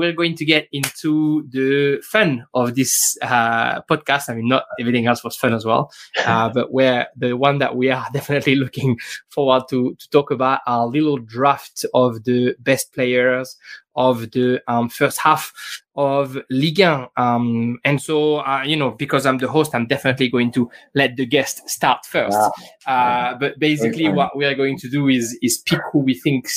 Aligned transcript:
we're 0.00 0.14
going 0.14 0.34
to 0.34 0.46
get 0.46 0.66
into 0.72 1.46
the 1.50 2.00
fun 2.02 2.46
of 2.54 2.74
this 2.74 3.18
uh, 3.20 3.82
podcast. 3.82 4.30
I 4.30 4.34
mean, 4.34 4.48
not 4.48 4.64
everything 4.80 5.06
else 5.06 5.22
was 5.22 5.36
fun 5.36 5.52
as 5.52 5.66
well, 5.66 5.92
uh, 6.24 6.48
but 6.48 6.72
where 6.72 7.08
the 7.16 7.34
one 7.34 7.58
that 7.58 7.76
we 7.76 7.90
are 7.90 8.06
definitely 8.12 8.54
looking 8.56 8.98
forward 9.28 9.64
to 9.68 9.94
to 9.98 10.10
talk 10.10 10.30
about 10.30 10.60
our 10.66 10.86
little 10.86 11.18
draft 11.18 11.84
of 11.92 12.24
the 12.24 12.54
best 12.58 12.94
players 12.94 13.56
of 13.94 14.30
the 14.30 14.62
um, 14.66 14.88
first 14.88 15.18
half 15.18 15.52
of 15.96 16.38
Ligue 16.48 16.78
1. 16.78 17.08
Um, 17.18 17.78
and 17.84 18.00
so, 18.00 18.36
uh, 18.36 18.62
you 18.64 18.76
know, 18.76 18.92
because 18.92 19.26
I'm 19.26 19.36
the 19.36 19.48
host, 19.48 19.74
I'm 19.74 19.86
definitely 19.86 20.30
going 20.30 20.52
to 20.52 20.70
let 20.94 21.16
the 21.16 21.26
guest 21.26 21.68
start 21.68 22.06
first. 22.06 22.38
Uh, 22.86 23.34
but 23.34 23.58
basically, 23.58 24.08
what 24.08 24.34
we 24.36 24.46
are 24.46 24.54
going 24.54 24.78
to 24.78 24.88
do 24.88 25.08
is 25.08 25.38
is 25.42 25.58
pick 25.58 25.80
who 25.92 25.98
we 25.98 26.14
think 26.14 26.48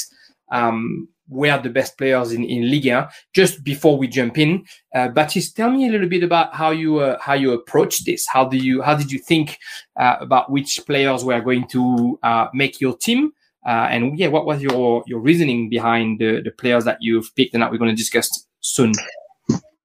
um, 0.52 1.10
were 1.28 1.60
the 1.62 1.70
best 1.70 1.98
players 1.98 2.32
in, 2.32 2.44
in 2.44 2.70
Liga. 2.70 3.10
Just 3.34 3.64
before 3.64 3.98
we 3.98 4.08
jump 4.08 4.38
in, 4.38 4.66
uh, 4.96 5.10
Baptiste, 5.10 5.56
tell 5.56 5.72
me 5.72 5.88
a 5.88 5.92
little 5.92 6.10
bit 6.10 6.24
about 6.24 6.54
how 6.54 6.72
you 6.72 7.00
uh, 7.00 7.18
how 7.20 7.34
you 7.34 7.54
approach 7.54 8.06
this. 8.06 8.26
How 8.28 8.46
do 8.46 8.58
you 8.58 8.82
how 8.82 8.96
did 8.96 9.12
you 9.12 9.20
think 9.20 9.58
uh, 10.00 10.18
about 10.20 10.52
which 10.52 10.82
players 10.86 11.24
were 11.24 11.42
going 11.42 11.68
to 11.70 12.20
uh, 12.24 12.48
make 12.54 12.82
your 12.82 12.98
team? 12.98 13.32
Uh, 13.66 13.88
and 13.90 14.20
yeah, 14.20 14.28
what 14.28 14.46
was 14.46 14.62
your 14.62 15.04
your 15.08 15.20
reasoning 15.20 15.70
behind 15.70 16.20
the, 16.20 16.42
the 16.42 16.52
players 16.52 16.86
that 16.86 16.98
you've 17.00 17.34
picked 17.36 17.54
and 17.54 17.64
that 17.64 17.72
we're 17.72 17.78
going 17.78 17.92
to 17.92 17.96
discuss 17.96 18.46
soon? 18.60 18.94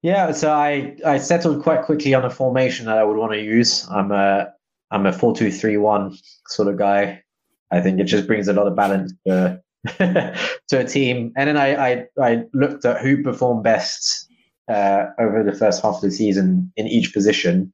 Yeah, 0.02 0.32
so 0.32 0.52
I 0.52 0.96
I 1.04 1.18
settled 1.18 1.62
quite 1.62 1.82
quickly 1.82 2.14
on 2.14 2.24
a 2.24 2.30
formation 2.30 2.86
that 2.86 2.98
I 2.98 3.04
would 3.04 3.16
want 3.16 3.32
to 3.32 3.42
use. 3.42 3.86
I'm 3.90 4.12
a 4.12 4.48
I'm 4.90 5.06
a 5.06 5.12
four 5.12 5.34
two 5.34 5.50
three 5.50 5.76
one 5.76 6.16
sort 6.48 6.68
of 6.68 6.78
guy. 6.78 7.22
I 7.70 7.80
think 7.80 8.00
it 8.00 8.04
just 8.04 8.26
brings 8.26 8.48
a 8.48 8.52
lot 8.52 8.66
of 8.66 8.74
balance 8.74 9.12
to 10.68 10.78
a 10.78 10.84
team. 10.84 11.32
And 11.36 11.48
then 11.48 11.56
I, 11.56 11.90
I, 11.92 12.06
I 12.20 12.44
looked 12.52 12.84
at 12.84 13.00
who 13.00 13.22
performed 13.22 13.64
best 13.64 14.28
uh, 14.68 15.06
over 15.18 15.42
the 15.42 15.56
first 15.56 15.82
half 15.82 15.96
of 15.96 16.00
the 16.02 16.10
season 16.10 16.72
in 16.76 16.86
each 16.86 17.12
position, 17.12 17.72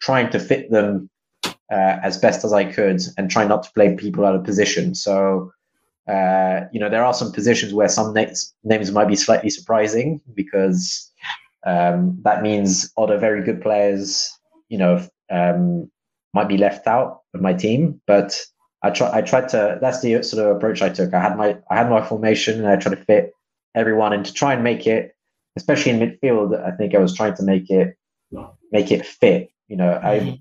trying 0.00 0.30
to 0.30 0.38
fit 0.38 0.70
them 0.70 1.08
uh, 1.44 1.96
as 2.02 2.18
best 2.18 2.44
as 2.44 2.52
I 2.52 2.64
could 2.64 3.00
and 3.16 3.30
try 3.30 3.44
not 3.44 3.62
to 3.64 3.72
play 3.72 3.96
people 3.96 4.24
out 4.24 4.34
of 4.34 4.44
position. 4.44 4.94
So, 4.94 5.52
uh, 6.08 6.60
you 6.72 6.78
know, 6.78 6.90
there 6.90 7.04
are 7.04 7.14
some 7.14 7.32
positions 7.32 7.72
where 7.72 7.88
some 7.88 8.12
names, 8.12 8.54
names 8.62 8.92
might 8.92 9.08
be 9.08 9.16
slightly 9.16 9.50
surprising 9.50 10.20
because 10.34 11.10
um, 11.66 12.18
that 12.22 12.42
means 12.42 12.92
other 12.98 13.18
very 13.18 13.42
good 13.42 13.62
players, 13.62 14.30
you 14.68 14.76
know, 14.76 15.06
um, 15.30 15.90
might 16.34 16.48
be 16.48 16.58
left 16.58 16.86
out 16.86 17.22
of 17.32 17.40
my 17.40 17.54
team. 17.54 18.00
But 18.06 18.38
I 18.84 18.90
try 18.90 19.10
I 19.12 19.22
tried 19.22 19.48
to 19.50 19.78
that's 19.80 20.02
the 20.02 20.22
sort 20.22 20.44
of 20.44 20.56
approach 20.56 20.82
I 20.82 20.90
took. 20.90 21.14
I 21.14 21.20
had 21.20 21.38
my 21.38 21.56
I 21.70 21.76
had 21.76 21.88
my 21.88 22.04
formation 22.06 22.58
and 22.58 22.68
I 22.68 22.76
tried 22.76 22.96
to 22.96 23.04
fit 23.04 23.32
everyone 23.74 24.12
and 24.12 24.26
to 24.26 24.32
try 24.32 24.52
and 24.52 24.62
make 24.62 24.86
it, 24.86 25.16
especially 25.56 25.92
in 25.92 26.00
midfield, 26.00 26.62
I 26.62 26.70
think 26.76 26.94
I 26.94 26.98
was 26.98 27.16
trying 27.16 27.34
to 27.36 27.42
make 27.42 27.70
it 27.70 27.96
make 28.70 28.92
it 28.92 29.06
fit. 29.06 29.48
You 29.68 29.76
know, 29.78 29.98
mm-hmm. 30.04 30.34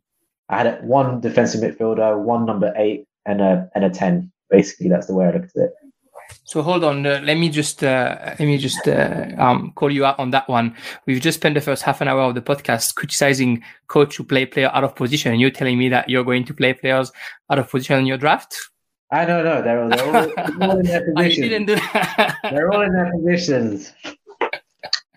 I 0.50 0.54
I 0.54 0.64
had 0.64 0.86
one 0.86 1.22
defensive 1.22 1.62
midfielder, 1.62 2.20
one 2.20 2.46
number 2.46 2.74
eight, 2.76 3.08
and 3.26 3.40
a 3.40 3.70
and 3.76 3.86
a 3.86 3.90
ten. 3.90 4.30
Basically, 4.50 4.90
that's 4.90 5.08
the 5.08 5.16
way 5.16 5.26
I 5.26 5.32
looked 5.32 5.56
at 5.56 5.64
it. 5.64 5.74
So 6.44 6.62
hold 6.62 6.84
on, 6.84 7.06
uh, 7.06 7.22
let 7.24 7.38
me 7.38 7.50
just 7.50 7.84
uh, 7.84 8.18
let 8.22 8.40
me 8.40 8.58
just 8.58 8.88
uh, 8.88 9.28
um, 9.38 9.72
call 9.76 9.92
you 9.92 10.06
out 10.06 10.20
on 10.20 10.32
that 10.32 10.48
one. 10.48 10.76
We've 11.06 11.22
just 11.22 11.40
spent 11.40 11.56
the 11.56 11.62
first 11.62 11.84
half 11.84 12.02
an 12.02 12.08
hour 12.08 12.22
of 12.22 12.36
the 12.36 12.42
podcast 12.42 12.96
criticizing 12.96 13.64
coach 13.88 14.18
who 14.18 14.24
play 14.24 14.46
player 14.46 14.70
out 14.74 14.84
of 14.84 14.96
position, 14.96 15.32
and 15.32 15.42
you're 15.42 15.50
telling 15.50 15.78
me 15.78 15.90
that 15.90 16.10
you're 16.10 16.24
going 16.24 16.46
to 16.46 16.54
play 16.54 16.74
players 16.74 17.12
out 17.50 17.60
of 17.60 17.70
position 17.70 18.00
in 18.00 18.06
your 18.06 18.18
draft. 18.18 18.56
I 19.12 19.26
don't 19.26 19.44
know. 19.44 19.62
They're, 19.62 19.90
they're, 19.90 20.06
all, 20.06 20.28
they're 20.36 20.70
all 20.70 20.80
in 20.80 20.86
their 20.86 21.14
positions. 21.16 21.50
Didn't 21.50 21.66
do 21.68 21.76
that. 21.76 22.38
they're 22.44 22.72
all 22.72 22.82
in 22.82 22.94
their 22.94 23.12
positions. 23.12 23.94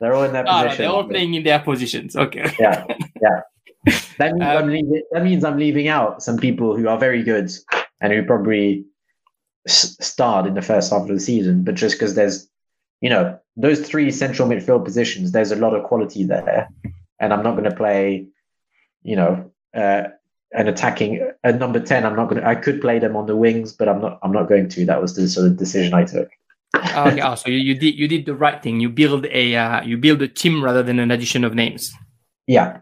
They're 0.01 0.15
all 0.15 0.25
in 0.25 0.33
their 0.33 0.45
positions. 0.47 0.75
Oh, 0.75 0.77
they're 0.77 0.91
all 0.91 1.05
playing 1.05 1.35
in 1.35 1.43
their 1.45 1.61
positions. 1.61 2.17
Okay. 2.17 2.55
Yeah, 2.59 2.85
yeah. 3.23 3.41
That 4.19 4.33
means 4.35 4.43
um, 4.43 4.57
I'm 4.57 4.69
leaving, 4.69 5.03
that 5.13 5.25
means 5.25 5.45
I'm 5.45 5.59
leaving 5.59 5.89
out 5.89 6.23
some 6.23 6.37
people 6.37 6.77
who 6.77 6.89
are 6.89 6.99
very 6.99 7.23
good 7.23 7.51
and 8.01 8.13
who 8.13 8.25
probably 8.25 8.85
starred 9.67 10.47
in 10.47 10.55
the 10.55 10.63
first 10.63 10.91
half 10.91 11.03
of 11.03 11.09
the 11.09 11.21
season, 11.21 11.63
but 11.65 11.75
just 11.75 11.97
because 11.97 12.15
there's, 12.15 12.49
you 13.01 13.11
know, 13.11 13.39
those 13.57 13.81
three 13.81 14.11
central 14.11 14.49
midfield 14.49 14.85
positions, 14.85 15.33
there's 15.33 15.53
a 15.53 15.57
lot 15.57 15.75
of 15.75 15.85
quality 15.85 16.25
there, 16.25 16.69
and 17.19 17.33
I'm 17.33 17.43
not 17.43 17.53
going 17.53 17.69
to 17.69 17.75
play, 17.75 18.27
you 19.03 19.17
know, 19.17 19.51
uh, 19.75 20.05
an 20.53 20.69
attacking 20.69 21.31
a 21.45 21.53
number 21.53 21.81
ten. 21.81 22.07
I'm 22.07 22.17
not 22.17 22.29
going 22.29 22.41
to. 22.41 22.49
I 22.49 22.55
could 22.55 22.81
play 22.81 22.99
them 22.99 23.17
on 23.17 23.27
the 23.27 23.37
wings, 23.37 23.73
but 23.73 23.89
I'm 23.89 24.01
not. 24.01 24.19
I'm 24.23 24.33
not 24.33 24.49
going 24.49 24.69
to. 24.69 24.87
That 24.87 25.01
was 25.01 25.15
the 25.15 25.29
sort 25.29 25.47
of 25.47 25.57
decision 25.57 25.95
I 25.95 26.05
took. 26.05 26.29
okay, 26.75 27.21
oh, 27.21 27.35
so 27.35 27.51
you, 27.51 27.59
you 27.59 27.75
did 27.75 27.95
you 27.95 28.09
did 28.09 28.27
the 28.27 28.35
right 28.35 28.63
thing. 28.63 28.81
You 28.81 28.89
build 28.89 29.27
a 29.27 29.57
uh, 29.57 29.83
you 29.83 29.97
build 29.97 30.23
a 30.23 30.29
team 30.29 30.63
rather 30.63 30.83
than 30.83 30.99
an 30.99 31.11
addition 31.11 31.45
of 31.45 31.55
names. 31.55 31.93
Yeah, 32.47 32.81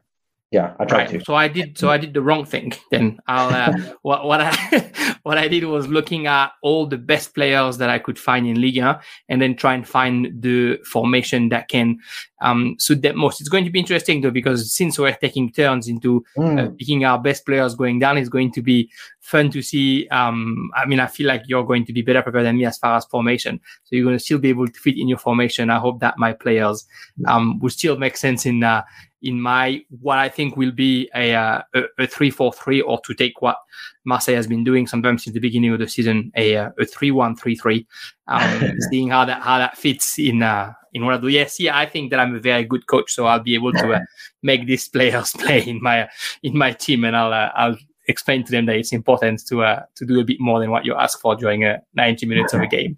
yeah, 0.55 0.73
I 0.79 0.85
tried 0.85 0.99
right. 0.99 1.19
to. 1.19 1.25
So 1.25 1.35
I 1.35 1.49
did. 1.49 1.77
So 1.77 1.91
I 1.91 1.99
did 1.99 2.15
the 2.15 2.23
wrong 2.23 2.45
thing. 2.45 2.73
Then 2.93 3.19
I'll. 3.27 3.53
Uh, 3.53 3.77
what 4.03 4.25
what 4.25 4.41
I 4.41 5.17
what 5.25 5.37
I 5.37 5.49
did 5.49 5.65
was 5.65 5.89
looking 5.89 6.29
at 6.29 6.53
all 6.63 6.87
the 6.87 6.97
best 6.97 7.35
players 7.35 7.79
that 7.79 7.91
I 7.91 7.99
could 7.99 8.19
find 8.21 8.47
in 8.47 8.61
Liga, 8.61 9.01
and 9.29 9.43
then 9.43 9.57
try 9.57 9.75
and 9.75 9.87
find 9.87 10.31
the 10.41 10.79
formation 10.85 11.49
that 11.49 11.67
can 11.67 11.99
um, 12.41 12.77
suit 12.79 13.03
them 13.03 13.19
most. 13.19 13.41
It's 13.41 13.49
going 13.49 13.65
to 13.65 13.71
be 13.71 13.81
interesting 13.81 14.21
though 14.21 14.31
because 14.31 14.73
since 14.73 14.97
we're 14.97 15.13
taking 15.17 15.51
turns 15.51 15.89
into 15.89 16.25
mm. 16.39 16.59
uh, 16.61 16.71
picking 16.79 17.05
our 17.05 17.19
best 17.19 17.45
players 17.45 17.75
going 17.75 17.99
down, 17.99 18.17
it's 18.17 18.29
going 18.29 18.53
to 18.53 18.63
be 18.63 18.89
fun 19.19 19.51
to 19.51 19.61
see. 19.61 20.07
Um, 20.09 20.71
I 20.77 20.87
mean, 20.87 21.01
I 21.01 21.09
feel 21.09 21.27
like 21.27 21.43
you're 21.47 21.67
going 21.67 21.85
to 21.87 21.93
be 21.93 22.03
better 22.03 22.23
prepared 22.23 22.47
than 22.47 22.59
me 22.59 22.67
as 22.67 22.79
far 22.79 22.97
as 22.97 23.05
formation, 23.07 23.61
so 23.83 23.97
you're 23.97 24.05
going 24.05 24.19
to 24.19 24.25
still 24.25 24.39
be 24.39 24.51
able 24.51 24.69
to 24.69 24.81
fit 24.81 24.99
in 24.99 25.09
your 25.09 25.19
formation. 25.19 25.69
I 25.69 25.81
hope 25.81 25.99
that 25.99 26.17
my 26.17 26.33
players 26.33 26.87
um, 27.27 27.59
will 27.59 27.71
still 27.71 27.97
make 27.99 28.17
sense 28.17 28.47
in. 28.47 28.63
Uh, 28.63 28.85
in 29.25 29.41
my 29.41 29.83
what 30.01 30.19
I 30.19 30.29
think 30.29 30.57
will 30.57 30.71
be 30.71 31.11
a 31.15 31.35
uh, 31.35 31.63
a, 31.99 32.07
three 32.07 32.31
four 32.31 32.53
three, 32.53 32.81
or 32.81 33.01
to 33.01 33.15
take 33.15 33.41
what 33.41 33.57
Marseille 34.05 34.37
has 34.37 34.47
been 34.47 34.63
doing 34.63 34.87
sometimes 34.87 35.25
since 35.25 35.35
the 35.35 35.41
beginning 35.41 35.73
of 35.73 35.81
the 35.81 35.89
season, 35.89 36.31
a 36.37 36.57
uh, 36.57 36.71
a 36.79 36.85
three 36.85 37.11
one 37.11 37.35
three 37.35 37.57
three. 37.57 37.87
Um, 38.29 38.79
seeing 38.91 39.09
how 39.09 39.25
that 39.25 39.43
how 39.43 39.59
that 39.59 39.77
fits 39.77 40.19
in 40.19 40.43
uh, 40.43 40.73
in 40.93 41.05
what 41.05 41.15
I 41.15 41.19
do. 41.19 41.29
Yes, 41.29 41.59
yeah, 41.59 41.77
I 41.77 41.87
think 41.87 42.11
that 42.11 42.21
I'm 42.21 42.35
a 42.35 42.41
very 42.41 42.65
good 42.65 42.87
coach, 42.87 43.13
so 43.13 43.27
I'll 43.27 43.41
be 43.41 43.55
able 43.55 43.73
to 43.73 43.95
uh, 43.95 44.01
make 44.43 44.67
these 44.67 44.89
players 44.89 45.33
play 45.39 45.63
in 45.67 45.83
my 45.83 46.09
in 46.43 46.57
my 46.57 46.73
team, 46.73 47.05
and 47.05 47.17
I'll 47.17 47.33
uh, 47.33 47.51
I'll 47.55 47.77
explain 48.07 48.45
to 48.45 48.51
them 48.51 48.67
that 48.67 48.77
it's 48.77 48.93
important 48.93 49.47
to 49.47 49.63
uh, 49.63 49.83
to 49.97 50.05
do 50.05 50.21
a 50.21 50.25
bit 50.25 50.41
more 50.41 50.61
than 50.61 50.71
what 50.71 50.85
you 50.85 50.95
ask 50.95 51.21
for 51.21 51.35
during 51.37 51.65
a 51.65 51.83
90 51.95 52.27
minutes 52.27 52.53
of 52.53 52.61
a 52.61 52.67
game. 52.67 52.97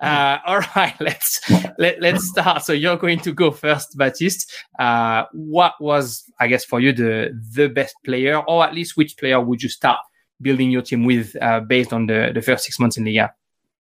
Uh, 0.00 0.38
all 0.46 0.60
right, 0.76 0.94
let's 1.00 1.40
let, 1.78 2.00
let's 2.00 2.28
start. 2.28 2.62
So 2.62 2.72
you're 2.72 2.96
going 2.96 3.20
to 3.20 3.32
go 3.32 3.50
first, 3.50 3.96
Baptiste. 3.96 4.52
Uh, 4.78 5.24
what 5.32 5.74
was, 5.80 6.24
I 6.40 6.48
guess, 6.48 6.64
for 6.64 6.80
you 6.80 6.92
the 6.92 7.38
the 7.54 7.68
best 7.68 7.96
player, 8.04 8.38
or 8.38 8.64
at 8.64 8.74
least 8.74 8.96
which 8.96 9.16
player 9.16 9.40
would 9.40 9.62
you 9.62 9.68
start 9.68 9.98
building 10.40 10.70
your 10.70 10.82
team 10.82 11.04
with 11.04 11.34
uh, 11.40 11.60
based 11.60 11.92
on 11.92 12.06
the 12.06 12.30
the 12.34 12.42
first 12.42 12.64
six 12.64 12.78
months 12.78 12.96
in 12.96 13.04
the 13.04 13.12
year? 13.12 13.34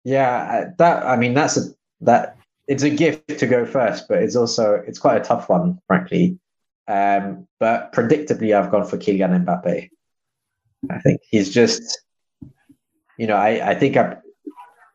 Yeah, 0.03 0.65
that 0.77 1.05
I 1.05 1.15
mean 1.17 1.33
that's 1.33 1.57
a 1.57 1.61
that 2.01 2.37
it's 2.67 2.83
a 2.83 2.89
gift 2.89 3.39
to 3.39 3.47
go 3.47 3.65
first, 3.65 4.07
but 4.07 4.19
it's 4.23 4.35
also 4.35 4.81
it's 4.87 4.99
quite 4.99 5.17
a 5.17 5.23
tough 5.23 5.49
one, 5.49 5.79
frankly. 5.87 6.39
Um, 6.87 7.47
but 7.59 7.93
predictably, 7.93 8.55
I've 8.55 8.71
gone 8.71 8.85
for 8.85 8.97
Kylian 8.97 9.45
Mbappe. 9.45 9.89
I 10.89 10.99
think 10.99 11.21
he's 11.29 11.53
just, 11.53 12.01
you 13.17 13.27
know, 13.27 13.35
I, 13.35 13.71
I 13.71 13.75
think 13.75 13.97
I, 13.97 14.17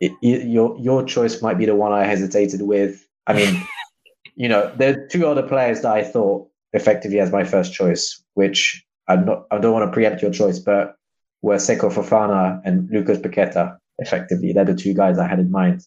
it, 0.01 0.13
your 0.21 0.79
your 0.79 1.05
choice 1.05 1.41
might 1.41 1.59
be 1.59 1.67
the 1.67 1.75
one 1.75 1.93
I 1.93 2.05
hesitated 2.05 2.63
with. 2.63 3.07
I 3.27 3.35
mean, 3.35 3.63
you 4.35 4.49
know, 4.49 4.73
there 4.77 4.99
are 4.99 5.07
two 5.07 5.27
other 5.27 5.43
players 5.43 5.83
that 5.83 5.93
I 5.93 6.03
thought 6.03 6.49
effectively 6.73 7.21
as 7.21 7.33
my 7.33 7.45
first 7.45 7.73
choice, 7.73 8.23
which 8.35 8.85
I'm 9.09 9.25
not, 9.25 9.47
I 9.51 9.59
don't 9.59 9.73
want 9.73 9.89
to 9.89 9.93
preempt 9.93 10.23
your 10.23 10.33
choice, 10.33 10.59
but 10.59 10.97
were 11.43 11.57
Seko 11.57 11.93
Fofana 11.93 12.61
and 12.65 12.91
Lucas 12.91 13.19
Paqueta. 13.19 13.79
Effectively, 13.99 14.53
they're 14.53 14.65
the 14.65 14.75
two 14.75 14.93
guys 14.93 15.19
I 15.19 15.27
had 15.27 15.39
in 15.39 15.51
mind. 15.51 15.83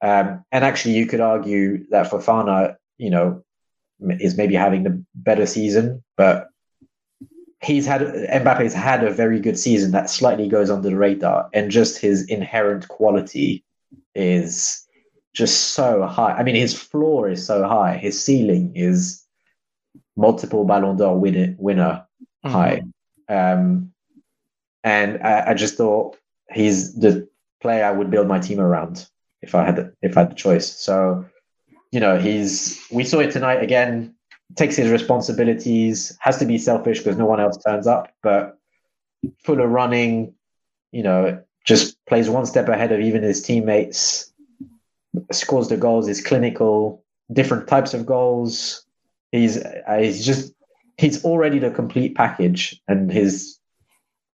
Um, 0.00 0.44
and 0.52 0.64
actually, 0.64 0.94
you 0.94 1.06
could 1.06 1.20
argue 1.20 1.86
that 1.90 2.10
Fofana, 2.10 2.76
you 2.96 3.10
know, 3.10 3.42
is 4.00 4.36
maybe 4.36 4.54
having 4.54 4.82
the 4.84 5.04
better 5.14 5.46
season, 5.46 6.02
but 6.16 6.48
he's 7.66 7.84
had 7.84 8.00
Mbappe's 8.00 8.72
had 8.72 9.02
a 9.02 9.10
very 9.10 9.40
good 9.40 9.58
season 9.58 9.90
that 9.90 10.08
slightly 10.08 10.48
goes 10.48 10.70
under 10.70 10.88
the 10.88 10.96
radar, 10.96 11.50
and 11.52 11.70
just 11.70 11.98
his 11.98 12.24
inherent 12.26 12.86
quality 12.88 13.64
is 14.14 14.86
just 15.34 15.72
so 15.72 16.06
high. 16.06 16.32
I 16.32 16.42
mean, 16.44 16.54
his 16.54 16.74
floor 16.74 17.28
is 17.28 17.44
so 17.44 17.66
high. 17.66 17.96
His 17.96 18.22
ceiling 18.22 18.72
is 18.74 19.24
multiple 20.16 20.64
Ballon 20.64 20.96
d'Or 20.96 21.18
winner, 21.18 21.54
winner 21.58 22.06
mm-hmm. 22.44 22.50
high. 22.50 22.82
Um, 23.28 23.92
and 24.84 25.20
I, 25.22 25.50
I, 25.50 25.54
just 25.54 25.76
thought 25.76 26.16
he's 26.52 26.94
the 26.94 27.28
player 27.60 27.84
I 27.84 27.90
would 27.90 28.10
build 28.10 28.28
my 28.28 28.38
team 28.38 28.60
around 28.60 29.06
if 29.42 29.54
I 29.56 29.64
had 29.64 29.76
the, 29.76 29.92
if 30.00 30.16
I 30.16 30.20
had 30.20 30.30
the 30.30 30.36
choice. 30.36 30.72
So, 30.72 31.26
you 31.90 31.98
know, 31.98 32.16
he's 32.18 32.80
we 32.90 33.02
saw 33.02 33.18
it 33.18 33.32
tonight 33.32 33.62
again 33.62 34.15
takes 34.54 34.76
his 34.76 34.90
responsibilities, 34.90 36.16
has 36.20 36.38
to 36.38 36.46
be 36.46 36.58
selfish 36.58 36.98
because 36.98 37.16
no 37.16 37.26
one 37.26 37.40
else 37.40 37.58
turns 37.64 37.86
up, 37.86 38.12
but 38.22 38.58
full 39.42 39.60
of 39.60 39.70
running, 39.70 40.34
you 40.92 41.02
know, 41.02 41.42
just 41.64 41.96
plays 42.06 42.30
one 42.30 42.46
step 42.46 42.68
ahead 42.68 42.92
of 42.92 43.00
even 43.00 43.22
his 43.22 43.42
teammates, 43.42 44.32
scores 45.32 45.68
the 45.68 45.76
goals, 45.76 46.08
is 46.08 46.24
clinical, 46.24 47.04
different 47.32 47.66
types 47.66 47.92
of 47.92 48.06
goals. 48.06 48.86
He's 49.32 49.58
uh, 49.58 49.98
he's 49.98 50.24
just 50.24 50.54
he's 50.96 51.24
already 51.24 51.58
the 51.58 51.70
complete 51.70 52.14
package, 52.14 52.80
and 52.86 53.10
his 53.10 53.58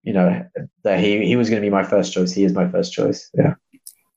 you 0.03 0.15
know 0.15 0.47
that 0.85 1.01
he 1.01 1.27
he 1.27 1.37
was 1.37 1.51
going 1.51 1.61
to 1.61 1.67
be 1.67 1.71
my 1.71 1.85
first 1.85 2.15
choice. 2.15 2.33
He 2.33 2.45
is 2.45 2.55
my 2.55 2.67
first 2.69 2.93
choice. 2.93 3.31
Yeah 3.35 3.55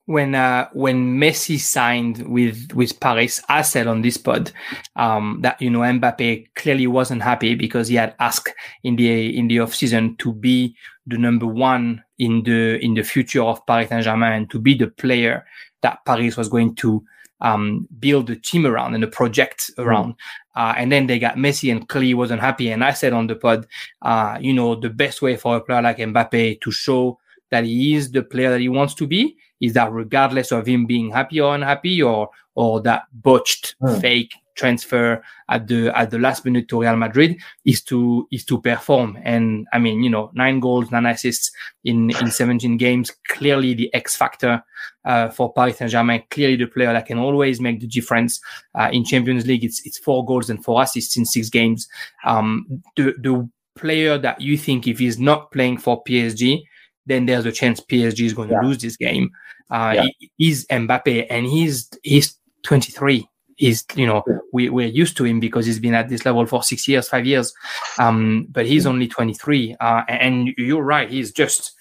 when 0.06 0.34
uh, 0.34 0.68
when 0.72 1.18
Messi 1.18 1.58
signed 1.58 2.26
with 2.28 2.72
with 2.74 2.98
Paris, 3.00 3.40
I 3.48 3.62
said 3.62 3.86
on 3.86 4.02
this 4.02 4.16
pod 4.16 4.52
um, 4.96 5.38
that 5.42 5.60
you 5.60 5.70
know 5.70 5.80
Mbappe 5.80 6.46
clearly 6.54 6.86
wasn't 6.86 7.22
happy 7.22 7.54
because 7.54 7.88
he 7.88 7.94
had 7.94 8.14
asked 8.18 8.52
in 8.82 8.96
the 8.96 9.36
in 9.36 9.48
the 9.48 9.60
off 9.60 9.74
season 9.74 10.16
to 10.16 10.32
be 10.32 10.74
the 11.06 11.18
number 11.18 11.46
one 11.46 12.02
in 12.18 12.42
the 12.42 12.78
in 12.84 12.94
the 12.94 13.02
future 13.02 13.42
of 13.42 13.64
Paris 13.66 13.88
Saint 13.88 14.04
Germain 14.04 14.32
and 14.32 14.50
to 14.50 14.58
be 14.58 14.74
the 14.74 14.88
player 14.88 15.44
that 15.82 16.04
Paris 16.04 16.36
was 16.36 16.48
going 16.48 16.74
to 16.76 17.04
um, 17.40 17.88
build 17.98 18.30
a 18.30 18.36
team 18.36 18.66
around 18.66 18.94
and 18.94 19.04
a 19.04 19.08
project 19.08 19.70
mm. 19.76 19.84
around. 19.84 20.14
Mm. 20.14 20.16
Uh, 20.54 20.74
and 20.76 20.92
then 20.92 21.06
they 21.06 21.18
got 21.18 21.36
Messi 21.36 21.72
and 21.72 21.88
clearly 21.88 22.14
wasn't 22.14 22.40
happy. 22.40 22.70
And 22.70 22.84
I 22.84 22.92
said 22.92 23.12
on 23.12 23.26
the 23.26 23.34
pod, 23.34 23.66
uh, 24.02 24.38
you 24.40 24.52
know, 24.52 24.74
the 24.74 24.90
best 24.90 25.22
way 25.22 25.36
for 25.36 25.56
a 25.56 25.60
player 25.60 25.82
like 25.82 25.98
Mbappe 25.98 26.60
to 26.60 26.70
show 26.70 27.18
that 27.50 27.64
he 27.64 27.94
is 27.94 28.10
the 28.10 28.22
player 28.22 28.50
that 28.50 28.60
he 28.60 28.68
wants 28.68 28.94
to 28.94 29.06
be 29.06 29.36
is 29.62 29.72
that 29.72 29.90
regardless 29.92 30.52
of 30.52 30.66
him 30.66 30.84
being 30.84 31.10
happy 31.10 31.40
or 31.40 31.54
unhappy 31.54 32.02
or 32.02 32.28
or 32.54 32.82
that 32.82 33.04
botched 33.14 33.76
mm. 33.80 34.00
fake 34.00 34.34
transfer 34.54 35.22
at 35.48 35.66
the 35.66 35.96
at 35.96 36.10
the 36.10 36.18
last 36.18 36.44
minute 36.44 36.68
to 36.68 36.80
Real 36.80 36.96
Madrid 36.96 37.40
is 37.64 37.82
to 37.84 38.28
is 38.30 38.44
to 38.46 38.60
perform. 38.60 39.18
And 39.22 39.66
I 39.72 39.78
mean, 39.78 40.02
you 40.02 40.10
know, 40.10 40.30
nine 40.34 40.60
goals, 40.60 40.90
nine 40.90 41.06
assists 41.06 41.50
in 41.84 42.10
in 42.10 42.30
17 42.30 42.76
games. 42.76 43.10
Clearly 43.28 43.74
the 43.74 43.92
X 43.94 44.16
factor 44.16 44.62
uh, 45.04 45.30
for 45.30 45.52
Paris 45.52 45.78
Saint 45.78 45.90
Germain. 45.90 46.24
Clearly 46.30 46.56
the 46.56 46.66
player 46.66 46.92
that 46.92 47.06
can 47.06 47.18
always 47.18 47.60
make 47.60 47.80
the 47.80 47.86
difference 47.86 48.40
uh, 48.74 48.90
in 48.92 49.04
Champions 49.04 49.46
League. 49.46 49.64
It's 49.64 49.84
it's 49.86 49.98
four 49.98 50.24
goals 50.24 50.50
and 50.50 50.62
four 50.62 50.82
assists 50.82 51.16
in 51.16 51.24
six 51.24 51.48
games. 51.48 51.88
Um, 52.24 52.82
the 52.96 53.14
the 53.18 53.48
player 53.74 54.18
that 54.18 54.40
you 54.40 54.58
think 54.58 54.86
if 54.86 54.98
he's 54.98 55.18
not 55.18 55.50
playing 55.50 55.78
for 55.78 56.02
PSG 56.04 56.62
then 57.06 57.26
there's 57.26 57.46
a 57.46 57.52
chance 57.52 57.80
PSG 57.80 58.26
is 58.26 58.34
going 58.34 58.50
yeah. 58.50 58.60
to 58.60 58.66
lose 58.66 58.78
this 58.78 58.96
game. 58.96 59.30
Uh, 59.70 59.92
yeah. 59.96 60.28
He's 60.36 60.66
Mbappe, 60.66 61.26
and 61.30 61.46
he's 61.46 61.90
he's 62.02 62.36
23. 62.62 63.28
He's 63.56 63.84
you 63.94 64.06
know 64.06 64.22
yeah. 64.26 64.38
we 64.52 64.68
we're 64.68 64.86
used 64.86 65.16
to 65.18 65.24
him 65.24 65.40
because 65.40 65.66
he's 65.66 65.78
been 65.78 65.94
at 65.94 66.08
this 66.08 66.24
level 66.24 66.46
for 66.46 66.62
six 66.62 66.86
years, 66.88 67.08
five 67.08 67.26
years. 67.26 67.52
Um, 67.98 68.46
but 68.50 68.66
he's 68.66 68.86
only 68.86 69.08
23, 69.08 69.76
uh, 69.80 70.02
and 70.08 70.48
you're 70.56 70.82
right. 70.82 71.10
He's 71.10 71.32
just 71.32 71.72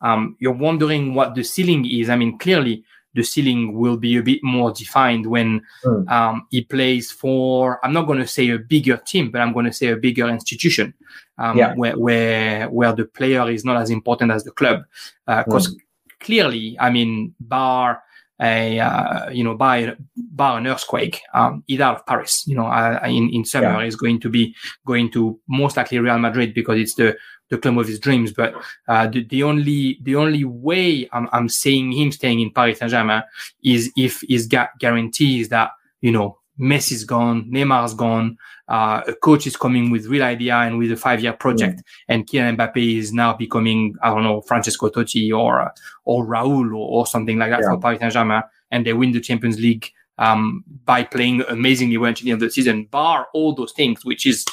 um, 0.00 0.36
you're 0.38 0.52
wondering 0.52 1.14
what 1.14 1.34
the 1.34 1.42
ceiling 1.42 1.88
is. 1.90 2.08
I 2.08 2.16
mean, 2.16 2.38
clearly 2.38 2.84
the 3.18 3.24
ceiling 3.24 3.76
will 3.76 3.96
be 3.96 4.16
a 4.16 4.22
bit 4.22 4.38
more 4.44 4.70
defined 4.72 5.26
when 5.26 5.60
mm. 5.84 6.08
um, 6.08 6.46
he 6.50 6.62
plays 6.62 7.10
for 7.10 7.84
i'm 7.84 7.92
not 7.92 8.06
going 8.06 8.20
to 8.20 8.26
say 8.26 8.48
a 8.50 8.58
bigger 8.58 8.96
team 8.96 9.30
but 9.30 9.40
i'm 9.40 9.52
going 9.52 9.66
to 9.66 9.72
say 9.72 9.88
a 9.88 9.96
bigger 9.96 10.28
institution 10.28 10.94
um, 11.38 11.58
yeah. 11.58 11.74
where, 11.74 11.98
where 11.98 12.70
where 12.70 12.92
the 12.92 13.04
player 13.04 13.50
is 13.50 13.64
not 13.64 13.76
as 13.76 13.90
important 13.90 14.30
as 14.30 14.44
the 14.44 14.52
club 14.52 14.82
because 15.26 15.66
uh, 15.66 15.70
mm. 15.70 15.78
clearly 16.20 16.76
i 16.78 16.88
mean 16.90 17.34
bar 17.40 18.02
a 18.40 18.78
uh, 18.78 19.30
you 19.30 19.42
know 19.42 19.56
by 19.56 19.96
bar 20.16 20.58
an 20.58 20.66
earthquake 20.68 21.20
um, 21.34 21.64
either 21.66 21.86
of 21.86 22.06
Paris 22.06 22.44
you 22.46 22.54
know 22.54 22.66
uh, 22.66 23.00
in 23.04 23.28
in 23.30 23.44
summer 23.44 23.80
yeah. 23.80 23.86
is 23.86 23.96
going 23.96 24.20
to 24.20 24.28
be 24.28 24.54
going 24.86 25.10
to 25.10 25.40
most 25.48 25.76
likely 25.76 25.98
Real 25.98 26.18
Madrid 26.18 26.54
because 26.54 26.78
it's 26.78 26.94
the 26.94 27.16
the 27.50 27.58
club 27.58 27.78
of 27.78 27.86
his 27.86 27.98
dreams. 27.98 28.32
But 28.32 28.54
uh, 28.86 29.06
the, 29.06 29.24
the 29.24 29.42
only 29.42 29.98
the 30.02 30.16
only 30.16 30.44
way 30.44 31.08
I'm, 31.12 31.28
I'm 31.32 31.48
seeing 31.48 31.92
him 31.92 32.12
staying 32.12 32.40
in 32.40 32.50
Paris 32.50 32.78
Saint 32.78 32.90
Germain 32.90 33.22
is 33.62 33.92
if 33.96 34.20
he's 34.20 34.46
got 34.46 34.78
guarantees 34.78 35.48
that 35.48 35.70
you 36.00 36.12
know 36.12 36.38
Messi's 36.58 37.04
gone, 37.04 37.44
Neymar's 37.50 37.94
gone, 37.94 38.36
uh, 38.68 39.02
a 39.06 39.12
coach 39.14 39.46
is 39.46 39.56
coming 39.56 39.90
with 39.90 40.06
real 40.06 40.24
idea 40.24 40.56
and 40.56 40.76
with 40.76 40.90
a 40.90 40.96
five 40.96 41.20
year 41.20 41.32
project, 41.32 41.82
and 42.08 42.26
Kylian 42.26 42.56
Mbappe 42.56 42.98
is 42.98 43.12
now 43.12 43.32
becoming 43.32 43.94
I 44.02 44.10
don't 44.10 44.24
know 44.24 44.40
Francesco 44.42 44.88
Totti 44.88 45.32
or 45.36 45.60
uh, 45.60 45.70
or 46.04 46.26
Raul 46.26 46.70
or, 46.72 47.00
or, 47.00 47.06
something 47.06 47.38
like 47.38 47.50
that 47.50 47.60
yeah. 47.62 47.70
for 47.70 47.80
Paris 47.80 48.00
Saint 48.00 48.12
Germain, 48.12 48.42
and 48.70 48.84
they 48.84 48.92
win 48.92 49.12
the 49.12 49.20
Champions 49.20 49.58
League 49.58 49.92
um, 50.18 50.64
by 50.84 51.04
playing 51.04 51.42
amazingly 51.48 51.96
well 51.96 52.10
at 52.10 52.16
the 52.16 52.30
end 52.30 52.42
of 52.42 52.48
the 52.48 52.52
season, 52.52 52.84
bar 52.86 53.28
all 53.32 53.54
those 53.54 53.72
things, 53.72 54.04
which 54.04 54.26
is 54.26 54.44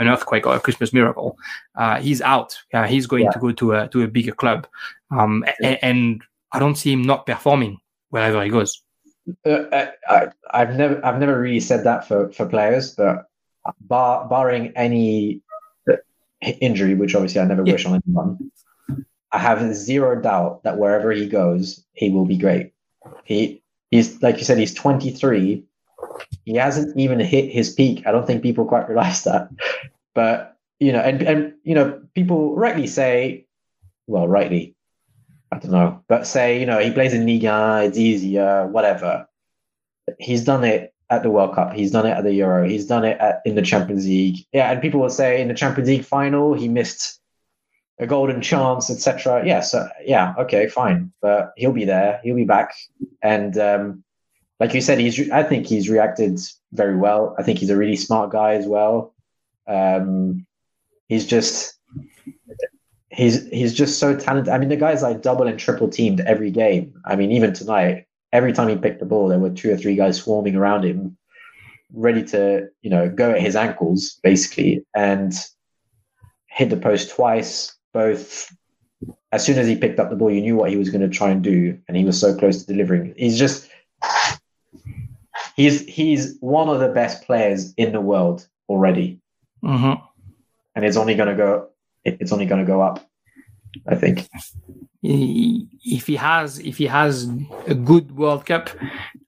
an 0.00 0.08
earthquake 0.08 0.46
or 0.46 0.56
a 0.56 0.60
Christmas 0.60 0.92
miracle, 0.92 1.36
uh, 1.76 2.00
he's 2.00 2.20
out. 2.20 2.58
Uh, 2.74 2.86
he's 2.86 3.06
going 3.06 3.24
yeah. 3.24 3.30
to 3.30 3.38
go 3.38 3.52
to 3.52 3.72
a 3.72 3.88
to 3.88 4.02
a 4.02 4.08
bigger 4.08 4.32
club, 4.32 4.66
um, 5.10 5.44
and, 5.62 5.78
and, 5.82 6.22
I 6.52 6.58
don't 6.58 6.74
see 6.74 6.92
him 6.92 7.02
not 7.02 7.26
performing 7.26 7.78
wherever 8.08 8.42
he 8.42 8.50
goes. 8.50 8.82
Uh, 9.46 9.86
I, 10.08 10.28
have 10.52 10.74
never 10.74 11.04
I've 11.06 11.20
never 11.20 11.38
really 11.40 11.60
said 11.60 11.84
that 11.84 12.08
for 12.08 12.32
for 12.32 12.46
players, 12.46 12.96
but 12.96 13.26
bar, 13.80 14.26
barring 14.28 14.72
any 14.74 15.42
injury, 16.60 16.94
which 16.94 17.14
obviously 17.14 17.40
I 17.40 17.44
never 17.44 17.62
yeah. 17.64 17.74
wish 17.74 17.86
on 17.86 18.02
anyone, 18.04 18.50
I 19.30 19.38
have 19.38 19.74
zero 19.74 20.20
doubt 20.20 20.64
that 20.64 20.78
wherever 20.78 21.12
he 21.12 21.28
goes, 21.28 21.84
he 21.92 22.10
will 22.10 22.26
be 22.26 22.36
great. 22.36 22.72
He 23.24 23.62
he's 23.90 24.20
like 24.22 24.38
you 24.38 24.44
said, 24.44 24.58
he's 24.58 24.74
23 24.74 25.64
he 26.44 26.56
hasn't 26.56 26.98
even 26.98 27.20
hit 27.20 27.50
his 27.50 27.70
peak. 27.70 28.06
I 28.06 28.12
don't 28.12 28.26
think 28.26 28.42
people 28.42 28.64
quite 28.64 28.88
realize 28.88 29.24
that. 29.24 29.48
But 30.14 30.56
you 30.78 30.92
know, 30.92 31.00
and 31.00 31.22
and 31.22 31.54
you 31.62 31.74
know, 31.74 32.00
people 32.14 32.56
rightly 32.56 32.86
say, 32.86 33.46
well, 34.06 34.26
rightly, 34.26 34.74
I 35.52 35.58
don't 35.58 35.72
know, 35.72 36.02
but 36.08 36.26
say 36.26 36.58
you 36.58 36.66
know 36.66 36.78
he 36.78 36.90
plays 36.90 37.14
in 37.14 37.26
Liga, 37.26 37.82
it's 37.84 37.98
easier, 37.98 38.66
whatever. 38.66 39.26
He's 40.18 40.44
done 40.44 40.64
it 40.64 40.92
at 41.10 41.22
the 41.22 41.30
World 41.30 41.54
Cup. 41.54 41.72
He's 41.72 41.90
done 41.90 42.06
it 42.06 42.10
at 42.10 42.24
the 42.24 42.32
Euro. 42.34 42.68
He's 42.68 42.86
done 42.86 43.04
it 43.04 43.18
at, 43.20 43.42
in 43.44 43.54
the 43.54 43.62
Champions 43.62 44.06
League. 44.06 44.46
Yeah, 44.52 44.70
and 44.70 44.80
people 44.80 45.00
will 45.00 45.10
say 45.10 45.40
in 45.40 45.48
the 45.48 45.54
Champions 45.54 45.88
League 45.88 46.04
final 46.04 46.54
he 46.54 46.68
missed 46.68 47.20
a 47.98 48.06
golden 48.06 48.40
chance, 48.40 48.90
etc. 48.90 49.42
Yeah, 49.46 49.60
so 49.60 49.86
yeah, 50.04 50.34
okay, 50.38 50.66
fine, 50.66 51.12
but 51.20 51.52
he'll 51.56 51.72
be 51.72 51.84
there. 51.84 52.20
He'll 52.24 52.36
be 52.36 52.44
back, 52.44 52.74
and 53.22 53.56
um, 53.58 54.04
like 54.60 54.74
you 54.74 54.82
said, 54.82 54.98
he's. 54.98 55.30
I 55.30 55.42
think 55.42 55.66
he's 55.66 55.88
reacted 55.88 56.38
very 56.72 56.96
well. 56.96 57.34
I 57.38 57.42
think 57.42 57.58
he's 57.58 57.70
a 57.70 57.76
really 57.76 57.96
smart 57.96 58.30
guy 58.30 58.54
as 58.54 58.66
well. 58.66 59.14
Um, 59.66 60.46
he's 61.08 61.26
just 61.26 61.78
he's 63.08 63.48
he's 63.48 63.72
just 63.72 63.98
so 63.98 64.14
talented. 64.14 64.52
I 64.52 64.58
mean, 64.58 64.68
the 64.68 64.76
guy's 64.76 65.02
like 65.02 65.22
double 65.22 65.46
and 65.46 65.58
triple 65.58 65.88
teamed 65.88 66.20
every 66.20 66.50
game. 66.50 66.92
I 67.06 67.16
mean, 67.16 67.32
even 67.32 67.54
tonight, 67.54 68.06
every 68.34 68.52
time 68.52 68.68
he 68.68 68.76
picked 68.76 69.00
the 69.00 69.06
ball, 69.06 69.28
there 69.28 69.38
were 69.38 69.50
two 69.50 69.72
or 69.72 69.78
three 69.78 69.96
guys 69.96 70.20
swarming 70.20 70.56
around 70.56 70.84
him, 70.84 71.16
ready 71.94 72.22
to 72.24 72.68
you 72.82 72.90
know 72.90 73.08
go 73.08 73.30
at 73.30 73.40
his 73.40 73.56
ankles 73.56 74.20
basically, 74.22 74.84
and 74.94 75.32
hit 76.48 76.68
the 76.68 76.76
post 76.76 77.10
twice. 77.10 77.74
Both 77.94 78.54
as 79.32 79.42
soon 79.44 79.58
as 79.58 79.66
he 79.66 79.74
picked 79.74 79.98
up 79.98 80.10
the 80.10 80.16
ball, 80.16 80.30
you 80.30 80.42
knew 80.42 80.56
what 80.56 80.70
he 80.70 80.76
was 80.76 80.90
going 80.90 81.00
to 81.00 81.16
try 81.16 81.30
and 81.30 81.42
do, 81.42 81.78
and 81.88 81.96
he 81.96 82.04
was 82.04 82.20
so 82.20 82.36
close 82.36 82.62
to 82.62 82.70
delivering. 82.70 83.14
He's 83.16 83.38
just 83.38 83.69
he's 85.60 85.86
he's 85.86 86.36
one 86.40 86.68
of 86.68 86.80
the 86.80 86.88
best 86.88 87.22
players 87.24 87.74
in 87.76 87.92
the 87.92 88.00
world 88.00 88.48
already, 88.68 89.20
mm-hmm. 89.62 90.02
and 90.74 90.84
it's 90.84 90.96
only 90.96 91.14
going 91.14 91.28
to 91.28 91.36
go. 91.36 91.68
It's 92.04 92.32
only 92.32 92.46
going 92.46 92.64
to 92.64 92.66
go 92.66 92.80
up. 92.80 93.06
I 93.86 93.94
think. 93.94 94.28
If 95.02 96.06
he 96.06 96.16
has, 96.16 96.58
if 96.58 96.76
he 96.76 96.86
has 96.86 97.30
a 97.66 97.74
good 97.74 98.16
World 98.16 98.44
Cup, 98.46 98.70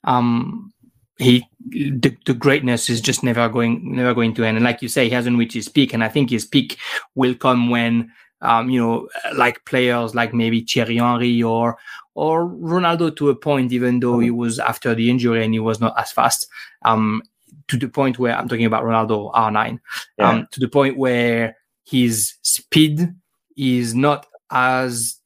um, 0.04 0.72
he 1.18 1.46
the, 1.68 2.16
the 2.26 2.34
greatness 2.34 2.90
is 2.90 3.00
just 3.00 3.22
never 3.22 3.48
going 3.48 3.94
never 3.94 4.14
going 4.14 4.34
to 4.34 4.44
end. 4.44 4.56
And 4.56 4.64
like 4.64 4.82
you 4.82 4.88
say, 4.88 5.04
he 5.04 5.14
hasn't 5.14 5.38
reached 5.38 5.54
his 5.54 5.68
peak, 5.68 5.92
and 5.92 6.02
I 6.02 6.08
think 6.08 6.30
his 6.30 6.46
peak 6.46 6.78
will 7.14 7.34
come 7.34 7.70
when 7.70 8.10
um, 8.42 8.68
you 8.68 8.80
know, 8.80 9.08
like 9.34 9.64
players 9.64 10.14
like 10.14 10.34
maybe 10.34 10.60
Thierry 10.60 10.96
Henry 10.96 11.42
or 11.42 11.78
or 12.14 12.46
Ronaldo 12.46 13.16
to 13.16 13.30
a 13.30 13.34
point, 13.34 13.72
even 13.72 14.00
though 14.00 14.18
he 14.18 14.30
was 14.30 14.58
after 14.58 14.94
the 14.94 15.08
injury 15.08 15.44
and 15.44 15.54
he 15.54 15.60
was 15.60 15.80
not 15.80 15.98
as 15.98 16.12
fast. 16.12 16.46
Um, 16.84 17.22
to 17.68 17.76
the 17.76 17.88
point 17.88 18.18
where 18.18 18.36
I'm 18.36 18.48
talking 18.48 18.66
about 18.66 18.84
Ronaldo 18.84 19.32
R9, 19.32 19.78
yeah. 20.18 20.28
um, 20.28 20.48
to 20.50 20.60
the 20.60 20.68
point 20.68 20.98
where 20.98 21.56
his 21.86 22.34
speed 22.42 23.14
is 23.56 23.94
not 23.94 24.26
as 24.50 25.18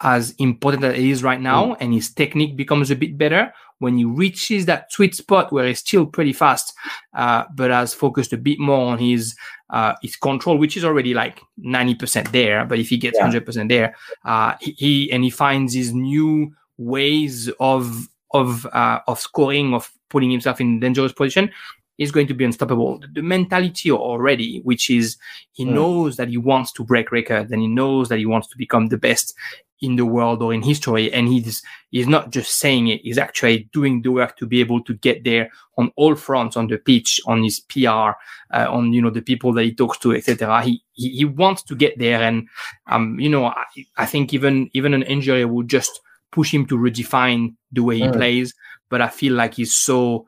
as 0.00 0.32
important 0.38 0.84
as 0.84 0.94
it 0.94 1.04
is 1.04 1.22
right 1.22 1.40
now, 1.40 1.66
mm. 1.66 1.76
and 1.80 1.94
his 1.94 2.12
technique 2.12 2.56
becomes 2.56 2.90
a 2.90 2.96
bit 2.96 3.16
better 3.16 3.52
when 3.78 3.96
he 3.96 4.04
reaches 4.04 4.66
that 4.66 4.92
sweet 4.92 5.14
spot 5.14 5.52
where 5.52 5.66
he's 5.66 5.80
still 5.80 6.06
pretty 6.06 6.32
fast, 6.32 6.72
uh, 7.14 7.44
but 7.54 7.70
has 7.70 7.92
focused 7.92 8.32
a 8.32 8.38
bit 8.38 8.58
more 8.58 8.92
on 8.92 8.98
his 8.98 9.36
uh, 9.70 9.94
his 10.02 10.16
control, 10.16 10.58
which 10.58 10.76
is 10.76 10.84
already 10.84 11.12
like 11.12 11.40
90% 11.60 12.30
there. 12.30 12.64
But 12.64 12.78
if 12.78 12.88
he 12.88 12.96
gets 12.96 13.18
yeah. 13.18 13.28
100% 13.28 13.68
there, 13.68 13.96
uh, 14.24 14.54
he, 14.60 14.72
he, 14.72 15.12
and 15.12 15.24
he 15.24 15.30
finds 15.30 15.74
his 15.74 15.92
new 15.92 16.54
ways 16.78 17.50
of 17.60 18.08
of 18.32 18.66
uh, 18.66 19.00
of 19.06 19.18
scoring, 19.20 19.74
of 19.74 19.90
putting 20.08 20.30
himself 20.30 20.60
in 20.60 20.80
dangerous 20.80 21.12
position, 21.12 21.50
he's 21.96 22.12
going 22.12 22.26
to 22.26 22.34
be 22.34 22.44
unstoppable. 22.44 23.02
The 23.12 23.22
mentality 23.22 23.90
already, 23.90 24.60
which 24.64 24.90
is 24.90 25.16
he 25.52 25.64
mm. 25.64 25.72
knows 25.72 26.16
that 26.16 26.28
he 26.28 26.38
wants 26.38 26.72
to 26.72 26.84
break 26.84 27.10
records 27.10 27.50
and 27.52 27.62
he 27.62 27.68
knows 27.68 28.08
that 28.08 28.18
he 28.18 28.26
wants 28.26 28.48
to 28.48 28.58
become 28.58 28.88
the 28.88 28.98
best 28.98 29.34
in 29.80 29.96
the 29.96 30.06
world 30.06 30.42
or 30.42 30.54
in 30.54 30.62
history. 30.62 31.12
And 31.12 31.28
he's, 31.28 31.62
he's 31.90 32.06
not 32.06 32.30
just 32.30 32.58
saying 32.58 32.88
it, 32.88 33.02
he's 33.02 33.18
actually 33.18 33.68
doing 33.72 34.02
the 34.02 34.10
work 34.10 34.36
to 34.38 34.46
be 34.46 34.60
able 34.60 34.82
to 34.84 34.94
get 34.94 35.24
there 35.24 35.50
on 35.76 35.92
all 35.96 36.14
fronts, 36.14 36.56
on 36.56 36.68
the 36.68 36.78
pitch, 36.78 37.20
on 37.26 37.42
his 37.42 37.60
PR, 37.60 38.12
uh, 38.52 38.66
on, 38.68 38.92
you 38.92 39.02
know, 39.02 39.10
the 39.10 39.20
people 39.20 39.52
that 39.52 39.64
he 39.64 39.74
talks 39.74 39.98
to, 39.98 40.14
etc. 40.14 40.62
He, 40.62 40.82
he, 40.92 41.10
he, 41.10 41.24
wants 41.26 41.62
to 41.64 41.76
get 41.76 41.98
there. 41.98 42.22
And, 42.22 42.48
um, 42.86 43.20
you 43.20 43.28
know, 43.28 43.46
I, 43.46 43.64
I 43.98 44.06
think 44.06 44.32
even, 44.32 44.70
even 44.72 44.94
an 44.94 45.02
injury 45.02 45.44
would 45.44 45.68
just 45.68 46.00
push 46.32 46.52
him 46.52 46.66
to 46.66 46.78
redefine 46.78 47.54
the 47.72 47.82
way 47.82 47.98
he 47.98 48.04
mm. 48.04 48.12
plays. 48.12 48.54
But 48.88 49.02
I 49.02 49.08
feel 49.08 49.34
like 49.34 49.54
he's 49.54 49.74
so 49.74 50.26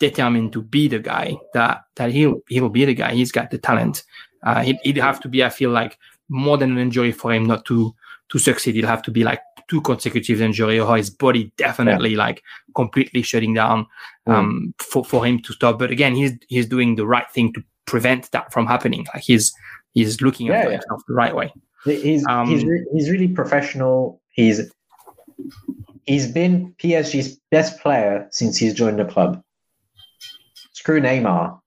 determined 0.00 0.52
to 0.54 0.62
be 0.62 0.88
the 0.88 0.98
guy 0.98 1.36
that, 1.54 1.82
that 1.96 2.10
he'll, 2.10 2.40
he'll 2.48 2.68
be 2.68 2.84
the 2.84 2.94
guy. 2.94 3.14
He's 3.14 3.30
got 3.30 3.50
the 3.50 3.58
talent. 3.58 4.02
Uh, 4.42 4.62
he'd, 4.62 4.78
he'd 4.82 4.96
have 4.96 5.20
to 5.20 5.28
be, 5.28 5.44
I 5.44 5.50
feel 5.50 5.70
like, 5.70 5.96
more 6.28 6.56
than 6.56 6.72
an 6.72 6.78
injury 6.78 7.12
for 7.12 7.32
him 7.32 7.44
not 7.44 7.64
to 7.66 7.94
to 8.30 8.38
succeed, 8.38 8.76
he'll 8.76 8.86
have 8.86 9.02
to 9.02 9.10
be 9.10 9.24
like 9.24 9.40
two 9.68 9.80
consecutive 9.80 10.40
injury 10.40 10.80
or 10.80 10.96
his 10.96 11.10
body 11.10 11.52
definitely 11.56 12.10
yeah. 12.10 12.18
like 12.18 12.42
completely 12.74 13.22
shutting 13.22 13.54
down 13.54 13.86
mm. 14.28 14.34
um, 14.34 14.72
mm. 14.78 14.82
for, 14.84 15.04
for 15.04 15.24
him 15.26 15.40
to 15.42 15.52
stop. 15.52 15.78
But 15.78 15.90
again, 15.90 16.14
he's 16.14 16.32
he's 16.48 16.66
doing 16.66 16.96
the 16.96 17.06
right 17.06 17.30
thing 17.30 17.52
to 17.54 17.62
prevent 17.86 18.30
that 18.32 18.52
from 18.52 18.66
happening. 18.66 19.06
Like 19.12 19.22
he's 19.22 19.52
he's 19.92 20.20
looking 20.20 20.46
yeah, 20.46 20.54
at 20.54 20.64
yeah. 20.64 20.70
himself 20.72 21.02
the 21.06 21.14
right 21.14 21.34
way. 21.34 21.52
He's 21.84 22.26
um, 22.26 22.48
he's 22.48 22.64
re- 22.64 22.86
he's 22.92 23.10
really 23.10 23.28
professional. 23.28 24.20
He's 24.30 24.60
he's 26.06 26.30
been 26.30 26.74
PSG's 26.78 27.38
best 27.50 27.80
player 27.80 28.28
since 28.30 28.56
he's 28.56 28.74
joined 28.74 28.98
the 28.98 29.04
club. 29.04 29.42
Screw 30.80 30.98
Neymar. 30.98 31.60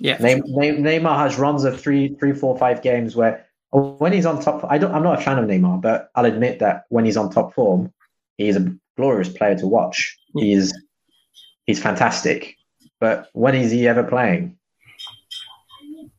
Yeah, 0.00 0.18
Neymar 0.18 1.16
has 1.16 1.38
runs 1.38 1.62
of 1.62 1.80
three, 1.80 2.16
three, 2.16 2.32
four, 2.32 2.58
five 2.58 2.82
games 2.82 3.14
where 3.14 3.46
when 3.70 4.12
he's 4.12 4.26
on 4.26 4.42
top, 4.42 4.64
I 4.68 4.78
don't. 4.78 4.92
I'm 4.92 5.04
not 5.04 5.20
a 5.20 5.22
fan 5.22 5.38
of 5.38 5.44
Neymar, 5.48 5.80
but 5.80 6.10
I'll 6.16 6.24
admit 6.24 6.58
that 6.58 6.86
when 6.88 7.04
he's 7.04 7.16
on 7.16 7.30
top 7.30 7.54
form, 7.54 7.92
he's 8.36 8.56
a 8.56 8.74
glorious 8.96 9.28
player 9.28 9.56
to 9.58 9.66
watch. 9.68 10.18
He's 10.34 10.72
he's 11.66 11.80
fantastic. 11.80 12.56
But 12.98 13.28
when 13.32 13.54
is 13.54 13.70
he 13.70 13.86
ever 13.86 14.02
playing? 14.02 14.58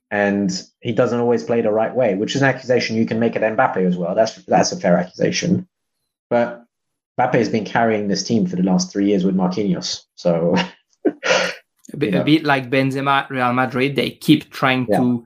And 0.09 0.49
he 0.79 0.93
doesn't 0.93 1.19
always 1.19 1.43
play 1.43 1.59
the 1.59 1.71
right 1.71 1.93
way, 1.93 2.15
which 2.15 2.35
is 2.37 2.41
an 2.41 2.47
accusation 2.47 2.95
you 2.95 3.05
can 3.05 3.19
make 3.19 3.35
at 3.35 3.41
Mbappe 3.41 3.85
as 3.85 3.97
well. 3.97 4.15
That's 4.15 4.35
that's 4.45 4.71
a 4.71 4.79
fair 4.79 4.97
accusation. 4.97 5.67
But 6.29 6.63
Mbappe 7.19 7.35
has 7.35 7.49
been 7.49 7.65
carrying 7.65 8.07
this 8.07 8.23
team 8.23 8.47
for 8.47 8.55
the 8.55 8.63
last 8.63 8.93
three 8.93 9.07
years 9.07 9.25
with 9.25 9.35
Marquinhos. 9.35 10.05
So 10.15 10.55
a 12.07 12.11
bit, 12.11 12.21
a 12.21 12.23
bit 12.23 12.43
like 12.43 12.69
Benzema, 12.69 13.29
Real 13.29 13.53
Madrid, 13.53 13.95
they 13.95 14.11
keep 14.11 14.51
trying 14.51 14.87
yeah. 14.89 14.97
to 14.97 15.23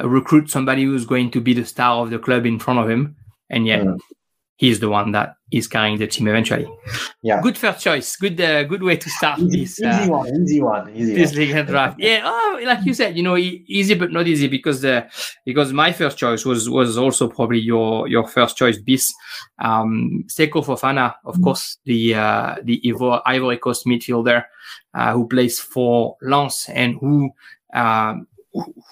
uh, 0.00 0.08
recruit 0.08 0.50
somebody 0.50 0.84
who's 0.84 1.04
going 1.04 1.30
to 1.32 1.40
be 1.40 1.54
the 1.54 1.64
star 1.64 2.02
of 2.02 2.10
the 2.10 2.18
club 2.18 2.46
in 2.46 2.58
front 2.58 2.80
of 2.80 2.88
him, 2.88 3.16
and 3.50 3.66
yet 3.66 3.82
mm. 3.82 3.98
He's 4.56 4.80
the 4.80 4.88
one 4.88 5.12
that 5.12 5.36
is 5.50 5.66
carrying 5.66 5.98
the 5.98 6.06
team 6.06 6.28
eventually. 6.28 6.66
Yeah, 7.22 7.40
good 7.40 7.56
first 7.56 7.82
choice. 7.82 8.16
Good, 8.16 8.40
uh, 8.40 8.64
good 8.64 8.82
way 8.82 8.96
to 8.96 9.10
start 9.10 9.38
easy, 9.40 9.60
this. 9.60 9.80
Easy 9.80 9.86
uh, 9.86 10.08
one, 10.08 10.42
easy 10.42 10.62
one, 10.62 10.94
easy 10.94 11.14
this 11.14 11.34
league 11.34 11.66
draft. 11.66 11.96
Yeah, 11.98 12.22
oh, 12.24 12.60
like 12.64 12.84
you 12.84 12.94
said, 12.94 13.16
you 13.16 13.22
know, 13.22 13.36
easy 13.36 13.94
but 13.94 14.12
not 14.12 14.26
easy 14.26 14.48
because 14.48 14.84
uh, 14.84 15.08
because 15.44 15.72
my 15.72 15.92
first 15.92 16.18
choice 16.18 16.44
was 16.44 16.68
was 16.68 16.96
also 16.98 17.28
probably 17.28 17.60
your 17.60 18.08
your 18.08 18.26
first 18.26 18.56
choice. 18.56 18.78
Bis, 18.78 19.12
um, 19.58 20.24
Seko 20.26 20.64
Fofana, 20.64 21.14
of 21.24 21.36
mm. 21.36 21.44
course, 21.44 21.78
the 21.84 22.14
uh, 22.14 22.56
the 22.62 22.80
Ivory 23.26 23.58
Coast 23.58 23.86
midfielder 23.86 24.44
uh, 24.94 25.12
who 25.12 25.28
plays 25.28 25.60
for 25.60 26.16
Lens 26.22 26.66
and 26.72 26.96
who. 26.96 27.30
Um, 27.72 28.28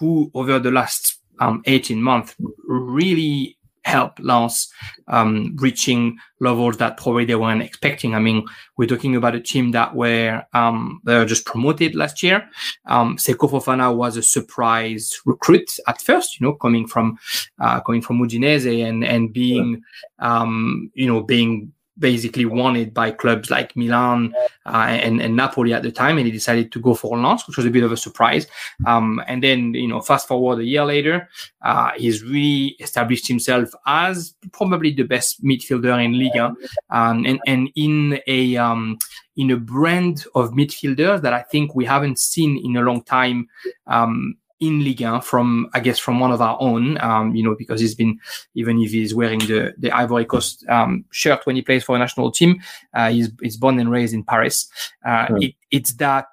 who 0.01 0.29
over 0.35 0.59
the 0.59 0.73
last 0.73 1.21
um, 1.39 1.63
18 1.67 2.03
months 2.03 2.35
really 2.67 3.57
helped 3.85 4.21
Lens 4.21 4.73
um, 5.09 5.57
reaching 5.59 6.17
levels 6.41 6.77
that 6.79 6.97
probably 6.97 7.25
they 7.25 7.35
weren't 7.35 7.63
expecting. 7.63 8.15
I 8.15 8.19
mean, 8.19 8.47
we're 8.77 8.89
talking 8.89 9.17
about 9.17 9.35
a 9.35 9.41
team 9.41 9.73
that 9.73 9.95
were 9.95 10.43
um, 10.55 11.01
they 11.05 11.17
were 11.17 11.25
just 11.25 11.47
promoted 11.47 11.95
last 11.95 12.23
year. 12.23 12.49
Um, 12.87 13.17
Seko 13.17 13.51
Fofana 13.51 13.95
was 13.95 14.17
a 14.17 14.23
surprise 14.23 15.21
recruit 15.25 15.71
at 15.87 16.01
first, 16.01 16.41
you 16.41 16.47
know, 16.47 16.55
coming 16.55 16.87
from 16.87 17.19
uh, 17.61 17.81
coming 17.81 18.03
from 18.03 18.19
Udinese 18.19 18.87
and 18.89 19.05
and 19.05 19.33
being 19.33 19.83
um, 20.19 20.91
you 20.95 21.07
know 21.07 21.23
being 21.23 21.73
basically 22.03 22.45
wanted 22.45 22.93
by 22.93 23.11
clubs 23.13 23.51
like 23.51 23.75
Milan 23.75 24.35
uh, 24.67 24.87
and, 24.89 25.23
and, 25.23 25.35
Napoli 25.35 25.73
at 25.73 25.83
the 25.83 25.91
time, 25.91 26.19
and 26.19 26.27
he 26.27 26.33
decided 26.33 26.71
to 26.73 26.81
go 26.81 26.95
for 26.95 27.17
Lens, 27.17 27.47
which 27.47 27.57
was 27.57 27.65
a 27.65 27.71
bit 27.71 27.85
of 27.85 27.93
a 27.93 27.97
surprise. 27.97 28.47
Um, 28.87 29.23
and 29.27 29.43
then, 29.43 29.73
you 29.73 29.89
know, 29.89 30.03
fast 30.03 30.29
forward 30.29 30.59
a 30.59 30.65
year 30.65 30.85
later, 30.85 31.31
uh, 31.63 31.93
he's 31.97 32.23
really 32.23 32.77
established 32.81 33.27
himself 33.27 33.71
as 33.87 34.35
probably 34.53 34.93
the 34.93 35.05
best 35.05 35.43
midfielder 35.43 36.05
in 36.05 36.19
Liga, 36.19 36.55
um, 36.91 37.25
and 37.25 37.41
and 37.47 37.71
in 37.77 38.21
a 38.27 38.57
um, 38.57 38.99
in 39.37 39.51
a 39.51 39.57
brand 39.57 40.27
of 40.35 40.51
midfielders 40.51 41.23
that 41.23 41.33
I 41.33 41.43
think 41.43 41.75
we 41.75 41.85
haven't 41.85 42.19
seen 42.19 42.61
in 42.63 42.77
a 42.77 42.83
long 42.83 43.03
time. 43.05 43.49
Um, 43.87 44.37
in 44.63 44.85
Ligue 44.85 45.01
1 45.01 45.23
from, 45.23 45.69
I 45.75 45.81
guess, 45.81 45.99
from 45.99 46.21
one 46.21 46.31
of 46.31 46.41
our 46.41 46.57
own, 46.61 46.97
um, 47.03 47.35
you 47.35 47.43
know, 47.43 47.57
because 47.59 47.81
he's 47.81 47.97
been, 47.97 48.21
even 48.55 48.81
if 48.81 48.93
he's 48.93 49.13
wearing 49.13 49.41
the, 49.41 49.75
the 49.77 49.91
Ivory 49.91 50.25
Coast 50.25 50.65
um, 50.69 51.05
shirt 51.11 51.45
when 51.45 51.57
he 51.57 51.63
plays 51.63 51.83
for 51.83 51.97
a 51.97 51.99
national 51.99 52.31
team, 52.31 52.63
uh, 52.95 53.11
he's, 53.11 53.29
he's 53.43 53.57
born 53.57 53.81
and 53.81 53.91
raised 53.91 54.15
in 54.15 54.23
Paris. 54.23 54.71
Uh, 55.05 55.27
it, 55.41 55.55
it's 55.73 55.95
that, 55.95 56.29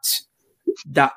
that 0.86 1.14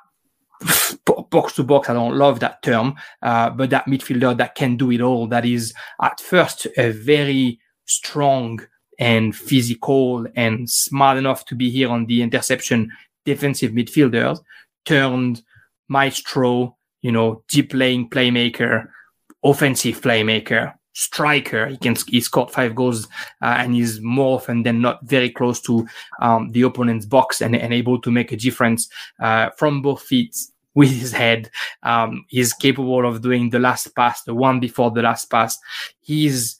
box 1.30 1.54
to 1.56 1.62
box. 1.62 1.90
I 1.90 1.92
don't 1.92 2.16
love 2.16 2.40
that 2.40 2.62
term, 2.62 2.94
uh, 3.20 3.50
but 3.50 3.68
that 3.70 3.84
midfielder 3.84 4.36
that 4.38 4.54
can 4.54 4.78
do 4.78 4.90
it 4.90 5.02
all. 5.02 5.26
That 5.26 5.44
is 5.44 5.74
at 6.00 6.18
first 6.18 6.66
a 6.78 6.92
very 6.92 7.60
strong 7.84 8.60
and 8.98 9.36
physical 9.36 10.26
and 10.34 10.70
smart 10.70 11.18
enough 11.18 11.44
to 11.46 11.54
be 11.54 11.68
here 11.68 11.90
on 11.90 12.06
the 12.06 12.22
interception 12.22 12.90
defensive 13.24 13.72
midfielders 13.72 14.40
turned 14.84 15.42
maestro 15.88 16.76
you 17.02 17.12
know, 17.12 17.42
deep 17.48 17.70
playing 17.70 18.08
playmaker, 18.08 18.88
offensive 19.44 20.00
playmaker, 20.00 20.74
striker. 20.94 21.66
He 21.66 21.76
can 21.76 21.96
he 22.06 22.20
scored 22.20 22.50
five 22.50 22.74
goals 22.74 23.06
uh, 23.42 23.56
and 23.58 23.74
he's 23.74 24.00
more 24.00 24.36
often 24.36 24.62
than 24.62 24.80
not 24.80 25.04
very 25.04 25.30
close 25.30 25.60
to 25.62 25.86
um, 26.20 26.52
the 26.52 26.62
opponent's 26.62 27.06
box 27.06 27.40
and, 27.40 27.56
and, 27.56 27.72
able 27.72 28.00
to 28.00 28.10
make 28.10 28.32
a 28.32 28.36
difference 28.36 28.88
uh, 29.20 29.50
from 29.50 29.82
both 29.82 30.02
feet 30.02 30.36
with 30.74 30.90
his 30.90 31.12
head. 31.12 31.50
Um, 31.82 32.24
he's 32.28 32.52
capable 32.52 33.06
of 33.06 33.22
doing 33.22 33.50
the 33.50 33.58
last 33.58 33.94
pass, 33.94 34.22
the 34.22 34.34
one 34.34 34.60
before 34.60 34.90
the 34.90 35.02
last 35.02 35.30
pass. 35.30 35.58
He's 36.00 36.58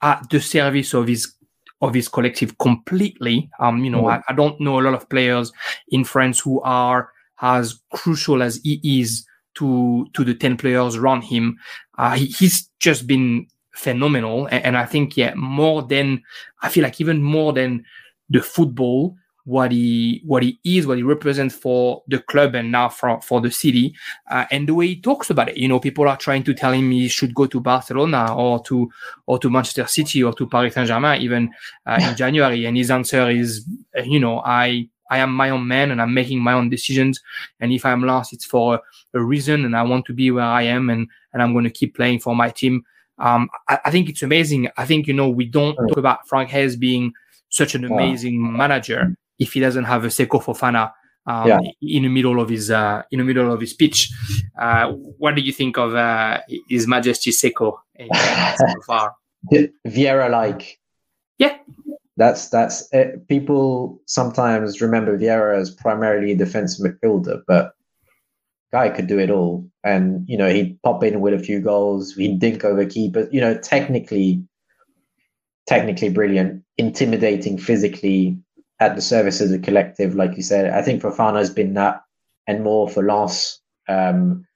at 0.00 0.28
the 0.30 0.40
service 0.40 0.94
of 0.94 1.06
his 1.06 1.34
of 1.80 1.94
his 1.94 2.08
collective 2.08 2.56
completely. 2.58 3.50
Um, 3.58 3.84
you 3.84 3.90
know, 3.90 4.04
mm. 4.04 4.12
I, 4.12 4.22
I 4.28 4.34
don't 4.34 4.60
know 4.60 4.78
a 4.78 4.82
lot 4.82 4.94
of 4.94 5.08
players 5.08 5.52
in 5.88 6.04
France 6.04 6.38
who 6.38 6.60
are 6.62 7.10
as 7.40 7.80
crucial 7.92 8.40
as 8.40 8.60
he 8.62 8.80
is 9.00 9.26
to 9.54 10.06
to 10.14 10.24
the 10.24 10.34
10 10.34 10.56
players 10.56 10.96
around 10.96 11.22
him. 11.22 11.58
Uh, 11.98 12.14
he, 12.14 12.26
he's 12.26 12.68
just 12.80 13.06
been 13.06 13.46
phenomenal. 13.74 14.46
And, 14.46 14.64
and, 14.64 14.76
i 14.76 14.84
think 14.84 15.16
yeah 15.16 15.32
more 15.34 15.82
than 15.82 16.22
i 16.62 16.68
feel 16.68 16.82
like 16.82 17.00
even 17.00 17.22
more 17.22 17.52
than 17.52 17.84
the 18.28 18.42
football 18.42 19.16
what 19.44 19.72
he 19.72 20.22
what 20.24 20.42
he 20.42 20.58
is 20.64 20.86
what 20.86 20.98
he 20.98 21.02
represents 21.02 21.54
for 21.54 22.02
the 22.06 22.20
club 22.20 22.54
and 22.54 22.70
now 22.70 22.88
for 22.88 23.20
for 23.22 23.40
the 23.40 23.50
city 23.50 23.94
uh, 24.30 24.44
and 24.50 24.68
the 24.68 24.74
way 24.74 24.86
he 24.86 25.00
talks 25.00 25.30
about 25.30 25.48
it. 25.48 25.56
You 25.56 25.68
know 25.68 25.80
people 25.80 26.08
are 26.08 26.16
trying 26.16 26.44
to 26.44 26.54
tell 26.54 26.72
him 26.72 26.90
he 26.90 27.08
should 27.08 27.34
go 27.34 27.46
to 27.46 27.60
barcelona 27.60 28.34
or 28.36 28.62
to 28.64 28.90
or 29.26 29.38
to 29.40 29.50
manchester 29.50 29.86
city 29.86 30.22
or 30.22 30.32
to 30.34 30.46
paris 30.48 30.74
saint-germain 30.74 31.20
even 31.22 31.50
uh, 31.86 31.98
in 32.00 32.16
january. 32.16 32.66
And 32.66 32.76
his 32.76 32.90
answer 32.90 33.30
is 33.30 33.66
you 34.04 34.20
know 34.20 34.40
i 34.44 34.88
I 35.12 35.18
am 35.18 35.32
my 35.34 35.50
own 35.50 35.68
man 35.68 35.90
and 35.90 36.00
I'm 36.00 36.14
making 36.14 36.40
my 36.40 36.54
own 36.54 36.70
decisions. 36.70 37.20
And 37.60 37.72
if 37.72 37.84
I'm 37.84 38.02
lost, 38.02 38.32
it's 38.32 38.44
for 38.44 38.76
a, 38.76 38.80
a 39.18 39.22
reason 39.22 39.64
and 39.64 39.76
I 39.76 39.82
want 39.82 40.06
to 40.06 40.14
be 40.14 40.30
where 40.30 40.44
I 40.44 40.62
am 40.62 40.90
and, 40.90 41.06
and 41.32 41.42
I'm 41.42 41.52
going 41.52 41.64
to 41.64 41.70
keep 41.70 41.94
playing 41.94 42.20
for 42.20 42.34
my 42.34 42.50
team. 42.50 42.84
Um, 43.18 43.48
I, 43.68 43.78
I, 43.84 43.90
think 43.90 44.08
it's 44.08 44.22
amazing. 44.22 44.68
I 44.76 44.86
think, 44.86 45.06
you 45.06 45.14
know, 45.14 45.28
we 45.28 45.44
don't 45.44 45.76
talk 45.76 45.98
about 45.98 46.26
Franck 46.28 46.50
Haise 46.50 46.76
being 46.76 47.12
such 47.50 47.74
an 47.74 47.84
amazing 47.84 48.42
wow. 48.42 48.56
manager 48.62 49.14
if 49.38 49.52
he 49.52 49.60
doesn't 49.60 49.84
have 49.84 50.04
a 50.04 50.08
Seko 50.08 50.42
Fofana 50.42 50.92
um, 51.26 51.46
yeah. 51.46 51.60
in 51.82 52.02
the 52.04 52.08
middle 52.08 52.40
of 52.40 52.48
his 52.48 52.70
uh, 52.70 53.02
in 53.10 53.18
the 53.18 53.24
middle 53.24 53.52
of 53.52 53.60
his 53.60 53.74
pitch. 53.74 54.10
Uh, 54.58 54.92
what 54.92 55.34
do 55.34 55.42
you 55.42 55.52
think 55.52 55.76
of 55.76 55.94
uh, 55.94 56.40
His 56.68 56.86
Majesty 56.86 57.30
Seko 57.30 57.78
so 58.56 58.80
far? 58.86 59.14
Vieira 59.86 60.30
like. 60.30 60.78
Yeah, 61.38 61.58
that's 62.16 62.48
that's 62.48 62.88
it. 62.92 63.26
people 63.28 64.00
sometimes 64.06 64.80
remember 64.80 65.18
Vieira 65.18 65.58
as 65.58 65.70
primarily 65.70 66.32
a 66.32 66.36
defensive 66.36 66.86
midfielder, 66.86 67.42
but 67.46 67.74
guy 68.72 68.88
could 68.88 69.06
do 69.06 69.18
it 69.18 69.30
all. 69.30 69.68
And 69.84 70.28
you 70.28 70.36
know, 70.36 70.48
he'd 70.48 70.80
pop 70.82 71.02
in 71.04 71.20
with 71.20 71.34
a 71.34 71.38
few 71.38 71.60
goals, 71.60 72.14
he'd 72.14 72.38
dink 72.38 72.64
over 72.64 72.84
keepers. 72.84 73.28
You 73.32 73.40
know, 73.40 73.56
technically, 73.56 74.44
technically 75.66 76.10
brilliant, 76.10 76.64
intimidating 76.76 77.58
physically 77.58 78.38
at 78.80 78.96
the 78.96 79.02
service 79.02 79.40
of 79.40 79.50
the 79.50 79.58
collective, 79.58 80.14
like 80.14 80.36
you 80.36 80.42
said. 80.42 80.70
I 80.70 80.82
think 80.82 81.02
Fofana 81.02 81.38
has 81.38 81.50
been 81.50 81.74
that 81.74 82.02
and 82.46 82.62
more 82.62 82.88
for 82.88 83.04
Lens. 83.04 83.60
Um, 83.88 84.46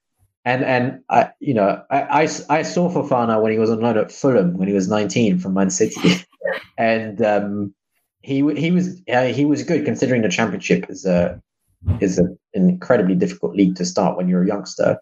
and 0.44 0.64
and 0.64 1.00
I, 1.08 1.30
you 1.40 1.54
know, 1.54 1.82
I, 1.90 2.02
I, 2.02 2.28
I 2.48 2.62
saw 2.62 2.88
Fofana 2.88 3.42
when 3.42 3.52
he 3.52 3.58
was 3.58 3.70
on 3.70 3.80
loan 3.80 3.98
at 3.98 4.12
Fulham 4.12 4.56
when 4.56 4.68
he 4.68 4.74
was 4.74 4.88
19 4.88 5.38
from 5.38 5.54
Man 5.54 5.70
City, 5.70 6.24
and 6.78 7.22
um, 7.22 7.74
he 8.22 8.36
he 8.54 8.70
was 8.70 9.00
uh, 9.12 9.24
he 9.26 9.44
was 9.44 9.62
good 9.62 9.84
considering 9.84 10.22
the 10.22 10.28
Championship 10.28 10.90
is 10.90 11.04
a 11.04 11.40
is 12.00 12.18
a, 12.18 12.24
an 12.54 12.68
incredibly 12.68 13.14
difficult 13.14 13.54
league 13.54 13.76
to 13.76 13.84
start 13.84 14.16
when 14.16 14.28
you're 14.28 14.42
a 14.42 14.46
youngster. 14.46 14.98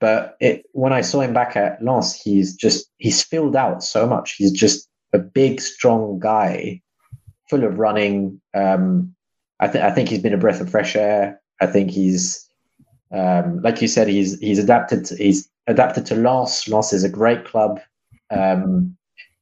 But 0.00 0.36
it, 0.40 0.66
when 0.72 0.92
I 0.92 1.00
saw 1.00 1.20
him 1.20 1.32
back 1.32 1.56
at 1.56 1.82
Lens, 1.82 2.14
he's 2.14 2.54
just 2.54 2.90
he's 2.98 3.22
filled 3.22 3.56
out 3.56 3.82
so 3.82 4.06
much. 4.06 4.34
He's 4.36 4.52
just 4.52 4.88
a 5.12 5.18
big, 5.18 5.60
strong 5.60 6.18
guy, 6.18 6.82
full 7.48 7.64
of 7.64 7.78
running. 7.78 8.40
Um, 8.52 9.14
I, 9.60 9.68
th- 9.68 9.84
I 9.84 9.90
think 9.92 10.08
he's 10.08 10.20
been 10.20 10.34
a 10.34 10.38
breath 10.38 10.60
of 10.60 10.70
fresh 10.70 10.96
air. 10.96 11.40
I 11.60 11.66
think 11.66 11.90
he's, 11.90 12.50
um, 13.12 13.62
like 13.62 13.80
you 13.80 13.88
said, 13.88 14.08
he's 14.08 14.38
he's 14.40 14.58
adapted. 14.58 15.06
To, 15.06 15.16
he's 15.16 15.48
adapted 15.68 16.06
to 16.06 16.16
Lens. 16.16 16.68
Lens 16.68 16.92
is 16.92 17.04
a 17.04 17.08
great 17.08 17.44
club. 17.44 17.80
Um, 18.30 18.96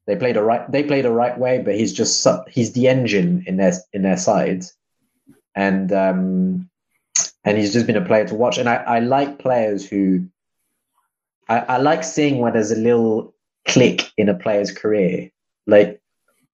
they 0.06 0.16
played 0.16 0.36
the 0.36 0.42
right. 0.42 0.70
They 0.70 0.82
played 0.82 1.04
the 1.04 1.12
right 1.12 1.38
way, 1.38 1.60
but 1.60 1.76
he's 1.76 1.92
just 1.92 2.26
he's 2.48 2.72
the 2.72 2.88
engine 2.88 3.44
in 3.46 3.56
their 3.56 3.72
in 3.92 4.02
their 4.02 4.16
side, 4.16 4.64
and 5.54 5.92
um, 5.92 6.68
and 7.44 7.58
he's 7.58 7.72
just 7.72 7.86
been 7.86 7.96
a 7.96 8.04
player 8.04 8.26
to 8.26 8.34
watch. 8.34 8.58
And 8.58 8.68
I, 8.68 8.76
I 8.76 8.98
like 8.98 9.38
players 9.38 9.88
who 9.88 10.26
I, 11.48 11.58
I 11.60 11.76
like 11.78 12.02
seeing 12.02 12.38
when 12.38 12.52
there's 12.52 12.72
a 12.72 12.76
little 12.76 13.34
click 13.66 14.10
in 14.16 14.28
a 14.28 14.34
player's 14.34 14.72
career, 14.72 15.30
like, 15.66 16.00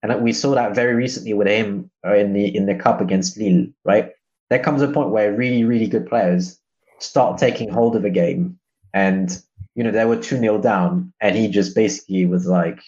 and 0.03 0.23
we 0.23 0.33
saw 0.33 0.55
that 0.55 0.75
very 0.75 0.95
recently 0.95 1.33
with 1.33 1.49
him 1.49 1.91
in 2.05 2.35
the 2.35 2.55
in 2.55 2.67
the 2.67 2.75
cup 2.75 3.01
against 3.01 3.39
Lille. 3.39 3.69
Right, 3.85 4.13
there 4.51 4.63
comes 4.63 4.83
a 4.83 4.89
point 4.89 5.11
where 5.11 5.33
really 5.33 5.65
really 5.65 5.89
good 5.89 6.07
players 6.07 6.61
start 6.99 7.39
taking 7.39 7.71
hold 7.71 7.97
of 7.97 8.05
a 8.05 8.11
game, 8.11 8.59
and 8.93 9.41
you 9.75 9.85
know 9.85 9.91
they 9.91 10.05
were 10.05 10.17
two 10.17 10.39
0 10.39 10.61
down, 10.61 11.15
and 11.21 11.35
he 11.35 11.49
just 11.49 11.75
basically 11.75 12.27
was 12.27 12.47
like, 12.47 12.83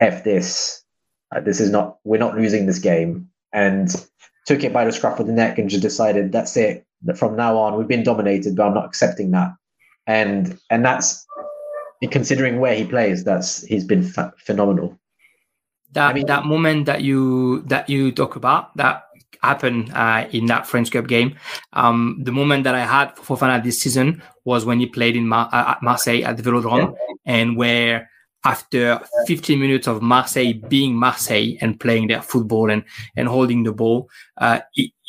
"F 0.00 0.24
this, 0.24 0.82
uh, 1.34 1.40
this 1.40 1.60
is 1.60 1.70
not 1.70 1.98
we're 2.04 2.18
not 2.18 2.36
losing 2.36 2.66
this 2.66 2.78
game," 2.78 3.28
and 3.52 3.88
took 4.46 4.64
it 4.64 4.72
by 4.72 4.84
the 4.84 4.92
scruff 4.92 5.20
of 5.20 5.26
the 5.26 5.32
neck 5.32 5.58
and 5.58 5.70
just 5.70 5.82
decided 5.82 6.32
that's 6.32 6.56
it. 6.56 6.84
That 7.02 7.18
from 7.18 7.36
now 7.36 7.56
on 7.56 7.76
we've 7.76 7.88
been 7.88 8.02
dominated, 8.02 8.56
but 8.56 8.66
I'm 8.66 8.74
not 8.74 8.86
accepting 8.86 9.30
that. 9.32 9.52
And 10.06 10.58
and 10.70 10.84
that's 10.84 11.26
considering 12.10 12.60
where 12.60 12.74
he 12.74 12.84
plays, 12.84 13.24
that's 13.24 13.62
he's 13.62 13.84
been 13.84 14.02
phenomenal. 14.38 14.98
That 15.92 16.10
I 16.10 16.12
mean, 16.12 16.26
that 16.26 16.44
moment 16.44 16.86
that 16.86 17.02
you 17.02 17.62
that 17.62 17.88
you 17.88 18.12
talk 18.12 18.36
about 18.36 18.76
that 18.76 19.04
happened 19.42 19.90
uh, 19.94 20.26
in 20.32 20.46
that 20.46 20.66
French 20.66 20.90
Cup 20.90 21.06
game. 21.06 21.36
Um, 21.72 22.20
the 22.22 22.32
moment 22.32 22.64
that 22.64 22.74
I 22.74 22.84
had 22.84 23.16
for 23.16 23.36
Fofana 23.36 23.62
this 23.62 23.80
season 23.80 24.22
was 24.44 24.64
when 24.64 24.80
he 24.80 24.86
played 24.86 25.16
in 25.16 25.28
Mar- 25.28 25.48
uh, 25.52 25.72
at 25.72 25.82
Marseille 25.82 26.24
at 26.24 26.36
the 26.36 26.42
Velodrome, 26.42 26.94
yeah. 26.94 27.14
and 27.26 27.56
where 27.56 28.10
after 28.44 29.00
15 29.26 29.60
minutes 29.60 29.86
of 29.86 30.00
Marseille 30.02 30.54
being 30.68 30.94
Marseille 30.94 31.56
and 31.60 31.78
playing 31.78 32.08
their 32.08 32.22
football 32.22 32.70
and, 32.70 32.84
and 33.16 33.28
holding 33.28 33.64
the 33.64 33.72
ball, 33.72 34.08
uh, 34.38 34.60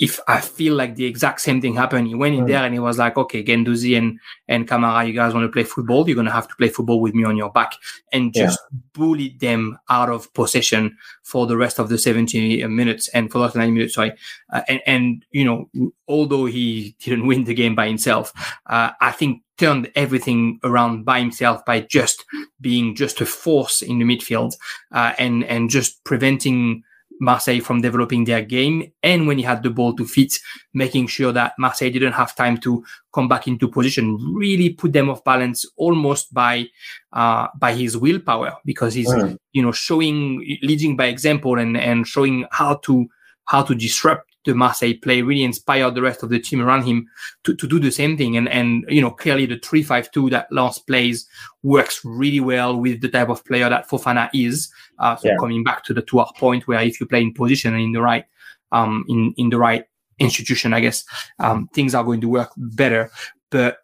if 0.02 0.20
I 0.28 0.42
feel 0.42 0.74
like 0.74 0.96
the 0.96 1.06
exact 1.06 1.42
same 1.42 1.62
thing 1.62 1.76
happened, 1.76 2.08
he 2.08 2.16
went 2.16 2.34
in 2.34 2.46
mm. 2.46 2.48
there 2.48 2.64
and 2.64 2.74
he 2.74 2.80
was 2.80 2.98
like, 2.98 3.18
okay, 3.18 3.44
Guendouzi 3.44 3.96
and, 3.96 4.20
and 4.48 4.68
Kamara, 4.68 5.06
you 5.06 5.14
guys 5.14 5.32
want 5.32 5.46
to 5.46 5.52
play 5.52 5.64
football? 5.64 6.10
You're 6.10 6.16
going 6.16 6.26
to 6.26 6.32
have 6.32 6.48
to 6.48 6.56
play 6.56 6.70
football 6.70 7.00
with 7.00 7.14
me 7.14 7.24
on 7.24 7.38
your 7.38 7.52
back 7.52 7.74
and 8.12 8.34
just 8.34 8.60
yeah. 8.60 8.80
bullied 8.94 9.40
them 9.40 9.78
out 9.90 10.10
of 10.10 10.34
possession 10.34 10.98
for 11.22 11.46
the 11.46 11.56
rest 11.56 11.78
of 11.78 11.90
the 11.90 12.00
70 12.00 12.66
minutes 12.66 13.10
and 13.10 13.32
for 13.32 13.38
the 13.38 13.44
last 13.44 13.56
90 13.56 13.72
minutes, 13.74 13.94
sorry. 13.94 14.14
Uh, 14.52 14.62
and, 14.68 14.82
and, 14.88 15.26
you 15.30 15.46
know, 15.46 15.92
although 16.08 16.46
he 16.48 16.96
didn't 17.00 17.28
win 17.28 17.44
the 17.44 17.54
game 17.54 17.76
by 17.76 17.88
himself, 17.88 18.34
uh, 18.66 18.90
I 19.00 19.12
think 19.12 19.44
turned 19.60 19.92
everything 19.94 20.60
around 20.64 21.06
by 21.06 21.20
himself 21.20 21.64
by 21.64 21.82
just 21.82 22.26
being 22.60 22.96
just 22.96 23.22
a 23.22 23.26
force 23.28 23.84
in 23.84 24.00
the 24.00 24.06
midfield 24.06 24.56
uh, 24.92 25.14
and 25.20 25.44
and 25.44 25.70
just 25.70 26.04
preventing 26.04 26.82
Marseille 27.22 27.60
from 27.60 27.82
developing 27.82 28.26
their 28.26 28.42
game. 28.42 28.92
And 29.04 29.28
when 29.28 29.38
he 29.38 29.44
had 29.44 29.62
the 29.62 29.70
ball 29.70 29.96
to 29.96 30.06
fit, 30.06 30.34
making 30.74 31.08
sure 31.08 31.32
that 31.32 31.54
Marseille 31.60 31.92
didn't 31.92 32.14
have 32.14 32.36
time 32.36 32.58
to 32.58 32.84
come 33.14 33.28
back 33.28 33.48
into 33.48 33.68
position, 33.68 34.18
really 34.34 34.70
put 34.70 34.92
them 34.92 35.10
off 35.10 35.24
balance 35.24 35.64
almost 35.78 36.34
by 36.34 36.66
uh, 37.14 37.48
by 37.58 37.74
his 37.74 37.96
willpower 37.96 38.58
because 38.66 38.96
he's 38.96 39.08
mm. 39.10 39.38
you 39.54 39.62
know 39.62 39.72
showing 39.72 40.58
leading 40.64 40.98
by 40.98 41.06
example 41.06 41.60
and 41.60 41.78
and 41.78 42.08
showing 42.08 42.46
how 42.52 42.76
to 42.76 43.08
how 43.46 43.62
to 43.62 43.76
disrupt 43.76 44.31
the 44.46 44.56
Marseille 44.56 44.94
play 45.02 45.22
really 45.22 45.44
inspired 45.44 45.96
the 45.96 46.02
rest 46.02 46.24
of 46.24 46.30
the 46.30 46.40
team 46.40 46.62
around 46.62 46.84
him 46.84 47.08
to, 47.44 47.56
to 47.56 47.68
do 47.68 47.80
the 47.80 47.92
same 47.92 48.18
thing. 48.18 48.38
And, 48.38 48.50
and, 48.50 48.86
you 48.88 49.02
know, 49.02 49.12
clearly 49.12 49.46
the 49.46 49.58
3-5-2 49.58 50.32
that 50.32 50.52
Lens 50.52 50.80
plays 50.80 51.28
works 51.64 52.02
really 52.04 52.40
well 52.40 52.76
with 52.76 53.02
the 53.02 53.10
type 53.10 53.30
of 53.30 53.46
player 53.46 53.70
that 53.70 53.88
Fofana 53.88 54.30
is. 54.34 54.72
Uh, 55.00 55.16
so 55.16 55.30
yeah. 55.30 55.36
coming 55.40 55.64
back 55.64 55.84
to 55.86 55.94
the 55.94 56.02
to 56.04 56.20
our 56.20 56.32
point 56.38 56.68
where 56.68 56.82
if 56.82 57.00
you 57.00 57.06
play 57.06 57.22
in 57.22 57.34
position 57.34 57.74
and 57.74 57.84
in 57.84 57.92
the 57.92 58.02
right, 58.02 58.26
um, 58.72 59.06
in, 59.08 59.34
in 59.38 59.50
the 59.50 59.58
right 59.58 59.86
institution, 60.20 60.74
I 60.74 60.80
guess, 60.80 61.04
um, 61.40 61.70
things 61.74 61.94
are 61.94 62.04
going 62.04 62.22
to 62.22 62.30
work 62.30 62.52
better. 62.58 63.12
But 63.50 63.78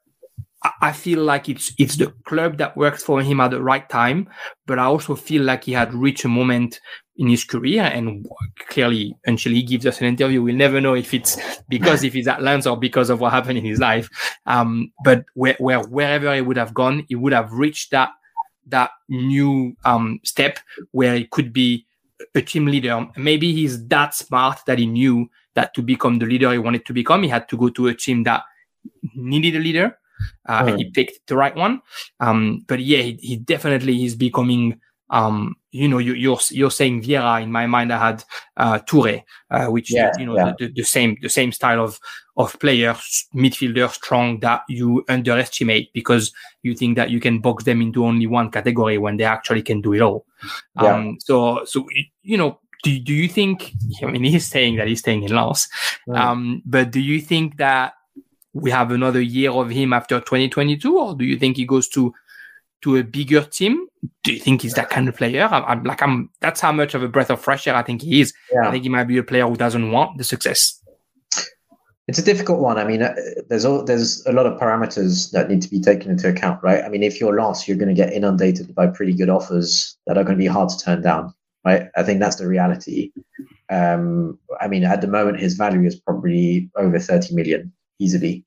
I 0.82 0.91
feel 0.91 1.24
like 1.24 1.50
it's 1.50 1.72
it's 1.78 1.98
the 1.98 2.13
club 2.26 2.58
that 2.58 2.76
works 2.76 3.04
for 3.04 3.22
him 3.22 3.39
at 3.39 3.52
the 3.52 3.62
right 3.62 3.88
time, 3.89 4.30
but 4.65 4.80
I 4.80 4.86
also 4.86 5.15
feel 5.15 5.43
like 5.43 5.63
he 5.63 5.72
had 5.74 5.93
reached 5.93 6.26
a 6.26 6.30
moment 6.30 6.80
in 7.17 7.28
his 7.30 7.43
career. 7.43 7.84
And 7.84 8.26
clearly, 8.67 9.15
until 9.26 9.52
he 9.52 9.62
gives 9.62 9.86
us 9.86 10.02
an 10.02 10.08
interview, 10.08 10.41
we'll 10.41 10.56
never 10.56 10.82
know 10.82 10.96
if 10.96 11.13
it's 11.13 11.38
because 11.70 12.04
if 12.04 12.13
he's 12.13 12.28
at 12.28 12.41
Lens 12.41 12.65
or 12.65 12.78
because 12.78 13.10
of 13.10 13.20
what 13.20 13.34
happened 13.34 13.60
in 13.60 13.65
his 13.65 13.80
life. 13.80 14.10
Um, 14.46 14.91
but 15.04 15.26
where, 15.36 15.56
where, 15.60 15.82
wherever 15.82 16.34
he 16.34 16.41
would 16.41 16.58
have 16.58 16.74
gone, 16.74 17.06
he 17.08 17.15
would 17.15 17.34
have 17.34 17.52
reached 17.52 17.91
that 17.91 18.10
that 18.67 18.91
new 19.08 19.76
um, 19.86 20.20
step 20.24 20.60
where 20.91 21.15
he 21.15 21.26
could 21.26 21.54
be 21.54 21.86
a 22.36 22.41
team 22.41 22.65
leader. 22.65 23.08
Maybe 23.15 23.54
he's 23.54 23.86
that 23.88 24.13
smart 24.15 24.60
that 24.65 24.80
he 24.80 24.86
knew 24.88 25.30
that 25.54 25.74
to 25.76 25.82
become 25.82 26.20
the 26.20 26.26
leader 26.26 26.52
he 26.52 26.58
wanted 26.58 26.86
to 26.86 26.93
become, 26.93 27.24
he 27.24 27.30
had 27.30 27.48
to 27.50 27.58
go 27.58 27.70
to 27.70 27.88
a 27.88 27.93
team 27.93 28.24
that 28.24 28.43
needed 29.15 29.56
a 29.56 29.60
leader. 29.60 29.98
Uh, 30.47 30.63
mm. 30.63 30.69
and 30.69 30.80
he 30.80 30.86
hmm. 30.86 30.91
picked 30.91 31.27
the 31.27 31.36
right 31.36 31.56
one. 31.56 31.82
Um, 32.19 32.63
but 32.67 32.80
yeah, 32.80 33.01
he, 33.01 33.19
he 33.21 33.36
definitely 33.38 34.06
is 34.06 34.15
becoming 34.15 34.80
um, 35.10 35.56
you 35.71 35.88
know, 35.88 35.99
you, 35.99 36.13
are 36.13 36.15
you're, 36.15 36.39
you're 36.51 36.71
saying 36.71 37.03
Vieira. 37.03 37.41
In 37.41 37.51
my 37.51 37.65
mind, 37.65 37.93
I 37.93 38.08
had 38.08 38.23
uh, 38.58 38.80
Toure, 38.80 39.23
uh, 39.51 39.67
which 39.67 39.93
yeah, 39.93 40.12
you 40.17 40.25
know 40.25 40.36
yeah. 40.36 40.53
the, 40.58 40.67
the, 40.67 40.73
the, 40.77 40.84
same 40.84 41.17
the 41.21 41.30
same 41.30 41.51
style 41.51 41.84
of 41.84 41.99
of 42.36 42.60
player, 42.60 42.93
midfielder, 43.34 43.89
strong 43.89 44.39
that 44.41 44.63
you 44.67 45.03
underestimate 45.08 45.91
because 45.93 46.32
you 46.63 46.75
think 46.75 46.97
that 46.97 47.10
you 47.10 47.19
can 47.19 47.39
box 47.39 47.63
them 47.63 47.82
into 47.82 48.06
only 48.06 48.27
one 48.27 48.51
category 48.51 48.97
when 48.97 49.17
they 49.17 49.23
actually 49.23 49.62
can 49.62 49.82
do 49.82 49.93
it 49.93 50.01
all. 50.01 50.25
Yeah. 50.82 50.95
Um, 50.95 51.17
so 51.19 51.63
so 51.65 51.88
you 52.23 52.38
know. 52.38 52.60
Do, 52.84 52.99
do 52.99 53.12
you 53.12 53.27
think? 53.27 53.73
I 54.03 54.06
mean, 54.06 54.23
he's 54.23 54.45
saying 54.45 54.75
that 54.75 54.88
he's 54.88 54.99
staying 54.99 55.23
in 55.23 55.36
Lens, 55.36 55.67
right. 56.06 56.23
um, 56.23 56.62
but 56.63 56.91
do 56.91 56.99
you 56.99 57.19
think 57.19 57.58
that 57.58 57.93
we 58.62 58.72
have 58.72 58.91
another 58.91 59.22
year 59.22 59.52
of 59.52 59.70
him 59.70 59.93
after 59.93 60.20
2022, 60.20 60.98
or 60.98 61.15
do 61.15 61.26
you 61.26 61.38
think 61.38 61.58
he 61.58 61.65
goes 61.65 61.88
to 61.89 62.13
to 62.82 62.98
a 62.98 63.04
bigger 63.04 63.41
team? 63.41 63.88
Do 64.24 64.34
you 64.34 64.39
think 64.39 64.62
he's 64.62 64.74
that 64.76 64.89
kind 64.89 65.08
of 65.10 65.15
player? 65.15 65.48
I'm, 65.50 65.63
I'm, 65.65 65.84
like, 65.84 66.02
I'm. 66.02 66.30
That's 66.41 66.62
how 66.62 66.72
much 66.72 66.93
of 66.93 67.04
a 67.04 67.08
breath 67.08 67.30
of 67.30 67.41
fresh 67.41 67.67
air 67.67 67.76
I 67.76 67.84
think 67.84 68.02
he 68.02 68.22
is. 68.22 68.34
Yeah. 68.52 68.67
I 68.67 68.72
think 68.72 68.84
he 68.84 68.89
might 68.89 69.06
be 69.06 69.17
a 69.17 69.24
player 69.24 69.48
who 69.48 69.56
doesn't 69.56 69.91
want 69.91 70.17
the 70.17 70.24
success. 70.24 70.82
It's 72.08 72.20
a 72.20 72.24
difficult 72.24 72.60
one. 72.62 72.78
I 72.78 72.86
mean, 72.86 73.02
uh, 73.02 73.13
there's 73.50 73.65
all, 73.65 73.84
there's 73.84 74.26
a 74.26 74.32
lot 74.32 74.46
of 74.46 74.58
parameters 74.58 75.32
that 75.32 75.50
need 75.50 75.62
to 75.63 75.70
be 75.70 75.82
taken 75.82 76.10
into 76.10 76.30
account, 76.30 76.63
right? 76.63 76.82
I 76.82 76.88
mean, 76.88 77.04
if 77.04 77.20
you're 77.20 77.36
lost, 77.36 77.67
you're 77.67 77.76
going 77.76 77.93
to 77.93 78.02
get 78.02 78.13
inundated 78.13 78.74
by 78.74 78.88
pretty 78.88 79.13
good 79.13 79.30
offers 79.30 79.98
that 80.08 80.17
are 80.17 80.24
going 80.24 80.38
to 80.38 80.41
be 80.41 80.48
hard 80.48 80.70
to 80.70 80.80
turn 80.80 81.02
down, 81.02 81.34
right? 81.65 81.89
I 81.98 82.04
think 82.04 82.22
that's 82.22 82.38
the 82.38 82.48
reality. 82.48 83.12
Um, 83.70 84.39
I 84.62 84.70
mean, 84.70 84.86
at 84.86 85.02
the 85.02 85.08
moment, 85.08 85.41
his 85.41 85.56
value 85.56 85.86
is 85.86 86.00
probably 86.00 86.70
over 86.78 86.98
30 86.98 87.36
million 87.36 87.74
easily. 88.00 88.46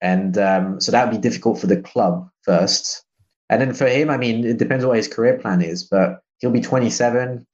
And 0.00 0.36
um, 0.38 0.80
so 0.80 0.92
that 0.92 1.04
would 1.06 1.20
be 1.20 1.28
difficult 1.28 1.60
for 1.60 1.66
the 1.66 1.80
club 1.80 2.28
first. 2.42 3.04
And 3.48 3.60
then 3.60 3.74
for 3.74 3.86
him, 3.86 4.10
I 4.10 4.16
mean, 4.16 4.44
it 4.44 4.58
depends 4.58 4.84
what 4.84 4.96
his 4.96 5.08
career 5.08 5.38
plan 5.38 5.62
is, 5.62 5.84
but 5.84 6.20
he'll 6.38 6.50
be 6.50 6.60
27. 6.60 7.46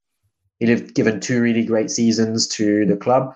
He'll 0.59 0.71
have 0.71 0.95
given 0.95 1.21
two 1.21 1.43
really 1.43 1.65
great 1.65 1.91
seasons 1.91 2.49
to 2.49 2.87
the 2.87 2.97
club. 2.97 3.35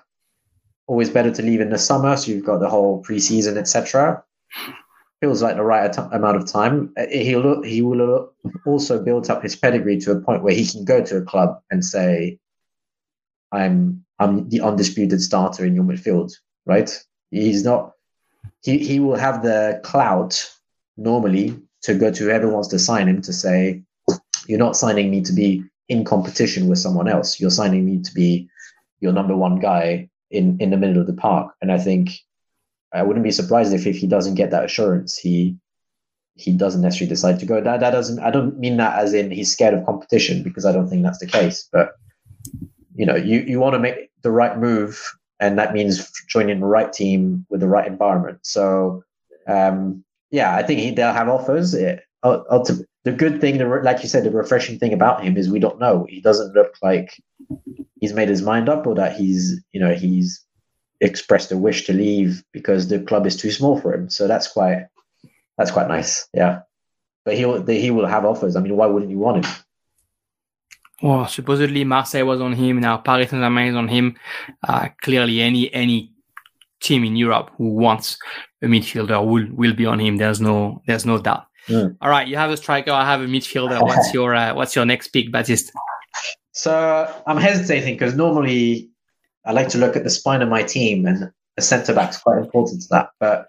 Always 0.87 1.09
better 1.09 1.31
to 1.31 1.41
leave 1.41 1.61
in 1.61 1.69
the 1.69 1.77
summer, 1.77 2.15
so 2.15 2.31
you've 2.31 2.45
got 2.45 2.59
the 2.59 2.69
whole 2.69 3.03
preseason, 3.03 3.57
etc. 3.57 4.23
Feels 5.19 5.41
like 5.41 5.55
the 5.55 5.63
right 5.63 5.95
amount 5.97 6.37
of 6.37 6.47
time. 6.47 6.93
Uh, 6.97 7.07
he'll 7.11 7.61
he 7.63 7.81
will 7.81 8.29
also 8.65 9.03
build 9.03 9.29
up 9.29 9.43
his 9.43 9.55
pedigree 9.55 9.99
to 9.99 10.11
a 10.11 10.21
point 10.21 10.43
where 10.43 10.53
he 10.53 10.65
can 10.65 10.85
go 10.85 11.03
to 11.03 11.17
a 11.17 11.23
club 11.23 11.59
and 11.69 11.83
say, 11.83 12.39
"I'm 13.51 14.05
I'm 14.19 14.47
the 14.47 14.61
undisputed 14.61 15.21
starter 15.21 15.65
in 15.65 15.75
your 15.75 15.83
midfield." 15.83 16.31
Right? 16.65 16.97
He's 17.31 17.63
not. 17.63 17.93
He 18.63 18.77
he 18.79 18.99
will 18.99 19.15
have 19.15 19.43
the 19.43 19.81
clout 19.83 20.49
normally 20.97 21.59
to 21.83 21.93
go 21.93 22.11
to 22.11 22.23
whoever 22.23 22.49
wants 22.49 22.69
to 22.69 22.79
sign 22.79 23.07
him 23.07 23.21
to 23.21 23.33
say, 23.33 23.83
you're 24.47 24.59
not 24.59 24.75
signing 24.75 25.11
me 25.11 25.21
to 25.21 25.33
be 25.33 25.63
in 25.89 26.03
competition 26.03 26.67
with 26.67 26.79
someone 26.79 27.07
else. 27.07 27.39
You're 27.39 27.49
signing 27.49 27.85
me 27.85 28.01
to 28.01 28.13
be 28.13 28.49
your 28.99 29.13
number 29.13 29.35
one 29.35 29.59
guy 29.59 30.09
in, 30.31 30.57
in 30.59 30.69
the 30.69 30.77
middle 30.77 30.99
of 30.99 31.07
the 31.07 31.13
park. 31.13 31.53
And 31.61 31.71
I 31.71 31.77
think 31.77 32.11
I 32.93 33.03
wouldn't 33.03 33.23
be 33.23 33.31
surprised 33.31 33.73
if 33.73 33.85
if 33.85 33.97
he 33.97 34.07
doesn't 34.07 34.35
get 34.35 34.51
that 34.51 34.65
assurance, 34.65 35.17
he 35.17 35.57
he 36.35 36.51
doesn't 36.51 36.81
necessarily 36.81 37.09
decide 37.09 37.39
to 37.39 37.45
go. 37.45 37.61
That 37.61 37.79
that 37.81 37.91
doesn't. 37.91 38.19
I 38.19 38.31
don't 38.31 38.57
mean 38.57 38.77
that 38.77 38.97
as 38.99 39.13
in 39.13 39.31
he's 39.31 39.51
scared 39.51 39.73
of 39.73 39.85
competition 39.85 40.43
because 40.43 40.65
I 40.65 40.71
don't 40.71 40.87
think 40.87 41.03
that's 41.03 41.19
the 41.19 41.27
case. 41.27 41.67
But 41.71 41.91
you 42.95 43.05
know, 43.05 43.15
you 43.15 43.39
you 43.41 43.59
want 43.59 43.73
to 43.73 43.79
make 43.79 44.09
the 44.21 44.31
right 44.31 44.57
move, 44.57 45.01
and 45.39 45.57
that 45.59 45.73
means 45.73 46.11
joining 46.27 46.59
the 46.59 46.65
right 46.65 46.91
team 46.91 47.45
with 47.49 47.61
the 47.61 47.67
right 47.67 47.87
environment. 47.87 48.39
So 48.43 49.03
um, 49.47 50.03
yeah, 50.31 50.55
I 50.55 50.63
think 50.63 50.79
he, 50.79 50.91
they'll 50.91 51.13
have 51.13 51.29
offers. 51.29 51.73
It, 51.73 52.01
the 52.23 53.11
good 53.15 53.39
thing, 53.39 53.57
like 53.83 54.03
you 54.03 54.09
said, 54.09 54.23
the 54.23 54.31
refreshing 54.31 54.79
thing 54.79 54.91
about 54.91 55.23
him 55.23 55.37
is 55.37 55.49
we 55.49 55.59
don't 55.59 55.79
know. 55.79 56.05
He 56.09 56.19
doesn't 56.19 56.53
look 56.53 56.75
like 56.81 57.21
he's 57.99 58.13
made 58.13 58.29
his 58.29 58.41
mind 58.41 58.69
up 58.69 58.85
or 58.85 58.95
that 58.95 59.15
he's 59.15 59.63
you 59.71 59.79
know 59.79 59.93
he's 59.93 60.43
expressed 60.99 61.51
a 61.51 61.57
wish 61.57 61.85
to 61.85 61.93
leave 61.93 62.43
because 62.51 62.87
the 62.87 62.99
club 62.99 63.25
is 63.25 63.37
too 63.37 63.51
small 63.51 63.79
for 63.79 63.93
him. 63.93 64.09
So 64.09 64.27
that's 64.27 64.47
quite 64.47 64.87
that's 65.57 65.71
quite 65.71 65.87
nice. 65.87 66.27
Yeah, 66.33 66.61
but 67.23 67.35
he 67.35 67.45
will 67.45 67.65
he 67.65 67.91
will 67.91 68.07
have 68.07 68.25
offers. 68.25 68.55
I 68.55 68.61
mean, 68.61 68.75
why 68.75 68.87
wouldn't 68.87 69.11
you 69.11 69.19
want 69.19 69.45
him? 69.45 69.53
Well, 71.01 71.27
supposedly 71.27 71.83
Marseille 71.83 72.23
was 72.23 72.41
on 72.41 72.53
him. 72.53 72.79
Now 72.79 72.97
Paris 72.97 73.29
Saint 73.29 73.41
Germain 73.41 73.69
is 73.69 73.75
on 73.75 73.87
him. 73.87 74.17
Uh, 74.67 74.89
clearly, 75.01 75.41
any 75.41 75.73
any 75.73 76.11
team 76.79 77.03
in 77.03 77.15
Europe 77.15 77.51
who 77.57 77.69
wants 77.69 78.17
a 78.61 78.65
midfielder 78.65 79.25
will 79.25 79.47
will 79.55 79.73
be 79.73 79.85
on 79.85 79.99
him. 79.99 80.17
There's 80.17 80.41
no 80.41 80.81
there's 80.87 81.05
no 81.05 81.19
doubt. 81.19 81.45
Mm. 81.67 81.97
All 82.01 82.09
right, 82.09 82.27
you 82.27 82.37
have 82.37 82.49
a 82.49 82.57
striker. 82.57 82.91
I 82.91 83.05
have 83.05 83.21
a 83.21 83.25
midfielder. 83.25 83.81
What's 83.81 84.13
your 84.13 84.33
uh, 84.33 84.55
what's 84.55 84.75
your 84.75 84.85
next 84.85 85.09
pick, 85.09 85.31
Baptiste? 85.31 85.71
So 86.53 87.13
I'm 87.27 87.37
hesitating 87.37 87.95
because 87.95 88.15
normally 88.15 88.89
I 89.45 89.51
like 89.51 89.69
to 89.69 89.77
look 89.77 89.95
at 89.95 90.03
the 90.03 90.09
spine 90.09 90.41
of 90.41 90.49
my 90.49 90.63
team, 90.63 91.05
and 91.05 91.31
a 91.57 91.61
centre 91.61 91.93
back's 91.93 92.17
quite 92.17 92.39
important 92.39 92.81
to 92.83 92.87
that. 92.91 93.09
But 93.19 93.47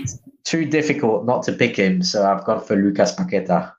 it's 0.00 0.18
too 0.44 0.66
difficult 0.66 1.24
not 1.24 1.44
to 1.44 1.52
pick 1.52 1.76
him, 1.76 2.02
so 2.02 2.26
I've 2.26 2.44
gone 2.44 2.62
for 2.62 2.76
Lucas 2.76 3.14
Paqueta. 3.14 3.72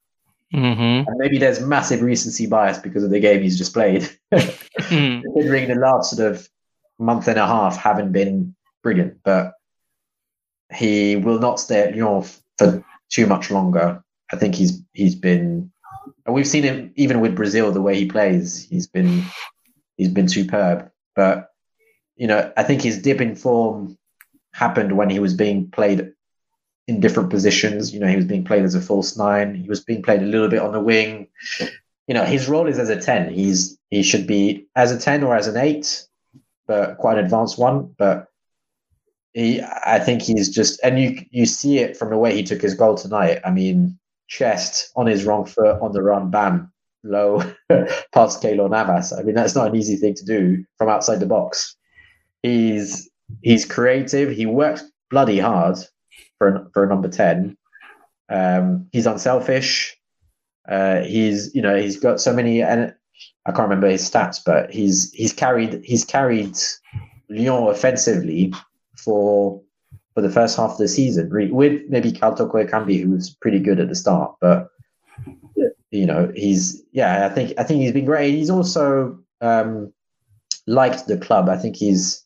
Mm-hmm. 0.53 1.09
And 1.09 1.17
maybe 1.17 1.37
there's 1.37 1.59
massive 1.59 2.01
recency 2.01 2.47
bias 2.47 2.77
because 2.77 3.03
of 3.03 3.09
the 3.09 3.19
game 3.19 3.41
he's 3.41 3.57
just 3.57 3.73
played. 3.73 4.09
mm. 4.33 5.21
Considering 5.23 5.67
the 5.67 5.75
last 5.75 6.15
sort 6.15 6.31
of 6.31 6.47
month 6.99 7.27
and 7.27 7.39
a 7.39 7.47
half 7.47 7.77
haven't 7.77 8.11
been 8.11 8.55
brilliant, 8.83 9.17
but 9.23 9.53
he 10.73 11.15
will 11.15 11.39
not 11.39 11.59
stay 11.59 11.81
at 11.81 11.95
Lyon 11.95 12.23
for 12.57 12.83
too 13.09 13.27
much 13.27 13.51
longer. 13.51 14.03
I 14.31 14.37
think 14.37 14.55
he's 14.55 14.81
he's 14.93 15.15
been, 15.15 15.71
and 16.25 16.35
we've 16.35 16.47
seen 16.47 16.63
him 16.63 16.91
even 16.95 17.19
with 17.19 17.35
Brazil 17.35 17.71
the 17.71 17.81
way 17.81 17.95
he 17.95 18.07
plays. 18.07 18.67
He's 18.67 18.87
been 18.87 19.23
he's 19.97 20.09
been 20.09 20.27
superb. 20.27 20.89
But 21.15 21.49
you 22.15 22.27
know, 22.27 22.51
I 22.57 22.63
think 22.63 22.81
his 22.81 23.01
dip 23.01 23.21
in 23.21 23.35
form 23.35 23.97
happened 24.53 24.97
when 24.97 25.09
he 25.09 25.19
was 25.19 25.33
being 25.33 25.69
played 25.69 26.13
in 26.87 26.99
different 26.99 27.29
positions. 27.29 27.93
You 27.93 27.99
know, 27.99 28.07
he 28.07 28.15
was 28.15 28.25
being 28.25 28.43
played 28.43 28.63
as 28.63 28.75
a 28.75 28.81
false 28.81 29.17
nine. 29.17 29.55
He 29.55 29.67
was 29.67 29.83
being 29.83 30.01
played 30.01 30.21
a 30.21 30.25
little 30.25 30.49
bit 30.49 30.61
on 30.61 30.71
the 30.71 30.79
wing. 30.79 31.27
You 32.07 32.13
know, 32.13 32.23
his 32.23 32.47
role 32.47 32.67
is 32.67 32.77
as 32.77 32.89
a 32.89 32.99
ten. 33.01 33.33
He's 33.33 33.77
he 33.89 34.03
should 34.03 34.27
be 34.27 34.67
as 34.75 34.91
a 34.91 34.99
ten 34.99 35.23
or 35.23 35.35
as 35.35 35.47
an 35.47 35.57
eight, 35.57 36.05
but 36.67 36.97
quite 36.97 37.17
an 37.17 37.25
advanced 37.25 37.57
one. 37.57 37.93
But 37.97 38.27
he, 39.33 39.61
I 39.61 39.99
think 39.99 40.21
he's 40.21 40.49
just, 40.49 40.79
and 40.83 40.99
you 40.99 41.25
you 41.31 41.45
see 41.45 41.79
it 41.79 41.97
from 41.97 42.09
the 42.09 42.17
way 42.17 42.35
he 42.35 42.43
took 42.43 42.61
his 42.61 42.75
goal 42.75 42.95
tonight. 42.95 43.41
I 43.43 43.51
mean, 43.51 43.97
chest 44.27 44.91
on 44.95 45.07
his 45.07 45.25
wrong 45.25 45.45
foot 45.45 45.81
on 45.81 45.91
the 45.91 46.03
run, 46.03 46.29
bam, 46.29 46.71
low 47.03 47.39
past 48.13 48.43
Keylor 48.43 48.69
Navas. 48.69 49.11
I 49.11 49.23
mean, 49.23 49.35
that's 49.35 49.55
not 49.55 49.69
an 49.69 49.75
easy 49.75 49.97
thing 49.97 50.13
to 50.15 50.25
do 50.25 50.63
from 50.77 50.89
outside 50.89 51.19
the 51.19 51.25
box. 51.25 51.75
He's 52.43 53.09
he's 53.41 53.65
creative. 53.65 54.29
He 54.29 54.45
works 54.45 54.83
bloody 55.09 55.39
hard 55.39 55.77
for 56.37 56.69
for 56.73 56.83
a 56.83 56.87
number 56.87 57.07
ten. 57.07 57.57
Um, 58.29 58.87
he's 58.91 59.05
unselfish. 59.05 59.95
Uh, 60.67 61.01
he's 61.01 61.53
you 61.53 61.61
know 61.61 61.75
he's 61.75 61.99
got 61.99 62.19
so 62.19 62.33
many 62.33 62.61
and 62.61 62.93
I 63.45 63.51
can't 63.51 63.69
remember 63.69 63.87
his 63.87 64.09
stats, 64.09 64.41
but 64.43 64.71
he's 64.71 65.11
he's 65.13 65.33
carried 65.33 65.83
he's 65.83 66.03
carried 66.03 66.57
Lyon 67.29 67.67
offensively 67.69 68.53
for 68.97 69.61
for 70.13 70.21
the 70.21 70.29
first 70.29 70.57
half 70.57 70.71
of 70.71 70.77
the 70.77 70.87
season, 70.87 71.29
with 71.53 71.81
maybe 71.89 72.11
Karl 72.11 72.35
Toko 72.35 72.63
Ekambi, 72.63 73.01
who 73.01 73.11
was 73.11 73.29
pretty 73.29 73.59
good 73.59 73.81
at 73.81 73.89
the 73.89 73.95
start, 73.95 74.35
but 74.39 74.69
you 75.91 76.05
know, 76.05 76.31
he's 76.35 76.83
yeah, 76.91 77.25
I 77.25 77.29
think 77.29 77.53
I 77.57 77.63
think 77.63 77.81
he's 77.81 77.91
been 77.91 78.05
great. 78.05 78.33
He's 78.33 78.49
also 78.49 79.19
um, 79.41 79.93
liked 80.67 81.07
the 81.07 81.17
club. 81.17 81.49
I 81.49 81.57
think 81.57 81.75
he's 81.75 82.24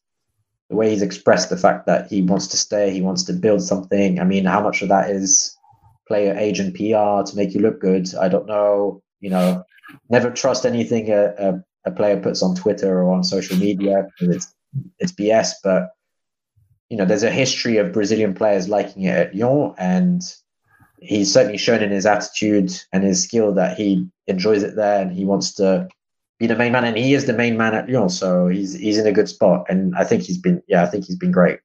the 0.69 0.75
way 0.75 0.91
he's 0.91 1.01
expressed 1.01 1.49
the 1.49 1.57
fact 1.57 1.87
that 1.87 2.07
he 2.07 2.21
wants 2.21 2.47
to 2.47 2.57
stay, 2.57 2.91
he 2.91 3.01
wants 3.01 3.23
to 3.23 3.33
build 3.33 3.61
something. 3.63 4.19
I 4.19 4.23
mean, 4.23 4.45
how 4.45 4.61
much 4.61 4.81
of 4.81 4.89
that 4.89 5.09
is 5.09 5.55
player 6.07 6.35
agent 6.37 6.75
PR 6.75 7.23
to 7.29 7.33
make 7.35 7.53
you 7.53 7.61
look 7.61 7.79
good? 7.79 8.13
I 8.15 8.29
don't 8.29 8.45
know. 8.45 9.01
You 9.19 9.31
know, 9.31 9.63
never 10.09 10.29
trust 10.29 10.65
anything 10.65 11.09
a, 11.11 11.33
a, 11.37 11.63
a 11.85 11.91
player 11.91 12.19
puts 12.19 12.43
on 12.43 12.55
Twitter 12.55 13.01
or 13.01 13.11
on 13.11 13.23
social 13.23 13.57
media. 13.57 14.07
It's 14.19 14.53
it's 14.99 15.11
BS, 15.11 15.53
but 15.63 15.89
you 16.89 16.97
know, 16.97 17.05
there's 17.05 17.23
a 17.23 17.31
history 17.31 17.77
of 17.77 17.93
Brazilian 17.93 18.33
players 18.33 18.69
liking 18.69 19.03
it 19.03 19.15
at 19.15 19.35
Lyon, 19.35 19.73
and 19.77 20.21
he's 21.01 21.33
certainly 21.33 21.57
shown 21.57 21.81
in 21.81 21.91
his 21.91 22.05
attitude 22.05 22.71
and 22.93 23.03
his 23.03 23.23
skill 23.23 23.53
that 23.53 23.77
he 23.77 24.07
enjoys 24.27 24.63
it 24.63 24.75
there 24.75 25.01
and 25.01 25.11
he 25.11 25.25
wants 25.25 25.53
to 25.55 25.87
be 26.39 26.47
the 26.47 26.55
main 26.55 26.71
man. 26.71 26.85
And 26.85 26.97
he 26.97 27.13
is 27.13 27.25
the 27.25 27.33
main 27.33 27.57
man 27.57 27.75
at 27.75 27.89
Lyon, 27.89 28.09
so 28.09 28.47
he's 28.47 28.73
he's 28.73 28.97
in 28.97 29.05
a 29.05 29.11
good 29.11 29.29
spot. 29.29 29.65
And 29.69 29.95
I 29.95 30.03
think 30.03 30.23
he's 30.23 30.37
been, 30.37 30.63
yeah, 30.67 30.83
I 30.83 30.87
think 30.87 31.05
he's 31.05 31.17
been 31.17 31.31
great 31.31 31.59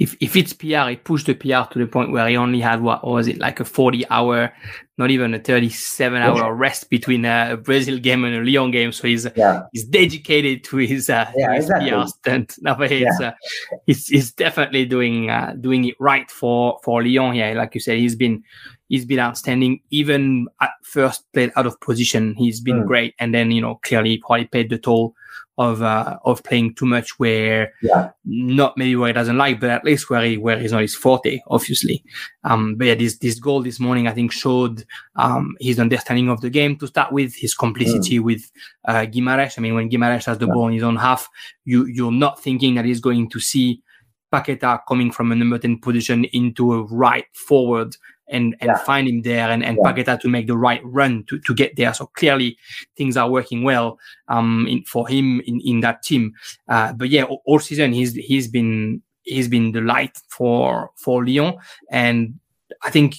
if 0.00 0.16
if 0.20 0.34
it's 0.34 0.54
PR, 0.54 0.88
he 0.88 0.96
pushed 0.96 1.26
the 1.26 1.34
PR 1.34 1.70
to 1.72 1.78
the 1.78 1.86
point 1.86 2.10
where 2.10 2.26
he 2.26 2.36
only 2.36 2.60
had 2.60 2.80
what 2.80 3.06
was 3.06 3.28
it 3.28 3.38
like 3.38 3.60
a 3.60 3.66
40 3.66 4.08
hour, 4.08 4.50
not 4.96 5.10
even 5.10 5.34
a 5.34 5.38
37 5.38 6.22
hour 6.22 6.54
rest 6.54 6.88
between 6.88 7.26
a 7.26 7.58
Brazil 7.62 7.98
game 7.98 8.24
and 8.24 8.34
a 8.34 8.40
Lyon 8.40 8.70
game. 8.70 8.92
So 8.92 9.06
he's 9.06 9.26
yeah. 9.36 9.64
he's 9.72 9.84
dedicated 9.84 10.64
to 10.64 10.78
his, 10.78 11.10
uh, 11.10 11.30
yeah, 11.36 11.48
to 11.48 11.54
his 11.54 11.64
exactly. 11.66 11.90
PR 11.90 12.06
stunt. 12.06 12.54
No, 12.62 12.74
but 12.74 12.90
he's, 12.90 13.08
yeah. 13.20 13.28
uh, 13.28 13.32
he's, 13.86 14.06
he's 14.06 14.32
definitely 14.32 14.86
doing 14.86 15.28
uh, 15.28 15.54
doing 15.60 15.84
it 15.84 15.96
right 16.00 16.30
for 16.30 16.80
for 16.82 17.02
Lyon. 17.02 17.34
Yeah, 17.34 17.52
like 17.52 17.74
you 17.74 17.80
said, 17.80 17.98
he's 17.98 18.16
been 18.16 18.42
he's 18.90 19.06
been 19.06 19.18
outstanding. 19.18 19.80
Even 19.88 20.48
at 20.60 20.72
first 20.82 21.24
played 21.32 21.52
out 21.56 21.66
of 21.66 21.80
position, 21.80 22.34
he's 22.34 22.60
been 22.60 22.82
mm. 22.82 22.86
great, 22.86 23.14
and 23.18 23.34
then 23.34 23.50
you 23.50 23.62
know 23.62 23.76
clearly 23.76 24.18
probably 24.18 24.44
paid 24.44 24.68
the 24.68 24.76
toll 24.76 25.14
of 25.56 25.82
uh, 25.82 26.18
of 26.24 26.42
playing 26.42 26.74
too 26.74 26.86
much 26.86 27.18
where 27.18 27.72
yeah. 27.82 28.10
not 28.24 28.76
maybe 28.76 28.96
where 28.96 29.08
he 29.08 29.12
doesn't 29.12 29.38
like, 29.38 29.60
but 29.60 29.70
at 29.70 29.84
least 29.84 30.10
where 30.10 30.22
he 30.22 30.36
where 30.36 30.58
he's 30.58 30.72
not 30.72 30.82
his 30.82 30.94
forte, 30.94 31.40
obviously. 31.48 32.04
Um, 32.44 32.74
but 32.74 32.86
yeah, 32.86 32.94
this 32.94 33.18
this 33.18 33.38
goal 33.38 33.62
this 33.62 33.80
morning 33.80 34.08
I 34.08 34.12
think 34.12 34.32
showed 34.32 34.84
um, 35.16 35.56
his 35.60 35.78
understanding 35.78 36.28
of 36.28 36.40
the 36.40 36.50
game 36.50 36.76
to 36.78 36.86
start 36.86 37.12
with, 37.12 37.34
his 37.34 37.54
complicity 37.54 38.18
mm. 38.18 38.24
with 38.24 38.50
uh, 38.86 39.06
Guimaraes. 39.06 39.58
I 39.58 39.62
mean, 39.62 39.74
when 39.74 39.88
Guimaraes 39.88 40.26
has 40.26 40.38
the 40.38 40.46
yeah. 40.46 40.54
ball 40.54 40.68
in 40.68 40.74
his 40.74 40.82
own 40.82 40.96
half, 40.96 41.28
you 41.64 41.86
you're 41.86 42.12
not 42.12 42.42
thinking 42.42 42.74
that 42.74 42.84
he's 42.84 43.00
going 43.00 43.30
to 43.30 43.40
see 43.40 43.82
Paqueta 44.32 44.80
coming 44.86 45.10
from 45.10 45.32
a 45.32 45.34
number 45.34 45.58
10 45.58 45.78
position 45.78 46.24
into 46.26 46.72
a 46.72 46.82
right 46.84 47.26
forward 47.34 47.96
and, 48.30 48.56
and 48.60 48.68
yeah. 48.68 48.78
find 48.78 49.08
him 49.08 49.22
there 49.22 49.50
and, 49.50 49.64
and 49.64 49.78
yeah. 49.78 49.92
Paqueta 49.92 50.20
to 50.20 50.28
make 50.28 50.46
the 50.46 50.56
right 50.56 50.80
run 50.84 51.24
to, 51.28 51.38
to 51.40 51.54
get 51.54 51.76
there. 51.76 51.92
So 51.92 52.06
clearly 52.06 52.56
things 52.96 53.16
are 53.16 53.28
working 53.28 53.62
well 53.64 53.98
um, 54.28 54.66
in, 54.68 54.84
for 54.84 55.08
him 55.08 55.40
in, 55.46 55.60
in 55.60 55.80
that 55.80 56.02
team. 56.02 56.32
Uh, 56.68 56.92
but 56.92 57.08
yeah, 57.10 57.24
all, 57.24 57.42
all 57.44 57.58
season 57.58 57.92
he's 57.92 58.14
he's 58.14 58.48
been 58.48 59.02
he's 59.22 59.48
been 59.48 59.72
the 59.72 59.80
light 59.80 60.16
for 60.28 60.90
for 60.96 61.24
Lyon, 61.24 61.56
and 61.90 62.38
I 62.82 62.90
think 62.90 63.16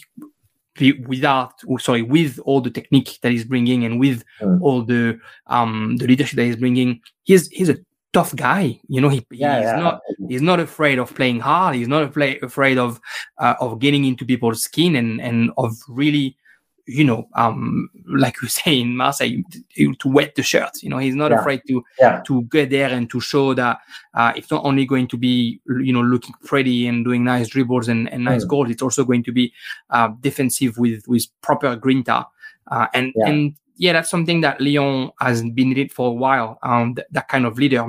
without 1.06 1.54
oh, 1.70 1.78
sorry 1.78 2.02
with 2.02 2.40
all 2.46 2.62
the 2.62 2.72
technique 2.72 3.20
that 3.22 3.32
he's 3.32 3.46
bringing 3.46 3.84
and 3.84 4.00
with 4.00 4.24
mm. 4.42 4.60
all 4.62 4.82
the 4.82 5.20
um 5.48 5.98
the 5.98 6.08
leadership 6.08 6.38
that 6.38 6.46
he's 6.46 6.56
bringing, 6.56 7.02
he's 7.24 7.48
he's 7.50 7.70
a 7.70 7.78
tough 8.14 8.36
guy. 8.36 8.80
You 8.88 9.02
know, 9.02 9.10
he, 9.10 9.26
yeah, 9.32 9.58
he's 9.58 9.66
yeah. 9.66 9.76
not 9.80 10.02
he's 10.28 10.42
not 10.42 10.60
afraid 10.60 11.00
of 11.00 11.14
playing 11.16 11.40
hard. 11.40 11.76
He's 11.76 11.88
not 11.88 12.04
afraid 12.04 12.44
afraid 12.44 12.78
of 12.78 13.00
uh, 13.38 13.56
of 13.60 13.80
getting 13.80 14.06
into 14.06 14.26
people's 14.26 14.64
skin 14.64 14.96
and 14.96 15.22
and 15.22 15.52
of 15.58 15.76
really, 15.88 16.38
you 16.86 17.04
know, 17.04 17.28
um, 17.36 17.90
like 18.08 18.36
you 18.42 18.48
say 18.48 18.80
in 18.82 18.96
Marseille, 18.96 19.44
to, 19.76 19.94
to 19.96 20.08
wet 20.10 20.36
the 20.36 20.44
shirt. 20.44 20.72
You 20.82 20.90
know, 20.90 20.98
he's 20.98 21.16
not 21.16 21.32
yeah. 21.32 21.40
afraid 21.40 21.62
to 21.68 21.84
to 22.26 22.42
get 22.44 22.70
there 22.70 22.90
and 22.90 23.10
to 23.10 23.20
show 23.20 23.54
that 23.54 23.80
uh, 24.14 24.34
it's 24.36 24.52
not 24.52 24.66
only 24.66 24.86
going 24.86 25.08
to 25.08 25.18
be 25.18 25.62
you 25.82 25.94
know 25.94 26.02
looking 26.02 26.36
pretty 26.44 26.88
and 26.88 27.06
doing 27.06 27.24
nice 27.24 27.48
dribbles 27.48 27.88
and, 27.88 28.12
and 28.12 28.26
nice 28.26 28.46
mm. 28.46 28.50
goals. 28.50 28.70
It's 28.70 28.82
also 28.82 29.06
going 29.06 29.24
to 29.24 29.32
be 29.32 29.54
uh, 29.90 30.10
defensive 30.20 30.78
with 30.78 31.08
with 31.08 31.28
proper 31.42 31.76
grinta. 31.76 32.26
Uh, 32.68 32.88
and 32.94 33.12
and 33.26 33.56
yeah, 33.82 33.94
that's 33.94 34.12
something 34.12 34.42
that 34.42 34.62
Lyon 34.62 35.10
has 35.20 35.42
been 35.42 35.70
needed 35.70 35.92
for 35.92 36.10
a 36.10 36.14
while. 36.14 36.60
Um, 36.62 36.94
th- 36.94 37.08
that 37.10 37.28
kind 37.30 37.48
of 37.48 37.58
leader. 37.58 37.80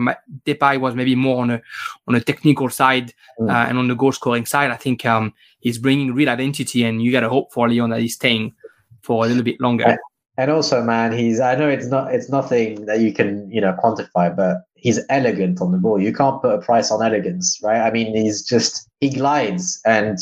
Depay 0.46 0.81
was 0.81 0.94
maybe 0.94 1.14
more 1.14 1.42
on 1.42 1.50
a 1.50 1.61
on 2.09 2.14
a 2.14 2.20
technical 2.20 2.70
side 2.70 3.12
mm. 3.38 3.50
uh, 3.50 3.68
and 3.68 3.76
on 3.76 3.88
the 3.88 3.94
goal 3.94 4.11
scoring 4.11 4.46
side. 4.46 4.70
I 4.70 4.76
think 4.76 5.05
um, 5.05 5.35
he's 5.61 5.76
bringing 5.76 6.14
real 6.14 6.31
identity, 6.31 6.85
and 6.85 7.02
you 7.02 7.12
got 7.12 7.20
to 7.20 7.28
hope 7.28 7.52
for 7.52 7.68
Lyon 7.68 7.90
that 7.90 8.00
he's 8.00 8.14
staying 8.14 8.55
for 9.02 9.26
a 9.26 9.28
little 9.28 9.42
bit 9.42 9.61
longer. 9.61 9.98
And 10.38 10.50
also, 10.50 10.83
man, 10.83 11.12
he's 11.12 11.40
I 11.40 11.57
know 11.57 11.68
it's 11.68 11.88
not 11.88 12.14
it's 12.14 12.31
nothing 12.31 12.87
that 12.87 13.00
you 13.00 13.12
can 13.12 13.50
you 13.50 13.61
know 13.61 13.76
quantify, 13.85 14.35
but 14.35 14.62
he's 14.76 14.98
elegant 15.11 15.61
on 15.61 15.72
the 15.72 15.78
ball. 15.78 16.00
You 16.00 16.14
can't 16.14 16.40
put 16.40 16.55
a 16.55 16.59
price 16.62 16.90
on 16.90 17.05
elegance, 17.05 17.61
right? 17.62 17.83
I 17.83 17.90
mean, 17.90 18.16
he's 18.16 18.42
just 18.42 18.88
he 19.00 19.11
glides 19.11 19.78
and 19.85 20.16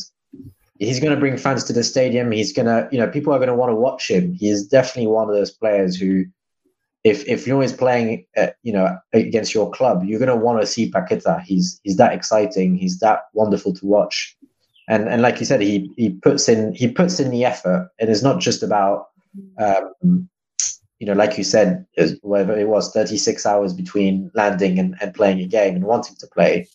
he's 0.81 0.99
going 0.99 1.15
to 1.15 1.21
bring 1.21 1.37
fans 1.37 1.63
to 1.65 1.73
the 1.73 1.85
stadium. 1.85 2.33
He's 2.33 2.53
going 2.53 2.67
to, 2.67 2.89
you 2.91 2.99
know, 2.99 3.07
people 3.07 3.33
are 3.33 3.39
going 3.39 3.49
to 3.49 3.55
want 3.55 3.71
to 3.71 3.77
watch 3.77 4.11
him. 4.11 4.33
He 4.33 4.49
is 4.49 4.67
definitely 4.67 5.09
one 5.09 5.29
of 5.29 5.35
those 5.35 5.51
players 5.51 5.97
who, 5.97 6.25
if 7.05 7.27
if 7.29 7.47
you're 7.47 7.55
always 7.55 7.73
playing, 7.73 8.27
uh, 8.37 8.49
you 8.63 8.73
know, 8.73 8.99
against 9.13 9.55
your 9.55 9.71
club, 9.71 10.05
you're 10.05 10.19
going 10.19 10.29
to 10.29 10.45
want 10.45 10.61
to 10.61 10.67
see 10.67 10.91
Paqueta. 10.91 11.43
He's 11.43 11.81
he's 11.85 11.97
that 11.97 12.13
exciting. 12.13 12.77
He's 12.77 12.99
that 12.99 13.21
wonderful 13.33 13.73
to 13.75 13.87
watch, 13.87 14.37
and 14.89 15.09
and 15.09 15.23
like 15.23 15.39
you 15.41 15.47
said, 15.47 15.63
he 15.63 15.91
he 15.97 16.11
puts 16.11 16.49
in 16.49 16.75
he 16.75 16.89
puts 16.89 17.21
in 17.21 17.31
the 17.31 17.45
effort. 17.45 17.91
And 17.99 18.11
it's 18.11 18.23
not 18.23 18.41
just 18.41 18.63
about, 18.63 19.09
um, 19.59 20.29
you 20.99 21.07
know, 21.07 21.15
like 21.15 21.39
you 21.39 21.45
said, 21.45 21.87
whether 22.21 22.59
it 22.59 22.69
was 22.69 22.93
36 22.93 23.47
hours 23.47 23.73
between 23.73 24.31
landing 24.35 24.79
and, 24.79 24.95
and 25.01 25.15
playing 25.15 25.41
a 25.41 25.47
game 25.47 25.77
and 25.77 25.85
wanting 25.85 26.17
to 26.17 26.27
play. 26.27 26.69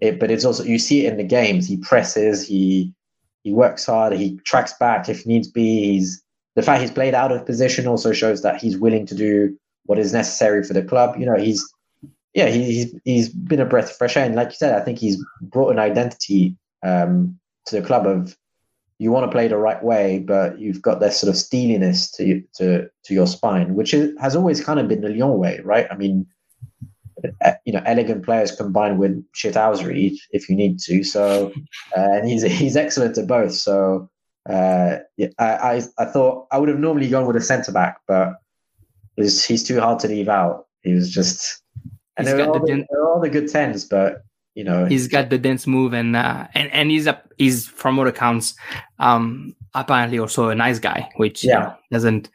It, 0.00 0.20
but 0.20 0.30
it's 0.30 0.44
also 0.44 0.62
you 0.62 0.78
see 0.78 1.04
it 1.04 1.10
in 1.10 1.16
the 1.16 1.24
games. 1.24 1.66
He 1.66 1.78
presses. 1.78 2.46
He 2.46 2.94
he 3.44 3.52
works 3.52 3.86
hard. 3.86 4.14
He 4.14 4.36
tracks 4.44 4.72
back 4.80 5.08
if 5.08 5.26
needs 5.26 5.48
be. 5.48 5.92
He's 5.92 6.22
the 6.56 6.62
fact 6.62 6.80
he's 6.80 6.90
played 6.90 7.14
out 7.14 7.30
of 7.30 7.46
position 7.46 7.86
also 7.86 8.12
shows 8.12 8.42
that 8.42 8.60
he's 8.60 8.78
willing 8.78 9.06
to 9.06 9.14
do 9.14 9.56
what 9.86 9.98
is 9.98 10.12
necessary 10.12 10.64
for 10.64 10.72
the 10.72 10.82
club. 10.82 11.16
You 11.18 11.26
know, 11.26 11.36
he's 11.36 11.62
yeah, 12.32 12.48
he, 12.48 12.64
he's 12.64 12.94
he's 13.04 13.28
been 13.28 13.60
a 13.60 13.66
breath 13.66 13.90
of 13.90 13.96
fresh 13.96 14.16
air. 14.16 14.24
And 14.24 14.34
like 14.34 14.48
you 14.48 14.56
said, 14.56 14.74
I 14.74 14.84
think 14.84 14.98
he's 14.98 15.22
brought 15.40 15.70
an 15.70 15.78
identity 15.78 16.56
um, 16.82 17.38
to 17.66 17.80
the 17.80 17.86
club 17.86 18.06
of 18.06 18.36
you 18.98 19.10
want 19.10 19.26
to 19.26 19.34
play 19.34 19.48
the 19.48 19.56
right 19.56 19.82
way, 19.82 20.20
but 20.20 20.58
you've 20.58 20.80
got 20.80 21.00
this 21.00 21.18
sort 21.18 21.28
of 21.28 21.36
steeliness 21.36 22.10
to 22.12 22.42
to 22.56 22.88
to 23.04 23.14
your 23.14 23.26
spine, 23.26 23.74
which 23.74 23.92
is, 23.92 24.18
has 24.20 24.34
always 24.34 24.64
kind 24.64 24.80
of 24.80 24.88
been 24.88 25.02
the 25.02 25.10
Lyon 25.10 25.38
way, 25.38 25.60
right? 25.64 25.86
I 25.90 25.96
mean, 25.96 26.26
you 27.64 27.72
know 27.72 27.82
elegant 27.86 28.24
players 28.24 28.52
combined 28.52 28.98
with 28.98 29.24
shithousery 29.32 30.16
if 30.30 30.48
you 30.48 30.56
need 30.56 30.78
to. 30.80 31.02
So 31.04 31.52
uh, 31.96 32.00
and 32.00 32.28
he's 32.28 32.42
he's 32.42 32.76
excellent 32.76 33.18
at 33.18 33.26
both. 33.26 33.52
So 33.52 34.08
uh, 34.48 34.98
yeah, 35.16 35.28
I, 35.38 35.44
I, 35.44 35.82
I 35.98 36.04
thought 36.04 36.46
I 36.50 36.58
would 36.58 36.68
have 36.68 36.78
normally 36.78 37.08
gone 37.08 37.26
with 37.26 37.36
a 37.36 37.40
centre 37.40 37.72
back, 37.72 37.98
but 38.06 38.34
he's 39.16 39.44
he's 39.44 39.64
too 39.64 39.80
hard 39.80 39.98
to 40.00 40.08
leave 40.08 40.28
out. 40.28 40.66
He 40.82 40.92
was 40.92 41.10
just 41.10 41.62
and 42.16 42.26
there 42.26 42.46
all 42.46 42.60
the, 42.60 42.66
den- 42.66 42.86
there 42.90 43.02
are 43.02 43.14
all 43.14 43.20
the 43.20 43.30
good 43.30 43.48
tens, 43.48 43.84
but 43.84 44.22
you 44.54 44.64
know 44.64 44.84
he's 44.84 45.08
got 45.08 45.30
the 45.30 45.38
dance 45.38 45.66
move 45.66 45.92
and 45.92 46.14
uh, 46.14 46.46
and 46.54 46.70
and 46.72 46.90
he's 46.90 47.06
a 47.06 47.20
he's 47.38 47.66
from 47.66 47.98
all 47.98 48.06
accounts 48.06 48.54
um 49.00 49.56
apparently 49.74 50.18
also 50.18 50.48
a 50.48 50.54
nice 50.54 50.78
guy, 50.78 51.08
which 51.16 51.44
yeah. 51.44 51.58
know, 51.58 51.74
doesn't 51.90 52.30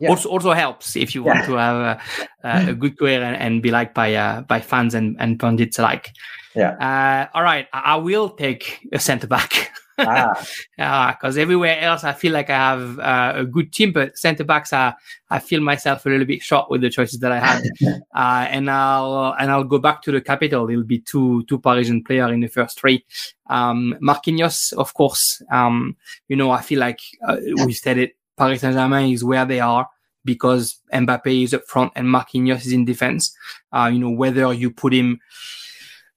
yeah. 0.00 0.10
also 0.10 0.28
also 0.28 0.52
helps 0.52 0.96
if 0.96 1.14
you 1.14 1.22
want 1.22 1.40
yeah. 1.40 1.46
to 1.46 1.52
have 1.54 2.00
a, 2.44 2.70
a, 2.70 2.74
good 2.82 2.98
career 2.98 3.22
and, 3.22 3.36
and, 3.36 3.62
be 3.62 3.70
liked 3.70 3.94
by 3.94 4.14
uh, 4.14 4.42
by 4.42 4.60
fans 4.60 4.94
and 4.94 5.16
and 5.18 5.38
pundits 5.38 5.78
alike. 5.78 6.10
Yeah. 6.54 6.72
Uh, 6.72 7.36
all 7.36 7.42
right, 7.42 7.66
I, 7.72 7.80
I 7.80 7.96
will 7.96 8.30
take 8.30 8.86
a 8.92 8.98
centre 8.98 9.26
back. 9.26 9.70
ah. 9.98 10.46
Because 10.76 11.36
uh, 11.36 11.40
everywhere 11.40 11.78
else, 11.80 12.04
I 12.04 12.12
feel 12.12 12.32
like 12.32 12.50
I 12.50 12.56
have 12.56 12.98
uh, 12.98 13.32
a 13.36 13.44
good 13.44 13.72
team, 13.72 13.92
but 13.92 14.16
centre 14.16 14.44
backs, 14.44 14.72
I 14.72 14.94
I 15.30 15.38
feel 15.38 15.60
myself 15.60 16.04
a 16.06 16.08
little 16.08 16.26
bit 16.26 16.42
short 16.42 16.70
with 16.70 16.80
the 16.80 16.90
choices 16.90 17.20
that 17.20 17.32
I 17.32 17.38
had, 17.38 17.62
uh, 18.14 18.46
and 18.50 18.70
I'll 18.70 19.34
and 19.38 19.50
I'll 19.50 19.64
go 19.64 19.78
back 19.78 20.02
to 20.02 20.12
the 20.12 20.20
capital. 20.20 20.68
It'll 20.68 20.84
be 20.84 21.00
two 21.00 21.44
two 21.44 21.58
Parisian 21.58 22.02
player 22.04 22.32
in 22.32 22.40
the 22.40 22.48
first 22.48 22.80
three. 22.80 23.04
Um, 23.48 23.96
Marquinhos, 24.02 24.72
of 24.72 24.94
course. 24.94 25.42
Um, 25.50 25.96
you 26.28 26.36
know, 26.36 26.50
I 26.50 26.62
feel 26.62 26.80
like 26.80 27.00
uh, 27.26 27.36
we 27.64 27.72
said 27.72 27.98
it 27.98 28.16
Paris 28.42 28.60
Saint 28.60 28.74
Germain 28.74 29.12
is 29.12 29.22
where 29.22 29.44
they 29.44 29.60
are 29.60 29.88
because 30.24 30.80
Mbappe 30.92 31.44
is 31.44 31.54
up 31.54 31.64
front 31.68 31.92
and 31.94 32.08
Marquinhos 32.08 32.66
is 32.66 32.72
in 32.72 32.84
defense. 32.84 33.32
Uh, 33.72 33.88
you 33.92 34.00
know, 34.00 34.10
whether 34.10 34.52
you 34.52 34.72
put 34.72 34.92
him 34.92 35.20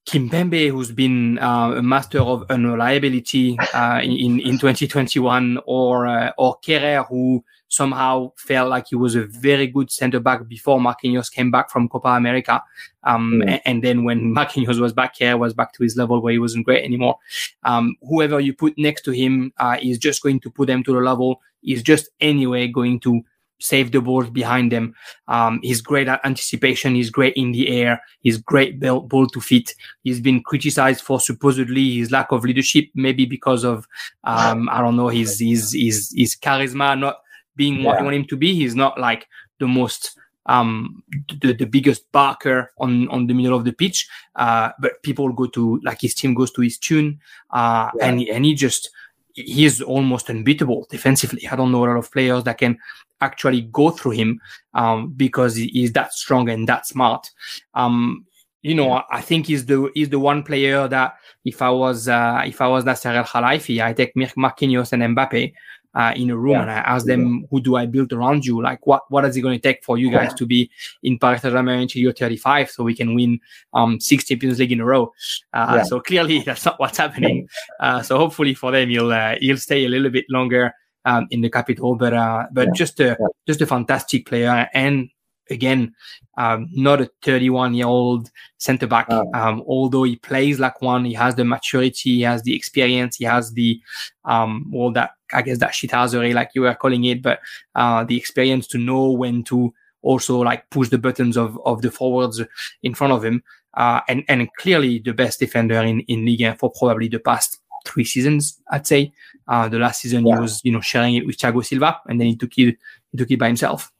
Kimpembe, 0.07 0.71
who's 0.71 0.91
been 0.91 1.37
uh, 1.37 1.73
a 1.77 1.83
master 1.83 2.19
of 2.19 2.43
unreliability 2.49 3.59
uh, 3.75 4.01
in 4.03 4.39
in 4.39 4.57
2021, 4.57 5.59
or 5.67 6.07
uh, 6.07 6.31
or 6.39 6.57
Kehrer, 6.65 7.07
who 7.07 7.43
somehow 7.67 8.31
felt 8.37 8.69
like 8.69 8.87
he 8.89 8.95
was 8.95 9.15
a 9.15 9.25
very 9.25 9.67
good 9.67 9.91
centre 9.91 10.19
back 10.19 10.47
before 10.47 10.79
Marquinhos 10.79 11.31
came 11.31 11.51
back 11.51 11.69
from 11.69 11.89
Copa 11.89 12.09
America, 12.09 12.61
um, 13.03 13.41
mm. 13.45 13.61
and, 13.65 13.83
then 13.83 14.03
when 14.03 14.33
Marquinhos 14.35 14.79
was 14.79 14.93
back 14.93 15.15
here, 15.17 15.37
was 15.37 15.53
back 15.53 15.73
to 15.73 15.83
his 15.83 15.95
level 15.95 16.21
where 16.21 16.33
he 16.33 16.39
wasn't 16.39 16.65
great 16.65 16.83
anymore. 16.83 17.17
Um, 17.63 17.95
whoever 18.01 18.39
you 18.39 18.53
put 18.53 18.77
next 18.77 19.03
to 19.03 19.11
him 19.11 19.53
uh, 19.57 19.77
is 19.81 19.97
just 19.97 20.21
going 20.21 20.39
to 20.41 20.49
put 20.49 20.67
them 20.67 20.83
to 20.83 20.93
the 20.93 20.99
level. 20.99 21.41
Is 21.63 21.81
just 21.81 22.09
anyway 22.21 22.67
going 22.67 22.99
to 23.01 23.23
save 23.59 23.91
the 23.91 24.01
balls 24.01 24.29
behind 24.29 24.71
them. 24.71 24.93
Um, 25.27 25.59
he's 25.63 25.81
great 25.81 26.07
at 26.07 26.23
anticipation. 26.25 26.95
He's 26.95 27.09
great 27.09 27.33
in 27.35 27.51
the 27.51 27.69
air. 27.69 28.01
He's 28.21 28.37
great 28.37 28.79
ball, 28.79 29.01
ball 29.01 29.27
to 29.27 29.41
fit. 29.41 29.73
He's 30.03 30.19
been 30.19 30.43
criticized 30.43 31.01
for 31.01 31.19
supposedly 31.19 31.95
his 31.97 32.11
lack 32.11 32.31
of 32.31 32.43
leadership, 32.43 32.85
maybe 32.93 33.25
because 33.25 33.63
of, 33.63 33.87
um, 34.23 34.69
I 34.69 34.81
don't 34.81 34.97
know, 34.97 35.07
his, 35.07 35.39
his, 35.39 35.73
his, 35.73 36.13
his 36.15 36.35
charisma 36.35 36.99
not 36.99 37.17
being 37.55 37.79
yeah. 37.79 37.85
what 37.85 37.99
you 37.99 38.05
want 38.05 38.15
him 38.15 38.25
to 38.25 38.37
be. 38.37 38.53
He's 38.53 38.75
not 38.75 38.99
like 38.99 39.27
the 39.59 39.67
most, 39.67 40.17
um, 40.45 41.03
the, 41.41 41.53
the 41.53 41.65
biggest 41.65 42.11
barker 42.11 42.71
on, 42.77 43.07
on 43.09 43.27
the 43.27 43.33
middle 43.33 43.57
of 43.57 43.65
the 43.65 43.73
pitch. 43.73 44.07
Uh, 44.35 44.71
but 44.79 45.01
people 45.03 45.31
go 45.31 45.47
to, 45.47 45.79
like 45.83 46.01
his 46.01 46.13
team 46.13 46.33
goes 46.33 46.51
to 46.51 46.61
his 46.61 46.77
tune. 46.77 47.19
Uh, 47.51 47.89
yeah. 47.95 48.07
and, 48.07 48.21
and 48.21 48.45
he 48.45 48.53
just, 48.53 48.89
he 49.33 49.65
is 49.65 49.81
almost 49.81 50.29
unbeatable 50.29 50.87
defensively. 50.89 51.47
I 51.47 51.55
don't 51.55 51.71
know 51.71 51.85
a 51.85 51.87
lot 51.87 51.97
of 51.97 52.11
players 52.11 52.43
that 52.45 52.57
can 52.57 52.77
actually 53.21 53.61
go 53.61 53.89
through 53.89 54.11
him 54.11 54.39
um, 54.73 55.11
because 55.11 55.55
he 55.55 55.83
is 55.83 55.91
that 55.93 56.13
strong 56.13 56.49
and 56.49 56.67
that 56.67 56.85
smart. 56.85 57.31
Um, 57.73 58.25
you 58.61 58.73
know, 58.73 59.03
I 59.11 59.21
think 59.21 59.45
he's 59.45 59.65
the 59.67 59.91
he's 59.93 60.09
the 60.09 60.17
one 60.19 60.41
player 60.41 60.87
that 60.87 61.17
if 61.43 61.61
I 61.61 61.69
was 61.69 62.07
uh, 62.07 62.41
if 62.47 62.61
I 62.61 62.67
was 62.67 62.83
Nasser 62.83 63.09
El 63.09 63.23
Khelaifi, 63.23 63.83
I 63.83 63.93
take 63.93 64.15
Marquinhos 64.15 64.91
and 64.91 65.15
Mbappe 65.15 65.53
uh, 65.95 66.13
in 66.15 66.29
a 66.29 66.37
room 66.37 66.53
yeah. 66.53 66.61
and 66.61 66.71
I 66.71 66.75
ask 66.75 67.05
them, 67.05 67.47
who 67.49 67.61
do 67.61 67.75
I 67.75 67.85
build 67.85 68.11
around 68.11 68.45
you? 68.45 68.61
Like, 68.61 68.85
what 68.85 69.03
what 69.09 69.25
is 69.25 69.35
it 69.37 69.41
going 69.41 69.57
to 69.57 69.61
take 69.61 69.83
for 69.83 69.97
you 69.97 70.11
guys 70.11 70.33
to 70.35 70.45
be 70.45 70.69
in 71.03 71.17
Paris 71.17 71.41
Saint-Germain 71.41 71.81
until 71.81 72.01
you're 72.01 72.13
35, 72.13 72.69
so 72.69 72.83
we 72.83 72.93
can 72.93 73.15
win 73.15 73.39
um, 73.73 73.99
six 73.99 74.25
Champions 74.25 74.59
League 74.59 74.73
in 74.73 74.81
a 74.81 74.85
row? 74.85 75.13
Uh, 75.53 75.75
yeah. 75.77 75.83
So 75.83 75.99
clearly, 75.99 76.39
that's 76.45 76.65
not 76.65 76.79
what's 76.79 76.97
happening. 76.97 77.47
Uh, 77.79 78.01
so 78.01 78.17
hopefully 78.17 78.53
for 78.53 78.71
them, 78.71 78.89
you'll 78.89 79.13
uh, 79.13 79.35
you'll 79.39 79.57
stay 79.57 79.85
a 79.85 79.89
little 79.89 80.09
bit 80.09 80.25
longer 80.29 80.73
um, 81.05 81.27
in 81.31 81.41
the 81.41 81.49
capital. 81.49 81.95
But 81.95 82.13
uh, 82.13 82.47
but 82.51 82.67
yeah. 82.67 82.73
just 82.75 82.99
a 82.99 83.17
just 83.47 83.61
a 83.61 83.65
fantastic 83.65 84.25
player, 84.25 84.67
and 84.73 85.09
again, 85.49 85.93
um, 86.37 86.67
not 86.71 87.01
a 87.01 87.09
31 87.23 87.73
year 87.73 87.87
old 87.87 88.29
center 88.57 88.87
back. 88.87 89.07
Oh. 89.09 89.29
Um, 89.33 89.63
although 89.67 90.03
he 90.03 90.15
plays 90.17 90.59
like 90.59 90.81
one, 90.81 91.05
he 91.05 91.13
has 91.13 91.35
the 91.35 91.45
maturity, 91.45 92.15
he 92.15 92.21
has 92.21 92.43
the 92.43 92.55
experience, 92.55 93.17
he 93.17 93.25
has 93.25 93.53
the 93.53 93.79
um, 94.25 94.71
all 94.73 94.91
that 94.93 95.11
I 95.33 95.41
guess 95.41 95.59
that 95.59 95.71
shithousery, 95.71 96.33
like 96.33 96.51
you 96.53 96.61
were 96.61 96.75
calling 96.75 97.05
it, 97.05 97.21
but 97.21 97.39
uh, 97.75 98.03
the 98.03 98.17
experience 98.17 98.67
to 98.67 98.77
know 98.77 99.11
when 99.11 99.43
to 99.45 99.73
also 100.01 100.39
like 100.39 100.69
push 100.69 100.89
the 100.89 100.97
buttons 100.97 101.37
of 101.37 101.59
of 101.65 101.81
the 101.81 101.91
forwards 101.91 102.41
in 102.83 102.93
front 102.93 103.13
of 103.13 103.23
him. 103.23 103.43
Uh, 103.73 103.99
and 104.07 104.23
and 104.29 104.47
clearly 104.57 104.99
the 104.99 105.13
best 105.13 105.39
defender 105.39 105.81
in 105.81 105.99
in 106.01 106.25
Ligue 106.25 106.57
for 106.57 106.71
probably 106.71 107.07
the 107.07 107.19
past 107.19 107.59
three 107.85 108.03
seasons, 108.03 108.61
I'd 108.71 108.87
say. 108.87 109.13
Uh, 109.47 109.69
the 109.69 109.77
last 109.77 110.01
season 110.01 110.25
yeah. 110.25 110.35
he 110.35 110.41
was, 110.41 110.61
you 110.63 110.71
know, 110.71 110.81
sharing 110.81 111.15
it 111.15 111.25
with 111.25 111.37
Thiago 111.37 111.63
Silva, 111.63 112.01
and 112.07 112.19
then 112.19 112.27
he 112.27 112.35
took 112.35 112.57
it, 112.57 112.77
he 113.11 113.17
took 113.17 113.31
it 113.31 113.39
by 113.39 113.47
himself. 113.47 113.91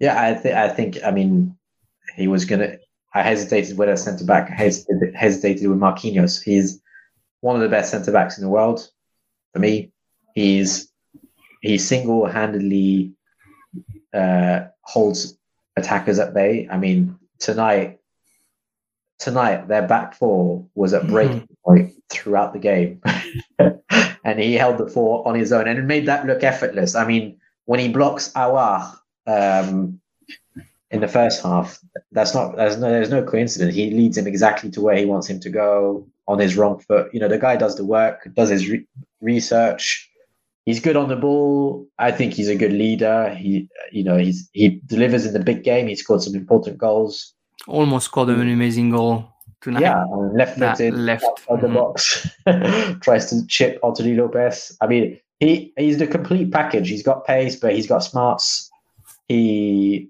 Yeah, 0.00 0.20
I 0.20 0.34
think, 0.34 0.54
I 0.54 0.68
think, 0.68 0.98
I 1.04 1.10
mean, 1.10 1.56
he 2.16 2.28
was 2.28 2.44
gonna. 2.44 2.78
I 3.14 3.22
hesitated 3.22 3.76
whether 3.76 3.96
centre 3.96 4.24
back. 4.24 4.48
Hesitated, 4.48 5.14
hesitated 5.14 5.68
with 5.68 5.78
Marquinhos. 5.78 6.42
He's 6.42 6.80
one 7.40 7.56
of 7.56 7.62
the 7.62 7.68
best 7.68 7.90
centre 7.90 8.12
backs 8.12 8.38
in 8.38 8.44
the 8.44 8.50
world 8.50 8.88
for 9.52 9.58
me. 9.58 9.92
He's 10.34 10.90
he 11.60 11.78
single 11.78 12.26
handedly 12.26 13.12
uh, 14.14 14.66
holds 14.82 15.38
attackers 15.76 16.18
at 16.18 16.34
bay. 16.34 16.68
I 16.70 16.76
mean, 16.78 17.18
tonight 17.38 17.98
tonight 19.18 19.68
their 19.68 19.86
back 19.86 20.14
four 20.14 20.66
was 20.74 20.94
at 20.94 21.06
breaking 21.06 21.42
mm-hmm. 21.42 21.64
point 21.64 21.92
throughout 22.10 22.52
the 22.52 22.58
game, 22.58 23.02
and 24.24 24.38
he 24.38 24.54
held 24.54 24.78
the 24.78 24.88
four 24.88 25.26
on 25.26 25.34
his 25.34 25.52
own 25.52 25.68
and 25.68 25.78
it 25.78 25.84
made 25.84 26.06
that 26.06 26.26
look 26.26 26.42
effortless. 26.42 26.94
I 26.94 27.06
mean, 27.06 27.38
when 27.64 27.80
he 27.80 27.88
blocks 27.88 28.32
Aouar 28.32 28.99
um, 29.30 30.00
in 30.90 31.00
the 31.00 31.08
first 31.08 31.42
half, 31.42 31.78
that's 32.12 32.34
not 32.34 32.56
there's 32.56 32.76
no 32.76 32.90
there's 32.90 33.10
no 33.10 33.22
coincidence. 33.22 33.74
He 33.74 33.90
leads 33.90 34.18
him 34.18 34.26
exactly 34.26 34.70
to 34.70 34.80
where 34.80 34.96
he 34.96 35.04
wants 35.04 35.28
him 35.28 35.40
to 35.40 35.50
go 35.50 36.06
on 36.26 36.38
his 36.38 36.56
wrong 36.56 36.80
foot. 36.80 37.12
You 37.12 37.20
know, 37.20 37.28
the 37.28 37.38
guy 37.38 37.56
does 37.56 37.76
the 37.76 37.84
work, 37.84 38.28
does 38.34 38.48
his 38.48 38.68
re- 38.68 38.86
research. 39.20 40.08
He's 40.66 40.80
good 40.80 40.96
on 40.96 41.08
the 41.08 41.16
ball. 41.16 41.86
I 41.98 42.12
think 42.12 42.34
he's 42.34 42.48
a 42.48 42.54
good 42.54 42.72
leader. 42.72 43.34
He, 43.34 43.68
you 43.92 44.04
know, 44.04 44.16
he's 44.16 44.48
he 44.52 44.80
delivers 44.86 45.24
in 45.26 45.32
the 45.32 45.40
big 45.40 45.64
game. 45.64 45.88
He 45.88 45.96
scored 45.96 46.22
some 46.22 46.34
important 46.34 46.78
goals 46.78 47.34
almost 47.66 48.06
scored 48.06 48.28
an 48.28 48.48
amazing 48.48 48.90
goal 48.90 49.28
tonight. 49.60 49.82
Yeah, 49.82 50.04
left 50.04 50.58
footed, 50.58 50.94
left 50.94 51.24
of 51.48 51.60
the 51.60 51.68
mm-hmm. 51.68 51.76
box, 51.76 53.00
tries 53.00 53.30
to 53.30 53.46
chip 53.46 53.78
Anthony 53.84 54.14
Lopes. 54.14 54.76
I 54.80 54.86
mean, 54.86 55.18
he 55.38 55.72
he's 55.76 55.98
the 55.98 56.06
complete 56.06 56.52
package. 56.52 56.88
He's 56.88 57.02
got 57.02 57.26
pace, 57.26 57.56
but 57.56 57.74
he's 57.74 57.86
got 57.86 58.00
smarts. 58.00 58.69
He 59.30 60.08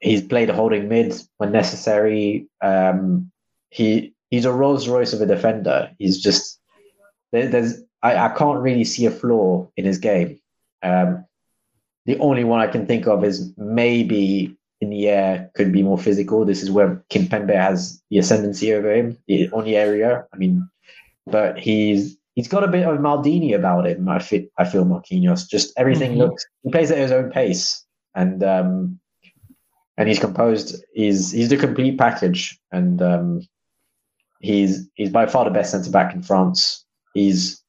he's 0.00 0.22
played 0.22 0.50
holding 0.50 0.88
mid 0.88 1.14
when 1.36 1.52
necessary. 1.52 2.48
Um, 2.60 3.30
he 3.70 4.12
he's 4.28 4.44
a 4.44 4.52
Rolls 4.52 4.88
Royce 4.88 5.12
of 5.12 5.20
a 5.20 5.26
defender. 5.26 5.92
He's 6.00 6.20
just 6.20 6.58
there, 7.30 7.46
there's 7.46 7.80
I, 8.02 8.16
I 8.16 8.28
can't 8.30 8.58
really 8.58 8.82
see 8.82 9.06
a 9.06 9.10
flaw 9.12 9.68
in 9.76 9.84
his 9.84 9.98
game. 9.98 10.40
Um, 10.82 11.26
the 12.06 12.18
only 12.18 12.42
one 12.42 12.58
I 12.58 12.66
can 12.66 12.86
think 12.86 13.06
of 13.06 13.22
is 13.22 13.52
maybe 13.56 14.56
in 14.80 14.90
the 14.90 15.08
air 15.08 15.52
could 15.54 15.70
be 15.70 15.84
more 15.84 15.96
physical. 15.96 16.44
This 16.44 16.60
is 16.60 16.72
where 16.72 17.04
Kimpembe 17.08 17.54
has 17.54 18.02
the 18.10 18.18
ascendancy 18.18 18.72
over 18.74 18.92
him 18.92 19.16
on 19.52 19.62
the 19.64 19.76
area. 19.76 20.26
I 20.34 20.36
mean, 20.38 20.68
but 21.24 21.56
he's 21.56 22.16
he's 22.34 22.48
got 22.48 22.64
a 22.64 22.68
bit 22.68 22.84
of 22.84 22.98
Maldini 22.98 23.54
about 23.54 23.86
him. 23.86 24.08
I 24.08 24.18
feel 24.18 24.44
I 24.58 24.64
feel 24.64 24.84
Marquinhos. 24.84 25.48
Just 25.48 25.72
everything 25.76 26.12
mm-hmm. 26.12 26.22
looks. 26.22 26.44
He 26.64 26.72
plays 26.72 26.90
at 26.90 26.98
his 26.98 27.12
own 27.12 27.30
pace, 27.30 27.86
and 28.14 28.42
um, 28.42 29.00
and 29.96 30.08
he's 30.08 30.18
composed. 30.18 30.82
He's 30.94 31.30
he's 31.30 31.48
the 31.48 31.56
complete 31.56 31.98
package, 31.98 32.58
and 32.70 33.00
um, 33.02 33.40
he's 34.40 34.88
he's 34.94 35.10
by 35.10 35.26
far 35.26 35.44
the 35.44 35.50
best 35.50 35.70
centre 35.70 35.90
back 35.90 36.14
in 36.14 36.22
France. 36.22 36.84
He's. 37.14 37.62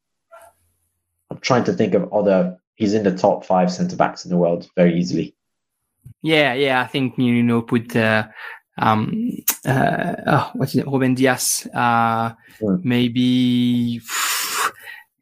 I'm 1.29 1.39
trying 1.39 1.63
to 1.65 1.73
think 1.73 1.93
of 1.93 2.11
other. 2.13 2.57
He's 2.75 2.93
in 2.93 3.03
the 3.03 3.15
top 3.15 3.45
five 3.45 3.71
centre 3.71 3.95
backs 3.95 4.25
in 4.25 4.31
the 4.31 4.37
world 4.37 4.69
very 4.75 4.97
easily. 4.97 5.35
Yeah, 6.21 6.53
yeah, 6.53 6.81
I 6.81 6.87
think 6.87 7.17
you 7.17 7.43
know 7.43 7.61
put 7.61 7.95
uh, 7.95 8.27
um 8.77 9.31
uh 9.65 10.15
oh, 10.25 10.51
what's 10.55 10.75
it 10.75 10.87
Ruben 10.87 11.15
Dias, 11.15 11.67
uh 11.73 12.33
mm. 12.61 12.83
maybe 12.83 13.99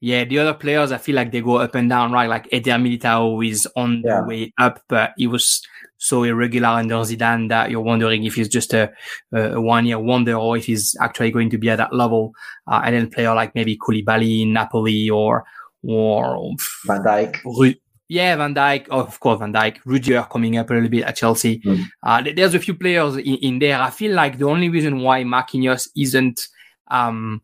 yeah 0.02 0.26
the 0.26 0.40
other 0.40 0.54
players 0.54 0.92
I 0.92 0.98
feel 0.98 1.16
like 1.16 1.32
they 1.32 1.42
go 1.42 1.58
up 1.58 1.76
and 1.76 1.90
down 1.90 2.12
right 2.12 2.30
like 2.30 2.50
Eder 2.52 2.72
Militao 2.72 3.48
is 3.48 3.68
on 3.76 4.02
yeah. 4.04 4.22
the 4.22 4.28
way 4.28 4.54
up 4.58 4.82
but 4.90 5.14
he 5.16 5.28
was 5.28 5.62
so 5.98 6.24
irregular 6.24 6.68
under 6.68 6.96
Zidane 6.96 7.48
that 7.50 7.70
you're 7.70 7.82
wondering 7.82 8.24
if 8.24 8.36
he's 8.36 8.50
just 8.50 8.74
a, 8.74 8.92
a 9.34 9.62
one 9.62 9.86
year 9.86 10.00
wonder 10.00 10.36
or 10.36 10.58
if 10.58 10.66
he's 10.66 10.96
actually 11.00 11.32
going 11.32 11.50
to 11.52 11.58
be 11.58 11.70
at 11.70 11.78
that 11.78 11.94
level 11.94 12.34
uh, 12.68 12.82
and 12.84 12.96
then 12.96 13.10
player 13.10 13.34
like 13.34 13.56
maybe 13.56 13.78
Koulibaly 13.78 14.42
in 14.42 14.54
Napoli 14.54 15.10
or 15.10 15.46
or 15.84 16.56
Van 16.86 17.04
Dijk 17.04 17.78
yeah, 18.12 18.36
Van 18.36 18.54
Dijk, 18.54 18.88
oh, 18.92 19.00
of 19.00 19.18
course, 19.22 19.40
Van 19.40 19.54
Dijk, 19.54 19.78
Rudiger 19.86 20.28
coming 20.30 20.58
up 20.58 20.70
a 20.70 20.74
little 20.74 20.90
bit 20.90 21.06
at 21.06 21.16
Chelsea. 21.16 21.62
Mm. 21.62 21.86
Uh, 22.04 22.22
there's 22.36 22.54
a 22.54 22.60
few 22.60 22.74
players 22.74 23.16
in, 23.16 23.38
in, 23.38 23.60
there. 23.60 23.82
I 23.82 23.90
feel 23.90 24.14
like 24.14 24.38
the 24.38 24.50
only 24.50 24.68
reason 24.68 25.00
why 25.00 25.24
Marquinhos 25.24 25.88
isn't 25.96 26.42
um, 26.90 27.42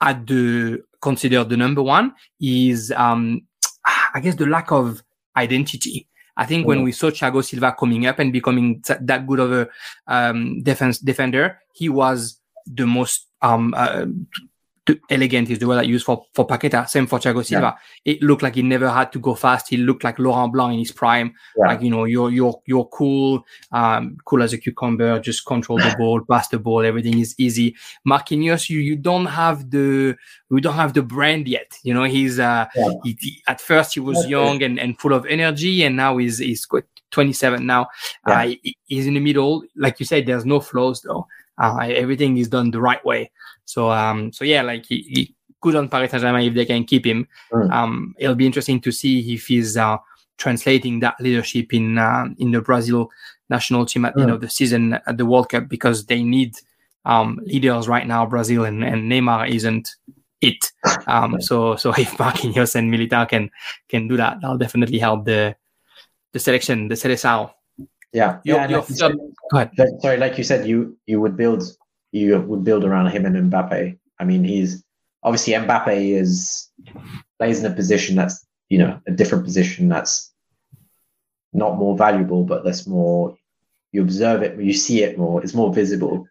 at 0.00 0.26
the 0.26 0.82
considered 1.00 1.48
the 1.48 1.56
number 1.56 1.82
one 1.82 2.12
is, 2.40 2.92
um, 2.92 3.42
I 4.14 4.20
guess, 4.20 4.34
the 4.34 4.46
lack 4.46 4.72
of 4.72 5.02
identity. 5.36 6.08
I 6.36 6.46
think 6.46 6.64
mm. 6.64 6.68
when 6.68 6.82
we 6.82 6.92
saw 6.92 7.10
Thiago 7.10 7.44
Silva 7.44 7.74
coming 7.78 8.06
up 8.06 8.18
and 8.18 8.32
becoming 8.32 8.82
that 9.00 9.26
good 9.26 9.40
of 9.40 9.52
a 9.52 9.68
um, 10.06 10.62
defense 10.62 10.98
defender, 10.98 11.58
he 11.74 11.88
was 11.88 12.40
the 12.66 12.86
most 12.86 13.26
um, 13.42 13.74
uh, 13.76 14.06
elegant 15.08 15.50
is 15.50 15.58
the 15.58 15.66
word 15.66 15.78
I 15.78 15.82
use 15.82 16.02
for, 16.02 16.24
for 16.34 16.46
Paqueta. 16.46 16.88
Same 16.88 17.06
for 17.06 17.18
Thiago 17.18 17.44
Silva. 17.44 17.76
Yeah. 18.04 18.12
It 18.12 18.22
looked 18.22 18.42
like 18.42 18.54
he 18.54 18.62
never 18.62 18.88
had 18.88 19.12
to 19.12 19.18
go 19.18 19.34
fast. 19.34 19.68
He 19.68 19.76
looked 19.76 20.04
like 20.04 20.18
Laurent 20.18 20.52
Blanc 20.52 20.72
in 20.72 20.78
his 20.78 20.92
prime. 20.92 21.34
Yeah. 21.56 21.66
Like, 21.68 21.82
you 21.82 21.90
know, 21.90 22.04
you're, 22.04 22.30
you're, 22.30 22.60
you're 22.66 22.86
cool, 22.86 23.44
um, 23.72 24.16
cool 24.24 24.42
as 24.42 24.52
a 24.52 24.58
cucumber, 24.58 25.20
just 25.20 25.46
control 25.46 25.78
the 25.78 25.94
ball, 25.98 26.20
pass 26.30 26.48
the 26.48 26.58
ball. 26.58 26.84
Everything 26.84 27.18
is 27.18 27.34
easy. 27.38 27.76
Marquinhos, 28.06 28.68
you, 28.68 28.80
you 28.80 28.96
don't 28.96 29.26
have 29.26 29.70
the, 29.70 30.16
we 30.48 30.60
don't 30.60 30.74
have 30.74 30.94
the 30.94 31.02
brand 31.02 31.46
yet. 31.46 31.78
You 31.82 31.94
know, 31.94 32.04
he's, 32.04 32.38
uh, 32.38 32.66
yeah. 32.74 32.90
he, 33.04 33.16
he, 33.20 33.42
at 33.46 33.60
first 33.60 33.94
he 33.94 34.00
was 34.00 34.26
young 34.26 34.62
and, 34.62 34.78
and 34.78 34.98
full 34.98 35.12
of 35.12 35.26
energy 35.26 35.82
and 35.84 35.96
now 35.96 36.16
he's, 36.16 36.38
he's 36.38 36.66
27 37.10 37.66
now. 37.66 37.88
Uh, 38.26 38.50
he's 38.86 39.06
in 39.06 39.14
the 39.14 39.20
middle. 39.20 39.62
Like 39.76 40.00
you 40.00 40.06
said, 40.06 40.26
there's 40.26 40.44
no 40.44 40.60
flaws 40.60 41.02
though. 41.02 41.26
Uh, 41.58 41.78
everything 41.80 42.38
is 42.38 42.48
done 42.48 42.70
the 42.70 42.80
right 42.80 43.04
way. 43.04 43.30
So 43.70 43.90
um, 43.90 44.32
so 44.32 44.44
yeah, 44.44 44.62
like 44.62 44.86
he, 44.86 45.02
he 45.08 45.34
good 45.60 45.76
on 45.76 45.88
Paris 45.88 46.10
Saint 46.10 46.22
Germain 46.22 46.48
if 46.48 46.54
they 46.54 46.66
can 46.66 46.84
keep 46.84 47.06
him. 47.06 47.28
Mm. 47.52 47.70
Um, 47.70 48.14
it'll 48.18 48.34
be 48.34 48.46
interesting 48.46 48.80
to 48.80 48.90
see 48.90 49.34
if 49.34 49.46
he's 49.46 49.76
uh, 49.76 49.98
translating 50.38 51.00
that 51.00 51.20
leadership 51.20 51.72
in 51.72 51.96
uh, 51.96 52.26
in 52.38 52.50
the 52.50 52.60
Brazil 52.60 53.10
national 53.48 53.86
team 53.86 54.04
at 54.04 54.14
the 54.14 54.22
end 54.22 54.30
mm. 54.30 54.34
of 54.34 54.40
the 54.40 54.48
season 54.48 54.94
at 55.06 55.16
the 55.16 55.26
World 55.26 55.50
Cup 55.50 55.68
because 55.68 56.06
they 56.06 56.22
need 56.22 56.56
um, 57.04 57.38
leaders 57.44 57.86
right 57.86 58.06
now. 58.06 58.26
Brazil 58.26 58.64
and, 58.64 58.82
and 58.82 59.10
Neymar 59.10 59.48
isn't 59.48 59.94
it. 60.40 60.72
Um, 61.06 61.40
so 61.40 61.76
so 61.76 61.90
if 61.98 62.10
Marquinhos 62.18 62.74
and 62.74 62.92
Militao 62.92 63.28
can 63.28 63.50
can 63.88 64.08
do 64.08 64.16
that, 64.16 64.40
that'll 64.40 64.58
definitely 64.58 64.98
help 64.98 65.24
the 65.24 65.54
the 66.32 66.40
selection, 66.40 66.88
the 66.88 66.96
Seleção. 66.96 67.52
Yeah, 68.12 68.40
your, 68.42 68.56
yeah. 68.56 68.68
Your, 68.68 69.14
like 69.52 69.70
said. 69.76 69.88
Sorry, 70.00 70.16
like 70.16 70.36
you 70.36 70.42
said, 70.42 70.66
you 70.66 70.96
you 71.06 71.20
would 71.20 71.36
build 71.36 71.62
you 72.12 72.40
would 72.40 72.64
build 72.64 72.84
around 72.84 73.10
him 73.10 73.24
and 73.26 73.52
Mbappe. 73.52 73.98
I 74.18 74.24
mean, 74.24 74.44
he's 74.44 74.84
obviously 75.22 75.54
Mbappe 75.54 76.18
is 76.18 76.68
plays 77.38 77.60
in 77.60 77.70
a 77.70 77.74
position 77.74 78.16
that's 78.16 78.46
you 78.68 78.78
know 78.78 79.00
a 79.06 79.12
different 79.12 79.44
position 79.44 79.88
that's 79.88 80.32
not 81.52 81.76
more 81.76 81.96
valuable, 81.96 82.44
but 82.44 82.64
that's 82.64 82.86
more 82.86 83.36
you 83.92 84.02
observe 84.02 84.42
it, 84.42 84.60
you 84.60 84.72
see 84.72 85.02
it 85.02 85.18
more. 85.18 85.42
It's 85.42 85.54
more 85.54 85.72
visible. 85.72 86.26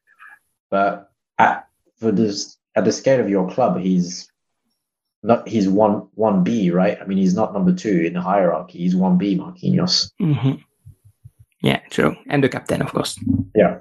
But 0.69 1.11
at 1.37 1.67
for 1.97 2.11
this 2.11 2.57
at 2.75 2.85
the 2.85 2.91
scale 2.91 3.19
of 3.19 3.29
your 3.29 3.49
club, 3.49 3.79
he's 3.79 4.29
not 5.23 5.47
he's 5.47 5.67
one 5.67 6.07
one 6.15 6.43
B, 6.43 6.71
right? 6.71 6.97
I 7.01 7.05
mean, 7.05 7.17
he's 7.17 7.35
not 7.35 7.53
number 7.53 7.73
two 7.73 8.03
in 8.05 8.13
the 8.13 8.21
hierarchy. 8.21 8.79
He's 8.79 8.95
one 8.95 9.17
B, 9.17 9.37
Marquinhos. 9.37 10.11
Mm-hmm. 10.21 10.61
Yeah, 11.61 11.79
true. 11.89 12.15
And 12.27 12.43
the 12.43 12.49
captain, 12.49 12.81
of 12.81 12.93
course. 12.93 13.19
Yeah. 13.53 13.79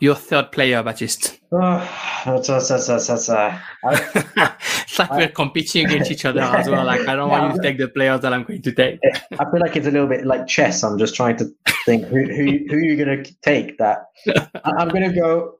Your 0.00 0.14
third 0.14 0.50
player, 0.50 0.82
Baptiste. 0.82 1.38
Oh, 2.26 2.36
that's, 2.46 2.68
that's, 2.68 2.86
that's, 2.86 3.06
that's, 3.06 3.28
uh, 3.30 3.58
I, 3.82 3.92
it's 4.82 4.98
like 4.98 5.10
I, 5.10 5.16
we're 5.16 5.28
competing 5.28 5.86
against 5.86 6.10
each 6.10 6.26
other 6.26 6.42
as 6.42 6.68
well. 6.68 6.84
Like, 6.84 7.08
I 7.08 7.16
don't 7.16 7.30
yeah, 7.30 7.40
want 7.40 7.54
you 7.54 7.62
to 7.62 7.66
take 7.66 7.78
the 7.78 7.88
players 7.88 8.20
that 8.20 8.34
I'm 8.34 8.42
going 8.42 8.60
to 8.60 8.72
take. 8.72 9.00
I 9.38 9.50
feel 9.50 9.58
like 9.58 9.74
it's 9.74 9.86
a 9.86 9.90
little 9.90 10.06
bit 10.06 10.26
like 10.26 10.46
chess. 10.46 10.84
I'm 10.84 10.98
just 10.98 11.14
trying 11.14 11.38
to 11.38 11.50
think 11.86 12.04
who 12.04 12.24
who, 12.26 12.58
who 12.68 12.76
you're 12.76 13.02
going 13.02 13.24
to 13.24 13.34
take. 13.40 13.78
That 13.78 14.04
I'm 14.64 14.90
going 14.90 15.10
to 15.10 15.18
go. 15.18 15.54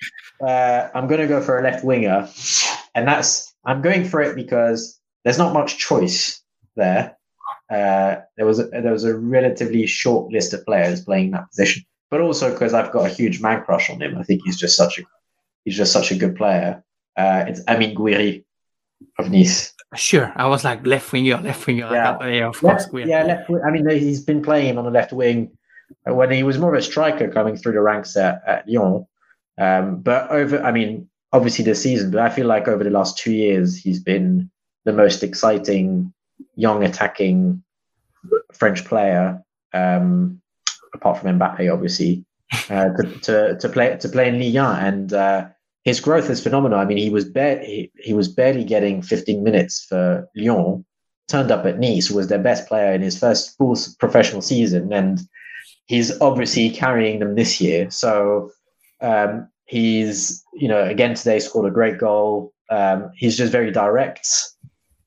Uh, 0.46 0.88
I'm 0.94 1.06
going 1.06 1.22
to 1.22 1.26
go 1.26 1.40
for 1.40 1.58
a 1.58 1.62
left 1.62 1.82
winger, 1.82 2.28
and 2.94 3.08
that's 3.08 3.54
I'm 3.64 3.80
going 3.80 4.04
for 4.04 4.20
it 4.20 4.36
because 4.36 5.00
there's 5.24 5.38
not 5.38 5.54
much 5.54 5.78
choice 5.78 6.42
there. 6.76 7.16
Uh, 7.70 8.16
there 8.36 8.44
was 8.44 8.58
a, 8.58 8.64
there 8.64 8.92
was 8.92 9.04
a 9.04 9.16
relatively 9.16 9.86
short 9.86 10.30
list 10.30 10.52
of 10.52 10.62
players 10.66 11.02
playing 11.02 11.30
that 11.30 11.48
position, 11.48 11.84
but 12.10 12.20
also 12.20 12.50
because 12.52 12.74
I've 12.74 12.92
got 12.92 13.06
a 13.06 13.08
huge 13.08 13.40
man 13.40 13.62
crush 13.64 13.90
on 13.90 14.02
him. 14.02 14.18
I 14.18 14.22
think 14.22 14.42
he's 14.44 14.58
just 14.58 14.76
such 14.76 14.98
a 14.98 15.02
he's 15.64 15.76
just 15.76 15.92
such 15.92 16.10
a 16.10 16.16
good 16.16 16.36
player. 16.36 16.82
Uh, 17.16 17.44
it's 17.48 17.60
Amine 17.68 17.94
Gouiri 17.94 18.44
of 19.18 19.30
Nice. 19.30 19.72
Sure, 19.96 20.32
I 20.36 20.46
was 20.46 20.62
like 20.64 20.86
left 20.86 21.12
winger, 21.12 21.38
left 21.38 21.66
winger. 21.66 21.88
Yeah, 21.90 22.16
like, 22.16 22.32
yeah 22.32 22.46
of 22.46 22.62
left, 22.62 22.90
course. 22.90 23.06
Yeah, 23.06 23.24
left. 23.24 23.50
I 23.66 23.70
mean, 23.70 23.88
he's 23.88 24.22
been 24.22 24.42
playing 24.42 24.78
on 24.78 24.84
the 24.84 24.90
left 24.90 25.12
wing 25.12 25.50
when 26.04 26.30
he 26.30 26.42
was 26.42 26.58
more 26.58 26.72
of 26.72 26.78
a 26.78 26.82
striker 26.82 27.28
coming 27.28 27.56
through 27.56 27.72
the 27.72 27.80
ranks 27.80 28.16
at, 28.16 28.42
at 28.46 28.68
Lyon. 28.68 29.06
Um, 29.58 30.00
but 30.00 30.30
over, 30.30 30.62
I 30.62 30.70
mean, 30.70 31.08
obviously 31.32 31.64
this 31.64 31.82
season, 31.82 32.10
but 32.12 32.20
I 32.20 32.30
feel 32.30 32.46
like 32.46 32.68
over 32.68 32.84
the 32.84 32.90
last 32.90 33.18
two 33.18 33.32
years, 33.32 33.76
he's 33.76 34.00
been 34.00 34.50
the 34.84 34.92
most 34.92 35.22
exciting 35.22 36.12
young 36.54 36.84
attacking 36.84 37.62
French 38.52 38.84
player, 38.84 39.42
um, 39.72 40.39
apart 40.94 41.18
from 41.18 41.38
Mbappe, 41.38 41.72
obviously, 41.72 42.24
uh, 42.68 42.90
to, 42.90 43.18
to, 43.22 43.58
to 43.58 43.68
play 43.68 43.96
to 43.96 44.08
play 44.08 44.28
in 44.28 44.54
1. 44.54 44.84
And 44.84 45.12
uh, 45.12 45.48
his 45.84 46.00
growth 46.00 46.28
is 46.30 46.42
phenomenal. 46.42 46.78
I 46.78 46.84
mean, 46.84 46.98
he 46.98 47.10
was 47.10 47.24
ba- 47.24 47.62
he, 47.64 47.90
he 47.98 48.12
was 48.12 48.28
barely 48.28 48.64
getting 48.64 49.02
15 49.02 49.42
minutes 49.42 49.84
for 49.84 50.28
Lyon. 50.34 50.84
Turned 51.28 51.52
up 51.52 51.64
at 51.64 51.78
Nice, 51.78 52.10
was 52.10 52.26
their 52.26 52.40
best 52.42 52.66
player 52.66 52.92
in 52.92 53.02
his 53.02 53.18
first 53.18 53.56
full 53.56 53.76
professional 54.00 54.42
season, 54.42 54.92
and 54.92 55.20
he's 55.86 56.20
obviously 56.20 56.70
carrying 56.70 57.20
them 57.20 57.36
this 57.36 57.60
year. 57.60 57.88
So 57.90 58.50
um, 59.00 59.48
he's, 59.66 60.44
you 60.54 60.66
know, 60.66 60.82
again 60.82 61.14
today 61.14 61.38
scored 61.38 61.70
a 61.70 61.74
great 61.74 61.98
goal. 61.98 62.52
Um, 62.68 63.10
he's 63.16 63.36
just 63.36 63.52
very 63.52 63.70
direct. 63.70 64.26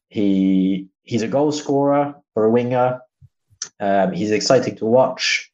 He 0.08 0.88
he's 1.04 1.22
a 1.22 1.28
goal 1.28 1.52
scorer 1.52 2.16
for 2.34 2.46
a 2.46 2.50
winger. 2.50 3.02
Um, 3.80 4.14
he's 4.14 4.32
exciting 4.32 4.76
to 4.78 4.86
watch. 4.86 5.52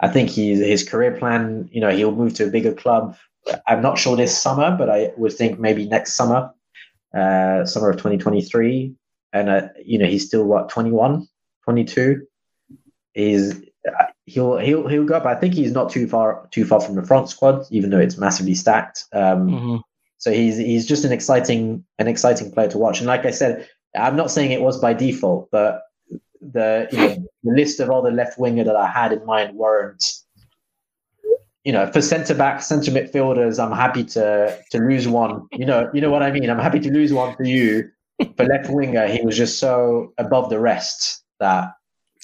I 0.00 0.08
think 0.08 0.30
he's 0.30 0.58
his 0.58 0.88
career 0.88 1.12
plan. 1.12 1.68
You 1.72 1.80
know, 1.80 1.90
he'll 1.90 2.14
move 2.14 2.34
to 2.34 2.46
a 2.46 2.50
bigger 2.50 2.72
club. 2.72 3.16
I'm 3.66 3.82
not 3.82 3.98
sure 3.98 4.16
this 4.16 4.36
summer, 4.36 4.76
but 4.76 4.90
I 4.90 5.12
would 5.16 5.32
think 5.32 5.58
maybe 5.58 5.86
next 5.86 6.14
summer, 6.14 6.50
uh, 7.14 7.64
summer 7.64 7.90
of 7.90 7.96
2023. 7.96 8.94
And 9.32 9.48
uh, 9.48 9.68
you 9.84 9.98
know, 9.98 10.06
he's 10.06 10.26
still 10.26 10.44
what 10.44 10.68
21, 10.68 11.26
22. 11.64 12.26
He's 13.14 13.62
he'll 14.26 14.58
he'll 14.58 14.88
he'll 14.88 15.04
go 15.04 15.14
up. 15.14 15.26
I 15.26 15.34
think 15.34 15.54
he's 15.54 15.72
not 15.72 15.90
too 15.90 16.06
far 16.06 16.48
too 16.50 16.64
far 16.64 16.80
from 16.80 16.96
the 16.96 17.02
front 17.02 17.30
squad, 17.30 17.64
even 17.70 17.90
though 17.90 18.00
it's 18.00 18.18
massively 18.18 18.54
stacked. 18.54 19.04
Um, 19.12 19.48
mm-hmm. 19.48 19.76
So 20.18 20.32
he's 20.32 20.56
he's 20.56 20.86
just 20.86 21.04
an 21.04 21.12
exciting 21.12 21.84
an 21.98 22.08
exciting 22.08 22.50
player 22.50 22.68
to 22.68 22.78
watch. 22.78 22.98
And 22.98 23.06
like 23.06 23.24
I 23.24 23.30
said, 23.30 23.68
I'm 23.96 24.16
not 24.16 24.30
saying 24.30 24.50
it 24.50 24.62
was 24.62 24.78
by 24.78 24.92
default, 24.92 25.50
but 25.50 25.82
the 26.52 26.88
you 26.92 26.98
know 26.98 27.28
the 27.44 27.52
list 27.52 27.80
of 27.80 27.88
the 27.88 28.10
left 28.10 28.38
winger 28.38 28.64
that 28.64 28.76
I 28.76 28.86
had 28.86 29.12
in 29.12 29.24
mind 29.26 29.56
weren't 29.56 30.04
you 31.66 31.72
know, 31.72 31.90
for 31.90 32.00
centre 32.00 32.32
back, 32.32 32.62
centre 32.62 32.92
midfielders, 32.92 33.58
I'm 33.62 33.72
happy 33.72 34.04
to 34.04 34.56
to 34.70 34.78
lose 34.78 35.08
one. 35.08 35.48
You 35.50 35.66
know, 35.66 35.90
you 35.92 36.00
know 36.00 36.10
what 36.10 36.22
I 36.22 36.30
mean. 36.30 36.48
I'm 36.48 36.60
happy 36.60 36.78
to 36.78 36.92
lose 36.92 37.12
one 37.12 37.34
for 37.34 37.42
you. 37.42 37.90
For 38.36 38.44
left 38.44 38.70
winger, 38.70 39.08
he 39.08 39.20
was 39.26 39.36
just 39.36 39.58
so 39.58 40.14
above 40.16 40.48
the 40.48 40.60
rest 40.60 41.24
that 41.40 41.72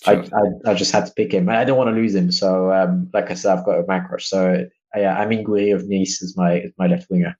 I, 0.06 0.12
I, 0.12 0.70
I, 0.70 0.74
just 0.74 0.92
had 0.92 1.06
to 1.06 1.12
pick 1.12 1.34
him. 1.34 1.48
I 1.48 1.64
don't 1.64 1.76
want 1.76 1.88
to 1.88 2.00
lose 2.00 2.14
him. 2.14 2.30
So, 2.30 2.72
um, 2.72 3.10
like 3.12 3.30
I 3.32 3.34
said, 3.34 3.58
I've 3.58 3.64
got 3.64 3.80
a 3.80 3.86
macro. 3.86 4.18
So, 4.18 4.64
yeah, 4.96 5.20
Amine 5.20 5.44
Gouiri 5.44 5.74
of 5.74 5.88
Nice 5.88 6.22
is 6.22 6.36
my 6.36 6.60
is 6.60 6.72
my 6.78 6.86
left 6.86 7.10
winger. 7.10 7.36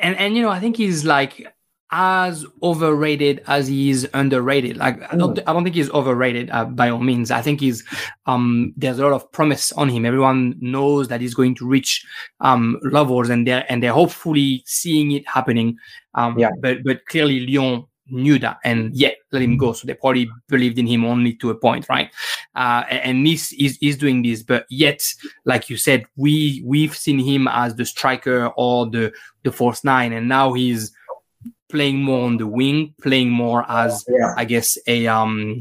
And 0.00 0.16
and 0.16 0.36
you 0.36 0.42
know, 0.42 0.50
I 0.50 0.58
think 0.58 0.76
he's 0.76 1.04
like 1.04 1.54
as 1.92 2.46
overrated 2.62 3.42
as 3.46 3.66
he 3.66 3.90
is 3.90 4.08
underrated. 4.14 4.76
Like 4.76 5.02
I 5.12 5.16
don't, 5.16 5.38
I 5.46 5.52
don't 5.52 5.64
think 5.64 5.76
he's 5.76 5.90
overrated 5.90 6.50
uh, 6.50 6.64
by 6.64 6.88
all 6.90 7.00
means. 7.00 7.30
I 7.30 7.42
think 7.42 7.60
he's 7.60 7.84
um, 8.26 8.72
there's 8.76 8.98
a 8.98 9.02
lot 9.02 9.12
of 9.12 9.30
promise 9.32 9.72
on 9.72 9.88
him. 9.88 10.06
Everyone 10.06 10.56
knows 10.60 11.08
that 11.08 11.20
he's 11.20 11.34
going 11.34 11.54
to 11.56 11.66
reach 11.66 12.04
um, 12.40 12.78
levels, 12.82 13.28
and 13.28 13.46
they're 13.46 13.64
and 13.68 13.82
they're 13.82 13.92
hopefully 13.92 14.62
seeing 14.66 15.12
it 15.12 15.26
happening. 15.28 15.76
Um, 16.14 16.38
yeah. 16.38 16.50
But 16.60 16.84
but 16.84 17.04
clearly 17.06 17.46
Lyon 17.46 17.86
knew 18.12 18.38
that 18.38 18.58
and 18.64 18.94
yet 18.94 19.16
let 19.32 19.42
him 19.42 19.56
go. 19.56 19.72
So 19.72 19.86
they 19.86 19.94
probably 19.94 20.28
believed 20.48 20.78
in 20.78 20.86
him 20.86 21.04
only 21.04 21.34
to 21.34 21.50
a 21.50 21.54
point, 21.54 21.88
right? 21.88 22.10
Uh, 22.54 22.84
and 22.88 23.22
Nice 23.24 23.52
is, 23.52 23.78
is 23.80 23.96
doing 23.96 24.22
this, 24.22 24.42
but 24.42 24.66
yet, 24.68 25.06
like 25.44 25.70
you 25.70 25.76
said, 25.76 26.04
we 26.16 26.62
we've 26.64 26.96
seen 26.96 27.18
him 27.18 27.48
as 27.48 27.76
the 27.76 27.84
striker 27.84 28.48
or 28.56 28.86
the 28.86 29.12
the 29.42 29.52
false 29.52 29.84
nine, 29.84 30.12
and 30.12 30.28
now 30.28 30.52
he's 30.52 30.92
playing 31.70 32.02
more 32.02 32.26
on 32.26 32.36
the 32.36 32.46
wing, 32.46 32.94
playing 33.02 33.30
more 33.30 33.64
as 33.68 34.04
yeah. 34.08 34.34
I 34.36 34.44
guess 34.44 34.76
a 34.86 35.06
um, 35.06 35.58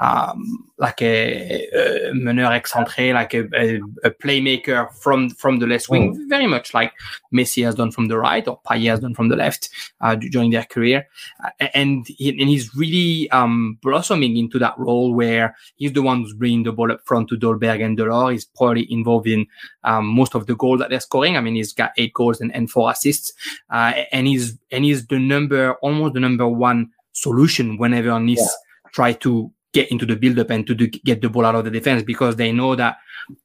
um 0.00 0.68
like 0.78 1.00
a, 1.02 2.10
a 2.10 2.14
meneur 2.14 2.50
excentré, 2.50 3.14
like 3.14 3.32
a, 3.32 3.44
a, 3.54 3.80
a, 4.02 4.10
playmaker 4.10 4.92
from 4.94 5.30
from 5.30 5.58
the 5.58 5.66
left 5.66 5.88
wing, 5.88 6.14
mm. 6.14 6.28
very 6.28 6.46
much 6.46 6.74
like 6.74 6.92
Messi 7.32 7.64
has 7.64 7.74
done 7.74 7.90
from 7.90 8.08
the 8.08 8.18
right 8.18 8.46
or 8.46 8.60
Payet 8.66 8.90
has 8.90 9.00
done 9.00 9.14
from 9.14 9.28
the 9.28 9.36
left 9.36 9.70
uh, 10.00 10.14
during 10.16 10.50
their 10.50 10.64
career, 10.64 11.06
uh, 11.44 11.68
and 11.74 12.06
he, 12.08 12.30
and 12.30 12.48
he's 12.48 12.74
really 12.74 13.30
um 13.30 13.78
blossoming 13.82 14.36
into 14.36 14.58
that 14.58 14.78
role 14.78 15.14
where 15.14 15.56
he's 15.76 15.92
the 15.92 16.02
one 16.02 16.22
who's 16.22 16.34
bringing 16.34 16.64
the 16.64 16.72
ball 16.72 16.90
up 16.92 17.00
front 17.06 17.28
to 17.28 17.36
Dolberg 17.36 17.84
and 17.84 17.96
Delort. 17.96 18.32
He's 18.32 18.44
probably 18.44 18.90
involved 18.92 19.28
in 19.28 19.46
um, 19.84 20.06
most 20.06 20.34
of 20.34 20.46
the 20.46 20.56
goals 20.56 20.80
that 20.80 20.90
they're 20.90 21.00
scoring. 21.00 21.36
I 21.36 21.40
mean, 21.40 21.54
he's 21.54 21.72
got 21.72 21.92
eight 21.96 22.14
goals 22.14 22.40
and, 22.40 22.54
and 22.54 22.70
four 22.70 22.90
assists, 22.90 23.32
uh, 23.70 23.92
and 24.12 24.26
he's 24.26 24.58
and 24.70 24.84
he's 24.84 25.06
the 25.06 25.18
number 25.18 25.74
almost 25.74 26.14
the 26.14 26.20
number 26.20 26.48
one 26.48 26.90
solution 27.12 27.78
whenever 27.78 28.18
Nice 28.18 28.38
yeah. 28.38 28.90
try 28.92 29.12
to 29.12 29.50
get 29.74 29.90
into 29.90 30.06
the 30.06 30.16
build 30.16 30.38
up 30.38 30.50
and 30.50 30.66
to 30.66 30.74
do, 30.74 30.86
get 30.86 31.20
the 31.20 31.28
ball 31.28 31.44
out 31.44 31.56
of 31.56 31.64
the 31.64 31.70
defense 31.70 32.02
because 32.02 32.36
they 32.36 32.52
know 32.52 32.74
that 32.74 32.96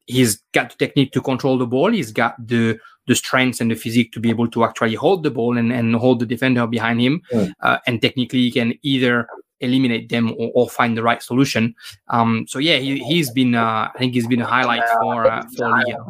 he's 0.06 0.38
got 0.54 0.70
the 0.70 0.78
technique 0.78 1.12
to 1.12 1.22
control 1.22 1.58
the 1.58 1.66
ball. 1.66 1.92
He's 1.92 2.12
got 2.12 2.36
the 2.48 2.80
the 3.08 3.16
strength 3.16 3.60
and 3.60 3.72
the 3.72 3.76
physique 3.76 4.12
to 4.14 4.20
be 4.20 4.30
able 4.30 4.48
to 4.48 4.64
actually 4.64 4.94
hold 4.94 5.24
the 5.24 5.32
ball 5.32 5.58
and, 5.58 5.74
and 5.74 5.96
hold 5.96 6.20
the 6.20 6.28
defender 6.28 6.68
behind 6.68 7.02
him. 7.02 7.20
Mm. 7.34 7.52
Uh, 7.60 7.80
and 7.88 8.00
technically, 8.00 8.42
he 8.42 8.52
can 8.52 8.76
either 8.84 9.28
eliminate 9.62 10.10
them 10.10 10.32
or, 10.38 10.52
or 10.54 10.70
find 10.70 10.96
the 10.96 11.02
right 11.02 11.22
solution. 11.22 11.74
Um, 12.08 12.46
so 12.48 12.60
yeah, 12.60 12.78
he, 12.78 13.00
he's 13.00 13.32
been 13.32 13.56
uh, 13.56 13.90
I 13.94 13.98
think 13.98 14.14
he's 14.14 14.28
been 14.28 14.42
a 14.42 14.46
highlight 14.46 14.88
for 15.02 15.26
uh, 15.26 15.44
for 15.58 15.70
Liga, 15.70 16.06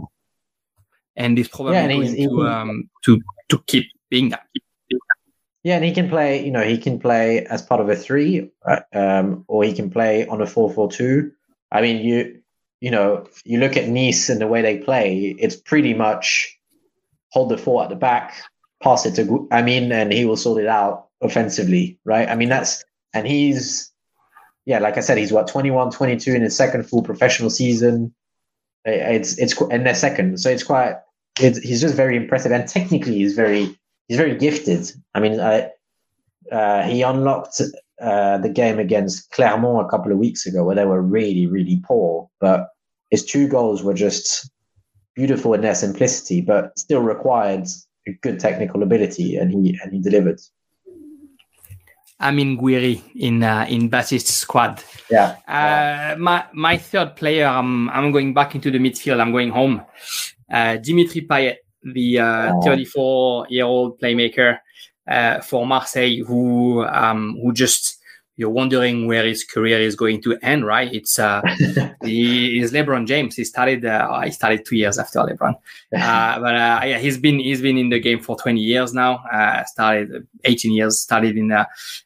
and 1.15 1.37
he's 1.37 1.47
probably 1.47 1.73
yeah, 1.73 1.85
and 1.85 2.03
going 2.03 2.15
to 2.15 2.47
um, 2.47 2.89
to 3.05 3.21
to 3.47 3.63
keep 3.65 3.87
being 4.09 4.29
that. 4.29 4.45
Yeah, 5.63 5.75
and 5.75 5.83
he 5.83 5.93
can 5.93 6.09
play. 6.09 6.43
You 6.43 6.51
know, 6.51 6.63
he 6.63 6.77
can 6.77 6.99
play 6.99 7.45
as 7.45 7.61
part 7.61 7.81
of 7.81 7.89
a 7.89 7.95
three, 7.95 8.49
uh, 8.65 8.79
um, 8.93 9.43
or 9.47 9.63
he 9.63 9.73
can 9.73 9.89
play 9.89 10.25
on 10.25 10.41
a 10.41 10.47
four-four-two. 10.47 11.31
I 11.71 11.81
mean, 11.81 12.05
you 12.05 12.41
you 12.79 12.91
know, 12.91 13.27
you 13.43 13.59
look 13.59 13.75
at 13.75 13.89
Nice 13.89 14.29
and 14.29 14.39
the 14.39 14.47
way 14.47 14.61
they 14.61 14.77
play. 14.77 15.35
It's 15.37 15.55
pretty 15.55 15.93
much 15.93 16.57
hold 17.31 17.49
the 17.49 17.57
four 17.57 17.83
at 17.83 17.89
the 17.89 17.95
back, 17.95 18.35
pass 18.81 19.05
it 19.05 19.15
to. 19.15 19.47
I 19.51 19.61
mean, 19.61 19.91
and 19.91 20.13
he 20.13 20.25
will 20.25 20.37
sort 20.37 20.61
it 20.61 20.67
out 20.67 21.07
offensively, 21.21 21.99
right? 22.05 22.29
I 22.29 22.35
mean, 22.35 22.49
that's 22.49 22.83
and 23.13 23.27
he's 23.27 23.91
yeah, 24.65 24.79
like 24.79 24.97
I 24.97 25.01
said, 25.01 25.17
he's 25.17 25.31
what 25.31 25.47
21, 25.47 25.91
22 25.91 26.31
in 26.35 26.43
his 26.43 26.55
second 26.55 26.87
full 26.87 27.01
professional 27.01 27.49
season. 27.49 28.13
It's 28.85 29.37
it's 29.37 29.59
in 29.61 29.83
their 29.83 29.95
second, 29.95 30.39
so 30.39 30.49
it's 30.49 30.63
quite. 30.63 30.95
It's, 31.39 31.57
he's 31.59 31.81
just 31.81 31.95
very 31.95 32.15
impressive, 32.15 32.51
and 32.51 32.67
technically, 32.67 33.15
he's 33.15 33.33
very 33.33 33.78
he's 34.09 34.17
very 34.17 34.35
gifted. 34.35 34.91
I 35.15 35.21
mean, 35.21 35.39
I, 35.39 35.69
uh, 36.51 36.83
he 36.83 37.03
unlocked 37.03 37.61
uh, 38.01 38.39
the 38.39 38.49
game 38.49 38.79
against 38.79 39.31
Clermont 39.31 39.85
a 39.85 39.89
couple 39.89 40.11
of 40.11 40.17
weeks 40.17 40.45
ago 40.45 40.65
where 40.65 40.75
they 40.75 40.85
were 40.85 41.01
really, 41.01 41.47
really 41.47 41.81
poor, 41.85 42.29
but 42.41 42.67
his 43.11 43.23
two 43.23 43.47
goals 43.47 43.83
were 43.83 43.93
just 43.93 44.49
beautiful 45.15 45.53
in 45.53 45.61
their 45.61 45.75
simplicity, 45.75 46.41
but 46.41 46.77
still 46.77 47.01
required 47.01 47.65
good 48.21 48.39
technical 48.39 48.81
ability, 48.83 49.37
and 49.37 49.51
he 49.51 49.77
and 49.81 49.93
he 49.93 49.99
delivered. 49.99 50.39
Amine 52.19 52.57
Gouiri 52.57 53.01
in 53.15 53.43
uh, 53.43 53.65
in 53.69 53.89
Baptiste's 53.89 54.33
squad. 54.33 54.83
Yeah. 55.09 55.35
Uh, 55.47 56.17
my 56.17 56.45
my 56.53 56.77
third 56.77 57.15
player, 57.15 57.45
I'm 57.45 57.89
I'm 57.89 58.11
going 58.11 58.33
back 58.33 58.55
into 58.55 58.71
the 58.71 58.79
midfield. 58.79 59.21
I'm 59.21 59.31
going 59.31 59.49
home. 59.49 59.85
Uh, 60.51 60.77
Dimitri 60.77 61.21
Payet 61.21 61.57
the 61.83 62.19
uh, 62.19 62.53
34 62.61 63.47
year 63.49 63.65
old 63.65 63.99
playmaker 63.99 64.59
uh, 65.09 65.41
for 65.41 65.65
Marseille 65.65 66.23
who 66.25 66.85
um, 66.85 67.37
who 67.41 67.53
just 67.53 67.99
you're 68.39 68.49
wondering 68.49 69.05
where 69.05 69.25
his 69.25 69.43
career 69.43 69.81
is 69.81 69.97
going 69.97 70.21
to 70.21 70.37
end, 70.41 70.65
right? 70.65 70.93
It's 70.93 71.19
uh, 71.19 71.41
he 72.03 72.57
is 72.61 72.71
LeBron 72.71 73.05
James. 73.05 73.35
He 73.35 73.43
started 73.43 73.83
uh, 73.83 74.21
he 74.21 74.31
started 74.31 74.65
two 74.65 74.77
years 74.77 74.97
after 74.97 75.19
LeBron, 75.19 75.55
uh, 75.55 76.39
but 76.39 76.55
uh, 76.55 76.79
yeah, 76.85 76.99
he's 76.99 77.17
been 77.17 77.37
he's 77.39 77.61
been 77.61 77.77
in 77.77 77.89
the 77.89 77.99
game 77.99 78.21
for 78.21 78.37
20 78.37 78.61
years 78.61 78.93
now. 78.93 79.17
Uh, 79.29 79.65
started 79.65 80.25
18 80.45 80.71
years. 80.71 81.01
Started 81.01 81.37
in 81.37 81.51
uh, 81.51 81.65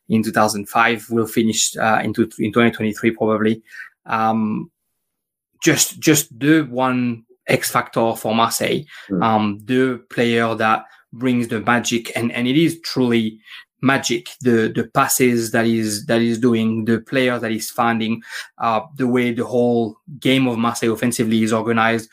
in 0.09 0.24
2005. 0.24 1.11
Will 1.11 1.28
finish 1.28 1.78
uh, 1.78 2.01
into 2.03 2.24
in 2.39 2.51
2023 2.51 3.11
probably. 3.11 3.61
Um, 4.07 4.71
just 5.61 5.99
just 5.99 6.38
the 6.39 6.63
one 6.63 7.26
X 7.48 7.72
factor 7.72 8.16
for 8.16 8.34
Marseille, 8.34 8.86
mm. 9.10 9.24
um, 9.24 9.60
the 9.66 10.02
player 10.10 10.56
that 10.56 10.86
brings 11.12 11.48
the 11.48 11.60
magic, 11.62 12.12
and 12.16 12.32
and 12.32 12.48
it 12.48 12.58
is 12.58 12.80
truly 12.82 13.39
magic. 13.82 14.30
The 14.41 14.72
the 14.74 14.89
passes 14.94 15.52
that 15.52 15.66
is 15.66 16.06
that 16.06 16.22
is 16.22 16.39
doing, 16.39 16.86
the 16.86 17.00
player 17.02 17.39
that 17.39 17.52
is 17.52 17.70
finding, 17.70 18.22
uh, 18.58 18.82
the 18.96 19.08
way 19.08 19.34
the 19.34 19.46
whole 19.46 19.98
game 20.20 20.48
of 20.48 20.58
Marseille 20.58 20.94
offensively 20.94 21.44
is 21.44 21.54
organized 21.54 22.10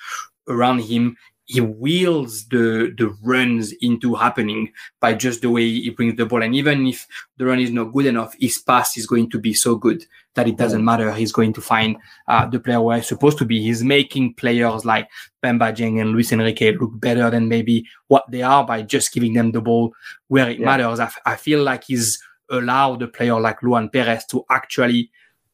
around 0.49 0.81
him 0.81 1.17
he 1.51 1.61
wheels 1.61 2.47
the 2.47 2.95
the 2.97 3.09
runs 3.25 3.73
into 3.81 4.15
happening 4.15 4.73
by 5.01 5.13
just 5.15 5.43
the 5.43 5.51
way 5.51 5.69
he 5.69 5.91
brings 5.91 6.17
the 6.17 6.25
ball. 6.25 6.43
And 6.45 6.55
even 6.55 6.87
if 6.87 7.09
the 7.39 7.45
run 7.45 7.59
is 7.59 7.73
not 7.73 7.93
good 7.93 8.07
enough, 8.07 8.37
his 8.39 8.59
pass 8.59 8.97
is 8.97 9.07
going 9.07 9.31
to 9.31 9.39
be 9.41 9.53
so 9.53 9.75
good 9.75 10.05
that 10.35 10.47
it 10.47 10.57
doesn't 10.57 10.85
matter. 10.85 11.13
He's 11.13 11.33
going 11.33 11.53
to 11.55 11.61
find 11.61 11.97
uh, 12.29 12.47
the 12.47 12.61
player 12.61 12.81
where 12.81 12.97
he's 12.99 13.09
supposed 13.09 13.39
to 13.39 13.45
be. 13.45 13.61
He's 13.63 13.83
making 13.83 14.35
players 14.35 14.85
like 14.85 15.09
Bamba 15.43 15.73
Dieng 15.75 16.01
and 16.01 16.11
Luis 16.11 16.33
Henrique 16.33 16.79
look 16.81 17.01
better 17.01 17.31
than 17.31 17.49
maybe 17.49 17.85
what 18.09 18.25
they 18.31 18.43
are 18.43 18.65
by 18.65 18.83
just 18.83 19.13
giving 19.13 19.33
them 19.33 19.53
the 19.53 19.61
ball 19.61 19.93
where 20.29 20.49
it 20.49 20.61
yeah. 20.61 20.67
matters. 20.67 21.01
I, 21.01 21.07
f- 21.07 21.19
I 21.27 21.37
feel 21.37 21.63
like 21.63 21.85
he's 21.85 22.23
allowed 22.51 23.03
a 23.03 23.09
player 23.09 23.39
like 23.41 23.63
Luan 23.63 23.89
Peres 23.89 24.25
to 24.27 24.45
actually 24.51 25.11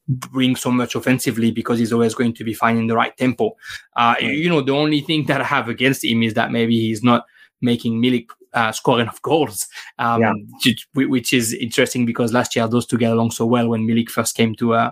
bring 0.09 0.55
so 0.55 0.71
much 0.71 0.95
offensively 0.95 1.51
because 1.51 1.79
he's 1.79 1.93
always 1.93 2.15
going 2.15 2.33
to 2.35 2.45
be 2.45 2.55
finding 2.55 2.87
the 2.87 2.95
right 2.95 3.17
tempo. 3.17 3.57
Uh, 3.97 4.15
you 4.21 4.49
know, 4.49 4.61
the 4.61 4.73
only 4.73 5.01
thing 5.01 5.27
that 5.27 5.41
I 5.41 5.45
have 5.45 5.69
against 5.69 6.05
him 6.05 6.23
is 6.23 6.35
that 6.35 6.53
maybe 6.53 6.79
he's 6.79 7.03
not 7.03 7.25
making 7.61 8.01
Milik 8.01 8.29
uh, 8.57 8.73
score 8.73 9.01
enough 9.01 9.21
goals, 9.23 9.69
um, 9.99 10.23
yeah. 10.23 10.33
which, 10.65 11.09
which, 11.09 11.33
is 11.33 11.53
interesting 11.53 12.07
because 12.07 12.33
last 12.33 12.57
year 12.57 12.67
those 12.67 12.87
two 12.87 12.97
get 12.97 13.13
along 13.13 13.31
so 13.31 13.45
well 13.47 13.69
when 13.69 13.87
Milik 13.87 14.09
first 14.09 14.35
came 14.35 14.55
to 14.57 14.75
uh, 14.75 14.91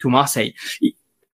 to 0.00 0.10
Marseille. 0.10 0.50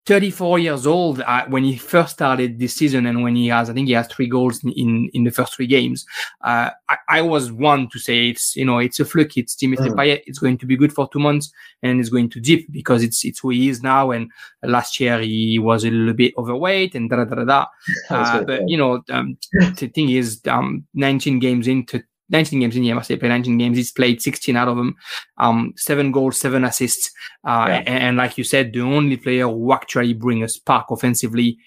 34 0.07 0.61
years 0.61 0.87
old 0.87 1.21
uh, 1.21 1.45
when 1.49 1.65
he 1.65 1.77
first 1.77 2.13
started 2.15 2.59
this 2.59 2.75
season 2.75 3.07
and 3.07 3.23
when 3.23 3.35
he 3.35 3.49
has 3.49 3.69
i 3.69 3.73
think 3.73 3.89
he 3.89 3.93
has 3.93 4.07
three 4.07 4.29
goals 4.29 4.63
in 4.65 5.11
in, 5.13 5.25
the 5.25 5.31
first 5.31 5.55
three 5.55 5.67
games. 5.67 6.07
Uh, 6.43 6.71
I, 6.89 6.97
I, 7.09 7.21
was 7.23 7.51
one 7.51 7.89
to 7.91 7.99
say 7.99 8.29
it's 8.29 8.55
you 8.55 8.65
know 8.65 8.79
it's 8.79 9.01
a 9.01 9.05
fluke. 9.05 9.37
It's 9.37 9.57
Dimitri 9.57 9.91
mm. 9.91 9.97
Payet. 9.97 10.23
It's 10.27 10.39
going 10.39 10.59
to 10.59 10.67
be 10.67 10.77
good 10.77 10.93
for 10.93 11.09
two 11.09 11.19
months 11.19 11.53
and 11.83 11.99
it's 12.01 12.09
going 12.09 12.31
to 12.31 12.41
dip 12.41 12.65
because 12.71 13.03
it's 13.03 13.25
it's 13.25 13.41
who 13.41 13.51
he 13.51 13.69
is 13.69 13.83
now. 13.83 14.13
And 14.13 14.31
last 14.63 15.01
year 15.01 15.21
he 15.21 15.59
was 15.59 15.85
a 15.85 15.91
little 15.91 16.15
bit 16.15 16.35
overweight 16.39 16.95
and 16.95 17.11
da 17.11 17.17
da 17.17 17.25
da 17.25 17.45
da 17.45 17.67
uh, 18.11 18.45
but 18.45 18.69
you 18.69 18.77
know 18.77 19.03
um, 19.11 19.37
the 19.79 19.89
thing 19.89 20.11
is 20.11 20.41
um, 20.47 20.87
19 20.95 21.39
games 21.39 21.67
into 21.67 22.03
19 22.29 22.61
games 22.61 22.77
in 22.77 22.83
the 22.83 22.93
Marseille 22.93 23.17
played 23.17 23.29
19 23.29 23.59
games. 23.59 23.77
He's 23.77 23.93
played 23.93 24.21
16 24.21 24.57
out 24.57 24.69
of 24.69 24.77
them, 24.77 24.97
um, 25.39 25.75
seven 25.77 26.13
goals, 26.13 26.41
seven 26.41 26.65
assists. 26.65 27.13
Uh, 27.45 27.67
yeah. 27.69 27.77
and, 27.87 27.89
and, 27.89 28.17
like 28.17 28.37
you 28.37 28.45
said, 28.45 28.73
the 28.73 28.81
only 28.81 29.17
player 29.17 29.47
who 29.49 29.73
actually 29.73 30.13
bring 30.13 30.43
a 30.43 30.49
spark 30.49 30.91
offensively 30.91 31.59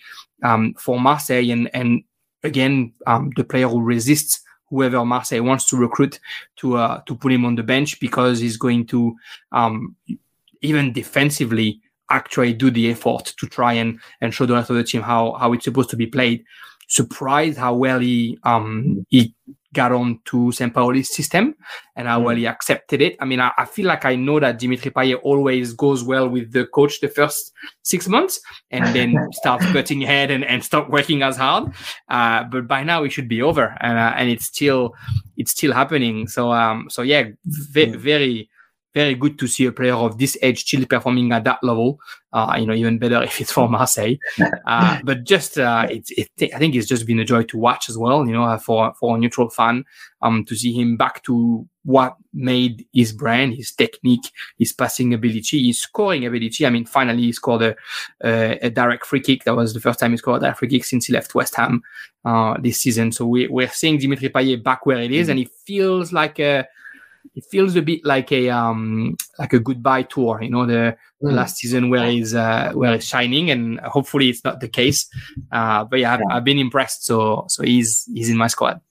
um, 0.43 0.73
for 0.77 0.99
Marseille. 0.99 1.49
And, 1.51 1.69
and 1.73 2.03
again, 2.43 2.93
um, 3.07 3.31
the 3.35 3.43
player 3.43 3.67
who 3.67 3.81
resists 3.81 4.41
whoever 4.69 5.03
Marseille 5.05 5.41
wants 5.41 5.67
to 5.69 5.77
recruit 5.77 6.19
to 6.57 6.77
uh, 6.77 7.01
to 7.01 7.15
put 7.15 7.31
him 7.31 7.45
on 7.45 7.55
the 7.55 7.63
bench 7.63 7.99
because 7.99 8.39
he's 8.39 8.57
going 8.57 8.85
to 8.87 9.15
um, 9.51 9.95
even 10.61 10.93
defensively 10.93 11.81
actually 12.11 12.53
do 12.53 12.71
the 12.71 12.89
effort 12.89 13.25
to 13.37 13.47
try 13.47 13.73
and 13.73 13.99
and 14.21 14.33
show 14.33 14.45
the 14.45 14.53
rest 14.53 14.69
of 14.69 14.75
the 14.75 14.83
team 14.83 15.01
how 15.01 15.33
how 15.33 15.53
it's 15.53 15.65
supposed 15.65 15.89
to 15.89 15.95
be 15.95 16.07
played. 16.07 16.43
surprised 16.87 17.57
how 17.57 17.75
well 17.75 17.99
he 17.99 18.37
um 18.43 19.05
he 19.09 19.33
got 19.73 19.91
on 19.91 20.19
to 20.25 20.51
Sampaoli's 20.51 21.13
system 21.13 21.55
and 21.95 22.07
how 22.07 22.19
well 22.19 22.35
he 22.35 22.47
accepted 22.47 23.01
it. 23.01 23.15
I 23.19 23.25
mean, 23.25 23.39
I, 23.39 23.51
I, 23.57 23.65
feel 23.65 23.85
like 23.85 24.03
I 24.03 24.15
know 24.15 24.39
that 24.39 24.57
Dimitri 24.57 24.89
Payet 24.91 25.19
always 25.21 25.73
goes 25.73 26.03
well 26.03 26.27
with 26.27 26.51
the 26.51 26.65
coach 26.65 27.01
the 27.01 27.07
first 27.07 27.51
six 27.83 28.07
months 28.07 28.41
and 28.71 28.85
then 28.95 29.15
starts 29.33 29.65
cutting 29.71 30.01
head 30.01 30.31
and, 30.31 30.43
and 30.43 30.63
stop 30.63 30.89
working 30.89 31.21
as 31.21 31.37
hard. 31.37 31.71
Uh, 32.09 32.43
but 32.45 32.67
by 32.67 32.83
now 32.83 33.03
it 33.03 33.11
should 33.11 33.27
be 33.27 33.41
over 33.41 33.75
and, 33.79 33.97
uh, 33.97 34.13
and 34.15 34.29
it's 34.29 34.45
still, 34.45 34.95
it's 35.37 35.51
still 35.51 35.73
happening. 35.73 36.27
So, 36.27 36.51
um, 36.51 36.87
so 36.89 37.03
yeah, 37.03 37.29
ve- 37.45 37.95
very, 37.95 38.48
very 38.93 39.13
good 39.13 39.37
to 39.39 39.47
see 39.47 39.65
a 39.65 39.71
player 39.71 39.93
of 39.93 40.17
this 40.17 40.37
age 40.41 40.65
still 40.65 40.85
performing 40.85 41.31
at 41.31 41.43
that 41.43 41.63
level. 41.63 41.99
Uh, 42.31 42.55
you 42.59 42.65
know, 42.65 42.73
even 42.73 42.99
better 42.99 43.21
if 43.23 43.39
it's 43.41 43.51
for 43.51 43.69
Marseille. 43.69 44.15
Uh, 44.65 44.99
but 45.03 45.23
just, 45.23 45.57
uh, 45.57 45.87
it, 45.89 46.07
it, 46.11 46.53
I 46.53 46.59
think 46.59 46.75
it's 46.75 46.87
just 46.87 47.07
been 47.07 47.19
a 47.19 47.25
joy 47.25 47.41
to 47.43 47.57
watch 47.57 47.89
as 47.89 47.97
well, 47.97 48.27
you 48.27 48.33
know, 48.33 48.43
uh, 48.43 48.57
for, 48.57 48.93
for 48.99 49.15
a 49.15 49.19
neutral 49.19 49.49
fan, 49.49 49.83
um, 50.21 50.45
to 50.45 50.55
see 50.55 50.71
him 50.71 50.95
back 50.95 51.23
to 51.23 51.67
what 51.85 52.15
made 52.33 52.85
his 52.93 53.13
brand, 53.13 53.55
his 53.55 53.71
technique, 53.71 54.31
his 54.59 54.73
passing 54.73 55.11
ability, 55.13 55.65
his 55.65 55.81
scoring 55.81 56.25
ability. 56.25 56.67
I 56.67 56.69
mean, 56.69 56.85
finally 56.85 57.23
he 57.23 57.31
scored 57.31 57.63
a, 57.63 57.75
a, 58.23 58.59
a 58.67 58.69
direct 58.69 59.07
free 59.07 59.21
kick. 59.21 59.43
That 59.45 59.55
was 59.55 59.73
the 59.73 59.79
first 59.79 59.99
time 59.99 60.11
he 60.11 60.17
scored 60.17 60.37
a 60.37 60.41
direct 60.41 60.59
free 60.59 60.67
kick 60.67 60.85
since 60.85 61.07
he 61.07 61.13
left 61.13 61.33
West 61.33 61.55
Ham, 61.55 61.81
uh, 62.25 62.57
this 62.59 62.79
season. 62.79 63.11
So 63.11 63.25
we, 63.25 63.47
we're 63.47 63.69
seeing 63.69 63.97
Dimitri 63.97 64.29
Payet 64.29 64.63
back 64.63 64.85
where 64.85 65.01
it 65.01 65.11
is, 65.11 65.25
mm-hmm. 65.25 65.31
and 65.31 65.39
he 65.39 65.49
feels 65.65 66.13
like 66.13 66.39
a, 66.39 66.67
it 67.35 67.45
feels 67.49 67.75
a 67.75 67.81
bit 67.81 68.01
like 68.03 68.31
a 68.31 68.49
um 68.49 69.15
like 69.37 69.53
a 69.53 69.59
goodbye 69.59 70.03
tour 70.03 70.41
you 70.41 70.49
know 70.49 70.65
the, 70.65 70.95
mm. 71.23 71.33
last 71.33 71.57
season 71.57 71.89
where 71.89 72.09
he's 72.09 72.33
uh, 72.33 72.71
where 72.73 72.93
he's 72.93 73.05
shining 73.05 73.51
and 73.51 73.79
hopefully 73.81 74.29
it's 74.29 74.43
not 74.43 74.59
the 74.59 74.67
case 74.67 75.09
uh 75.51 75.83
but 75.83 75.99
yeah 75.99 76.13
I've, 76.13 76.19
yeah. 76.19 76.35
I've 76.35 76.43
been 76.43 76.59
impressed 76.59 77.05
so 77.05 77.45
so 77.47 77.63
he's 77.63 78.09
he's 78.13 78.29
in 78.29 78.37
my 78.37 78.47
squad 78.47 78.81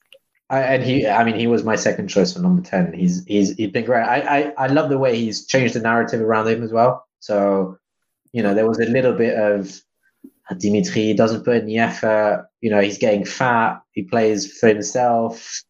I, 0.51 0.61
and 0.61 0.83
he, 0.83 1.07
I 1.07 1.25
mean, 1.25 1.35
he 1.35 1.47
was 1.47 1.63
my 1.63 1.77
second 1.77 2.09
choice 2.09 2.33
for 2.33 2.41
number 2.41 2.63
ten. 2.63 2.95
He's 2.95 3.23
he's 3.27 3.55
he's 3.57 3.71
been 3.71 3.85
great. 3.85 4.03
I, 4.03 4.21
I 4.21 4.65
I 4.65 4.67
love 4.69 4.89
the 4.89 4.97
way 4.97 5.15
he's 5.15 5.47
changed 5.47 5.75
the 5.75 5.81
narrative 5.81 6.23
around 6.23 6.49
him 6.49 6.63
as 6.63 6.73
well. 6.73 7.07
So, 7.21 7.77
you 8.33 8.43
know, 8.43 8.55
there 8.55 8.67
was 8.67 8.79
a 8.79 8.87
little 8.87 9.13
bit 9.13 9.39
of 9.39 9.79
Dimitri 10.57 11.13
doesn't 11.13 11.45
put 11.45 11.57
in 11.57 11.67
the 11.67 11.79
effort. 11.79 12.49
You 12.61 12.71
know, 12.71 12.81
he's 12.81 12.99
getting 12.99 13.25
fat. 13.25 13.83
He 13.93 14.03
plays 14.03 14.59
for 14.59 14.69
himself. 14.69 15.63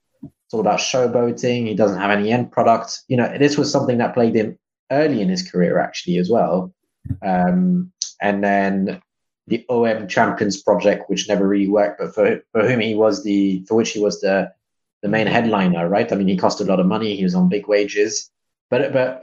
It's 0.48 0.54
all 0.54 0.60
about 0.60 0.78
showboating. 0.78 1.66
He 1.66 1.74
doesn't 1.74 2.00
have 2.00 2.10
any 2.10 2.32
end 2.32 2.50
product. 2.50 3.02
You 3.06 3.18
know, 3.18 3.36
this 3.36 3.58
was 3.58 3.70
something 3.70 3.98
that 3.98 4.14
plagued 4.14 4.34
him 4.34 4.58
early 4.90 5.20
in 5.20 5.28
his 5.28 5.46
career, 5.48 5.78
actually, 5.78 6.16
as 6.16 6.30
well. 6.30 6.72
Um, 7.20 7.92
and 8.22 8.42
then 8.42 9.02
the 9.46 9.66
OM 9.68 10.08
Champions 10.08 10.62
project, 10.62 11.10
which 11.10 11.28
never 11.28 11.46
really 11.46 11.68
worked, 11.68 11.98
but 12.00 12.14
for 12.14 12.40
for 12.52 12.66
whom 12.66 12.80
he 12.80 12.94
was 12.94 13.22
the 13.24 13.62
for 13.68 13.74
which 13.74 13.90
he 13.90 14.00
was 14.00 14.22
the 14.22 14.50
the 15.02 15.08
main 15.08 15.26
headliner, 15.26 15.86
right? 15.86 16.10
I 16.10 16.16
mean, 16.16 16.28
he 16.28 16.36
cost 16.38 16.62
a 16.62 16.64
lot 16.64 16.80
of 16.80 16.86
money. 16.86 17.14
He 17.14 17.24
was 17.24 17.34
on 17.34 17.50
big 17.50 17.68
wages, 17.68 18.30
but 18.70 18.94
but 18.94 19.22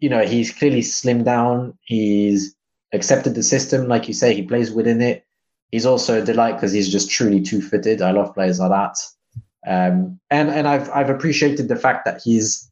you 0.00 0.08
know, 0.08 0.26
he's 0.26 0.52
clearly 0.52 0.80
slimmed 0.80 1.24
down. 1.24 1.78
He's 1.82 2.56
accepted 2.92 3.36
the 3.36 3.44
system, 3.44 3.86
like 3.86 4.08
you 4.08 4.14
say. 4.14 4.34
He 4.34 4.42
plays 4.42 4.72
within 4.72 5.00
it. 5.02 5.24
He's 5.70 5.86
also 5.86 6.20
a 6.20 6.24
delight 6.24 6.54
because 6.54 6.72
he's 6.72 6.90
just 6.90 7.10
truly 7.10 7.42
two 7.42 7.62
footed. 7.62 8.02
I 8.02 8.10
love 8.10 8.34
players 8.34 8.58
like 8.58 8.70
that. 8.70 8.98
Um, 9.68 10.18
and 10.30 10.48
and 10.48 10.66
I've 10.66 10.90
I've 10.90 11.10
appreciated 11.10 11.68
the 11.68 11.76
fact 11.76 12.06
that 12.06 12.22
he's 12.24 12.70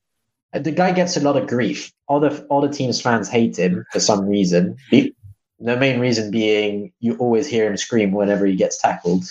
the 0.55 0.72
guy 0.72 0.92
gets 0.92 1.16
a 1.16 1.20
lot 1.20 1.36
of 1.36 1.47
grief. 1.47 1.92
All 2.09 2.20
the 2.20 2.42
all 2.47 2.62
the 2.62 2.70
team's 2.70 3.01
fans 3.01 3.28
hate 3.28 3.59
him 3.59 3.84
for 3.92 4.01
some 4.01 4.26
reason. 4.26 4.78
The, 4.90 5.12
main 5.59 6.01
reason 6.01 6.30
being 6.30 6.92
you 7.01 7.16
always 7.16 7.47
hear 7.47 7.66
him 7.66 7.76
scream 7.76 8.12
whenever 8.12 8.47
he 8.47 8.57
gets 8.57 8.80
tackled. 8.80 9.24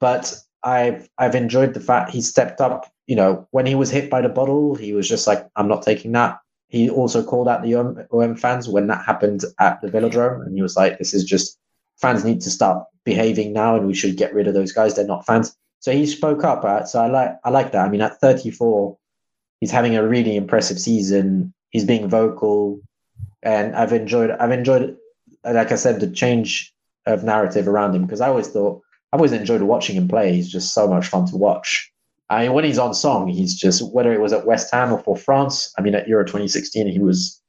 But 0.00 0.34
I've 0.64 1.08
I've 1.18 1.36
enjoyed 1.36 1.72
the 1.74 1.80
fact 1.80 2.10
he 2.10 2.20
stepped 2.20 2.60
up. 2.60 2.92
You 3.06 3.14
know, 3.14 3.46
when 3.52 3.66
he 3.66 3.76
was 3.76 3.90
hit 3.90 4.10
by 4.10 4.20
the 4.20 4.28
bottle, 4.28 4.74
he 4.74 4.92
was 4.92 5.08
just 5.08 5.28
like, 5.28 5.48
"I'm 5.54 5.68
not 5.68 5.82
taking 5.82 6.10
that." 6.12 6.38
He 6.68 6.90
also 6.90 7.22
called 7.22 7.48
out 7.48 7.62
the 7.62 7.76
OM, 7.76 8.06
OM 8.12 8.34
fans 8.36 8.68
when 8.68 8.88
that 8.88 9.04
happened 9.04 9.44
at 9.60 9.80
the 9.82 9.88
Velodrome, 9.88 10.44
and 10.46 10.54
he 10.54 10.62
was 10.62 10.76
like, 10.76 10.98
"This 10.98 11.14
is 11.14 11.24
just 11.24 11.58
fans 12.00 12.24
need 12.24 12.40
to 12.42 12.50
start 12.50 12.84
behaving 13.04 13.52
now, 13.52 13.76
and 13.76 13.86
we 13.86 13.94
should 13.94 14.16
get 14.16 14.34
rid 14.34 14.48
of 14.48 14.54
those 14.54 14.72
guys. 14.72 14.94
They're 14.94 15.06
not 15.06 15.26
fans." 15.26 15.56
So 15.80 15.92
he 15.92 16.06
spoke 16.06 16.44
up. 16.44 16.64
Uh, 16.64 16.84
so 16.84 17.02
I 17.02 17.08
like 17.08 17.38
I 17.44 17.50
like 17.50 17.72
that. 17.72 17.86
I 17.86 17.88
mean, 17.88 18.02
at 18.02 18.20
34, 18.20 18.96
he's 19.60 19.70
having 19.70 19.96
a 19.96 20.06
really 20.06 20.36
impressive 20.36 20.78
season. 20.78 21.52
He's 21.70 21.84
being 21.84 22.08
vocal, 22.08 22.80
and 23.42 23.74
I've 23.74 23.92
enjoyed 23.92 24.30
I've 24.30 24.52
enjoyed 24.52 24.96
like 25.44 25.72
I 25.72 25.76
said 25.76 26.00
the 26.00 26.10
change 26.10 26.72
of 27.06 27.24
narrative 27.24 27.66
around 27.66 27.94
him 27.94 28.02
because 28.02 28.20
I 28.20 28.28
always 28.28 28.48
thought 28.48 28.82
I've 29.12 29.20
always 29.20 29.32
enjoyed 29.32 29.62
watching 29.62 29.96
him 29.96 30.06
play. 30.06 30.32
He's 30.34 30.50
just 30.50 30.74
so 30.74 30.86
much 30.86 31.06
fun 31.06 31.26
to 31.26 31.36
watch. 31.36 31.90
I 32.28 32.42
mean, 32.42 32.52
when 32.52 32.64
he's 32.64 32.78
on 32.78 32.94
song, 32.94 33.26
he's 33.26 33.54
just 33.54 33.92
whether 33.92 34.12
it 34.12 34.20
was 34.20 34.32
at 34.32 34.46
West 34.46 34.72
Ham 34.72 34.92
or 34.92 34.98
for 34.98 35.16
France. 35.16 35.72
I 35.76 35.82
mean, 35.82 35.96
at 35.96 36.06
Euro 36.06 36.24
2016, 36.24 36.86
he 36.86 37.00
was 37.00 37.40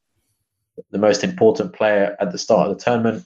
the 0.90 0.98
most 0.98 1.24
important 1.24 1.74
player 1.74 2.16
at 2.20 2.32
the 2.32 2.40
start 2.40 2.72
of 2.72 2.78
the 2.78 2.84
tournament 2.84 3.26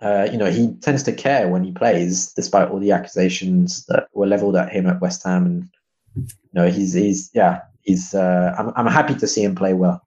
uh, 0.00 0.28
you 0.30 0.38
know, 0.38 0.50
he 0.50 0.74
tends 0.80 1.02
to 1.04 1.12
care 1.12 1.48
when 1.48 1.64
he 1.64 1.72
plays, 1.72 2.32
despite 2.34 2.68
all 2.68 2.78
the 2.78 2.92
accusations 2.92 3.84
that 3.86 4.08
were 4.12 4.26
leveled 4.26 4.56
at 4.56 4.70
him 4.70 4.86
at 4.86 5.00
West 5.00 5.24
Ham. 5.24 5.46
And 5.46 5.68
you 6.16 6.28
know, 6.52 6.70
he's 6.70 6.92
he's 6.92 7.30
yeah, 7.34 7.62
he's. 7.82 8.14
Uh, 8.14 8.54
I'm 8.58 8.72
I'm 8.76 8.92
happy 8.92 9.14
to 9.16 9.26
see 9.26 9.42
him 9.42 9.54
play 9.54 9.72
well. 9.72 10.04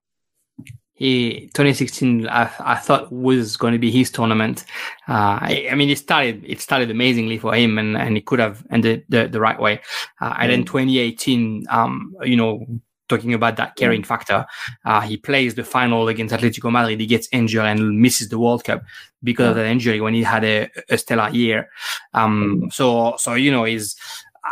He 0.94 1.50
2016, 1.56 2.28
I, 2.28 2.52
I 2.60 2.76
thought 2.76 3.12
was 3.12 3.58
going 3.58 3.74
to 3.74 3.80
be 3.80 3.90
his 3.90 4.12
tournament. 4.12 4.66
Uh, 5.10 5.40
I, 5.42 5.68
I, 5.72 5.76
mean, 5.76 5.90
it 5.90 5.98
started 5.98 6.44
it 6.46 6.62
started 6.62 6.92
amazingly 6.92 7.40
for 7.40 7.56
him, 7.56 7.78
and 7.78 7.98
and 7.98 8.16
it 8.18 8.28
could 8.28 8.40
have 8.40 8.66
ended 8.70 9.04
the, 9.10 9.28
the 9.28 9.40
right 9.40 9.60
way. 9.60 9.82
Uh, 10.22 10.36
and 10.40 10.52
then 10.52 10.62
mm. 10.62 10.68
2018, 10.68 11.66
um, 11.70 12.16
you 12.22 12.38
know, 12.38 12.66
talking 13.12 13.34
about 13.34 13.58
that 13.58 13.76
caring 13.76 14.04
factor. 14.04 14.46
Uh, 14.86 15.02
he 15.02 15.18
plays 15.18 15.54
the 15.54 15.64
final 15.64 16.08
against 16.08 16.34
Atletico 16.34 16.72
Madrid. 16.72 17.00
He 17.00 17.06
gets 17.06 17.28
injured 17.32 17.66
and 17.66 18.00
misses 18.00 18.30
the 18.30 18.40
World 18.40 18.64
Cup 18.64 18.82
because 19.22 19.50
of 19.50 19.56
that 19.58 19.68
injury 19.76 20.00
when 20.02 20.14
he 20.14 20.24
had 20.24 20.44
a, 20.44 20.70
a 20.90 20.98
stellar 20.98 21.30
year. 21.30 21.70
Um, 22.14 22.70
so, 22.72 23.16
so, 23.18 23.36
you 23.36 23.52
know, 23.52 23.66
he's, 23.66 23.96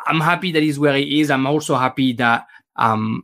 I'm 0.05 0.21
happy 0.21 0.51
that 0.51 0.61
he's 0.61 0.77
where 0.77 0.97
he 0.97 1.21
is. 1.21 1.31
I'm 1.31 1.47
also 1.47 1.75
happy 1.75 2.13
that, 2.13 2.45
um, 2.75 3.23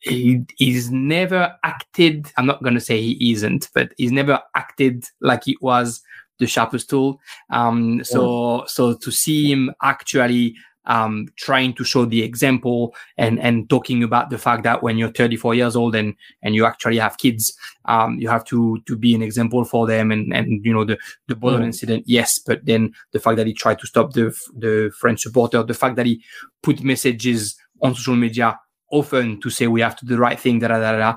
he, 0.00 0.44
he's 0.56 0.90
never 0.90 1.56
acted. 1.62 2.30
I'm 2.36 2.46
not 2.46 2.62
going 2.62 2.74
to 2.74 2.80
say 2.80 3.00
he 3.00 3.32
isn't, 3.32 3.70
but 3.74 3.92
he's 3.96 4.12
never 4.12 4.40
acted 4.54 5.04
like 5.20 5.48
it 5.48 5.60
was 5.60 6.02
the 6.38 6.46
sharpest 6.46 6.88
tool. 6.90 7.20
Um, 7.50 8.04
so, 8.04 8.64
so 8.66 8.94
to 8.94 9.10
see 9.10 9.50
him 9.50 9.72
actually 9.82 10.54
um, 10.88 11.28
trying 11.36 11.74
to 11.74 11.84
show 11.84 12.04
the 12.04 12.22
example 12.22 12.94
and 13.16 13.38
and 13.38 13.68
talking 13.70 14.02
about 14.02 14.30
the 14.30 14.38
fact 14.38 14.62
that 14.64 14.82
when 14.82 14.98
you're 14.98 15.12
34 15.12 15.54
years 15.54 15.76
old 15.76 15.94
and 15.94 16.14
and 16.42 16.54
you 16.54 16.64
actually 16.64 16.98
have 16.98 17.18
kids, 17.18 17.56
um, 17.84 18.18
you 18.18 18.28
have 18.28 18.44
to 18.46 18.78
to 18.86 18.96
be 18.96 19.14
an 19.14 19.22
example 19.22 19.64
for 19.64 19.86
them. 19.86 20.10
And 20.10 20.34
and 20.34 20.64
you 20.64 20.72
know 20.72 20.84
the 20.84 20.98
the 21.28 21.36
Bolo 21.36 21.58
mm. 21.58 21.64
incident, 21.64 22.04
yes, 22.06 22.38
but 22.38 22.64
then 22.64 22.92
the 23.12 23.20
fact 23.20 23.36
that 23.36 23.46
he 23.46 23.54
tried 23.54 23.78
to 23.80 23.86
stop 23.86 24.14
the 24.14 24.34
the 24.56 24.90
French 24.98 25.22
supporter, 25.22 25.62
the 25.62 25.74
fact 25.74 25.96
that 25.96 26.06
he 26.06 26.22
put 26.62 26.82
messages 26.82 27.56
on 27.82 27.94
social 27.94 28.16
media 28.16 28.58
often 28.90 29.38
to 29.42 29.50
say 29.50 29.66
we 29.66 29.82
have 29.82 29.96
to 29.96 30.06
do 30.06 30.14
the 30.14 30.20
right 30.20 30.40
thing, 30.40 30.58
da 30.58 30.68
da 30.68 30.80
da 30.80 30.96
da. 30.96 31.16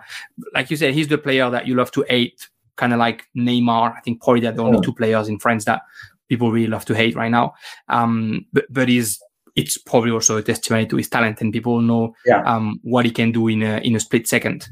Like 0.54 0.70
you 0.70 0.78
said, 0.78 0.94
he's 0.94 1.08
the 1.08 1.18
player 1.18 1.50
that 1.50 1.66
you 1.66 1.76
love 1.76 1.92
to 1.92 2.06
hate, 2.10 2.50
kind 2.76 2.92
of 2.92 3.00
like 3.00 3.26
Neymar. 3.38 3.96
I 3.96 4.02
think 4.02 4.22
probably 4.22 4.42
they're 4.42 4.52
the 4.52 4.64
only 4.64 4.80
oh. 4.80 4.82
two 4.82 4.94
players 4.94 5.30
in 5.30 5.40
France 5.40 5.64
that 5.66 5.82
people 6.28 6.52
really 6.52 6.68
love 6.68 6.84
to 6.86 6.94
hate 6.94 7.16
right 7.16 7.32
now. 7.32 7.54
Um, 7.88 8.46
but 8.52 8.66
but 8.70 8.90
he's 8.90 9.18
it's 9.56 9.78
probably 9.78 10.12
also 10.12 10.38
a 10.38 10.42
testimony 10.42 10.86
to 10.88 10.98
his 10.98 11.10
talent, 11.10 11.42
and 11.42 11.54
people 11.54 11.82
know 11.82 12.16
yeah. 12.26 12.44
um, 12.44 12.80
what 12.84 13.06
he 13.06 13.12
can 13.12 13.32
do 13.32 13.48
in 13.48 13.64
a 13.64 13.78
in 13.78 13.96
a 13.96 14.00
split 14.00 14.28
second. 14.28 14.68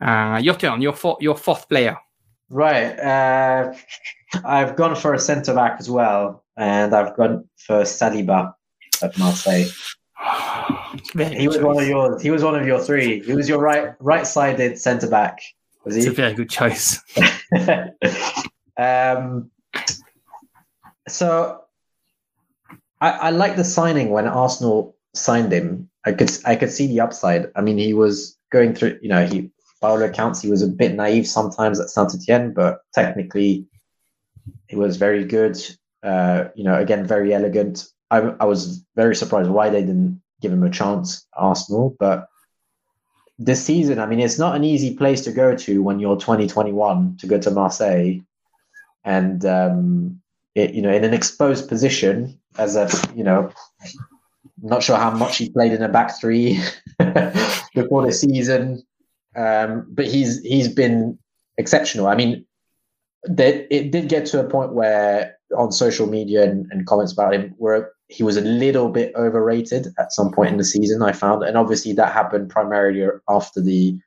Uh, 0.00 0.40
your 0.42 0.54
turn. 0.54 0.80
Your 0.80 0.92
four, 0.92 1.16
your 1.20 1.36
fourth 1.36 1.68
player. 1.68 1.96
Right. 2.48 2.98
Uh, 2.98 3.74
I've 4.44 4.76
gone 4.76 4.96
for 4.96 5.14
a 5.14 5.18
centre 5.18 5.54
back 5.54 5.76
as 5.78 5.90
well, 5.90 6.44
and 6.56 6.94
I've 6.94 7.16
gone 7.16 7.48
for 7.56 7.82
Saliba 7.82 8.52
at 9.02 9.16
Marseille. 9.18 9.66
he 11.14 11.46
was 11.46 11.56
choice. 11.56 11.64
one 11.64 11.82
of 11.82 11.88
yours. 11.88 12.22
He 12.22 12.30
was 12.30 12.42
one 12.42 12.56
of 12.56 12.66
your 12.66 12.80
three. 12.80 13.20
He 13.20 13.34
was 13.34 13.48
your 13.48 13.58
right 13.58 13.94
right 14.00 14.26
sided 14.26 14.78
centre 14.78 15.08
back. 15.08 15.40
Was 15.84 15.94
he? 15.94 16.00
It's 16.00 16.10
a 16.10 16.12
very 16.12 16.34
good 16.34 16.50
choice. 16.50 17.00
um, 18.76 19.50
so 21.08 21.62
I, 23.00 23.10
I 23.10 23.30
like 23.30 23.56
the 23.56 23.64
signing 23.64 24.10
when 24.10 24.26
Arsenal 24.26 24.96
signed 25.14 25.52
him. 25.52 25.88
I 26.04 26.12
could 26.12 26.30
I 26.44 26.56
could 26.56 26.70
see 26.70 26.86
the 26.86 27.00
upside. 27.00 27.50
I 27.56 27.60
mean, 27.60 27.78
he 27.78 27.94
was 27.94 28.38
going 28.50 28.74
through. 28.74 28.98
You 29.02 29.08
know, 29.08 29.26
he 29.26 29.50
by 29.80 29.90
all 29.90 30.02
accounts 30.02 30.42
he 30.42 30.50
was 30.50 30.62
a 30.62 30.68
bit 30.68 30.94
naive 30.94 31.26
sometimes 31.26 31.80
at 31.80 31.90
Saint 31.90 32.14
Etienne, 32.14 32.52
but 32.52 32.80
technically 32.94 33.66
he 34.68 34.76
was 34.76 34.96
very 34.96 35.24
good. 35.24 35.58
Uh, 36.02 36.48
you 36.54 36.64
know, 36.64 36.78
again, 36.78 37.06
very 37.06 37.34
elegant. 37.34 37.86
I, 38.10 38.18
I 38.18 38.44
was 38.44 38.84
very 38.96 39.14
surprised 39.14 39.50
why 39.50 39.70
they 39.70 39.80
didn't 39.80 40.20
give 40.40 40.52
him 40.52 40.62
a 40.62 40.70
chance, 40.70 41.26
Arsenal. 41.34 41.96
But 41.98 42.28
this 43.38 43.64
season, 43.64 43.98
I 43.98 44.06
mean, 44.06 44.20
it's 44.20 44.38
not 44.38 44.56
an 44.56 44.64
easy 44.64 44.96
place 44.96 45.22
to 45.22 45.32
go 45.32 45.54
to 45.56 45.82
when 45.82 46.00
you're 46.00 46.16
2021 46.16 47.16
to 47.20 47.26
go 47.26 47.38
to 47.38 47.50
Marseille, 47.50 48.20
and 49.04 49.44
um, 49.44 50.19
it, 50.54 50.74
you 50.74 50.82
know, 50.82 50.92
in 50.92 51.04
an 51.04 51.14
exposed 51.14 51.68
position 51.68 52.38
as 52.58 52.76
a, 52.76 52.88
you 53.14 53.24
know, 53.24 53.50
not 54.62 54.82
sure 54.82 54.96
how 54.96 55.10
much 55.10 55.36
he 55.36 55.50
played 55.50 55.72
in 55.72 55.82
a 55.82 55.88
back 55.88 56.18
three 56.20 56.60
before 57.74 58.04
the 58.04 58.12
season, 58.12 58.82
um, 59.36 59.86
but 59.90 60.06
he's 60.06 60.40
he's 60.42 60.68
been 60.68 61.18
exceptional. 61.56 62.08
I 62.08 62.16
mean, 62.16 62.44
that 63.24 63.66
it 63.74 63.90
did 63.90 64.08
get 64.08 64.26
to 64.26 64.40
a 64.40 64.48
point 64.48 64.74
where 64.74 65.36
on 65.56 65.72
social 65.72 66.06
media 66.06 66.44
and, 66.44 66.66
and 66.70 66.86
comments 66.86 67.12
about 67.12 67.34
him 67.34 67.54
were 67.58 67.92
he 68.08 68.22
was 68.22 68.36
a 68.36 68.42
little 68.42 68.88
bit 68.88 69.14
overrated 69.14 69.88
at 69.98 70.12
some 70.12 70.32
point 70.32 70.50
in 70.50 70.56
the 70.56 70.64
season. 70.64 71.02
I 71.02 71.12
found, 71.12 71.44
and 71.44 71.56
obviously 71.56 71.92
that 71.94 72.12
happened 72.12 72.50
primarily 72.50 73.06
after 73.28 73.60
the 73.60 73.98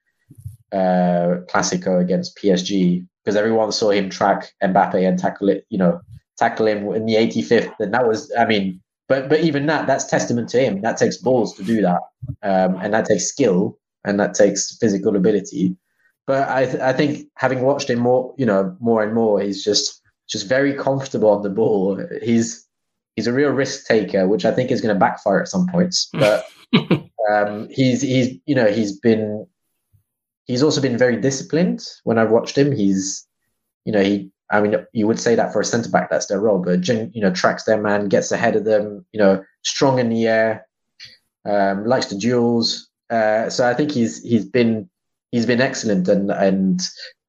uh, 0.74 1.40
Classico 1.50 2.02
against 2.02 2.38
PSG 2.38 3.06
because 3.24 3.38
everyone 3.38 3.72
saw 3.72 3.92
him 3.92 4.10
track 4.10 4.52
Mbappe 4.62 5.08
and 5.08 5.18
tackle 5.18 5.48
it, 5.48 5.66
you 5.70 5.78
know, 5.78 6.02
tackle 6.38 6.68
him 6.68 6.88
in 6.94 7.06
the 7.06 7.16
85th, 7.16 7.74
and 7.80 7.94
that 7.94 8.08
was, 8.08 8.32
I 8.38 8.46
mean, 8.46 8.82
but 9.10 9.30
but 9.30 9.42
even 9.42 9.66
that, 9.68 9.86
that's 9.86 10.06
testament 10.06 10.50
to 10.50 10.64
him. 10.64 10.82
That 10.82 10.98
takes 10.98 11.18
balls 11.18 11.56
to 11.56 11.64
do 11.64 11.82
that, 11.82 12.02
um, 12.42 12.78
and 12.82 12.94
that 12.94 13.06
takes 13.06 13.26
skill, 13.26 13.78
and 14.06 14.20
that 14.20 14.34
takes 14.34 14.78
physical 14.78 15.16
ability. 15.16 15.76
But 16.26 16.50
I 16.50 16.66
th- 16.66 16.80
I 16.80 16.94
think 16.94 17.28
having 17.36 17.62
watched 17.62 17.90
him 17.90 18.00
more, 18.00 18.34
you 18.38 18.46
know, 18.46 18.76
more 18.80 19.04
and 19.04 19.14
more, 19.14 19.42
he's 19.42 19.64
just 19.64 20.02
just 20.30 20.48
very 20.48 20.74
comfortable 20.74 21.30
on 21.30 21.42
the 21.42 21.50
ball. 21.50 22.02
He's 22.22 22.66
he's 23.16 23.28
a 23.28 23.34
real 23.34 23.52
risk 23.52 23.86
taker, 23.86 24.28
which 24.28 24.46
I 24.46 24.52
think 24.52 24.72
is 24.72 24.82
going 24.82 24.96
to 24.96 25.00
backfire 25.00 25.42
at 25.42 25.48
some 25.48 25.68
points. 25.68 26.10
But 26.20 26.46
um, 27.32 27.70
he's 27.70 28.02
he's 28.02 28.36
you 28.46 28.56
know 28.56 28.72
he's 28.72 29.00
been 29.00 29.46
he's 30.46 30.64
also 30.64 30.82
been 30.82 30.98
very 30.98 31.18
disciplined. 31.18 31.86
When 32.04 32.18
I've 32.18 32.32
watched 32.32 32.58
him, 32.58 32.72
he's 32.72 33.28
you 33.86 33.92
know 33.92 34.02
he 34.02 34.32
I 34.52 34.62
mean 34.62 34.76
you 34.94 35.08
would 35.08 35.20
say 35.20 35.36
that 35.36 35.52
for 35.52 35.62
a 35.62 35.66
centre 35.66 35.90
back 35.90 36.10
that's 36.10 36.28
their 36.28 36.40
role, 36.40 36.60
but 36.60 36.88
you 36.88 37.22
know 37.22 37.32
tracks 37.32 37.64
their 37.64 37.82
man, 37.82 38.10
gets 38.10 38.32
ahead 38.32 38.56
of 38.56 38.66
them, 38.66 39.06
you 39.12 39.20
know 39.20 39.44
strong 39.64 40.00
in 40.00 40.10
the 40.10 40.28
air, 40.28 40.68
um, 41.46 41.86
likes 41.86 42.08
the 42.08 42.18
duels. 42.18 42.90
Uh, 43.10 43.50
so 43.50 43.68
I 43.68 43.74
think 43.74 43.92
he's 43.92 44.24
he's 44.24 44.46
been 44.46 44.90
he's 45.32 45.46
been 45.46 45.62
excellent, 45.62 46.08
and 46.08 46.32
and 46.32 46.82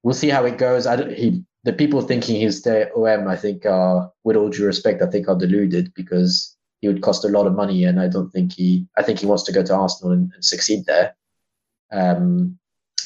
we'll 0.02 0.14
see 0.14 0.28
how 0.28 0.44
it 0.44 0.58
goes. 0.58 0.86
I 0.86 0.96
don't, 0.96 1.12
he 1.12 1.42
the 1.64 1.72
people 1.72 2.02
thinking 2.02 2.36
he'll 2.36 2.86
OM, 2.96 3.26
I 3.26 3.36
think, 3.36 3.64
are 3.64 4.12
with 4.22 4.36
all 4.36 4.50
due 4.50 4.66
respect, 4.66 5.02
I 5.02 5.06
think 5.06 5.28
are 5.28 5.38
deluded 5.38 5.92
because 5.94 6.54
he 6.80 6.88
would 6.88 7.02
cost 7.02 7.24
a 7.24 7.28
lot 7.28 7.46
of 7.46 7.54
money, 7.54 7.84
and 7.84 7.98
I 7.98 8.08
don't 8.08 8.30
think 8.30 8.52
he. 8.52 8.86
I 8.96 9.02
think 9.02 9.18
he 9.18 9.26
wants 9.26 9.42
to 9.44 9.52
go 9.52 9.62
to 9.62 9.74
Arsenal 9.74 10.12
and, 10.12 10.30
and 10.34 10.44
succeed 10.44 10.84
there. 10.86 11.16
Um, 11.90 12.58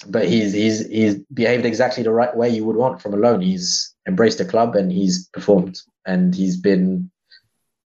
but 0.04 0.28
he's 0.28 0.52
he's 0.52 0.86
he's 0.88 1.16
behaved 1.32 1.64
exactly 1.64 2.02
the 2.02 2.12
right 2.12 2.34
way 2.36 2.48
you 2.48 2.64
would 2.64 2.76
want 2.76 3.00
from 3.00 3.14
a 3.14 3.16
loan. 3.16 3.40
He's 3.40 3.94
embraced 4.06 4.38
the 4.38 4.44
club 4.44 4.74
and 4.74 4.90
he's 4.92 5.28
performed, 5.28 5.80
and 6.06 6.34
he's 6.34 6.56
been 6.56 7.10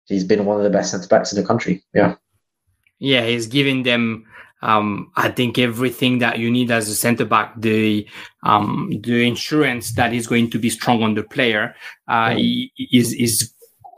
he's 0.06 0.24
been 0.24 0.44
one 0.44 0.56
of 0.56 0.64
the 0.64 0.70
best 0.70 0.90
centre 0.90 1.08
backs 1.08 1.32
in 1.32 1.40
the 1.40 1.46
country. 1.46 1.84
Yeah, 1.94 2.16
yeah, 2.98 3.24
he's 3.26 3.46
giving 3.46 3.82
them 3.82 4.26
um, 4.62 5.10
I 5.16 5.28
think 5.28 5.58
everything 5.58 6.18
that 6.18 6.38
you 6.38 6.50
need 6.50 6.70
as 6.70 6.88
a 6.88 6.94
center 6.94 7.24
back, 7.24 7.52
the 7.56 8.06
um, 8.44 8.90
the 9.02 9.26
insurance 9.26 9.92
that 9.92 10.14
is 10.14 10.26
going 10.26 10.50
to 10.50 10.58
be 10.58 10.70
strong 10.70 11.02
on 11.02 11.14
the 11.14 11.24
player, 11.24 11.74
uh, 12.08 12.30
mm. 12.30 12.70
is 12.92 13.12
is 13.12 13.52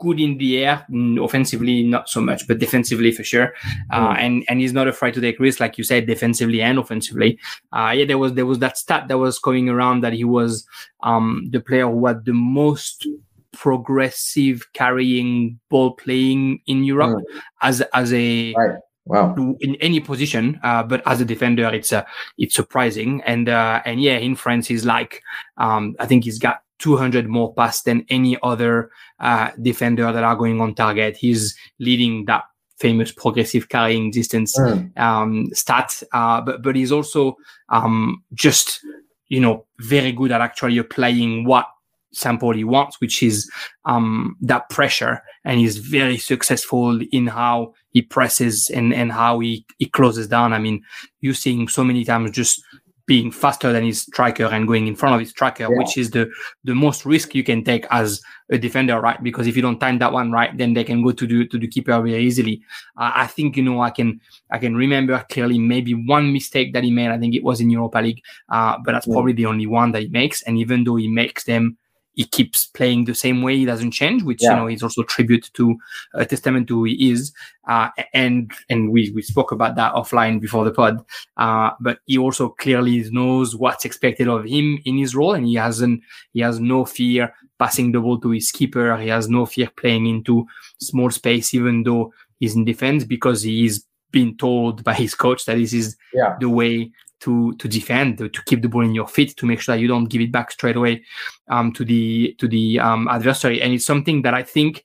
good 0.05 0.19
in 0.19 0.37
the 0.37 0.63
air, 0.63 0.85
offensively 1.19 1.83
not 1.83 2.07
so 2.07 2.21
much, 2.21 2.47
but 2.47 2.59
defensively 2.59 3.11
for 3.11 3.23
sure. 3.23 3.53
Uh, 3.91 4.09
mm. 4.09 4.17
and 4.19 4.45
and 4.47 4.61
he's 4.61 4.73
not 4.73 4.87
afraid 4.87 5.13
to 5.15 5.21
take 5.21 5.39
risks, 5.39 5.59
like 5.59 5.77
you 5.77 5.83
said, 5.83 6.05
defensively 6.05 6.61
and 6.61 6.77
offensively. 6.77 7.39
Uh, 7.73 7.91
yeah, 7.95 8.05
there 8.05 8.17
was 8.17 8.33
there 8.33 8.45
was 8.45 8.59
that 8.59 8.77
stat 8.77 9.07
that 9.07 9.17
was 9.17 9.39
going 9.39 9.67
around 9.69 10.01
that 10.01 10.13
he 10.13 10.23
was 10.23 10.65
um, 11.03 11.47
the 11.49 11.59
player 11.59 11.89
who 11.89 12.05
had 12.05 12.25
the 12.25 12.33
most 12.33 13.07
progressive 13.51 14.61
carrying 14.73 15.59
ball 15.69 15.93
playing 15.93 16.61
in 16.67 16.83
Europe 16.83 17.17
mm. 17.17 17.41
as 17.61 17.81
as 17.93 18.13
a 18.13 18.53
right. 18.53 18.79
Wow. 19.07 19.35
In 19.61 19.75
any 19.81 19.99
position, 19.99 20.59
uh, 20.63 20.81
but 20.81 21.03
as 21.05 21.21
a 21.21 21.25
defender, 21.25 21.69
it's 21.71 21.93
uh, 21.93 22.03
it's 22.39 22.55
surprising. 22.55 23.21
And 23.21 23.47
uh, 23.47 23.83
and 23.85 24.01
yeah, 24.01 24.17
in 24.17 24.35
France, 24.35 24.67
he's 24.67 24.83
like, 24.83 25.21
um, 25.57 25.95
I 25.99 26.07
think 26.07 26.23
he's 26.23 26.39
got 26.39 26.64
200 26.79 27.27
more 27.27 27.53
pass 27.53 27.81
than 27.83 28.05
any 28.09 28.37
other 28.43 28.91
uh, 29.19 29.51
defender 29.61 30.11
that 30.11 30.23
are 30.23 30.35
going 30.35 30.59
on 30.61 30.75
target. 30.75 31.17
He's 31.17 31.55
leading 31.79 32.25
that 32.25 32.43
famous 32.77 33.11
progressive 33.11 33.69
carrying 33.69 34.11
distance 34.11 34.57
mm. 34.59 34.97
um, 34.99 35.47
stat, 35.53 36.03
uh, 36.11 36.41
but 36.41 36.61
but 36.61 36.75
he's 36.75 36.91
also 36.91 37.37
um, 37.69 38.23
just 38.33 38.81
you 39.27 39.39
know 39.39 39.65
very 39.79 40.11
good 40.11 40.31
at 40.31 40.41
actually 40.41 40.77
applying 40.77 41.45
what 41.45 41.67
Sampaoli 42.15 42.63
wants, 42.63 42.99
which 43.01 43.21
is 43.21 43.49
um, 43.85 44.35
that 44.41 44.69
pressure, 44.69 45.21
and 45.43 45.59
he's 45.59 45.77
very 45.77 46.17
successful 46.17 46.99
in 47.11 47.27
how 47.27 47.73
he 47.91 48.01
presses 48.01 48.69
and 48.69 48.93
and 48.93 49.11
how 49.11 49.39
he, 49.39 49.65
he 49.77 49.85
closes 49.85 50.27
down. 50.27 50.53
I 50.53 50.59
mean, 50.59 50.83
you 51.21 51.33
seeing 51.33 51.67
so 51.67 51.83
many 51.83 52.03
times 52.03 52.31
just 52.31 52.61
being 53.07 53.31
faster 53.31 53.71
than 53.71 53.83
his 53.83 54.01
striker 54.01 54.45
and 54.45 54.67
going 54.67 54.87
in 54.87 54.95
front 54.95 55.13
of 55.13 55.19
his 55.19 55.29
striker, 55.29 55.63
yeah. 55.63 55.77
which 55.77 55.97
is 55.97 56.11
the 56.11 56.29
the 56.63 56.73
most 56.73 57.05
risk 57.05 57.35
you 57.35 57.43
can 57.43 57.63
take 57.63 57.85
as 57.91 58.21
a 58.49 58.57
defender, 58.57 58.99
right? 58.99 59.21
Because 59.21 59.47
if 59.47 59.55
you 59.55 59.61
don't 59.61 59.79
time 59.79 59.99
that 59.99 60.11
one 60.11 60.31
right, 60.31 60.55
then 60.57 60.73
they 60.73 60.83
can 60.83 61.03
go 61.03 61.11
to 61.11 61.27
the 61.27 61.47
to 61.47 61.57
the 61.57 61.67
keeper 61.67 62.01
very 62.01 62.17
easily. 62.17 62.61
Uh, 62.97 63.11
I 63.15 63.27
think 63.27 63.57
you 63.57 63.63
know 63.63 63.81
I 63.81 63.91
can 63.91 64.19
I 64.51 64.57
can 64.57 64.75
remember 64.75 65.23
clearly 65.29 65.59
maybe 65.59 65.93
one 65.93 66.33
mistake 66.33 66.73
that 66.73 66.83
he 66.83 66.91
made. 66.91 67.09
I 67.09 67.19
think 67.19 67.35
it 67.35 67.43
was 67.43 67.61
in 67.61 67.69
Europa 67.69 67.99
League, 67.99 68.21
uh, 68.49 68.77
but 68.83 68.93
that's 68.93 69.07
yeah. 69.07 69.13
probably 69.13 69.33
the 69.33 69.45
only 69.45 69.67
one 69.67 69.91
that 69.91 70.01
he 70.01 70.09
makes. 70.09 70.41
And 70.43 70.57
even 70.57 70.83
though 70.83 70.95
he 70.95 71.07
makes 71.07 71.43
them 71.43 71.77
he 72.15 72.25
keeps 72.25 72.65
playing 72.65 73.05
the 73.05 73.13
same 73.13 73.41
way. 73.41 73.57
He 73.57 73.65
doesn't 73.65 73.91
change, 73.91 74.23
which 74.23 74.41
yeah. 74.41 74.51
you 74.51 74.55
know 74.55 74.67
is 74.67 74.83
also 74.83 75.03
tribute 75.03 75.49
to 75.53 75.77
a 76.13 76.25
testament 76.25 76.67
to 76.69 76.79
who 76.79 76.83
he 76.85 77.11
is. 77.11 77.33
Uh, 77.67 77.89
and 78.13 78.51
and 78.69 78.91
we 78.91 79.11
we 79.11 79.21
spoke 79.21 79.51
about 79.51 79.75
that 79.75 79.93
offline 79.93 80.39
before 80.41 80.65
the 80.65 80.71
pod. 80.71 81.05
Uh, 81.37 81.71
but 81.79 81.99
he 82.05 82.17
also 82.17 82.49
clearly 82.49 83.07
knows 83.11 83.55
what's 83.55 83.85
expected 83.85 84.27
of 84.27 84.45
him 84.45 84.79
in 84.85 84.97
his 84.97 85.15
role, 85.15 85.33
and 85.33 85.45
he 85.45 85.55
hasn't 85.55 86.01
he 86.33 86.41
has 86.41 86.59
no 86.59 86.85
fear 86.85 87.33
passing 87.59 87.91
the 87.91 87.99
ball 87.99 88.19
to 88.19 88.31
his 88.31 88.51
keeper. 88.51 88.97
He 88.97 89.09
has 89.09 89.29
no 89.29 89.45
fear 89.45 89.69
playing 89.77 90.07
into 90.07 90.45
small 90.79 91.11
space, 91.11 91.53
even 91.53 91.83
though 91.83 92.13
he's 92.39 92.55
in 92.55 92.65
defense, 92.65 93.03
because 93.03 93.43
he's 93.43 93.85
been 94.11 94.37
told 94.37 94.83
by 94.83 94.93
his 94.93 95.13
coach 95.13 95.43
that 95.45 95.57
this 95.57 95.73
is 95.73 95.97
yeah. 96.13 96.37
the 96.39 96.49
way 96.49 96.91
to 97.21 97.53
to 97.55 97.67
defend, 97.67 98.17
to, 98.17 98.29
keep 98.29 98.61
the 98.61 98.69
ball 98.69 98.83
in 98.83 98.95
your 98.95 99.07
feet, 99.07 99.35
to 99.37 99.45
make 99.45 99.61
sure 99.61 99.75
that 99.75 99.81
you 99.81 99.87
don't 99.87 100.05
give 100.05 100.21
it 100.21 100.31
back 100.31 100.51
straight 100.51 100.75
away 100.75 101.03
um, 101.49 101.71
to 101.73 101.85
the 101.85 102.35
to 102.39 102.47
the 102.47 102.79
um, 102.79 103.07
adversary. 103.07 103.61
And 103.61 103.73
it's 103.73 103.85
something 103.85 104.21
that 104.23 104.33
I 104.33 104.43
think 104.43 104.83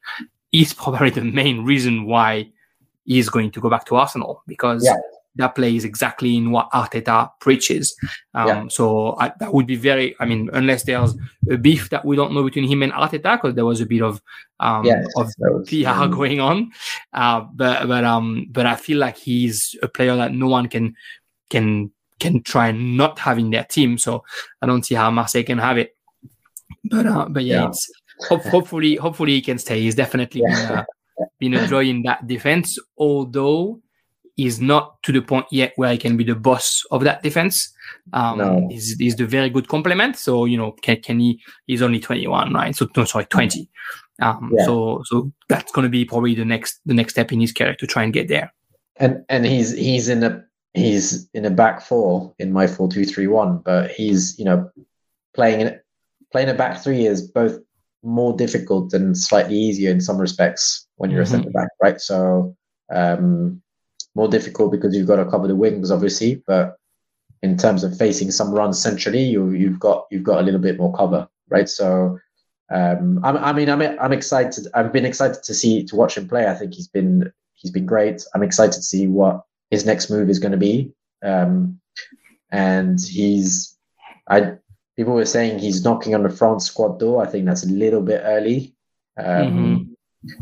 is 0.53 0.73
probably 0.75 1.11
the 1.11 1.25
main 1.25 1.65
reason 1.65 2.07
why 2.07 2.51
he's 3.05 3.29
going 3.29 3.51
to 3.51 3.61
go 3.61 3.71
back 3.71 3.85
to 3.87 3.97
Arsenal 3.97 4.43
because 4.47 4.85
yeah. 4.85 4.97
that 5.37 5.55
plays 5.55 5.85
exactly 5.85 6.37
in 6.37 6.51
what 6.51 6.71
Arteta 6.71 7.31
preaches. 7.41 7.97
Um, 8.35 8.47
yeah. 8.47 8.65
So 8.69 9.17
I, 9.19 9.33
that 9.41 9.53
would 9.53 9.67
be 9.67 9.77
very. 9.77 10.15
I 10.21 10.27
mean, 10.27 10.51
unless 10.53 10.85
there's 10.85 11.17
a 11.51 11.57
beef 11.57 11.91
that 11.91 12.05
we 12.05 12.17
don't 12.17 12.33
know 12.33 12.45
between 12.45 12.69
him 12.69 12.83
and 12.83 12.93
Arteta, 12.93 13.37
because 13.37 13.55
there 13.55 13.67
was 13.67 13.81
a 13.81 13.87
bit 13.87 14.03
of 14.03 14.23
um, 14.61 14.85
yes, 14.85 15.07
of 15.17 15.33
was, 15.39 15.69
PR 15.69 15.89
um, 15.89 16.11
going 16.11 16.41
on. 16.41 16.71
Uh, 17.13 17.41
but 17.41 17.87
but 17.87 18.05
um, 18.05 18.47
but 18.51 18.67
I 18.67 18.77
feel 18.77 18.99
like 18.99 19.17
he's 19.17 19.77
a 19.83 19.89
player 19.89 20.15
that 20.17 20.33
no 20.33 20.47
one 20.47 20.69
can 20.69 20.95
can 21.49 21.91
can 22.21 22.43
try 22.43 22.71
not 22.71 23.19
having 23.19 23.51
their 23.51 23.65
team. 23.65 23.99
So 23.99 24.23
I 24.63 24.67
don't 24.67 24.85
see 24.85 24.95
how 24.95 25.11
Marseille 25.11 25.43
can 25.43 25.59
have 25.59 25.79
it. 25.79 25.97
But 26.85 27.07
uh, 27.07 27.27
but 27.29 27.45
yeah, 27.45 27.63
yeah. 27.63 27.69
it's 27.69 27.91
hope, 28.29 28.45
hopefully 28.45 28.97
hopefully 28.97 29.33
he 29.33 29.43
can 29.43 29.59
stay. 29.59 29.81
He's 29.81 29.95
definitely 29.95 30.43
yeah. 30.47 30.69
been, 30.69 30.79
uh, 30.79 30.85
been 31.41 31.55
a 31.55 31.67
joy 31.67 31.85
in 31.85 32.03
that 32.03 32.27
defense, 32.27 32.79
although 32.97 33.81
he's 34.37 34.61
not 34.61 35.03
to 35.03 35.13
the 35.13 35.21
point 35.21 35.47
yet 35.51 35.73
where 35.77 35.93
he 35.93 35.99
can 35.99 36.17
be 36.17 36.25
the 36.25 36.35
boss 36.35 36.83
of 36.91 37.03
that 37.05 37.23
defense. 37.23 37.73
Um, 38.13 38.39
no. 38.39 38.69
he's, 38.71 38.97
he's 38.97 39.17
the 39.17 39.27
very 39.27 39.51
good 39.51 39.69
complement. 39.69 40.17
So 40.17 40.47
you 40.47 40.57
know, 40.57 40.73
can, 40.73 41.01
can 41.03 41.19
he? 41.19 41.41
He's 41.67 41.83
only 41.83 42.01
twenty 42.01 42.27
one, 42.27 42.55
right? 42.55 42.75
So 42.75 42.89
no, 42.97 43.05
sorry, 43.05 43.27
twenty. 43.27 43.69
Um, 44.23 44.53
yeah. 44.57 44.65
So 44.65 45.03
so 45.05 45.33
that's 45.49 45.73
going 45.73 45.85
to 45.85 45.91
be 45.91 46.05
probably 46.05 46.35
the 46.35 46.45
next 46.45 46.81
the 46.87 46.95
next 46.95 47.15
step 47.15 47.33
in 47.33 47.41
his 47.41 47.53
career 47.53 47.75
to 47.75 47.87
try 47.87 48.05
and 48.05 48.13
get 48.13 48.29
there. 48.29 48.53
And 48.97 49.25
and 49.29 49.45
he's 49.45 49.73
he's 49.73 50.09
in 50.09 50.23
a 50.23 50.45
he's 50.75 51.29
in 51.35 51.45
a 51.45 51.51
back 51.51 51.83
four 51.83 52.35
in 52.39 52.53
my 52.53 52.67
four 52.67 52.89
two 52.89 53.05
three 53.05 53.27
one, 53.27 53.59
but 53.59 53.91
he's 53.91 54.39
you 54.39 54.45
know 54.45 54.71
playing 55.35 55.61
in 55.61 55.81
playing 56.33 56.49
a 56.49 56.55
back 56.55 56.83
three 56.83 57.07
is 57.07 57.23
both 57.23 57.59
more 58.03 58.37
difficult 58.37 58.93
and 58.95 59.17
slightly 59.17 59.57
easier 59.57 59.91
in 59.91 60.01
some 60.01 60.19
respects 60.19 60.87
when 60.97 61.11
you're 61.11 61.23
mm-hmm. 61.23 61.35
a 61.35 61.39
centre 61.39 61.51
back, 61.51 61.69
right? 61.83 62.01
So 62.01 62.57
um, 62.91 63.61
more 64.15 64.29
difficult 64.29 64.73
because 64.73 64.95
you've 64.95 65.07
got 65.07 65.17
to 65.17 65.31
cover 65.31 65.47
the 65.47 65.57
wings, 65.57 65.91
obviously, 65.91 66.43
but 66.47 66.77
in 67.43 67.57
terms 67.57 67.85
of 67.85 67.97
facing 67.97 68.31
some 68.31 68.53
runs 68.53 68.81
centrally, 68.81 69.23
you 69.23 69.51
you've 69.51 69.81
got 69.81 70.07
you've 70.11 70.25
got 70.25 70.41
a 70.41 70.43
little 70.43 70.61
bit 70.61 70.79
more 70.79 70.95
cover, 70.95 71.29
right? 71.49 71.69
So 71.69 72.19
um, 72.71 73.21
I, 73.25 73.31
I 73.31 73.53
mean, 73.53 73.69
I'm 73.69 73.81
I'm 73.81 74.13
excited. 74.13 74.67
I've 74.75 74.93
been 74.93 75.07
excited 75.07 75.43
to 75.43 75.55
see 75.55 75.85
to 75.85 75.97
watch 75.97 76.17
him 76.17 76.29
play. 76.29 76.47
I 76.47 76.55
think 76.55 76.75
he's 76.75 76.89
been 76.89 77.33
he's 77.55 77.71
been 77.71 77.87
great. 77.87 78.25
I'm 78.35 78.43
excited 78.43 78.75
to 78.75 78.83
see 78.83 79.07
what 79.07 79.45
his 79.71 79.87
next 79.87 80.11
move 80.11 80.29
is 80.29 80.39
going 80.39 80.53
to 80.53 80.59
be. 80.59 80.93
Um, 81.23 81.81
and 82.51 82.99
he's, 83.01 83.77
I 84.29 84.55
people 84.97 85.15
were 85.15 85.25
saying 85.25 85.59
he's 85.59 85.85
knocking 85.85 86.15
on 86.15 86.23
the 86.23 86.31
France 86.31 86.67
squad 86.67 86.99
door. 86.99 87.23
I 87.23 87.27
think 87.27 87.47
that's 87.47 87.65
a 87.65 87.69
little 87.69 88.03
bit 88.03 88.21
early. 88.25 88.75
Um, 89.17 89.97
mm-hmm. 90.27 90.33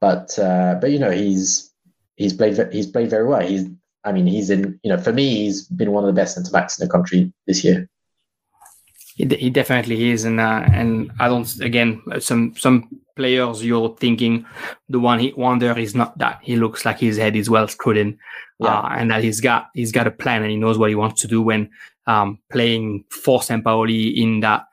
But 0.00 0.38
uh, 0.38 0.76
but 0.80 0.90
you 0.90 0.98
know 0.98 1.10
he's 1.10 1.72
he's 2.16 2.32
played 2.32 2.72
he's 2.72 2.86
played 2.86 3.10
very 3.10 3.26
well. 3.26 3.40
He's 3.40 3.68
I 4.04 4.12
mean 4.12 4.26
he's 4.26 4.50
in 4.50 4.78
you 4.82 4.90
know 4.90 4.98
for 4.98 5.12
me 5.12 5.44
he's 5.44 5.66
been 5.66 5.92
one 5.92 6.04
of 6.04 6.08
the 6.08 6.20
best 6.20 6.34
centre 6.34 6.50
backs 6.50 6.78
in 6.78 6.86
the 6.86 6.92
country 6.92 7.32
this 7.46 7.64
year. 7.64 7.88
He, 9.16 9.26
he 9.26 9.50
definitely 9.50 10.10
is, 10.10 10.24
and 10.24 10.38
uh, 10.38 10.64
and 10.72 11.10
I 11.18 11.28
don't 11.28 11.60
again 11.60 12.02
some 12.20 12.54
some 12.56 12.88
players 13.16 13.64
you're 13.64 13.96
thinking 13.96 14.44
the 14.90 15.00
one 15.00 15.18
hit 15.18 15.38
wonder 15.38 15.76
is 15.78 15.94
not 15.94 16.16
that 16.18 16.38
he 16.42 16.56
looks 16.56 16.84
like 16.84 17.00
his 17.00 17.16
head 17.16 17.34
is 17.34 17.48
well 17.48 17.66
screwed 17.66 17.96
in, 17.96 18.18
yeah. 18.60 18.78
uh, 18.78 18.88
and 18.90 19.10
that 19.10 19.24
he's 19.24 19.40
got 19.40 19.68
he's 19.74 19.90
got 19.90 20.06
a 20.06 20.10
plan 20.10 20.42
and 20.42 20.50
he 20.50 20.56
knows 20.56 20.78
what 20.78 20.90
he 20.90 20.94
wants 20.94 21.22
to 21.22 21.28
do 21.28 21.40
when 21.42 21.70
um, 22.06 22.38
playing 22.52 23.04
for 23.10 23.40
Sampaoli 23.40 24.14
in 24.16 24.40
that 24.40 24.66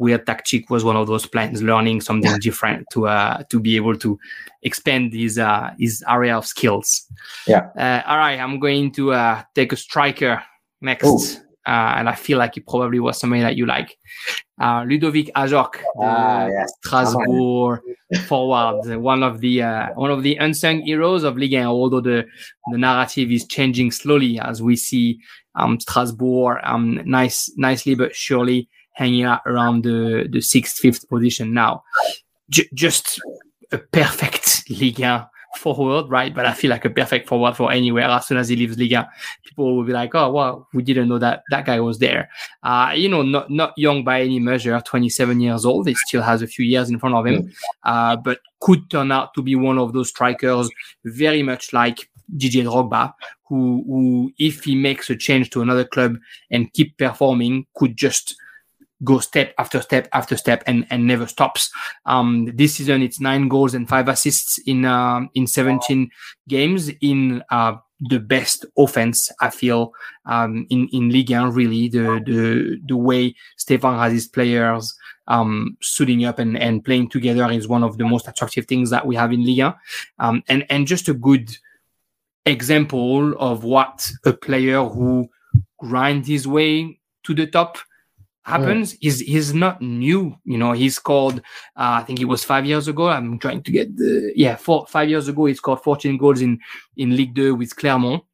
weird 0.00 0.24
tactic 0.24 0.70
was 0.70 0.82
one 0.82 0.96
of 0.96 1.06
those 1.06 1.26
plans, 1.26 1.62
learning 1.62 2.00
something 2.00 2.38
different 2.40 2.86
to 2.92 3.06
uh, 3.06 3.42
to 3.50 3.60
be 3.60 3.76
able 3.76 3.96
to 3.98 4.18
expand 4.62 5.12
his 5.12 5.38
uh, 5.38 5.70
his 5.78 6.02
area 6.08 6.36
of 6.36 6.46
skills. 6.46 7.06
Yeah. 7.46 7.68
Uh, 7.76 8.02
all 8.06 8.16
right, 8.16 8.40
I'm 8.40 8.58
going 8.58 8.92
to 8.92 9.12
uh, 9.12 9.42
take 9.54 9.72
a 9.72 9.76
striker 9.76 10.42
next. 10.80 11.06
Ooh. 11.06 11.20
Uh, 11.70 11.94
and 11.98 12.08
I 12.08 12.16
feel 12.16 12.36
like 12.36 12.56
it 12.56 12.66
probably 12.66 12.98
was 12.98 13.20
somebody 13.20 13.42
that 13.42 13.54
you 13.54 13.64
like. 13.64 13.96
Uh, 14.60 14.82
Ludovic 14.82 15.30
Ajorque, 15.36 15.74
the 15.74 16.00
ah, 16.00 16.46
yes. 16.48 16.72
Strasbourg 16.82 17.80
forward, 18.26 18.96
one 18.96 19.22
of 19.22 19.38
the 19.38 19.62
uh, 19.62 19.86
one 19.94 20.10
of 20.10 20.24
the 20.24 20.34
unsung 20.34 20.80
heroes 20.80 21.22
of 21.22 21.36
Ligue 21.36 21.52
1. 21.52 21.66
Although 21.66 22.00
the 22.00 22.26
the 22.72 22.76
narrative 22.78 23.30
is 23.30 23.46
changing 23.46 23.92
slowly 23.92 24.40
as 24.40 24.60
we 24.60 24.74
see 24.74 25.20
um, 25.54 25.78
Strasbourg 25.78 26.58
um, 26.64 27.00
nice 27.04 27.48
nicely 27.56 27.94
but 27.94 28.16
surely 28.16 28.68
hanging 28.94 29.22
out 29.22 29.42
around 29.46 29.84
the 29.84 30.26
the 30.28 30.40
sixth 30.40 30.78
fifth 30.78 31.08
position 31.08 31.54
now. 31.54 31.84
J- 32.48 32.68
just 32.74 33.20
a 33.70 33.78
perfect 33.78 34.68
Ligue 34.70 34.98
1 34.98 35.24
forward, 35.56 36.08
right? 36.08 36.34
But 36.34 36.46
I 36.46 36.52
feel 36.52 36.70
like 36.70 36.84
a 36.84 36.90
perfect 36.90 37.28
forward 37.28 37.56
for 37.56 37.72
anywhere. 37.72 38.04
As 38.04 38.26
soon 38.26 38.38
as 38.38 38.48
he 38.48 38.56
leaves 38.56 38.78
Liga, 38.78 39.08
people 39.44 39.76
will 39.76 39.84
be 39.84 39.92
like, 39.92 40.14
"Oh, 40.14 40.30
well, 40.30 40.68
we 40.72 40.82
didn't 40.82 41.08
know 41.08 41.18
that 41.18 41.42
that 41.50 41.66
guy 41.66 41.80
was 41.80 41.98
there." 41.98 42.30
Uh, 42.62 42.92
you 42.94 43.08
know, 43.08 43.22
not 43.22 43.50
not 43.50 43.72
young 43.76 44.04
by 44.04 44.22
any 44.22 44.38
measure, 44.38 44.80
27 44.80 45.40
years 45.40 45.64
old. 45.64 45.88
He 45.88 45.94
still 45.94 46.22
has 46.22 46.42
a 46.42 46.46
few 46.46 46.64
years 46.64 46.90
in 46.90 46.98
front 46.98 47.14
of 47.14 47.26
him, 47.26 47.52
uh, 47.84 48.16
but 48.16 48.40
could 48.60 48.90
turn 48.90 49.10
out 49.10 49.34
to 49.34 49.42
be 49.42 49.56
one 49.56 49.78
of 49.78 49.92
those 49.92 50.08
strikers, 50.08 50.70
very 51.04 51.42
much 51.42 51.72
like 51.72 52.10
Didier 52.36 52.64
Drogba, 52.64 53.12
who, 53.48 53.84
who 53.86 54.32
if 54.38 54.64
he 54.64 54.74
makes 54.74 55.10
a 55.10 55.16
change 55.16 55.50
to 55.50 55.62
another 55.62 55.84
club 55.84 56.16
and 56.50 56.72
keep 56.72 56.96
performing, 56.96 57.66
could 57.74 57.96
just 57.96 58.36
go 59.02 59.18
step 59.18 59.54
after 59.58 59.80
step 59.80 60.08
after 60.12 60.36
step 60.36 60.62
and, 60.66 60.86
and 60.90 61.06
never 61.06 61.26
stops. 61.26 61.70
Um, 62.06 62.50
this 62.54 62.76
season, 62.76 63.02
it's 63.02 63.20
nine 63.20 63.48
goals 63.48 63.74
and 63.74 63.88
five 63.88 64.08
assists 64.08 64.58
in 64.58 64.84
uh, 64.84 65.22
in 65.34 65.46
17 65.46 66.10
games 66.48 66.90
in 67.00 67.42
uh, 67.50 67.76
the 68.00 68.18
best 68.18 68.66
offense. 68.76 69.30
I 69.40 69.50
feel 69.50 69.92
um, 70.26 70.66
in 70.70 70.88
in 70.88 71.10
Ligue 71.10 71.30
1, 71.30 71.52
really 71.52 71.88
the 71.88 72.20
the 72.24 72.80
the 72.86 72.96
way 72.96 73.34
Stéphan 73.58 73.98
has 73.98 74.12
his 74.12 74.28
players 74.28 74.94
um, 75.28 75.76
suiting 75.80 76.24
up 76.24 76.38
and, 76.38 76.58
and 76.58 76.84
playing 76.84 77.08
together 77.08 77.50
is 77.50 77.68
one 77.68 77.84
of 77.84 77.98
the 77.98 78.04
most 78.04 78.28
attractive 78.28 78.66
things 78.66 78.90
that 78.90 79.06
we 79.06 79.16
have 79.16 79.32
in 79.32 79.44
Ligue 79.44 79.60
1. 79.60 79.74
Um, 80.18 80.42
and 80.48 80.66
and 80.70 80.86
just 80.86 81.08
a 81.08 81.14
good 81.14 81.56
example 82.46 83.34
of 83.38 83.64
what 83.64 84.10
a 84.24 84.32
player 84.32 84.82
who 84.84 85.28
grind 85.78 86.26
his 86.26 86.46
way 86.46 86.98
to 87.22 87.34
the 87.34 87.46
top 87.46 87.78
happens. 88.50 88.96
He's 89.00 89.20
he's 89.20 89.54
not 89.54 89.80
new. 89.80 90.36
You 90.44 90.58
know, 90.58 90.72
he 90.72 90.90
scored. 90.90 91.38
Uh, 91.76 92.00
I 92.00 92.02
think 92.02 92.20
it 92.20 92.26
was 92.26 92.44
five 92.44 92.66
years 92.66 92.88
ago. 92.88 93.08
I'm 93.08 93.38
trying 93.38 93.62
to 93.62 93.72
get 93.72 93.96
the 93.96 94.32
yeah, 94.36 94.56
four 94.56 94.86
five 94.86 95.08
years 95.08 95.28
ago. 95.28 95.46
He 95.46 95.54
scored 95.54 95.80
14 95.80 96.16
goals 96.18 96.40
in 96.40 96.58
in 96.96 97.16
Ligue 97.16 97.34
2 97.34 97.54
with 97.54 97.76
Clermont. 97.76 98.24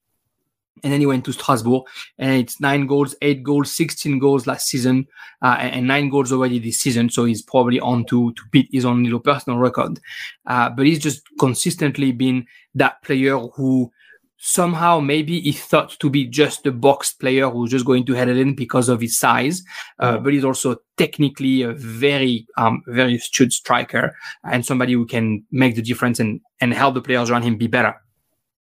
And 0.82 0.92
then 0.92 1.00
he 1.00 1.06
went 1.06 1.24
to 1.24 1.32
Strasbourg, 1.32 1.84
and 2.18 2.32
it's 2.34 2.60
nine 2.60 2.86
goals, 2.86 3.16
eight 3.22 3.42
goals, 3.42 3.72
16 3.72 4.18
goals 4.18 4.46
last 4.46 4.66
season, 4.68 5.06
uh, 5.40 5.56
and 5.58 5.86
nine 5.86 6.10
goals 6.10 6.32
already 6.32 6.58
this 6.58 6.78
season. 6.78 7.08
So 7.08 7.24
he's 7.24 7.40
probably 7.40 7.80
on 7.80 8.04
to, 8.04 8.34
to 8.34 8.42
beat 8.52 8.68
his 8.70 8.84
own 8.84 9.02
little 9.02 9.18
personal 9.18 9.58
record. 9.58 9.98
Uh, 10.44 10.68
but 10.68 10.84
he's 10.84 10.98
just 10.98 11.22
consistently 11.40 12.12
been 12.12 12.46
that 12.74 13.02
player 13.02 13.38
who 13.38 13.90
somehow 14.38 15.00
maybe 15.00 15.40
he 15.40 15.52
thought 15.52 15.98
to 15.98 16.10
be 16.10 16.24
just 16.24 16.66
a 16.66 16.72
box 16.72 17.12
player 17.12 17.48
who's 17.48 17.70
just 17.70 17.84
going 17.84 18.04
to 18.06 18.12
head 18.14 18.28
it 18.28 18.36
in 18.36 18.54
because 18.54 18.88
of 18.88 19.00
his 19.00 19.18
size, 19.18 19.62
uh, 19.98 20.18
but 20.18 20.32
he's 20.32 20.44
also 20.44 20.76
technically 20.96 21.62
a 21.62 21.72
very, 21.72 22.46
um, 22.56 22.82
very 22.86 23.16
astute 23.16 23.52
striker 23.52 24.14
and 24.44 24.64
somebody 24.64 24.92
who 24.92 25.06
can 25.06 25.44
make 25.50 25.74
the 25.74 25.82
difference 25.82 26.20
and, 26.20 26.40
and 26.60 26.74
help 26.74 26.94
the 26.94 27.02
players 27.02 27.30
around 27.30 27.42
him 27.42 27.56
be 27.56 27.66
better. 27.66 27.94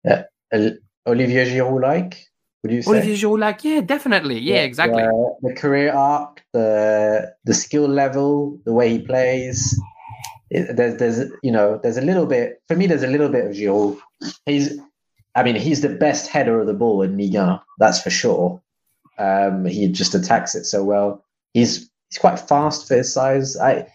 Yeah. 0.04 0.24
Olivier 1.08 1.46
Giroud 1.46 1.82
like? 1.82 2.28
Would 2.62 2.72
you 2.72 2.82
say? 2.82 2.92
Olivier 2.92 3.16
Giroud 3.16 3.40
like? 3.40 3.64
Yeah, 3.64 3.82
definitely. 3.82 4.40
Yeah, 4.40 4.56
yeah 4.56 4.62
exactly. 4.62 5.02
The, 5.02 5.36
the 5.42 5.54
career 5.56 5.92
arc, 5.94 6.44
the 6.54 7.34
the 7.44 7.54
skill 7.54 7.88
level, 7.88 8.60
the 8.64 8.72
way 8.72 8.90
he 8.90 9.00
plays. 9.00 9.78
It, 10.50 10.76
there's, 10.76 10.98
there's, 10.98 11.32
you 11.42 11.52
know, 11.52 11.80
there's 11.82 11.98
a 11.98 12.02
little 12.02 12.26
bit. 12.26 12.62
For 12.68 12.76
me, 12.76 12.86
there's 12.86 13.04
a 13.04 13.08
little 13.08 13.30
bit 13.30 13.46
of 13.46 13.52
Giroud. 13.52 14.00
He's 14.46 14.80
I 15.36 15.44
mean, 15.44 15.56
he's 15.56 15.82
the 15.82 15.90
best 15.90 16.30
header 16.30 16.60
of 16.60 16.68
the 16.68 16.74
ball 16.74 17.02
in 17.02 17.18
Ligue 17.18 17.60
that's 17.80 18.02
for 18.02 18.10
sure. 18.10 18.62
Um, 19.18 19.66
he 19.66 19.88
just 19.88 20.16
attacks 20.16 20.56
it 20.56 20.66
so 20.66 20.84
well. 20.84 21.24
He's 21.54 21.90
he's 22.10 22.20
quite 22.20 22.40
fast 22.40 22.88
for 22.88 22.96
his 22.96 23.12
size. 23.12 23.58
I 23.58 23.88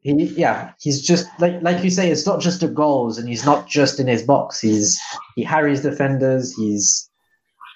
he 0.00 0.12
yeah, 0.12 0.72
he's 0.80 1.02
just 1.02 1.26
like 1.38 1.60
like 1.62 1.82
you 1.82 1.90
say, 1.90 2.10
it's 2.10 2.26
not 2.26 2.40
just 2.40 2.60
the 2.60 2.68
goals, 2.68 3.18
and 3.18 3.28
he's 3.28 3.44
not 3.44 3.66
just 3.66 4.00
in 4.00 4.06
his 4.06 4.22
box. 4.22 4.60
He's 4.60 5.00
he 5.34 5.42
harries 5.42 5.82
defenders. 5.82 6.54
He's 6.54 7.10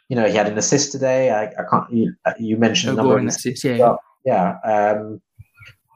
you 0.09 0.17
know 0.17 0.27
he 0.27 0.35
had 0.35 0.49
an 0.49 0.59
assist 0.59 0.93
today. 0.93 1.31
I, 1.31 1.45
I 1.45 1.65
can't 1.71 1.91
you, 1.93 2.15
you 2.39 2.57
mentioned 2.57 2.97
no 2.97 3.03
number 3.03 3.19
of 3.19 3.27
assists. 3.27 3.65
Yeah, 3.65 3.97
yeah. 4.25 4.59
Um, 4.65 5.21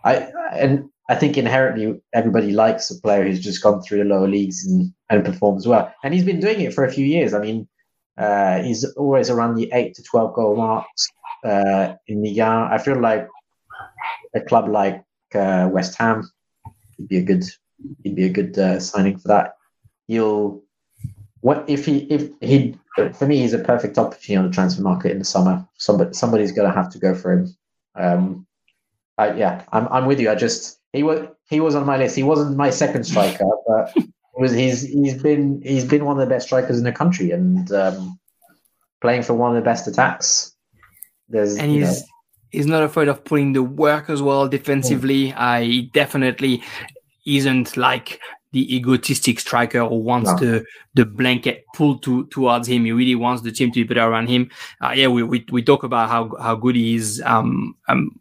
I 0.05 0.31
and 0.53 0.91
I 1.09 1.15
think 1.15 1.37
inherently 1.37 2.01
everybody 2.13 2.53
likes 2.53 2.91
a 2.91 3.01
player 3.01 3.25
who's 3.25 3.41
just 3.41 3.63
gone 3.63 3.83
through 3.83 3.99
the 3.99 4.05
lower 4.05 4.29
leagues 4.29 4.67
and, 4.67 4.93
and 5.11 5.25
performs 5.25 5.67
well. 5.67 5.93
And 6.03 6.15
he's 6.15 6.25
been 6.25 6.41
doing 6.41 6.61
it 6.61 6.75
for 6.75 6.85
a 6.85 6.93
few 6.93 7.05
years. 7.05 7.35
I 7.35 7.41
mean, 7.41 7.69
uh, 8.17 8.63
he's 8.63 8.85
always 8.95 9.31
around 9.31 9.57
the 9.57 9.71
eight 9.73 9.95
to 9.95 10.03
twelve 10.03 10.35
goal 10.35 10.57
marks 10.57 11.09
uh, 11.45 11.95
in 12.07 12.23
the 12.23 12.31
year. 12.31 12.47
I 12.47 12.79
feel 12.79 13.01
like 13.01 13.29
a 14.35 14.41
club 14.41 14.69
like 14.69 15.05
uh, 15.35 15.69
West 15.71 15.97
Ham 15.99 16.29
would 16.99 17.09
be 17.09 17.19
a 17.19 17.23
good 17.23 17.45
he'd 18.03 18.15
be 18.15 18.25
a 18.25 18.31
good 18.31 18.59
uh, 18.59 18.81
signing 18.81 19.19
for 19.19 19.29
that. 19.29 19.57
He'll 20.07 20.63
what 21.41 21.65
if 21.69 21.85
he 21.85 21.99
if 22.05 22.31
he 22.41 22.79
for 23.15 23.27
me 23.27 23.39
he's 23.39 23.53
a 23.53 23.59
perfect 23.59 23.99
opportunity 23.99 24.37
on 24.37 24.47
the 24.47 24.55
transfer 24.55 24.83
market 24.83 25.13
in 25.13 25.19
the 25.19 25.25
summer. 25.25 25.67
Somebody 25.79 26.15
somebody's 26.15 26.53
going 26.53 26.69
to 26.69 26.75
have 26.75 26.91
to 26.93 26.99
go 26.99 27.15
for 27.15 27.33
him. 27.33 27.57
Um, 27.97 28.47
I, 29.19 29.33
yeah, 29.35 29.65
I'm 29.73 29.89
I'm 29.89 30.07
with 30.07 30.21
you. 30.21 30.31
I 30.31 30.35
just 30.35 30.81
he 30.93 31.03
was 31.03 31.29
he 31.49 31.61
was 31.61 31.75
on 31.75 31.85
my 31.85 31.97
list. 31.97 32.17
He 32.17 32.23
wasn't 32.23 32.57
my 32.57 32.71
second 32.71 33.05
striker, 33.05 33.45
but 33.67 33.95
was 34.37 34.53
he's 34.53 34.83
he's 34.83 35.23
been 35.23 35.61
he's 35.63 35.85
been 35.85 36.05
one 36.05 36.19
of 36.19 36.27
the 36.27 36.33
best 36.33 36.47
strikers 36.47 36.79
in 36.79 36.85
the 36.85 36.93
country 36.93 37.31
and 37.31 37.71
um, 37.73 38.19
playing 39.01 39.23
for 39.23 39.35
one 39.35 39.51
of 39.51 39.57
the 39.57 39.65
best 39.65 39.87
attacks. 39.87 40.55
There's 41.29 41.57
and 41.57 41.71
he's 41.71 42.01
know, 42.01 42.07
he's 42.51 42.67
not 42.67 42.83
afraid 42.83 43.09
of 43.09 43.25
putting 43.25 43.53
the 43.53 43.63
work 43.63 44.11
as 44.11 44.23
well 44.23 44.49
defensively. 44.49 45.29
Mm. 45.29 45.35
I 45.37 45.91
definitely 45.93 46.63
isn't 47.27 47.77
like 47.77 48.21
the 48.53 48.77
egotistic 48.77 49.41
striker 49.41 49.87
who 49.87 49.97
wants 49.97 50.31
no. 50.31 50.37
the 50.37 50.65
the 50.95 51.05
blanket 51.05 51.65
pulled 51.75 52.03
to 52.05 52.27
towards 52.27 52.69
him. 52.69 52.85
He 52.85 52.93
really 52.93 53.15
wants 53.15 53.43
the 53.43 53.53
team 53.53 53.71
to 53.73 53.81
be 53.81 53.85
better 53.85 54.09
around 54.09 54.29
him. 54.29 54.51
Uh, 54.81 54.93
yeah, 54.95 55.09
we, 55.09 55.23
we 55.23 55.45
we 55.51 55.63
talk 55.63 55.83
about 55.83 56.09
how 56.09 56.35
how 56.41 56.55
good 56.55 56.77
he 56.77 56.95
is 56.95 57.23
um, 57.25 57.77
um 57.89 58.21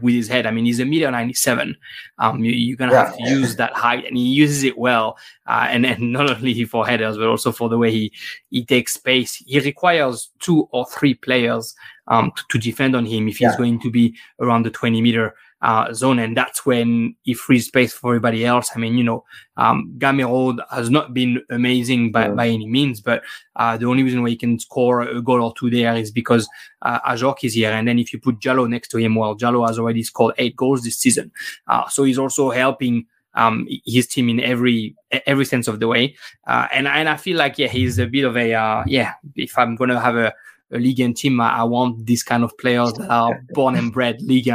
with 0.00 0.14
his 0.14 0.28
head. 0.28 0.46
I 0.46 0.50
mean, 0.50 0.64
he's 0.64 0.80
a 0.80 0.84
meter 0.84 1.10
97. 1.10 1.76
Um, 2.18 2.44
you, 2.44 2.74
are 2.74 2.76
going 2.76 2.90
to 2.90 2.96
have 2.96 3.16
to 3.16 3.28
use 3.28 3.56
that 3.56 3.72
height 3.72 4.04
and 4.06 4.16
he 4.16 4.24
uses 4.24 4.64
it 4.64 4.78
well. 4.78 5.18
Uh, 5.46 5.66
and, 5.70 5.84
and 5.86 6.12
not 6.12 6.30
only 6.30 6.64
for 6.64 6.86
headers, 6.86 7.16
but 7.16 7.26
also 7.26 7.52
for 7.52 7.68
the 7.68 7.78
way 7.78 7.90
he, 7.90 8.12
he 8.50 8.64
takes 8.64 8.94
space. 8.94 9.34
He 9.46 9.58
requires 9.60 10.30
two 10.40 10.68
or 10.72 10.86
three 10.86 11.14
players, 11.14 11.74
um, 12.08 12.32
to, 12.36 12.42
to 12.50 12.58
defend 12.58 12.96
on 12.96 13.06
him 13.06 13.28
if 13.28 13.38
he's 13.38 13.50
yeah. 13.50 13.56
going 13.56 13.80
to 13.80 13.90
be 13.90 14.16
around 14.40 14.64
the 14.64 14.70
20 14.70 15.00
meter 15.00 15.34
uh, 15.62 15.92
zone, 15.92 16.18
and 16.18 16.36
that's 16.36 16.66
when 16.66 17.14
he 17.22 17.34
frees 17.34 17.66
space 17.66 17.92
for 17.92 18.10
everybody 18.10 18.44
else. 18.44 18.70
I 18.74 18.78
mean, 18.78 18.98
you 18.98 19.04
know, 19.04 19.24
um, 19.56 19.94
Gameiro 19.98 20.58
has 20.70 20.90
not 20.90 21.14
been 21.14 21.40
amazing 21.50 22.10
by, 22.10 22.28
by 22.28 22.48
any 22.48 22.66
means, 22.68 23.00
but 23.00 23.22
uh, 23.56 23.76
the 23.76 23.86
only 23.86 24.02
reason 24.02 24.22
why 24.22 24.30
he 24.30 24.36
can 24.36 24.58
score 24.58 25.02
a 25.02 25.22
goal 25.22 25.42
or 25.42 25.54
two 25.54 25.70
there 25.70 25.94
is 25.94 26.10
because 26.10 26.48
uh, 26.82 27.00
Ajorque 27.00 27.44
is 27.44 27.54
here. 27.54 27.70
And 27.70 27.86
then 27.86 27.98
if 27.98 28.12
you 28.12 28.18
put 28.18 28.40
Diallo 28.40 28.68
next 28.68 28.88
to 28.88 28.98
him, 28.98 29.14
well, 29.14 29.36
Diallo 29.36 29.66
has 29.66 29.78
already 29.78 30.02
scored 30.02 30.34
eight 30.38 30.56
goals 30.56 30.82
this 30.82 30.98
season, 30.98 31.30
uh, 31.68 31.88
so 31.88 32.04
he's 32.04 32.18
also 32.18 32.50
helping 32.50 33.06
um, 33.34 33.66
his 33.86 34.06
team 34.06 34.28
in 34.28 34.40
every 34.40 34.96
every 35.26 35.44
sense 35.44 35.68
of 35.68 35.80
the 35.80 35.88
way. 35.88 36.16
Uh, 36.46 36.66
and 36.72 36.88
and 36.88 37.08
I 37.08 37.16
feel 37.16 37.36
like 37.36 37.58
yeah, 37.58 37.68
he's 37.68 37.98
a 37.98 38.06
bit 38.06 38.24
of 38.24 38.36
a 38.36 38.52
uh, 38.52 38.84
yeah. 38.86 39.14
If 39.36 39.56
I'm 39.56 39.76
gonna 39.76 40.00
have 40.00 40.16
a, 40.16 40.34
a 40.72 40.78
league 40.78 41.00
and 41.00 41.16
team, 41.16 41.40
I, 41.40 41.58
I, 41.58 41.62
want 41.64 42.04
these 42.06 42.22
kind 42.22 42.44
of 42.44 42.56
players 42.58 42.92
that 42.94 43.08
are 43.08 43.42
born 43.54 43.76
and 43.76 43.92
bred 43.92 44.20
league 44.22 44.48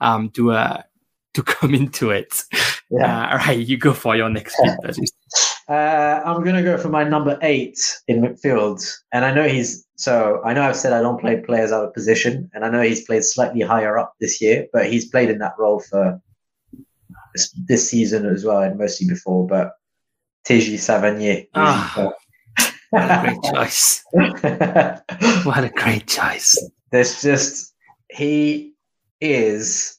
um, 0.00 0.30
to 0.30 0.52
uh, 0.52 0.82
to 1.36 1.42
come 1.54 1.74
into 1.74 2.10
it. 2.10 2.42
Yeah. 2.90 3.26
Uh, 3.26 3.30
all 3.30 3.38
right, 3.38 3.58
you 3.58 3.76
go 3.76 3.92
for 3.92 4.16
your 4.16 4.28
next 4.28 4.56
pick. 4.62 4.96
uh, 5.68 6.22
I'm 6.24 6.42
gonna 6.44 6.62
go 6.62 6.76
for 6.78 6.88
my 6.88 7.04
number 7.04 7.38
eight 7.42 7.78
in 8.08 8.22
midfield, 8.22 8.82
and 9.12 9.24
I 9.24 9.32
know 9.32 9.48
he's 9.48 9.86
so. 9.96 10.40
I 10.44 10.54
know 10.54 10.62
I've 10.62 10.76
said 10.76 10.92
I 10.92 11.02
don't 11.02 11.20
play 11.20 11.40
players 11.40 11.72
out 11.72 11.84
of 11.84 11.94
position, 11.94 12.50
and 12.54 12.64
I 12.64 12.70
know 12.70 12.82
he's 12.82 13.04
played 13.04 13.24
slightly 13.24 13.60
higher 13.60 13.98
up 13.98 14.14
this 14.20 14.40
year, 14.40 14.66
but 14.72 14.86
he's 14.86 15.08
played 15.08 15.30
in 15.30 15.38
that 15.38 15.54
role 15.58 15.80
for 15.80 16.20
this, 17.34 17.52
this 17.66 17.90
season 17.90 18.26
as 18.26 18.44
well, 18.44 18.62
and 18.62 18.78
mostly 18.78 19.06
before. 19.06 19.46
But 19.46 19.72
Teji 20.46 20.74
Savanier. 20.74 21.48
Ah, 21.54 22.12
what 22.90 23.10
a 23.10 23.20
great 23.22 23.42
choice! 23.42 24.04
what 25.44 25.64
a 25.64 25.72
great 25.74 26.06
choice! 26.06 26.56
There's 26.92 27.20
just 27.20 27.74
he 28.10 28.75
is 29.32 29.98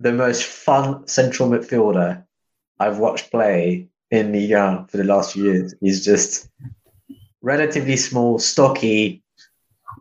the 0.00 0.12
most 0.12 0.44
fun 0.44 1.06
central 1.06 1.48
midfielder 1.48 2.24
I've 2.78 2.98
watched 2.98 3.30
play 3.30 3.88
in 4.10 4.32
Ligue 4.32 4.52
1 4.52 4.86
for 4.86 4.96
the 4.96 5.04
last 5.04 5.32
few 5.32 5.44
years. 5.44 5.74
He's 5.80 6.04
just 6.04 6.48
relatively 7.40 7.96
small, 7.96 8.38
stocky, 8.38 9.22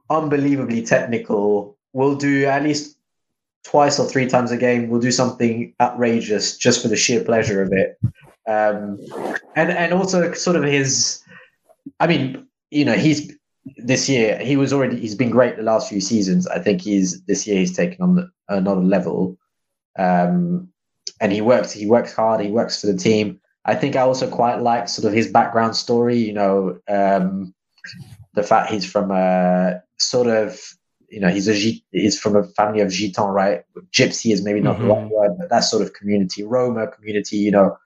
unbelievably 0.09 0.83
technical. 0.83 1.77
Will 1.93 2.15
do 2.15 2.45
at 2.45 2.63
least 2.63 2.97
twice 3.63 3.99
or 3.99 4.07
three 4.07 4.27
times 4.27 4.51
a 4.51 4.57
game. 4.57 4.89
Will 4.89 4.99
do 4.99 5.11
something 5.11 5.73
outrageous 5.79 6.57
just 6.57 6.81
for 6.81 6.87
the 6.87 6.95
sheer 6.95 7.23
pleasure 7.23 7.61
of 7.61 7.71
it. 7.71 7.99
Um, 8.47 8.99
and 9.55 9.69
and 9.71 9.93
also 9.93 10.33
sort 10.33 10.55
of 10.55 10.63
his. 10.63 11.23
I 11.99 12.07
mean, 12.07 12.47
you 12.69 12.85
know, 12.85 12.93
he's 12.93 13.37
this 13.77 14.09
year 14.09 14.37
he 14.39 14.57
was 14.57 14.73
already 14.73 14.99
he's 14.99 15.15
been 15.15 15.29
great 15.29 15.55
the 15.55 15.63
last 15.63 15.89
few 15.89 16.01
seasons. 16.01 16.47
I 16.47 16.59
think 16.59 16.81
he's 16.81 17.21
this 17.23 17.45
year 17.45 17.57
he's 17.59 17.75
taken 17.75 18.01
on 18.01 18.15
the, 18.15 18.31
another 18.49 18.81
level. 18.81 19.37
Um, 19.97 20.69
and 21.19 21.31
he 21.31 21.41
works 21.41 21.71
he 21.71 21.85
works 21.85 22.13
hard. 22.13 22.41
He 22.41 22.51
works 22.51 22.81
for 22.81 22.87
the 22.87 22.97
team. 22.97 23.39
I 23.65 23.75
think 23.75 23.95
I 23.95 24.01
also 24.01 24.29
quite 24.29 24.61
like 24.61 24.89
sort 24.89 25.05
of 25.05 25.13
his 25.13 25.31
background 25.31 25.75
story. 25.75 26.17
You 26.17 26.33
know, 26.33 26.79
um, 26.87 27.53
the 28.33 28.43
fact 28.43 28.71
he's 28.71 28.89
from 28.89 29.11
a 29.11 29.81
sort 29.97 30.27
of 30.27 30.59
you 31.09 31.19
know 31.19 31.29
he's 31.29 31.47
a 31.47 31.53
he's 31.91 32.19
from 32.19 32.35
a 32.35 32.43
family 32.43 32.79
of 32.79 32.87
gitan, 32.87 33.31
right? 33.31 33.63
Gypsy 33.91 34.31
is 34.31 34.43
maybe 34.43 34.61
not 34.61 34.77
mm-hmm. 34.77 34.87
the 34.87 34.93
right 34.93 35.09
word, 35.11 35.37
but 35.37 35.49
that 35.49 35.65
sort 35.65 35.83
of 35.83 35.93
community, 35.93 36.43
Roma 36.43 36.87
community. 36.87 37.37
You 37.37 37.51
know, 37.51 37.77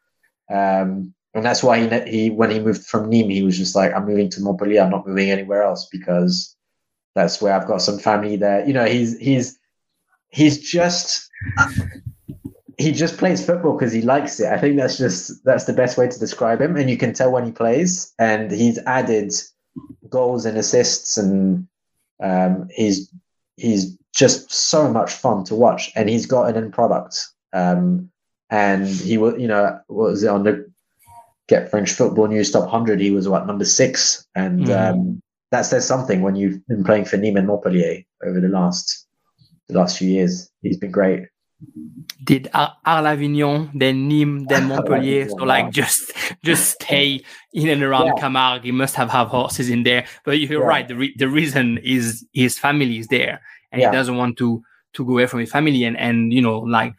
um, 0.50 1.15
and 1.36 1.44
that's 1.44 1.62
why 1.62 1.86
he 1.86 2.10
he 2.10 2.30
when 2.30 2.50
he 2.50 2.60
moved 2.60 2.86
from 2.86 3.12
Nîmes, 3.12 3.34
he 3.34 3.44
was 3.44 3.58
just 3.58 3.76
like, 3.76 3.94
I'm 3.94 4.06
moving 4.06 4.30
to 4.32 4.42
Montpellier. 4.42 4.82
I'm 4.82 4.90
not 4.90 5.06
moving 5.06 5.30
anywhere 5.30 5.64
else 5.64 5.88
because 5.92 6.56
that's 7.14 7.42
where 7.42 7.54
I've 7.54 7.68
got 7.68 7.82
some 7.82 8.00
family 8.00 8.38
there. 8.38 8.66
You 8.66 8.74
know, 8.74 8.86
he's 8.86 9.20
he's 9.20 9.60
he's 10.30 10.58
just 10.60 11.30
he 12.78 12.94
just 12.94 13.18
plays 13.18 13.46
football 13.46 13.74
because 13.78 13.92
he 13.92 14.02
likes 14.02 14.40
it. 14.40 14.48
I 14.48 14.58
think 14.58 14.78
that's 14.78 14.98
just 14.98 15.44
that's 15.44 15.66
the 15.66 15.74
best 15.74 15.98
way 15.98 16.08
to 16.08 16.20
describe 16.20 16.62
him. 16.62 16.78
And 16.78 16.90
you 16.90 16.98
can 16.98 17.14
tell 17.14 17.32
when 17.32 17.46
he 17.46 17.52
plays. 17.52 18.14
And 18.18 18.50
he's 18.50 18.80
added 18.86 19.34
goals 20.10 20.46
and 20.46 20.58
assists, 20.58 21.18
and 21.18 21.68
um, 22.24 22.70
he's 22.74 23.12
he's 23.58 23.98
just 24.16 24.54
so 24.54 24.90
much 24.90 25.12
fun 25.12 25.44
to 25.46 25.56
watch. 25.56 25.92
And 25.98 26.08
he's 26.08 26.28
got 26.28 26.50
an 26.50 26.56
end 26.56 26.72
product. 26.72 27.28
Um, 27.52 28.10
and 28.50 28.88
he 28.88 29.18
was, 29.18 29.36
you 29.38 29.50
know, 29.50 29.80
was 29.90 30.24
on 30.24 30.44
the 30.44 30.65
Get 31.48 31.70
French 31.70 31.92
Football 31.92 32.28
News 32.28 32.52
Top 32.52 32.64
100? 32.64 33.00
He 33.00 33.12
was 33.12 33.28
what 33.30 33.46
number 33.46 33.66
six, 33.66 34.26
and 34.36 34.66
mm. 34.66 34.92
um, 34.92 35.22
that 35.52 35.64
says 35.64 35.88
something 35.88 36.22
when 36.22 36.36
you've 36.36 36.66
been 36.68 36.84
playing 36.84 37.06
for 37.06 37.18
Nîmes 37.18 37.38
and 37.38 37.48
Montpellier 37.48 38.04
over 38.26 38.42
the 38.42 38.48
last 38.48 39.08
the 39.68 39.78
last 39.78 39.98
few 39.98 40.10
years. 40.10 40.50
He's 40.62 40.78
been 40.78 40.92
great 40.92 41.28
did 42.24 42.50
Arles 42.54 43.06
Avignon, 43.06 43.72
then 43.74 44.10
Nîmes, 44.10 44.48
then 44.48 44.68
Montpellier. 44.70 45.30
so 45.30 45.36
like 45.36 45.72
just 45.72 46.12
just 46.44 46.82
stay 46.82 47.22
in 47.54 47.70
and 47.70 47.84
around 47.84 48.08
yeah. 48.08 48.14
Camargue. 48.16 48.64
He 48.64 48.72
must 48.72 48.96
have 48.96 49.10
have 49.10 49.28
horses 49.28 49.70
in 49.70 49.84
there. 49.84 50.06
But 50.24 50.40
you're 50.40 50.62
yeah. 50.62 50.68
right. 50.68 50.88
The 50.88 50.96
re- 50.96 51.16
the 51.18 51.30
reason 51.30 51.78
is 51.80 52.26
his 52.34 52.58
family 52.58 52.98
is 52.98 53.08
there, 53.08 53.42
and 53.72 53.82
yeah. 53.82 53.90
he 53.90 53.96
doesn't 53.96 54.18
want 54.18 54.38
to 54.38 54.64
to 54.94 55.06
go 55.06 55.14
away 55.14 55.28
from 55.28 55.40
his 55.40 55.52
family. 55.52 55.84
And 55.84 55.98
and 55.98 56.34
you 56.34 56.42
know 56.42 56.60
like 56.60 56.94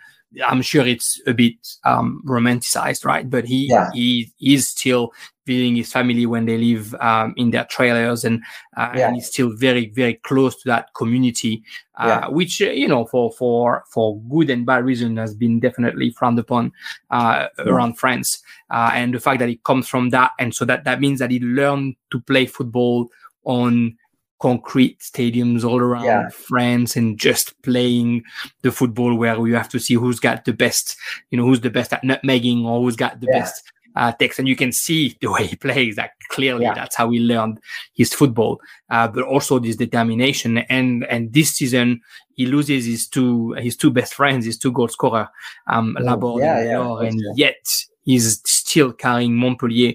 I'm 0.45 0.63
sure 0.63 0.87
it's 0.87 1.21
a 1.27 1.33
bit 1.33 1.55
um, 1.85 2.23
romanticized, 2.27 3.05
right? 3.05 3.29
But 3.29 3.45
he 3.45 3.69
yeah. 3.69 3.91
he 3.93 4.33
is 4.41 4.69
still 4.69 5.13
visiting 5.47 5.77
his 5.77 5.93
family 5.93 6.27
when 6.27 6.45
they 6.45 6.59
live 6.59 6.95
um, 7.01 7.33
in 7.37 7.53
their 7.53 7.65
trailers, 7.67 8.25
and, 8.25 8.43
uh, 8.77 8.91
yeah. 8.95 9.07
and 9.07 9.15
he's 9.15 9.29
still 9.29 9.51
very 9.57 9.91
very 9.91 10.15
close 10.15 10.57
to 10.57 10.69
that 10.69 10.93
community, 10.95 11.63
uh, 11.99 12.21
yeah. 12.23 12.29
which 12.29 12.61
uh, 12.61 12.67
you 12.67 12.89
know 12.89 13.07
for 13.07 13.33
for 13.33 13.85
for 13.93 14.21
good 14.23 14.51
and 14.51 14.67
bad 14.67 14.85
reason 14.85 15.17
has 15.17 15.35
been 15.35 15.61
definitely 15.61 16.11
frowned 16.11 16.39
upon 16.39 16.73
uh, 17.11 17.47
around 17.61 17.99
France, 17.99 18.43
uh, 18.71 18.91
and 18.95 19.15
the 19.15 19.21
fact 19.21 19.39
that 19.39 19.49
it 19.49 19.63
comes 19.65 19.89
from 19.89 20.11
that, 20.11 20.33
and 20.39 20.55
so 20.55 20.65
that 20.65 20.85
that 20.85 21.01
means 21.01 21.19
that 21.21 21.31
he 21.31 21.41
learned 21.41 21.95
to 22.11 22.21
play 22.21 22.47
football 22.47 23.09
on 23.45 23.97
concrete 24.39 24.99
stadiums 25.01 25.65
all 25.65 25.81
around 25.81 26.05
yeah. 26.05 26.29
France 26.29 26.97
and 26.97 27.19
just 27.19 27.61
playing 27.63 28.23
the 28.63 28.71
football 28.71 29.15
where 29.15 29.37
you 29.47 29.55
have 29.55 29.69
to 29.71 29.79
see 29.79 29.95
who's 29.95 30.21
got 30.21 30.45
the 30.45 30.53
best, 30.53 30.97
you 31.31 31.39
know, 31.39 31.45
who's 31.45 31.61
the 31.61 31.71
best 31.71 31.93
at 31.93 32.03
nutmegging 32.03 32.65
or 32.65 32.81
who's 32.81 32.97
got 32.97 33.21
the 33.21 33.29
yeah. 33.31 33.41
best 33.41 33.73
uh, 33.95 34.13
text. 34.13 34.39
And 34.39 34.47
you 34.47 34.57
can 34.57 34.73
see 34.73 35.17
the 35.21 35.31
way 35.31 35.47
he 35.47 35.57
plays 35.57 35.97
that 35.97 36.11
clearly 36.29 36.65
yeah. 36.65 36.75
that's 36.75 36.97
how 36.97 37.11
he 37.11 37.21
learned 37.21 37.59
his 37.95 38.13
football, 38.13 38.61
uh, 38.91 39.09
but 39.09 39.25
also 39.25 39.59
this 39.59 39.77
determination. 39.77 40.59
And, 40.59 41.05
and 41.05 41.33
this 41.33 41.51
season 41.51 42.01
he 42.35 42.45
loses 42.45 42.85
his 42.85 43.09
two, 43.09 43.53
his 43.53 43.77
two 43.77 43.91
best 43.91 44.13
friends, 44.13 44.45
his 44.45 44.59
two 44.59 44.73
goal 44.73 44.89
scorer, 44.89 45.29
um, 45.69 45.97
Laborde 45.99 46.43
and, 46.43 47.07
and 47.07 47.39
yet 47.39 47.67
he's 48.05 48.41
still 48.45 48.93
carrying 48.93 49.35
Montpellier 49.35 49.95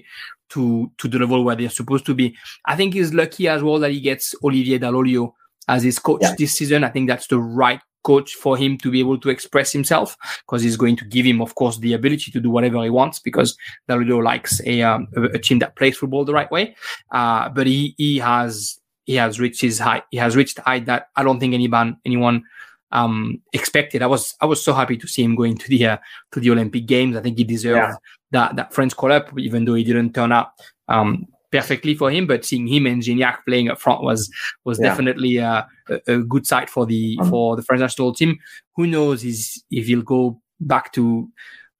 to 0.52 0.90
to 0.98 1.08
the 1.08 1.18
level 1.18 1.44
where 1.44 1.56
they're 1.56 1.70
supposed 1.70 2.06
to 2.06 2.14
be. 2.14 2.36
I 2.66 2.76
think 2.76 2.94
he's 2.94 3.12
lucky 3.12 3.48
as 3.48 3.62
well 3.62 3.78
that 3.80 3.90
he 3.90 4.00
gets 4.00 4.34
Olivier 4.42 4.78
Dall'Oglio 4.78 5.32
as 5.68 5.82
his 5.82 5.98
coach 5.98 6.20
yeah. 6.22 6.34
this 6.38 6.54
season. 6.54 6.84
I 6.84 6.90
think 6.90 7.08
that's 7.08 7.26
the 7.26 7.38
right 7.38 7.80
coach 8.02 8.34
for 8.34 8.56
him 8.56 8.76
to 8.78 8.90
be 8.90 9.00
able 9.00 9.18
to 9.18 9.28
express 9.28 9.72
himself 9.72 10.16
because 10.44 10.62
he's 10.62 10.76
going 10.76 10.96
to 10.96 11.04
give 11.04 11.24
him, 11.24 11.40
of 11.40 11.54
course, 11.54 11.78
the 11.78 11.92
ability 11.92 12.30
to 12.32 12.40
do 12.40 12.50
whatever 12.50 12.82
he 12.82 12.90
wants 12.90 13.20
because 13.20 13.56
Dall'Oglio 13.88 14.22
likes 14.22 14.60
a, 14.66 14.82
um, 14.82 15.08
a, 15.16 15.38
team 15.38 15.60
that 15.60 15.76
plays 15.76 15.96
football 15.96 16.24
the 16.24 16.32
right 16.32 16.50
way. 16.50 16.74
Uh, 17.12 17.48
but 17.48 17.66
he, 17.66 17.94
he 17.96 18.18
has, 18.18 18.80
he 19.04 19.14
has 19.14 19.40
reached 19.40 19.60
his 19.60 19.78
height. 19.78 20.02
He 20.10 20.16
has 20.18 20.36
reached 20.36 20.58
height 20.58 20.86
that 20.86 21.08
I 21.16 21.22
don't 21.22 21.38
think 21.38 21.54
anyone, 21.54 21.96
anyone, 22.04 22.42
um, 22.92 23.40
expected. 23.52 24.02
I 24.02 24.06
was, 24.06 24.34
I 24.40 24.46
was 24.46 24.64
so 24.64 24.72
happy 24.72 24.96
to 24.96 25.08
see 25.08 25.22
him 25.22 25.34
going 25.34 25.56
to 25.58 25.68
the, 25.68 25.86
uh, 25.86 25.98
to 26.32 26.40
the 26.40 26.50
Olympic 26.50 26.86
games. 26.86 27.16
I 27.16 27.20
think 27.20 27.38
he 27.38 27.44
deserved 27.44 27.76
yeah 27.76 27.96
that 28.32 28.56
that 28.56 28.74
French 28.74 28.96
call 28.96 29.12
up, 29.12 29.30
even 29.38 29.64
though 29.64 29.74
he 29.74 29.84
didn't 29.84 30.14
turn 30.14 30.32
out 30.32 30.48
um, 30.88 31.26
perfectly 31.52 31.94
for 31.94 32.10
him. 32.10 32.26
But 32.26 32.44
seeing 32.44 32.66
him 32.66 32.86
and 32.86 33.00
Gignac 33.00 33.44
playing 33.46 33.68
up 33.68 33.80
front 33.80 34.02
was 34.02 34.30
was 34.64 34.80
yeah. 34.80 34.88
definitely 34.88 35.36
a, 35.36 35.68
a, 36.08 36.18
good 36.18 36.46
sight 36.46 36.68
for 36.68 36.84
the 36.84 37.16
um, 37.20 37.30
for 37.30 37.56
the 37.56 37.62
French 37.62 37.80
national 37.80 38.14
team. 38.14 38.38
Who 38.76 38.86
knows 38.86 39.24
is 39.24 39.62
if 39.70 39.86
he'll 39.86 40.02
go 40.02 40.40
back 40.60 40.92
to 40.94 41.28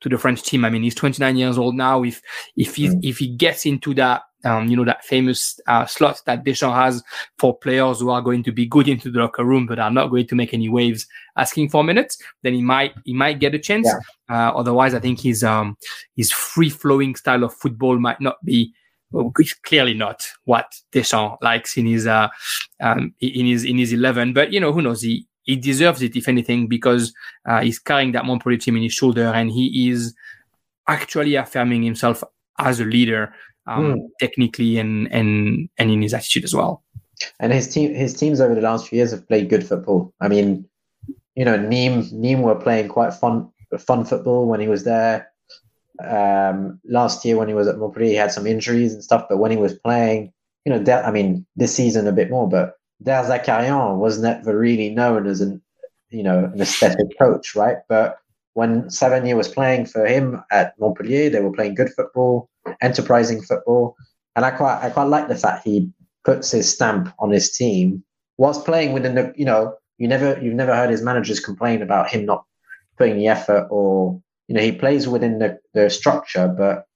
to 0.03 0.09
the 0.09 0.18
French 0.18 0.42
team. 0.42 0.64
I 0.64 0.70
mean, 0.70 0.82
he's 0.82 0.94
29 0.94 1.36
years 1.36 1.59
old 1.59 1.74
now. 1.74 2.03
If 2.03 2.20
if 2.57 2.76
he 2.76 2.88
mm. 2.88 3.00
if 3.03 3.18
he 3.18 3.28
gets 3.28 3.66
into 3.66 3.94
that 3.94 4.22
um, 4.44 4.68
you 4.68 4.76
know, 4.76 4.84
that 4.84 5.05
famous 5.05 5.61
uh, 5.66 5.86
slot 5.86 6.20
that 6.26 6.44
Deschamps 6.44 6.74
has 6.74 7.03
for 7.38 7.57
players 7.57 8.00
who 8.00 8.11
are 8.11 8.22
going 8.22 8.42
to 8.44 8.53
be 8.53 8.66
good 8.66 8.88
into 8.88 9.11
the 9.11 9.20
locker 9.20 9.44
room, 9.44 9.66
but 9.66 9.78
are 9.78 9.90
not 9.90 10.09
going 10.09 10.26
to 10.26 10.34
make 10.34 10.53
any 10.53 10.68
waves 10.68 11.07
asking 11.36 11.68
for 11.68 11.84
minutes, 11.84 12.18
then 12.42 12.55
he 12.55 12.62
might, 12.62 12.92
he 13.05 13.12
might 13.12 13.38
get 13.38 13.55
a 13.55 13.59
chance. 13.59 13.88
Yeah. 13.88 14.48
Uh, 14.48 14.53
otherwise, 14.57 14.94
I 14.94 15.00
think 15.00 15.20
his, 15.20 15.44
um, 15.44 15.76
his 16.16 16.32
free 16.32 16.70
flowing 16.70 17.14
style 17.14 17.44
of 17.44 17.55
football 17.55 17.98
might 17.98 18.20
not 18.20 18.44
be, 18.44 18.74
well, 19.11 19.32
clearly 19.64 19.94
not 19.94 20.26
what 20.44 20.72
Deschamps 20.90 21.38
likes 21.42 21.76
in 21.76 21.86
his, 21.86 22.07
uh, 22.07 22.28
um, 22.80 23.14
in 23.20 23.46
his, 23.46 23.64
in 23.64 23.78
his 23.78 23.92
11, 23.92 24.32
but 24.32 24.53
you 24.53 24.59
know, 24.59 24.72
who 24.72 24.82
knows? 24.82 25.03
He, 25.03 25.26
he 25.45 25.57
deserves 25.57 26.03
it, 26.03 26.16
if 26.16 26.28
anything, 26.28 26.68
because 26.68 27.12
uh, 27.49 27.61
he's 27.61 27.78
carrying 27.78 28.12
that 28.12 28.24
Montpellier 28.24 28.59
team 28.59 28.76
in 28.76 28.82
his 28.82 28.95
shoulder 28.95 29.26
and 29.26 29.51
he 29.51 29.90
is 29.90 30.14
actually 30.88 31.34
affirming 31.36 31.82
himself 31.82 32.22
as 32.59 32.80
a 32.80 32.84
leader 32.84 33.34
um, 33.66 33.95
mm. 33.95 34.09
technically 34.18 34.78
and 34.78 35.12
and 35.12 35.68
and 35.78 35.90
in 35.90 36.03
his 36.03 36.14
attitude 36.14 36.45
as 36.45 36.55
well. 36.55 36.82
And 37.38 37.53
his 37.53 37.72
team, 37.72 37.95
his 37.95 38.14
teams 38.14 38.40
over 38.40 38.55
the 38.55 38.61
last 38.61 38.88
few 38.88 38.97
years 38.97 39.12
have 39.12 39.26
played 39.28 39.49
good 39.49 39.66
football. 39.66 40.12
I 40.20 40.28
mean, 40.28 40.68
you 41.36 41.45
know, 41.45 41.57
Nîmes, 41.57 42.12
Nîmes 42.12 42.43
were 42.43 42.57
playing 42.57 42.88
quite 42.88 43.14
fun, 43.14 43.51
fun 43.78 44.05
football 44.05 44.47
when 44.47 44.61
he 44.61 44.68
was 44.68 44.84
there. 44.84 45.30
Um, 46.03 46.80
last 46.84 47.24
year 47.24 47.36
when 47.36 47.49
he 47.49 47.55
was 47.55 47.68
at 47.68 47.78
Montpellier, 47.78 48.09
he 48.09 48.16
had 48.16 48.32
some 48.32 48.47
injuries 48.47 48.93
and 48.93 49.05
stuff, 49.05 49.26
but 49.28 49.38
when 49.38 49.53
he 49.53 49.57
was 49.57 49.74
playing, 49.74 50.32
you 50.64 50.72
know, 50.72 50.93
I 50.93 51.11
mean, 51.12 51.47
this 51.55 51.74
season 51.74 52.09
a 52.09 52.12
bit 52.12 52.30
more, 52.30 52.49
but 52.49 52.74
Der 53.03 53.24
Zakarian 53.24 53.98
was 53.98 54.20
never 54.20 54.57
really 54.57 54.90
known 54.90 55.26
as 55.26 55.40
an, 55.40 55.61
you 56.11 56.22
know, 56.22 56.50
an 56.53 56.61
aesthetic 56.61 57.18
coach, 57.18 57.55
right? 57.55 57.78
But 57.88 58.18
when 58.55 58.84
Savanier 58.84 59.36
was 59.36 59.48
playing 59.48 59.86
for 59.86 60.07
him 60.07 60.42
at 60.50 60.74
Montpellier, 60.78 61.30
they 61.30 61.40
were 61.40 61.53
playing 61.53 61.74
good 61.74 61.90
football, 61.90 62.48
enterprising 62.80 63.42
football, 63.42 63.96
and 64.36 64.44
I 64.44 64.50
quite 64.50 64.80
I 64.82 64.90
quite 64.90 65.05
like 65.05 65.28
the 65.28 65.36
fact 65.36 65.64
he 65.64 65.90
puts 66.24 66.50
his 66.50 66.72
stamp 66.72 67.12
on 67.18 67.30
his 67.30 67.53
team 67.53 68.05
whilst 68.38 68.64
playing 68.64 68.92
within 68.92 69.14
the 69.14 69.32
you 69.36 69.44
know 69.44 69.74
you 69.98 70.09
never 70.09 70.38
you've 70.40 70.55
never 70.55 70.74
heard 70.74 70.90
his 70.90 71.03
managers 71.03 71.40
complain 71.40 71.82
about 71.82 72.11
him 72.11 72.24
not 72.24 72.44
putting 72.96 73.16
the 73.16 73.28
effort 73.28 73.66
or 73.70 74.20
you 74.48 74.55
know 74.55 74.61
he 74.61 74.72
plays 74.72 75.09
within 75.09 75.38
the, 75.38 75.59
the 75.74 75.90
structure, 75.90 76.48
but 76.48 76.86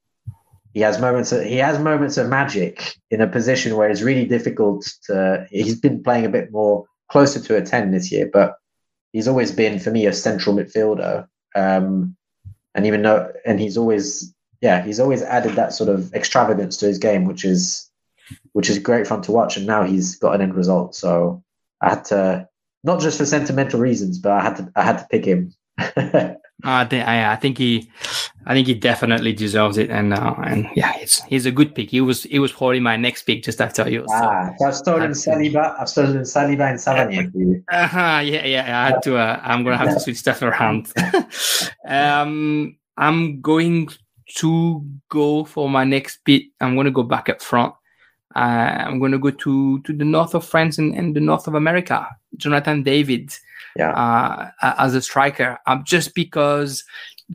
he 0.77 0.83
has 0.83 1.01
moments 1.01 1.33
of, 1.33 1.43
he 1.43 1.57
has 1.57 1.79
moments 1.79 2.19
of 2.19 2.29
magic 2.29 2.99
in 3.11 3.23
a 3.23 3.27
position 3.27 3.77
where 3.77 3.89
it's 3.89 4.03
really 4.03 4.27
difficult 4.27 4.87
to 5.05 5.47
he's 5.51 5.81
been 5.81 6.03
playing 6.03 6.27
a 6.27 6.29
bit 6.29 6.53
more 6.53 6.85
closer 7.11 7.41
to 7.41 7.57
a 7.57 7.63
10 7.63 7.93
this 7.93 8.13
year 8.13 8.29
but 8.31 8.57
he's 9.15 9.27
always 9.27 9.51
been 9.51 9.79
for 9.79 9.91
me 9.91 10.05
a 10.05 10.13
central 10.13 10.55
midfielder. 10.55 11.27
Um, 11.55 12.15
and 12.75 12.85
even 12.85 13.01
though 13.01 13.33
and 13.47 13.59
he's 13.59 13.79
always 13.79 14.35
yeah 14.61 14.85
he's 14.85 15.01
always 15.01 15.23
added 15.23 15.55
that 15.55 15.73
sort 15.73 15.89
of 15.89 16.13
extravagance 16.13 16.77
to 16.77 16.87
his 16.87 16.99
game 16.99 17.25
which 17.25 17.47
is 17.47 17.91
which 18.53 18.69
is 18.69 18.79
great 18.79 19.07
fun 19.07 19.23
to 19.23 19.33
watch. 19.33 19.57
And 19.57 19.67
now 19.67 19.83
he's 19.83 20.17
got 20.17 20.35
an 20.35 20.43
end 20.43 20.55
result. 20.55 20.95
So 20.95 21.43
i 21.81 21.89
had 21.89 22.05
to 22.07 22.47
not 22.85 23.01
just 23.01 23.17
for 23.17 23.25
sentimental 23.25 23.81
reasons 23.81 24.19
but 24.19 24.33
i 24.33 24.43
had 24.43 24.57
to 24.57 24.71
i 24.77 24.83
had 24.83 24.99
to 24.99 25.07
pick 25.11 25.25
him 25.25 25.55
I 26.65 26.85
think 26.87 27.07
I, 27.07 27.33
I, 27.33 27.37
think 27.37 27.59
he, 27.59 27.91
I 28.47 28.55
think 28.55 28.67
he 28.67 28.75
definitely 28.75 29.35
deserves 29.35 29.77
it, 29.77 29.91
and 29.91 30.15
uh, 30.15 30.35
and 30.43 30.67
yeah, 30.75 30.95
it's 30.97 31.23
he's 31.25 31.45
a 31.45 31.51
good 31.51 31.75
pick. 31.75 31.91
He 31.91 32.01
was 32.01 32.23
he 32.23 32.39
was 32.39 32.51
probably 32.51 32.81
my 32.81 32.97
next 32.97 33.25
pick 33.25 33.43
just 33.43 33.61
after 33.61 33.89
you. 33.89 34.07
Ah, 34.11 34.51
so 34.59 34.67
I've 34.67 34.75
stolen 34.75 35.11
Saliba. 35.11 35.79
I've 35.79 35.89
stolen 35.89 36.23
Saliba 36.23 36.71
and 36.71 36.79
Savanier. 36.79 37.63
Uh-huh, 37.71 38.21
yeah, 38.25 38.47
yeah. 38.47 38.85
I 38.85 38.91
had 38.91 39.03
to. 39.03 39.17
Uh, 39.19 39.41
I'm 39.43 39.65
gonna 39.65 39.77
have 39.77 39.93
to 39.93 40.01
switch 40.01 40.17
stuff 40.17 40.41
around. 40.41 40.91
um, 41.87 42.77
I'm 42.97 43.41
going 43.43 43.91
to 44.37 44.85
go 45.11 45.45
for 45.45 45.69
my 45.69 45.85
next 45.85 46.25
pick. 46.25 46.45
I'm 46.61 46.75
gonna 46.75 46.91
go 46.91 47.03
back 47.03 47.29
up 47.29 47.43
front. 47.43 47.75
Uh, 48.35 48.39
I'm 48.39 48.99
gonna 48.99 49.19
go 49.19 49.31
to 49.31 49.81
to 49.81 49.93
the 49.93 50.05
north 50.05 50.35
of 50.35 50.45
France 50.45 50.79
and, 50.79 50.95
and 50.95 51.15
the 51.15 51.21
north 51.21 51.47
of 51.47 51.55
America. 51.55 52.09
Jonathan 52.37 52.83
David 52.83 53.31
yeah. 53.79 53.91
uh, 53.93 54.51
as 54.79 54.95
a 54.95 55.03
striker, 55.03 55.59
um, 55.67 55.83
just 55.85 56.15
because, 56.15 56.85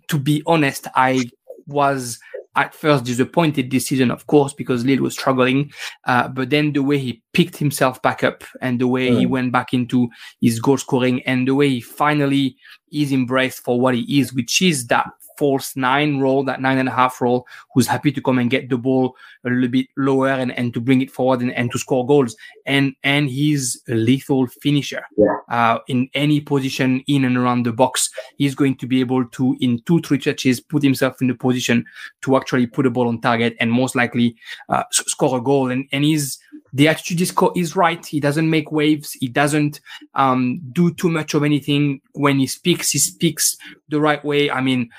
to 0.07 0.19
be 0.19 0.43
honest, 0.45 0.87
I 0.95 1.23
was 1.67 2.19
at 2.55 2.75
first 2.75 3.05
disappointed 3.05 3.71
this 3.71 3.87
season, 3.87 4.11
of 4.11 4.27
course, 4.27 4.53
because 4.53 4.83
Lille 4.83 5.01
was 5.01 5.13
struggling. 5.13 5.71
Uh, 6.05 6.27
but 6.27 6.49
then 6.49 6.73
the 6.73 6.83
way 6.83 6.97
he 6.97 7.21
picked 7.33 7.55
himself 7.57 8.01
back 8.01 8.23
up 8.23 8.43
and 8.61 8.79
the 8.79 8.87
way 8.87 9.09
mm. 9.09 9.19
he 9.19 9.25
went 9.25 9.51
back 9.51 9.73
into 9.73 10.09
his 10.41 10.59
goal 10.59 10.77
scoring 10.77 11.21
and 11.23 11.47
the 11.47 11.55
way 11.55 11.69
he 11.69 11.81
finally 11.81 12.57
is 12.91 13.13
embraced 13.13 13.63
for 13.63 13.79
what 13.79 13.95
he 13.95 14.19
is, 14.19 14.33
which 14.33 14.61
is 14.61 14.87
that 14.87 15.07
false 15.41 15.75
nine 15.75 16.19
role, 16.19 16.43
that 16.43 16.61
nine 16.61 16.77
and 16.77 16.89
a 16.89 16.97
half 17.01 17.19
role, 17.19 17.47
who's 17.73 17.87
happy 17.87 18.11
to 18.11 18.21
come 18.21 18.37
and 18.39 18.51
get 18.51 18.69
the 18.69 18.77
ball 18.77 19.15
a 19.43 19.49
little 19.49 19.67
bit 19.67 19.87
lower 19.97 20.29
and, 20.29 20.51
and 20.59 20.71
to 20.75 20.79
bring 20.79 21.01
it 21.01 21.09
forward 21.09 21.41
and, 21.41 21.51
and 21.59 21.71
to 21.71 21.79
score 21.79 22.05
goals. 22.05 22.35
And 22.67 22.93
and 23.03 23.29
he's 23.29 23.81
a 23.89 23.95
lethal 23.95 24.47
finisher. 24.61 25.03
Yeah. 25.17 25.37
Uh, 25.49 25.79
in 25.87 26.09
any 26.13 26.39
position 26.41 27.03
in 27.07 27.25
and 27.25 27.37
around 27.37 27.65
the 27.65 27.73
box, 27.73 28.09
he's 28.37 28.55
going 28.55 28.75
to 28.77 28.87
be 28.87 28.99
able 28.99 29.25
to, 29.25 29.57
in 29.59 29.81
two, 29.87 29.99
three 30.01 30.19
touches, 30.19 30.59
put 30.59 30.83
himself 30.83 31.21
in 31.21 31.27
the 31.27 31.33
position 31.33 31.85
to 32.21 32.37
actually 32.37 32.67
put 32.67 32.85
a 32.85 32.91
ball 32.91 33.07
on 33.07 33.19
target 33.19 33.55
and 33.59 33.71
most 33.71 33.95
likely 33.95 34.35
uh, 34.69 34.83
score 34.91 35.37
a 35.39 35.41
goal. 35.41 35.71
And 35.71 35.87
and 35.91 36.03
he's 36.03 36.37
the 36.73 36.87
attitude 36.87 37.21
is, 37.21 37.31
co- 37.31 37.53
is 37.55 37.75
right. 37.75 38.05
He 38.05 38.19
doesn't 38.19 38.49
make 38.49 38.71
waves. 38.71 39.11
He 39.13 39.27
doesn't 39.27 39.81
um, 40.15 40.61
do 40.71 40.93
too 40.93 41.09
much 41.09 41.33
of 41.33 41.43
anything. 41.43 42.01
When 42.13 42.39
he 42.39 42.47
speaks, 42.47 42.91
he 42.91 42.99
speaks 42.99 43.57
the 43.89 43.99
right 43.99 44.23
way. 44.23 44.49
I 44.49 44.61
mean, 44.61 44.89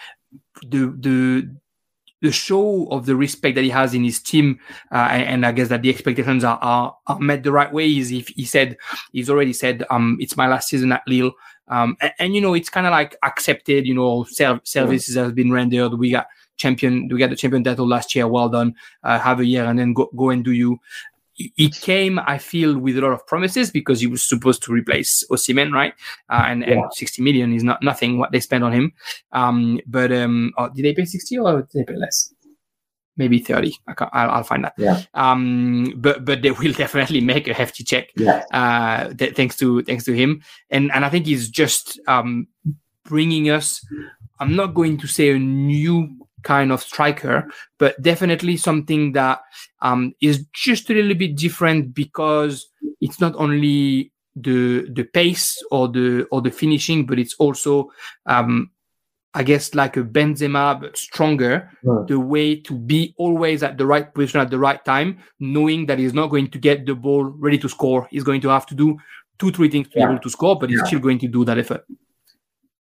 the 0.62 0.94
the 0.98 1.50
the 2.22 2.32
show 2.32 2.86
of 2.86 3.04
the 3.04 3.16
respect 3.16 3.56
that 3.56 3.64
he 3.64 3.70
has 3.70 3.94
in 3.94 4.04
his 4.04 4.20
team, 4.20 4.60
uh, 4.92 5.08
and, 5.10 5.22
and, 5.24 5.46
I 5.46 5.50
guess 5.50 5.68
that 5.68 5.82
the 5.82 5.90
expectations 5.90 6.44
are, 6.44 6.56
are, 6.62 6.96
are 7.08 7.18
met 7.18 7.42
the 7.42 7.50
right 7.50 7.72
way. 7.72 7.88
Is 7.98 8.12
if 8.12 8.28
he 8.28 8.44
said 8.44 8.76
he's 9.12 9.28
already 9.28 9.52
said, 9.52 9.84
um, 9.90 10.16
it's 10.20 10.36
my 10.36 10.46
last 10.46 10.68
season 10.68 10.92
at 10.92 11.02
Lille, 11.08 11.32
um, 11.66 11.96
and, 12.00 12.12
and 12.20 12.34
you 12.34 12.40
know 12.40 12.54
it's 12.54 12.70
kind 12.70 12.86
of 12.86 12.92
like 12.92 13.16
accepted. 13.24 13.86
You 13.86 13.94
know, 13.94 14.24
services 14.24 15.16
has 15.16 15.32
been 15.32 15.50
rendered. 15.50 15.94
We 15.94 16.12
got 16.12 16.28
champion, 16.56 17.08
we 17.08 17.18
got 17.18 17.30
the 17.30 17.36
champion 17.36 17.64
title 17.64 17.88
last 17.88 18.14
year. 18.14 18.28
Well 18.28 18.48
done. 18.48 18.74
Uh, 19.02 19.18
have 19.18 19.40
a 19.40 19.44
year 19.44 19.64
and 19.64 19.78
then 19.78 19.92
go 19.92 20.08
go 20.16 20.30
and 20.30 20.44
do 20.44 20.52
you 20.52 20.78
he 21.34 21.70
came, 21.70 22.18
I 22.18 22.38
feel, 22.38 22.78
with 22.78 22.98
a 22.98 23.00
lot 23.00 23.12
of 23.12 23.26
promises 23.26 23.70
because 23.70 24.00
he 24.00 24.06
was 24.06 24.26
supposed 24.26 24.62
to 24.64 24.72
replace 24.72 25.24
Osimhen, 25.30 25.72
right? 25.72 25.94
Uh, 26.28 26.44
and, 26.46 26.62
yeah. 26.62 26.72
and 26.72 26.84
60 26.92 27.22
million 27.22 27.52
is 27.52 27.64
not 27.64 27.82
nothing 27.82 28.18
what 28.18 28.32
they 28.32 28.40
spent 28.40 28.64
on 28.64 28.72
him. 28.72 28.92
Um, 29.32 29.80
but 29.86 30.12
um, 30.12 30.52
oh, 30.58 30.68
did 30.68 30.84
they 30.84 30.94
pay 30.94 31.04
60 31.04 31.38
or 31.38 31.62
did 31.62 31.68
they 31.86 31.92
pay 31.92 31.98
less? 31.98 32.32
Maybe 33.16 33.38
30. 33.38 33.74
I 33.88 33.94
will 33.98 34.08
I'll 34.12 34.42
find 34.42 34.64
that. 34.64 34.74
Yeah. 34.78 35.02
Um, 35.14 35.92
but 35.96 36.24
but 36.24 36.40
they 36.40 36.50
will 36.50 36.72
definitely 36.76 37.20
make 37.20 37.46
a 37.46 37.54
hefty 37.54 37.84
check. 37.84 38.08
Yeah. 38.16 38.44
Uh, 38.50 39.12
th- 39.12 39.36
thanks 39.36 39.56
to 39.58 39.82
thanks 39.82 40.04
to 40.04 40.14
him, 40.14 40.42
and 40.70 40.90
and 40.92 41.04
I 41.04 41.10
think 41.10 41.26
he's 41.26 41.50
just 41.50 42.00
um 42.08 42.46
bringing 43.04 43.50
us. 43.50 43.84
I'm 44.40 44.56
not 44.56 44.72
going 44.72 44.96
to 44.96 45.06
say 45.06 45.30
a 45.30 45.38
new 45.38 46.08
kind 46.42 46.72
of 46.72 46.82
striker, 46.82 47.48
but 47.78 48.00
definitely 48.02 48.56
something 48.56 49.12
that 49.12 49.40
um, 49.80 50.14
is 50.20 50.44
just 50.52 50.90
a 50.90 50.94
little 50.94 51.14
bit 51.14 51.36
different 51.36 51.94
because 51.94 52.68
it's 53.00 53.20
not 53.20 53.34
only 53.36 54.12
the 54.34 54.88
the 54.90 55.04
pace 55.04 55.62
or 55.70 55.88
the 55.88 56.26
or 56.30 56.40
the 56.40 56.50
finishing, 56.50 57.06
but 57.06 57.18
it's 57.18 57.34
also 57.38 57.90
um, 58.26 58.70
I 59.34 59.42
guess 59.42 59.74
like 59.74 59.96
a 59.96 60.02
Benzema 60.02 60.80
but 60.80 60.96
stronger. 60.96 61.70
Right. 61.82 62.06
The 62.06 62.20
way 62.20 62.56
to 62.56 62.74
be 62.74 63.14
always 63.16 63.62
at 63.62 63.78
the 63.78 63.86
right 63.86 64.12
position 64.12 64.40
at 64.40 64.50
the 64.50 64.58
right 64.58 64.82
time, 64.84 65.18
knowing 65.40 65.86
that 65.86 65.98
he's 65.98 66.14
not 66.14 66.28
going 66.28 66.50
to 66.50 66.58
get 66.58 66.86
the 66.86 66.94
ball 66.94 67.24
ready 67.24 67.58
to 67.58 67.68
score. 67.68 68.08
He's 68.10 68.24
going 68.24 68.40
to 68.42 68.48
have 68.48 68.66
to 68.66 68.74
do 68.74 68.98
two 69.38 69.50
three 69.50 69.68
things 69.68 69.88
to 69.88 69.98
yeah. 69.98 70.06
be 70.06 70.12
able 70.12 70.22
to 70.22 70.30
score, 70.30 70.58
but 70.58 70.70
he's 70.70 70.80
yeah. 70.80 70.86
still 70.86 71.00
going 71.00 71.18
to 71.20 71.28
do 71.28 71.44
that 71.44 71.58
effort. 71.58 71.84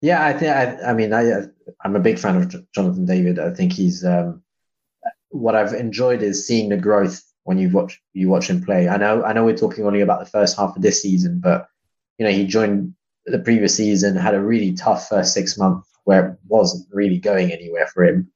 Yeah, 0.01 0.25
I 0.25 0.33
think. 0.33 0.51
I, 0.51 0.91
I 0.91 0.95
mean, 0.95 1.13
I 1.13 1.43
I'm 1.85 1.97
a 1.97 2.01
big 2.01 2.19
fan 2.19 2.37
of 2.37 2.73
Jonathan 2.73 3.07
David. 3.07 3.39
I 3.39 3.51
think 3.51 3.73
he's. 3.73 4.05
Um, 4.05 4.43
what 5.31 5.55
I've 5.55 5.75
enjoyed 5.75 6.23
is 6.23 6.47
seeing 6.47 6.71
the 6.71 6.77
growth 6.77 7.23
when 7.45 7.59
you 7.59 7.71
watch 7.71 8.01
you 8.13 8.29
watch 8.29 8.49
him 8.49 8.63
play. 8.63 8.89
I 8.89 8.97
know 8.97 9.23
I 9.25 9.33
know 9.33 9.45
we're 9.45 9.57
talking 9.57 9.85
only 9.85 10.01
about 10.01 10.21
the 10.21 10.31
first 10.31 10.57
half 10.57 10.77
of 10.77 10.83
this 10.83 11.03
season, 11.03 11.41
but 11.41 11.69
you 12.19 12.25
know 12.25 12.33
he 12.33 12.47
joined 12.47 12.95
the 13.27 13.39
previous 13.39 13.77
season, 13.77 14.17
had 14.17 14.35
a 14.35 14.41
really 14.41 14.73
tough 14.73 15.09
first 15.09 15.35
six 15.35 15.59
months 15.59 15.89
where 16.05 16.29
it 16.31 16.39
wasn't 16.49 16.89
really 16.93 17.19
going 17.19 17.53
anywhere 17.53 17.87
for 17.87 18.05
him, 18.05 18.31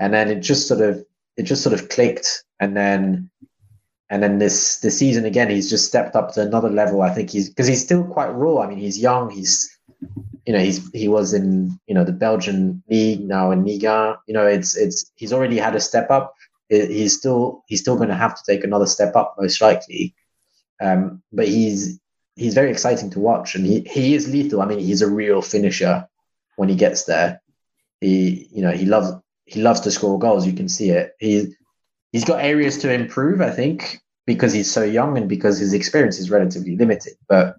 and 0.00 0.12
then 0.12 0.30
it 0.30 0.40
just 0.40 0.66
sort 0.66 0.80
of 0.80 1.04
it 1.36 1.44
just 1.44 1.62
sort 1.62 1.74
of 1.74 1.88
clicked, 1.88 2.44
and 2.60 2.76
then 2.76 3.30
and 4.10 4.22
then 4.22 4.38
this 4.38 4.80
this 4.80 4.98
season 4.98 5.24
again 5.24 5.50
he's 5.50 5.70
just 5.70 5.86
stepped 5.86 6.16
up 6.16 6.32
to 6.32 6.42
another 6.42 6.70
level. 6.70 7.02
I 7.02 7.10
think 7.10 7.30
he's 7.30 7.48
because 7.48 7.66
he's 7.66 7.82
still 7.82 8.04
quite 8.04 8.30
raw. 8.30 8.62
I 8.62 8.66
mean 8.66 8.78
he's 8.78 8.98
young. 8.98 9.30
He's 9.30 9.76
you 10.46 10.52
know 10.52 10.58
he's 10.58 10.90
he 10.92 11.08
was 11.08 11.32
in 11.32 11.78
you 11.86 11.94
know 11.94 12.04
the 12.04 12.12
Belgian 12.12 12.82
league 12.88 13.26
now 13.26 13.50
in 13.50 13.64
Liga. 13.64 14.18
You 14.26 14.34
know 14.34 14.46
it's 14.46 14.76
it's 14.76 15.10
he's 15.14 15.32
already 15.32 15.58
had 15.58 15.74
a 15.74 15.80
step 15.80 16.10
up. 16.10 16.34
He's 16.68 17.16
still 17.16 17.62
he's 17.68 17.80
still 17.80 17.96
going 17.96 18.08
to 18.08 18.14
have 18.14 18.34
to 18.34 18.42
take 18.46 18.64
another 18.64 18.86
step 18.86 19.14
up 19.14 19.36
most 19.38 19.60
likely. 19.60 20.14
Um, 20.80 21.22
but 21.32 21.46
he's 21.46 22.00
he's 22.34 22.54
very 22.54 22.70
exciting 22.70 23.10
to 23.10 23.20
watch, 23.20 23.54
and 23.54 23.64
he 23.64 23.80
he 23.80 24.14
is 24.14 24.28
lethal. 24.28 24.62
I 24.62 24.66
mean, 24.66 24.78
he's 24.78 25.02
a 25.02 25.10
real 25.10 25.42
finisher 25.42 26.06
when 26.56 26.68
he 26.68 26.74
gets 26.74 27.04
there. 27.04 27.40
He 28.00 28.48
you 28.52 28.62
know 28.62 28.72
he 28.72 28.86
loves 28.86 29.12
he 29.44 29.62
loves 29.62 29.80
to 29.80 29.90
score 29.90 30.18
goals. 30.18 30.46
You 30.46 30.54
can 30.54 30.68
see 30.68 30.90
it. 30.90 31.14
He 31.20 31.54
he's 32.10 32.24
got 32.24 32.42
areas 32.42 32.78
to 32.78 32.92
improve. 32.92 33.40
I 33.40 33.50
think 33.50 34.00
because 34.26 34.52
he's 34.52 34.70
so 34.70 34.82
young 34.82 35.16
and 35.18 35.28
because 35.28 35.58
his 35.58 35.72
experience 35.72 36.18
is 36.18 36.30
relatively 36.30 36.76
limited, 36.76 37.14
but 37.28 37.56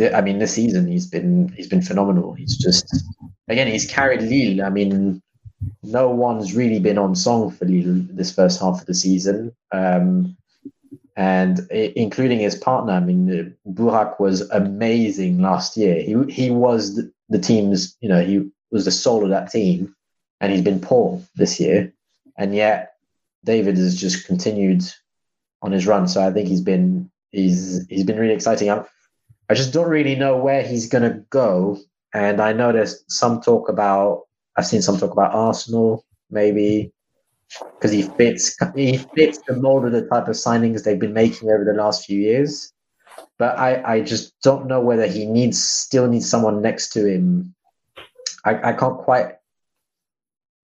I 0.00 0.20
mean, 0.20 0.38
this 0.38 0.54
season 0.54 0.86
he's 0.86 1.06
been 1.06 1.48
he's 1.56 1.68
been 1.68 1.82
phenomenal. 1.82 2.32
He's 2.32 2.56
just 2.56 2.94
again 3.48 3.66
he's 3.66 3.86
carried 3.86 4.22
Lille. 4.22 4.64
I 4.64 4.70
mean, 4.70 5.22
no 5.82 6.10
one's 6.10 6.54
really 6.54 6.80
been 6.80 6.98
on 6.98 7.14
song 7.14 7.50
for 7.50 7.64
Lille 7.64 8.04
this 8.10 8.34
first 8.34 8.60
half 8.60 8.80
of 8.80 8.86
the 8.86 8.94
season, 8.94 9.52
um, 9.72 10.36
and 11.16 11.60
including 11.70 12.40
his 12.40 12.54
partner. 12.54 12.92
I 12.92 13.00
mean, 13.00 13.56
Burak 13.68 14.18
was 14.20 14.42
amazing 14.50 15.40
last 15.40 15.76
year. 15.76 16.02
He 16.02 16.14
he 16.32 16.50
was 16.50 16.96
the, 16.96 17.12
the 17.28 17.38
team's 17.38 17.96
you 18.00 18.08
know 18.08 18.24
he 18.24 18.50
was 18.70 18.84
the 18.84 18.90
soul 18.90 19.24
of 19.24 19.30
that 19.30 19.50
team, 19.50 19.94
and 20.40 20.52
he's 20.52 20.62
been 20.62 20.80
poor 20.80 21.22
this 21.36 21.60
year, 21.60 21.92
and 22.36 22.54
yet 22.54 22.94
David 23.44 23.76
has 23.76 23.98
just 23.98 24.26
continued 24.26 24.82
on 25.62 25.72
his 25.72 25.86
run. 25.86 26.08
So 26.08 26.26
I 26.26 26.32
think 26.32 26.48
he's 26.48 26.60
been 26.60 27.10
he's 27.30 27.86
he's 27.88 28.04
been 28.04 28.18
really 28.18 28.34
exciting. 28.34 28.70
I'm, 28.70 28.84
I 29.48 29.54
just 29.54 29.72
don't 29.72 29.88
really 29.88 30.16
know 30.16 30.36
where 30.36 30.62
he's 30.62 30.88
going 30.88 31.10
to 31.10 31.20
go. 31.30 31.78
And 32.12 32.40
I 32.40 32.52
know 32.52 32.72
there's 32.72 33.04
some 33.08 33.40
talk 33.40 33.68
about, 33.68 34.22
I've 34.56 34.66
seen 34.66 34.82
some 34.82 34.98
talk 34.98 35.12
about 35.12 35.34
Arsenal, 35.34 36.04
maybe, 36.30 36.92
because 37.74 37.92
he 37.92 38.02
fits 38.02 38.56
he 38.74 38.98
fits 39.14 39.38
the 39.46 39.54
mold 39.56 39.84
of 39.84 39.92
the 39.92 40.06
type 40.06 40.28
of 40.28 40.34
signings 40.34 40.82
they've 40.82 40.98
been 40.98 41.12
making 41.12 41.50
over 41.50 41.64
the 41.64 41.74
last 41.74 42.04
few 42.04 42.18
years. 42.18 42.72
But 43.38 43.58
I, 43.58 43.96
I 43.96 44.00
just 44.00 44.34
don't 44.40 44.66
know 44.66 44.80
whether 44.80 45.06
he 45.06 45.26
needs 45.26 45.62
still 45.62 46.08
needs 46.08 46.28
someone 46.28 46.62
next 46.62 46.92
to 46.94 47.06
him. 47.06 47.54
I, 48.44 48.70
I 48.70 48.72
can't 48.72 48.98
quite 48.98 49.36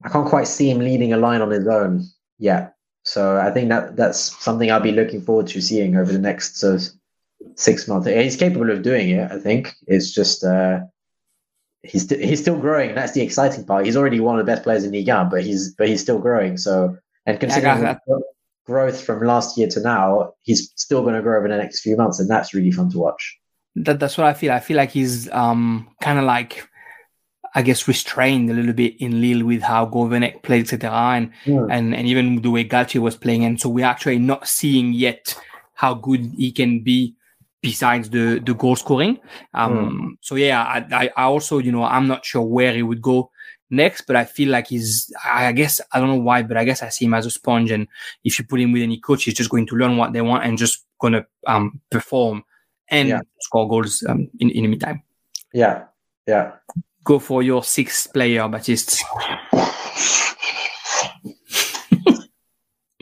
I 0.04 0.08
can't 0.08 0.28
quite 0.28 0.48
see 0.48 0.70
him 0.70 0.78
leading 0.78 1.12
a 1.12 1.16
line 1.16 1.42
on 1.42 1.50
his 1.50 1.66
own 1.68 2.04
yet. 2.38 2.74
So 3.04 3.38
I 3.38 3.50
think 3.50 3.68
that 3.68 3.96
that's 3.96 4.42
something 4.42 4.70
I'll 4.70 4.80
be 4.80 4.92
looking 4.92 5.22
forward 5.22 5.48
to 5.48 5.60
seeing 5.60 5.96
over 5.96 6.12
the 6.12 6.18
next 6.18 6.62
uh, 6.62 6.78
six 7.56 7.86
months. 7.88 8.06
He's 8.06 8.36
capable 8.36 8.70
of 8.70 8.82
doing 8.82 9.10
it. 9.10 9.30
I 9.30 9.38
think 9.38 9.74
it's 9.86 10.12
just 10.12 10.44
uh, 10.44 10.80
he's 11.82 12.08
st- 12.08 12.22
he's 12.22 12.40
still 12.40 12.58
growing. 12.58 12.94
That's 12.94 13.12
the 13.12 13.20
exciting 13.22 13.64
part. 13.64 13.86
He's 13.86 13.96
already 13.96 14.20
one 14.20 14.38
of 14.38 14.44
the 14.46 14.50
best 14.52 14.62
players 14.62 14.84
in 14.84 14.92
Ligue 14.92 15.08
1, 15.08 15.28
but 15.30 15.42
he's 15.42 15.74
but 15.74 15.88
he's 15.88 16.00
still 16.00 16.18
growing. 16.18 16.56
So 16.56 16.96
and 17.26 17.38
considering 17.40 17.82
Yeah, 17.82 17.96
the 18.06 18.22
growth 18.66 19.02
from 19.04 19.24
last 19.24 19.56
year 19.58 19.68
to 19.68 19.80
now, 19.80 20.32
he's 20.42 20.72
still 20.76 21.02
going 21.02 21.14
to 21.14 21.22
grow 21.22 21.38
over 21.38 21.48
the 21.48 21.56
next 21.56 21.80
few 21.80 21.96
months, 21.96 22.20
and 22.20 22.28
that's 22.30 22.54
really 22.54 22.70
fun 22.72 22.90
to 22.90 22.98
watch. 22.98 23.38
That, 23.76 23.98
that's 24.00 24.18
what 24.18 24.26
I 24.26 24.34
feel. 24.34 24.52
I 24.52 24.60
feel 24.60 24.76
like 24.76 24.90
he's 24.90 25.30
um 25.32 25.88
kind 26.02 26.18
of 26.18 26.24
like 26.24 26.68
I 27.54 27.62
guess 27.62 27.86
restrained 27.86 28.50
a 28.50 28.54
little 28.54 28.72
bit 28.72 28.98
in 29.00 29.20
Lille 29.20 29.44
with 29.44 29.62
how 29.62 29.84
Gourvennec 29.86 30.42
played, 30.42 30.62
etc. 30.62 30.90
And, 30.90 31.30
Hmm. 31.44 31.70
and 31.70 31.94
and 31.94 32.06
even 32.06 32.42
the 32.42 32.50
way 32.50 32.64
Galtier 32.64 33.00
was 33.00 33.16
playing, 33.16 33.44
and 33.44 33.60
so 33.60 33.68
we're 33.68 33.84
actually 33.86 34.18
not 34.18 34.46
seeing 34.48 34.92
yet 34.92 35.38
how 35.74 35.94
good 35.94 36.32
he 36.36 36.52
can 36.52 36.80
be 36.84 37.16
besides 37.62 38.10
the 38.10 38.40
the 38.44 38.54
goal 38.54 38.76
scoring. 38.76 39.18
Um, 39.54 40.18
so 40.20 40.34
yeah, 40.34 40.62
I, 40.62 40.78
I 41.04 41.10
I 41.16 41.22
also 41.24 41.58
you 41.58 41.72
know 41.72 41.84
I'm 41.84 42.08
not 42.08 42.24
sure 42.24 42.42
where 42.42 42.72
he 42.74 42.82
would 42.82 43.00
go 43.00 43.30
next, 43.70 44.02
but 44.06 44.16
I 44.16 44.24
feel 44.24 44.50
like 44.50 44.66
he's 44.68 45.10
I 45.24 45.52
guess 45.52 45.80
I 45.92 46.00
don't 46.00 46.08
know 46.10 46.16
why, 46.22 46.42
but 46.42 46.56
I 46.56 46.64
guess 46.64 46.82
I 46.82 46.88
see 46.90 47.06
him 47.06 47.14
as 47.14 47.24
a 47.26 47.30
sponge, 47.30 47.70
and 47.70 47.86
if 48.24 48.38
you 48.38 48.44
put 48.44 48.60
him 48.60 48.72
with 48.72 48.82
any 48.82 48.98
coach, 48.98 49.24
he's 49.24 49.34
just 49.34 49.50
going 49.50 49.66
to 49.68 49.76
learn 49.76 49.96
what 49.96 50.12
they 50.12 50.20
want 50.20 50.44
and 50.44 50.58
just 50.58 50.84
gonna 51.00 51.24
um 51.46 51.80
perform 51.90 52.44
and 52.88 53.08
Yeah. 53.08 53.20
score 53.40 53.68
goals 53.68 54.02
um, 54.08 54.28
in 54.40 54.50
in 54.50 54.62
the 54.64 54.68
meantime. 54.68 55.02
Yeah, 55.54 55.84
yeah. 56.26 56.52
Go 57.04 57.18
for 57.18 57.42
your 57.42 57.64
sixth 57.64 58.12
player, 58.12 58.46
Baptiste. 58.48 59.02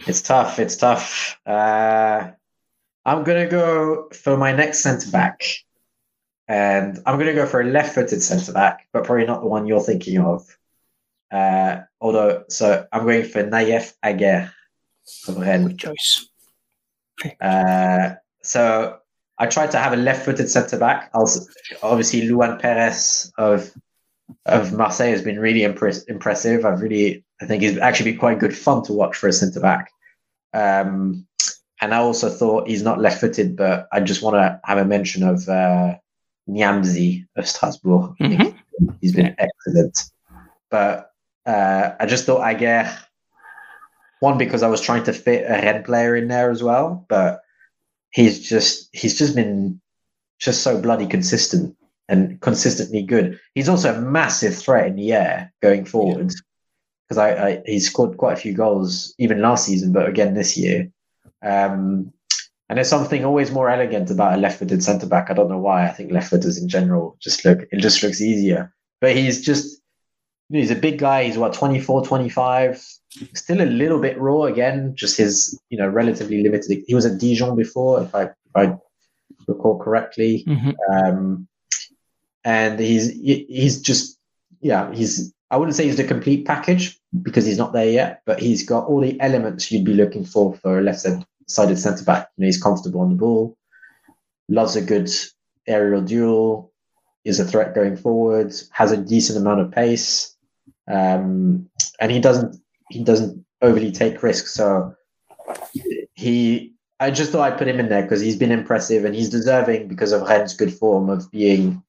It's 0.07 0.23
tough. 0.23 0.59
It's 0.59 0.77
tough. 0.77 1.39
Uh, 1.47 2.31
I'm 3.05 3.25
gonna 3.25 3.49
go 3.49 4.09
for 4.13 4.37
my 4.37 4.53
next 4.53 4.81
centre 4.81 5.11
back, 5.11 5.43
and 6.49 6.99
I'm 7.07 7.19
gonna 7.19 7.35
go 7.35 7.47
for 7.47 7.61
a 7.61 7.65
left-footed 7.65 8.23
centre 8.23 8.53
back, 8.53 8.87
but 8.93 9.05
probably 9.05 9.27
not 9.27 9.41
the 9.41 9.49
one 9.49 9.67
you're 9.67 9.81
thinking 9.81 10.19
of. 10.19 10.47
Uh, 11.31 11.83
although, 12.01 12.45
so 12.49 12.87
I'm 12.93 13.05
going 13.05 13.25
for 13.25 13.45
Nayef 13.45 13.95
Aguerd 14.05 14.51
of 15.29 15.37
Rennes. 15.39 15.69
Good 15.69 15.79
choice. 15.79 16.29
Uh, 17.41 18.15
so 18.43 18.99
I 19.39 19.47
tried 19.47 19.71
to 19.73 19.79
have 19.79 19.93
a 19.93 19.97
left-footed 19.97 20.51
centre 20.51 20.79
back. 20.79 21.11
Also, 21.15 21.41
obviously, 21.83 22.29
Luan 22.29 22.59
Peres 22.59 23.33
of 23.39 23.71
of 24.47 24.73
Marseille 24.73 25.11
has 25.11 25.23
been 25.23 25.41
really 25.41 25.65
impress- 25.65 26.05
impressive. 26.05 26.65
I've 26.65 26.81
really, 26.81 27.25
I 27.41 27.47
think 27.47 27.63
he's 27.63 27.79
actually 27.79 28.13
been 28.13 28.21
quite 28.21 28.39
good 28.39 28.57
fun 28.57 28.83
to 28.85 28.93
watch 28.93 29.17
for 29.17 29.29
a 29.29 29.33
centre 29.33 29.61
back. 29.61 29.91
Um, 30.55 31.27
and 31.81 31.95
I 31.95 31.99
also 31.99 32.29
thought 32.29 32.69
he's 32.69 32.83
not 32.83 33.01
left-footed, 33.01 33.57
but 33.57 33.89
I 33.93 34.01
just 34.01 34.23
want 34.23 34.35
to 34.35 34.61
have 34.65 34.79
a 34.79 34.85
mention 34.85 35.23
of 35.23 35.49
uh, 35.49 35.97
Nyamsi 36.49 37.27
of 37.37 37.49
Strasbourg. 37.49 38.17
Think 38.19 38.57
He's 39.01 39.15
been 39.15 39.35
excellent. 39.39 39.99
But 40.71 41.11
uh, 41.47 41.93
I 41.99 42.07
just 42.07 42.27
thought 42.27 42.41
Aguerd, 42.41 42.97
one 44.21 44.39
because 44.39 44.63
I 44.63 44.69
was 44.69 44.81
trying 44.81 45.05
to 45.05 45.13
fit 45.13 45.45
a 45.47 45.55
Rennes 45.55 45.85
player 45.85 46.17
in 46.17 46.29
there 46.29 46.51
as 46.51 46.63
well, 46.63 47.07
but 47.09 47.41
he's 48.11 48.47
just 48.47 48.89
he's 48.93 49.19
just 49.19 49.35
been 49.35 49.81
just 50.39 50.63
so 50.63 50.81
bloody 50.81 51.07
consistent 51.07 51.77
and 52.09 52.41
consistently 52.41 53.03
good. 53.03 53.41
He's 53.55 53.69
also 53.69 53.95
a 53.95 54.01
massive 54.01 54.57
threat 54.57 54.89
in 54.89 54.97
the 54.97 55.13
air 55.13 55.53
going 55.63 55.85
forward 55.85 56.33
because 57.09 57.19
I, 57.19 57.49
I 57.49 57.63
he 57.67 57.81
scored 57.81 58.17
quite 58.17 58.35
a 58.35 58.41
few 58.41 58.55
goals 58.55 59.15
even 59.19 59.41
last 59.41 59.65
season, 59.67 59.93
but 59.93 60.09
again 60.09 60.35
this 60.35 60.57
year. 60.57 60.91
Um, 61.43 62.13
and 62.69 62.77
there's 62.77 62.89
something 62.89 63.25
always 63.25 63.51
more 63.51 63.69
elegant 63.69 64.11
about 64.11 64.35
a 64.35 64.37
left-footed 64.37 64.83
centre 64.83 65.07
back. 65.07 65.29
I 65.31 65.35
don't 65.35 65.49
know 65.51 65.59
why. 65.59 65.87
I 65.87 65.91
think 65.93 66.13
left-footers 66.13 66.57
in 66.59 66.69
general 66.69 67.17
just 67.21 67.45
look 67.45 67.61
it 67.73 67.79
just 67.81 68.03
looks 68.03 68.21
easier. 68.21 68.73
But 69.01 69.17
he's 69.17 69.45
just 69.45 69.81
he's 70.51 70.71
a 70.71 70.77
big 70.77 70.99
guy. 70.99 71.25
He's 71.25 71.39
what 71.39 71.53
24, 71.55 72.05
25. 72.07 72.85
Still 73.35 73.61
a 73.61 73.65
little 73.67 73.99
bit 74.01 74.19
raw 74.21 74.43
again. 74.45 74.95
Just 74.95 75.17
his 75.17 75.59
you 75.69 75.79
know 75.79 75.89
relatively 75.89 76.43
limited. 76.43 76.85
He 76.87 76.95
was 76.95 77.07
at 77.07 77.19
Dijon 77.19 77.57
before, 77.57 78.03
if 78.03 78.15
I 78.15 78.23
if 78.25 78.55
I 78.55 78.75
recall 79.49 79.79
correctly. 79.79 80.45
Mhm. 80.47 80.75
Um, 80.93 81.49
and 82.45 82.79
he's 82.79 83.11
he- 83.11 83.47
he's 83.49 83.81
just 83.81 84.17
yeah 84.61 84.93
he's 84.95 85.33
I 85.51 85.57
wouldn't 85.57 85.77
say 85.77 85.85
he's 85.85 85.97
the 85.97 86.05
complete 86.05 86.47
package 86.47 86.99
because 87.23 87.45
he's 87.45 87.59
not 87.59 87.73
there 87.73 87.89
yet, 87.89 88.23
but 88.25 88.41
he's 88.41 88.65
got 88.65 88.87
all 88.87 89.01
the 89.01 89.21
elements 89.21 89.71
you'd 89.71 89.85
be 89.85 89.95
looking 89.95 90.25
for 90.25 90.55
for 90.55 90.79
a 90.79 90.83
left-sided 90.83 91.79
centre 91.79 92.05
back. 92.05 92.29
You 92.37 92.43
know, 92.43 92.47
he's 92.47 92.63
comfortable 92.63 93.01
on 93.01 93.11
the 93.11 93.17
ball, 93.17 93.57
loves 94.49 94.77
a 94.77 94.83
good 94.83 95.11
aerial 95.67 96.03
duel, 96.03 96.73
is 97.25 97.41
a 97.41 97.45
threat 97.45 97.75
going 97.75 97.97
forward, 97.97 98.55
has 98.71 98.93
a 98.93 98.97
decent 98.97 99.39
amount 99.39 99.61
of 99.61 99.73
pace, 99.73 100.37
um, 100.89 101.69
and 102.01 102.13
he 102.13 102.21
doesn't 102.21 102.57
he 102.91 103.03
doesn't 103.03 103.45
overly 103.63 103.93
take 103.93 104.23
risks. 104.23 104.53
So 104.55 104.95
he, 106.15 106.75
I 106.99 107.11
just 107.11 107.33
thought 107.33 107.53
I'd 107.53 107.59
put 107.59 107.69
him 107.69 107.81
in 107.81 107.89
there 107.89 108.03
because 108.03 108.21
he's 108.21 108.37
been 108.37 108.53
impressive 108.53 109.05
and 109.05 109.15
he's 109.15 109.31
deserving 109.31 109.89
because 109.89 110.13
of 110.13 110.23
Rennes' 110.23 110.55
good 110.55 110.73
form 110.73 111.09
of 111.09 111.31
being 111.31 111.83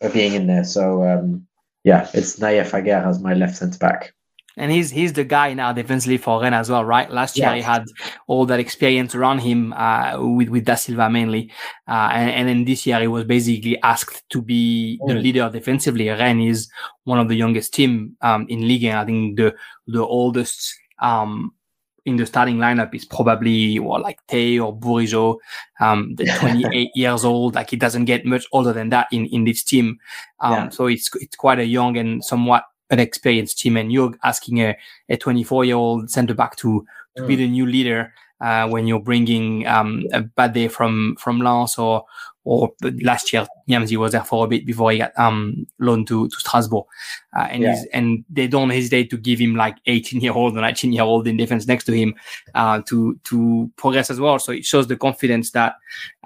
of 0.00 0.12
being 0.12 0.34
in 0.34 0.46
there. 0.46 0.64
So 0.64 1.04
um, 1.04 1.47
yeah, 1.84 2.08
it's 2.14 2.38
Nayef 2.38 2.70
Aguerd 2.70 3.06
as 3.06 3.20
my 3.20 3.34
left 3.34 3.56
centre 3.56 3.78
back. 3.78 4.12
And 4.56 4.72
he's 4.72 4.90
he's 4.90 5.12
the 5.12 5.22
guy 5.22 5.54
now 5.54 5.72
defensively 5.72 6.18
for 6.18 6.40
Rennes 6.42 6.54
as 6.62 6.68
well, 6.70 6.84
right? 6.84 7.08
Last 7.08 7.36
year 7.38 7.50
Yeah. 7.50 7.54
he 7.54 7.62
had 7.62 7.84
all 8.26 8.44
that 8.46 8.58
experience 8.58 9.14
around 9.14 9.38
him 9.38 9.72
uh, 9.72 10.18
with 10.20 10.48
with 10.48 10.64
Da 10.64 10.74
Silva 10.74 11.08
mainly, 11.08 11.52
uh, 11.86 12.10
and, 12.12 12.30
and 12.32 12.48
then 12.48 12.64
this 12.64 12.84
year 12.84 12.98
he 13.00 13.06
was 13.06 13.22
basically 13.22 13.80
asked 13.82 14.28
to 14.30 14.42
be 14.42 14.98
the 15.06 15.14
Mm. 15.14 15.22
leader 15.22 15.48
defensively. 15.52 16.08
Rennes 16.08 16.42
is 16.50 16.70
one 17.04 17.20
of 17.20 17.28
the 17.28 17.36
youngest 17.36 17.72
team 17.72 18.16
um, 18.20 18.46
in 18.48 18.66
league, 18.66 18.82
and 18.82 18.98
I 18.98 19.04
think 19.04 19.36
the 19.36 19.54
the 19.86 20.04
oldest 20.04 20.74
um, 21.00 21.52
in 22.08 22.16
the 22.16 22.26
starting 22.26 22.56
lineup 22.56 22.94
is 22.94 23.04
probably 23.04 23.78
well, 23.78 24.00
like 24.02 24.18
Tait 24.26 24.58
or 24.60 24.74
Bourigeaud, 24.74 25.36
um, 25.80 26.14
the 26.16 26.24
28 26.40 26.90
years 26.94 27.24
old. 27.24 27.54
Like 27.54 27.70
he 27.70 27.76
doesn't 27.76 28.06
get 28.06 28.24
much 28.24 28.46
older 28.52 28.72
than 28.72 28.88
that 28.90 29.06
in 29.12 29.26
in 29.26 29.44
this 29.44 29.62
team. 29.62 29.98
Um, 30.40 30.52
Yeah. 30.52 30.68
So 30.70 30.86
it's 30.86 31.08
it's 31.20 31.36
quite 31.36 31.58
a 31.60 31.64
young 31.66 31.96
and 31.96 32.24
somewhat 32.24 32.64
an 32.90 32.98
experienced 32.98 33.58
team, 33.60 33.76
and 33.76 33.92
you're 33.92 34.14
asking 34.24 34.60
a 34.62 34.74
a 35.08 35.16
24 35.16 35.64
year 35.66 35.76
old 35.76 36.10
centre 36.10 36.34
back 36.34 36.56
to 36.56 36.84
to 37.16 37.26
be 37.26 37.34
Mm. 37.34 37.38
the 37.38 37.48
new 37.48 37.66
leader 37.66 38.12
uh, 38.40 38.68
when 38.68 38.86
you're 38.86 39.00
bringing 39.00 39.66
um, 39.66 40.04
a 40.12 40.22
Badé 40.22 40.70
from 40.70 41.16
from 41.18 41.40
Lens 41.40 41.78
or 41.78 42.04
or 42.44 42.72
last 43.02 43.30
year 43.32 43.46
Nyamsi 43.68 43.98
was 43.98 44.12
there 44.12 44.24
for 44.24 44.46
a 44.46 44.48
bit 44.48 44.64
before 44.64 44.90
he 44.90 44.98
got 44.98 45.12
um, 45.18 45.66
loaned 45.78 46.06
to 46.08 46.28
to 46.28 46.36
Strasbourg, 46.36 46.84
uh, 47.36 47.46
and 47.50 47.62
Yeah. 47.62 47.74
he's, 47.74 47.84
and 47.92 48.24
they 48.30 48.46
don't 48.46 48.70
hesitate 48.70 49.10
to 49.10 49.18
give 49.18 49.38
him 49.38 49.54
like 49.54 49.76
18 49.86 50.20
year 50.22 50.32
old 50.32 50.56
or 50.56 50.62
19 50.62 50.92
year 50.92 51.02
old 51.02 51.28
in 51.28 51.36
defense 51.36 51.66
next 51.66 51.84
to 51.84 51.92
him 51.92 52.14
uh, 52.54 52.80
to 52.86 53.18
to 53.24 53.70
progress 53.76 54.08
as 54.10 54.18
well. 54.18 54.38
So 54.38 54.52
it 54.52 54.64
shows 54.64 54.86
the 54.86 54.96
confidence 54.96 55.50
that 55.50 55.74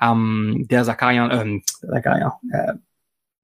um, 0.00 0.64
there's 0.68 0.86
Zakarian, 0.88 1.32
um, 1.32 1.62
Zakarian, 1.84 2.30
uh, 2.54 2.74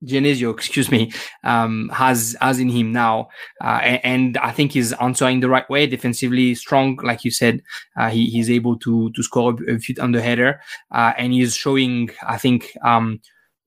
Genesio, 0.04 0.52
excuse 0.52 0.90
me, 0.90 1.12
um, 1.44 1.90
has 1.92 2.36
has 2.40 2.58
in 2.60 2.68
him 2.68 2.92
now, 2.92 3.28
uh, 3.62 3.80
and, 3.82 4.00
and 4.04 4.38
I 4.38 4.52
think 4.52 4.72
he's 4.72 4.92
answering 4.94 5.40
the 5.40 5.48
right 5.48 5.68
way. 5.68 5.86
Defensively 5.86 6.54
strong, 6.54 6.96
like 7.02 7.24
you 7.24 7.30
said, 7.30 7.62
uh, 7.96 8.08
he, 8.08 8.26
he's 8.26 8.50
able 8.50 8.78
to 8.78 9.10
to 9.10 9.22
score 9.22 9.54
a, 9.68 9.74
a 9.74 9.78
few 9.78 9.94
the 9.96 10.22
header, 10.22 10.60
uh, 10.92 11.12
and 11.18 11.32
he's 11.32 11.54
showing, 11.56 12.10
I 12.26 12.38
think, 12.38 12.72
um, 12.84 13.20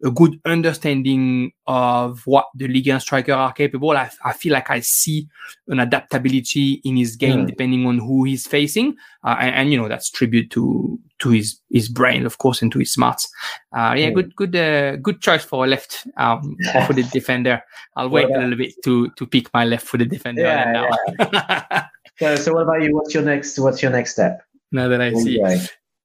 a 0.03 0.09
good 0.11 0.39
understanding 0.45 1.51
of 1.67 2.21
what 2.25 2.45
the 2.55 2.67
Ligue 2.67 2.87
1 2.89 2.99
striker 3.01 3.33
are 3.33 3.53
capable. 3.53 3.91
I, 3.91 4.09
I 4.25 4.33
feel 4.33 4.51
like 4.53 4.69
I 4.71 4.79
see 4.79 5.27
an 5.67 5.79
adaptability 5.79 6.81
in 6.83 6.97
his 6.97 7.15
game 7.15 7.45
Mm. 7.45 7.47
depending 7.47 7.85
on 7.85 7.99
who 7.99 8.23
he's 8.23 8.47
facing, 8.47 8.95
uh, 9.23 9.35
and, 9.39 9.55
and 9.55 9.71
you 9.71 9.77
know 9.77 9.87
that's 9.87 10.09
tribute 10.09 10.49
to 10.51 10.99
to 11.19 11.29
his 11.29 11.59
his 11.69 11.87
brain, 11.87 12.25
of 12.25 12.37
course, 12.39 12.61
and 12.63 12.71
to 12.71 12.79
his 12.79 12.91
smarts. 12.93 13.29
Uh, 13.75 13.93
yeah, 13.97 14.09
Mm. 14.09 14.15
good 14.15 14.35
good 14.35 14.55
uh, 14.55 14.95
good 14.97 15.21
choice 15.21 15.43
for 15.45 15.65
a 15.65 15.67
left 15.67 16.07
um, 16.17 16.57
footed 16.87 17.09
defender. 17.13 17.61
I'll 17.95 18.09
wait 18.09 18.29
Well, 18.29 18.39
a 18.39 18.41
little 18.41 18.57
bit 18.57 18.73
to 18.83 19.09
to 19.11 19.25
pick 19.27 19.53
my 19.53 19.65
left 19.65 19.85
footed 19.85 20.09
defender 20.09 20.41
Yeah, 20.43 20.71
now. 21.19 21.85
So, 22.19 22.35
so 22.35 22.53
what 22.53 22.63
about 22.63 22.81
you? 22.83 22.93
What's 22.95 23.13
your 23.13 23.23
next? 23.23 23.57
What's 23.57 23.81
your 23.81 23.91
next 23.91 24.11
step? 24.13 24.43
now 24.71 24.87
that 24.87 25.01
I 25.01 25.11
see. 25.13 25.41
Okay. 25.41 25.55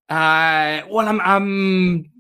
Uh, 0.09 0.87
well, 0.91 1.07
I'm 1.09 1.21
I'm 1.21 2.11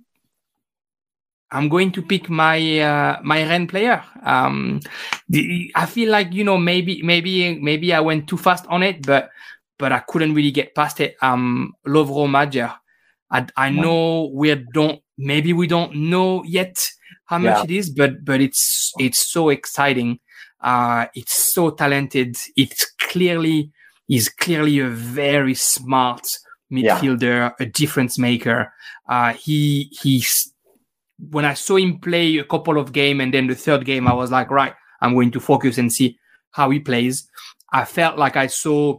I'm 1.50 1.68
going 1.68 1.92
to 1.92 2.02
pick 2.02 2.28
my 2.28 2.80
uh, 2.80 3.20
my 3.22 3.42
Rennes 3.48 3.68
player. 3.68 4.02
Um, 4.24 4.80
the, 5.28 5.70
I 5.74 5.86
feel 5.86 6.10
like 6.10 6.32
you 6.32 6.44
know 6.44 6.58
maybe 6.58 7.02
maybe 7.02 7.58
maybe 7.60 7.92
I 7.94 8.00
went 8.00 8.28
too 8.28 8.36
fast 8.36 8.66
on 8.68 8.82
it, 8.82 9.06
but 9.06 9.30
but 9.78 9.92
I 9.92 10.00
couldn't 10.00 10.34
really 10.34 10.50
get 10.50 10.74
past 10.74 11.00
it. 11.00 11.16
Um, 11.22 11.72
Lovro 11.86 12.26
Majer. 12.28 12.74
I 13.30 13.46
I 13.56 13.70
know 13.70 14.30
we 14.34 14.54
don't 14.72 15.00
maybe 15.18 15.52
we 15.52 15.66
don't 15.66 15.94
know 15.94 16.42
yet 16.44 16.76
how 17.26 17.38
much 17.38 17.58
Yeah. 17.58 17.64
it 17.64 17.70
is, 17.70 17.90
but 17.90 18.24
but 18.24 18.40
it's 18.40 18.92
it's 18.98 19.30
so 19.30 19.48
exciting. 19.50 20.18
Uh, 20.60 21.06
it's 21.14 21.34
so 21.54 21.70
talented. 21.70 22.36
It's 22.56 22.90
clearly 22.98 23.70
he's 24.08 24.28
clearly 24.28 24.78
a 24.80 24.88
very 24.88 25.54
smart 25.54 26.26
Yeah. 26.70 26.98
midfielder, 26.98 27.52
a 27.60 27.66
difference 27.66 28.18
maker. 28.18 28.72
Uh, 29.08 29.32
he 29.34 29.90
he's 30.02 30.52
when 31.18 31.44
I 31.44 31.54
saw 31.54 31.76
him 31.76 31.98
play 31.98 32.38
a 32.38 32.44
couple 32.44 32.78
of 32.78 32.92
game 32.92 33.20
and 33.20 33.32
then 33.32 33.46
the 33.46 33.54
third 33.54 33.84
game, 33.84 34.06
I 34.06 34.12
was 34.14 34.30
like, 34.30 34.50
right, 34.50 34.74
I'm 35.00 35.14
going 35.14 35.30
to 35.32 35.40
focus 35.40 35.78
and 35.78 35.92
see 35.92 36.18
how 36.50 36.70
he 36.70 36.80
plays. 36.80 37.28
I 37.72 37.84
felt 37.84 38.18
like 38.18 38.36
I 38.36 38.46
saw. 38.48 38.98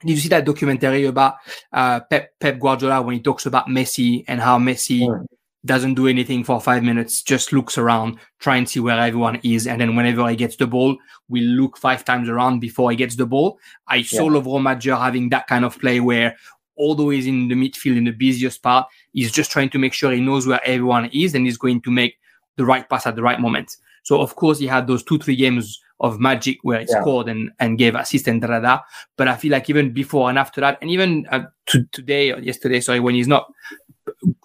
Did 0.00 0.10
you 0.10 0.16
see 0.16 0.28
that 0.28 0.44
documentary 0.44 1.06
about 1.06 1.34
uh, 1.72 2.00
Pep, 2.00 2.30
Pep 2.38 2.60
Guardiola 2.60 3.02
when 3.02 3.16
he 3.16 3.20
talks 3.20 3.46
about 3.46 3.66
Messi 3.66 4.24
and 4.28 4.40
how 4.40 4.58
Messi 4.58 5.00
Mm. 5.08 5.26
doesn't 5.66 5.94
do 5.94 6.06
anything 6.06 6.44
for 6.44 6.60
five 6.60 6.84
minutes, 6.84 7.20
just 7.22 7.52
looks 7.52 7.76
around, 7.76 8.16
try 8.38 8.56
and 8.56 8.68
see 8.68 8.78
where 8.78 8.98
everyone 8.98 9.40
is, 9.42 9.66
and 9.66 9.80
then 9.80 9.96
whenever 9.96 10.28
he 10.28 10.36
gets 10.36 10.54
the 10.56 10.68
ball, 10.68 10.96
we 11.28 11.40
look 11.40 11.76
five 11.76 12.04
times 12.04 12.28
around 12.28 12.60
before 12.60 12.90
he 12.92 12.96
gets 12.96 13.16
the 13.16 13.26
ball. 13.26 13.58
I 13.88 14.02
saw 14.02 14.28
Lovro 14.30 14.60
Majer 14.62 14.96
having 14.96 15.30
that 15.30 15.48
kind 15.48 15.64
of 15.64 15.76
play 15.78 15.98
where 15.98 16.36
although 16.78 17.10
he's 17.10 17.26
in 17.26 17.48
the 17.48 17.54
midfield 17.54 17.96
in 17.96 18.04
the 18.04 18.10
busiest 18.12 18.62
part, 18.62 18.86
he's 19.12 19.32
just 19.32 19.50
trying 19.50 19.70
to 19.70 19.78
make 19.78 19.92
sure 19.92 20.12
he 20.12 20.20
knows 20.20 20.46
where 20.46 20.60
everyone 20.64 21.10
is 21.12 21.34
and 21.34 21.46
he's 21.46 21.58
going 21.58 21.80
to 21.82 21.90
make 21.90 22.18
the 22.56 22.64
right 22.64 22.88
pass 22.88 23.06
at 23.06 23.16
the 23.16 23.22
right 23.22 23.40
moment. 23.40 23.76
So 24.02 24.20
of 24.20 24.36
course 24.36 24.58
he 24.58 24.66
had 24.66 24.86
those 24.86 25.02
two, 25.02 25.18
three 25.18 25.36
games 25.36 25.80
of 26.00 26.18
magic 26.20 26.58
where 26.62 26.80
he 26.80 26.86
Yeah. 26.88 27.00
scored 27.00 27.28
and, 27.28 27.50
and 27.58 27.76
gave 27.78 27.94
assist 27.94 28.28
and 28.28 28.40
da, 28.40 28.46
da, 28.48 28.60
da. 28.60 28.80
But 29.16 29.28
I 29.28 29.36
feel 29.36 29.52
like 29.52 29.68
even 29.68 29.92
before 29.92 30.28
and 30.28 30.38
after 30.38 30.60
that, 30.60 30.78
and 30.80 30.90
even 30.90 31.26
uh, 31.30 31.44
to, 31.66 31.84
today 31.92 32.32
or 32.32 32.38
yesterday, 32.38 32.80
sorry, 32.80 33.00
when 33.00 33.14
he's 33.16 33.28
not 33.28 33.52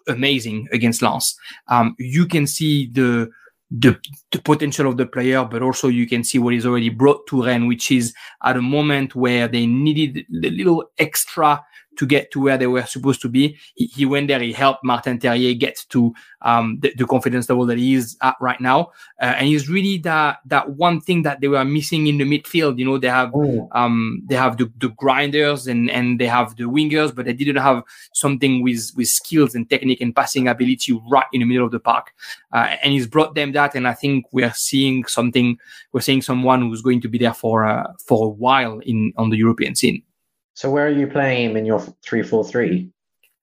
amazing 0.08 0.68
against 0.72 1.02
Lens, 1.02 1.36
um, 1.68 1.96
you 2.00 2.26
can 2.26 2.48
see 2.48 2.88
the, 2.92 3.30
the 3.72 3.98
the 4.32 4.40
potential 4.42 4.88
of 4.88 4.98
the 4.98 5.06
player, 5.06 5.44
but 5.46 5.62
also 5.62 5.88
you 5.88 6.08
can 6.08 6.24
see 6.24 6.38
what 6.40 6.54
he's 6.54 6.66
already 6.66 6.90
brought 6.90 7.26
to 7.28 7.44
Rennes, 7.44 7.68
which 7.68 7.92
is 7.92 8.14
at 8.44 8.58
a 8.58 8.62
moment 8.62 9.16
where 9.16 9.48
they 9.48 9.66
needed 9.66 10.26
the 10.30 10.50
little 10.52 10.84
extra 11.00 11.64
to 11.98 12.06
get 12.06 12.32
to 12.32 12.42
where 12.42 12.58
they 12.58 12.68
were 12.68 12.86
supposed 12.86 13.22
to 13.22 13.30
be. 13.30 13.58
He, 13.76 13.86
he 13.88 14.06
went 14.06 14.28
there, 14.28 14.40
he 14.40 14.54
helped 14.54 14.84
Martin 14.84 15.20
Terrier 15.20 15.54
get 15.54 15.86
to 15.90 16.14
um, 16.42 16.80
the, 16.82 16.94
the 16.98 17.06
confidence 17.06 17.50
level 17.50 17.66
that 17.66 17.78
he 17.78 17.94
is 17.94 18.18
at 18.22 18.36
right 18.42 18.60
now. 18.60 18.92
Uh, 19.22 19.34
and 19.38 19.48
he's 19.48 19.70
really 19.70 19.98
that 20.00 20.40
that 20.46 20.72
one 20.72 21.02
thing 21.02 21.24
that 21.24 21.42
they 21.42 21.48
were 21.48 21.66
missing 21.66 22.08
in 22.08 22.18
the 22.18 22.26
midfield. 22.26 22.78
You 22.80 22.86
know, 22.86 22.98
they 22.98 23.10
have 23.10 23.32
Mm. 23.34 23.68
um, 23.72 24.22
they 24.26 24.36
have 24.36 24.58
the, 24.58 24.72
the 24.78 24.90
grinders 24.90 25.68
and, 25.68 25.90
and 25.90 26.20
they 26.20 26.28
have 26.28 26.56
the 26.56 26.64
wingers, 26.64 27.14
but 27.14 27.26
they 27.26 27.34
didn't 27.34 27.62
have 27.62 27.84
something 28.14 28.62
with, 28.62 28.92
with 28.96 29.08
skills 29.08 29.56
and 29.56 29.70
technique 29.70 30.02
and 30.02 30.16
passing 30.16 30.48
ability 30.48 30.94
right 31.10 31.26
in 31.34 31.40
the 31.40 31.46
middle 31.46 31.66
of 31.66 31.72
the 31.72 31.80
park. 31.80 32.14
Uh, 32.52 32.76
and 32.84 32.94
he's 32.94 33.08
brought 33.08 33.34
them 33.36 33.52
that. 33.54 33.76
And 33.76 33.88
I 33.88 33.94
think 33.94 34.26
we're 34.32 34.54
seeing 34.54 35.06
something, 35.06 35.58
we're 35.92 36.02
seeing 36.02 36.22
someone 36.22 36.62
who's 36.62 36.82
going 36.82 37.02
to 37.02 37.08
be 37.08 37.18
there 37.18 37.34
for, 37.34 37.66
uh, 37.66 37.92
for 38.06 38.28
a 38.28 38.30
while 38.30 38.80
in, 38.80 39.14
on 39.18 39.30
the 39.30 39.38
European 39.38 39.76
scene. 39.76 40.04
So 40.54 40.70
where 40.70 40.86
are 40.86 40.90
you 40.92 41.08
playing 41.08 41.52
him 41.52 41.58
in 41.58 41.66
your 41.66 41.80
three 42.04 42.24
four 42.24 42.44
three? 42.44 42.92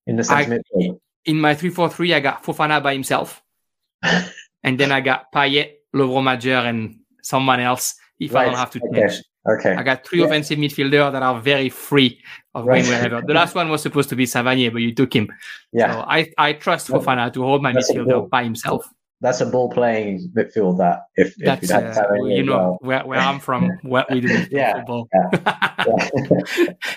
In 0.06 0.16
the 0.16 0.24
centre 0.24 0.58
midfield? 0.58 1.00
In 1.26 1.40
my 1.40 1.54
3-4-3, 1.54 2.14
I 2.14 2.20
got 2.20 2.42
Fofana 2.42 2.82
by 2.82 2.94
himself. 2.94 3.42
and 4.02 4.80
then 4.80 4.90
I 4.90 5.00
got 5.00 5.30
Payet, 5.32 5.72
Lovro 5.94 6.22
Majer, 6.22 6.64
and 6.66 7.00
someone 7.22 7.60
else 7.60 7.94
if 8.18 8.34
I 8.34 8.46
don't 8.46 8.54
have 8.56 8.70
to 8.72 8.80
okay. 8.88 9.08
change. 9.08 9.22
Okay. 9.48 9.74
I 9.74 9.82
got 9.82 10.06
three 10.06 10.20
Yeah. 10.20 10.26
offensive 10.26 10.58
midfielders 10.58 11.12
that 11.12 11.22
are 11.22 11.40
very 11.40 11.68
free 11.68 12.20
of 12.54 12.66
Right. 12.66 12.82
going 12.82 12.94
wherever. 12.94 13.26
The 13.26 13.34
last 13.34 13.54
one 13.54 13.68
was 13.68 13.82
supposed 13.82 14.08
to 14.10 14.16
be 14.16 14.24
Savanier, 14.24 14.72
but 14.72 14.82
you 14.82 14.94
took 14.94 15.14
him. 15.14 15.28
Yeah. 15.72 15.92
So 15.92 16.00
I, 16.00 16.30
I 16.36 16.52
trust 16.54 16.88
Fofana 16.88 17.32
to 17.32 17.42
hold 17.42 17.62
my 17.62 17.72
that's 17.72 17.92
midfielder 17.92 18.28
by 18.28 18.44
himself. 18.44 18.86
That's 19.22 19.40
a 19.42 19.46
ball 19.46 19.68
playing 19.68 20.32
midfield 20.34 20.78
that 20.78 21.02
if, 21.14 21.34
if 21.38 21.60
That's 21.68 21.70
uh, 21.70 22.06
you 22.24 22.42
know 22.42 22.56
well. 22.56 22.78
where, 22.80 23.04
where 23.06 23.18
I'm 23.18 23.38
from, 23.38 23.68
what 23.82 24.10
we 24.10 24.20
do 24.22 24.46
Yeah, 24.50 24.72
football. 24.78 25.08
Yeah. 25.12 26.08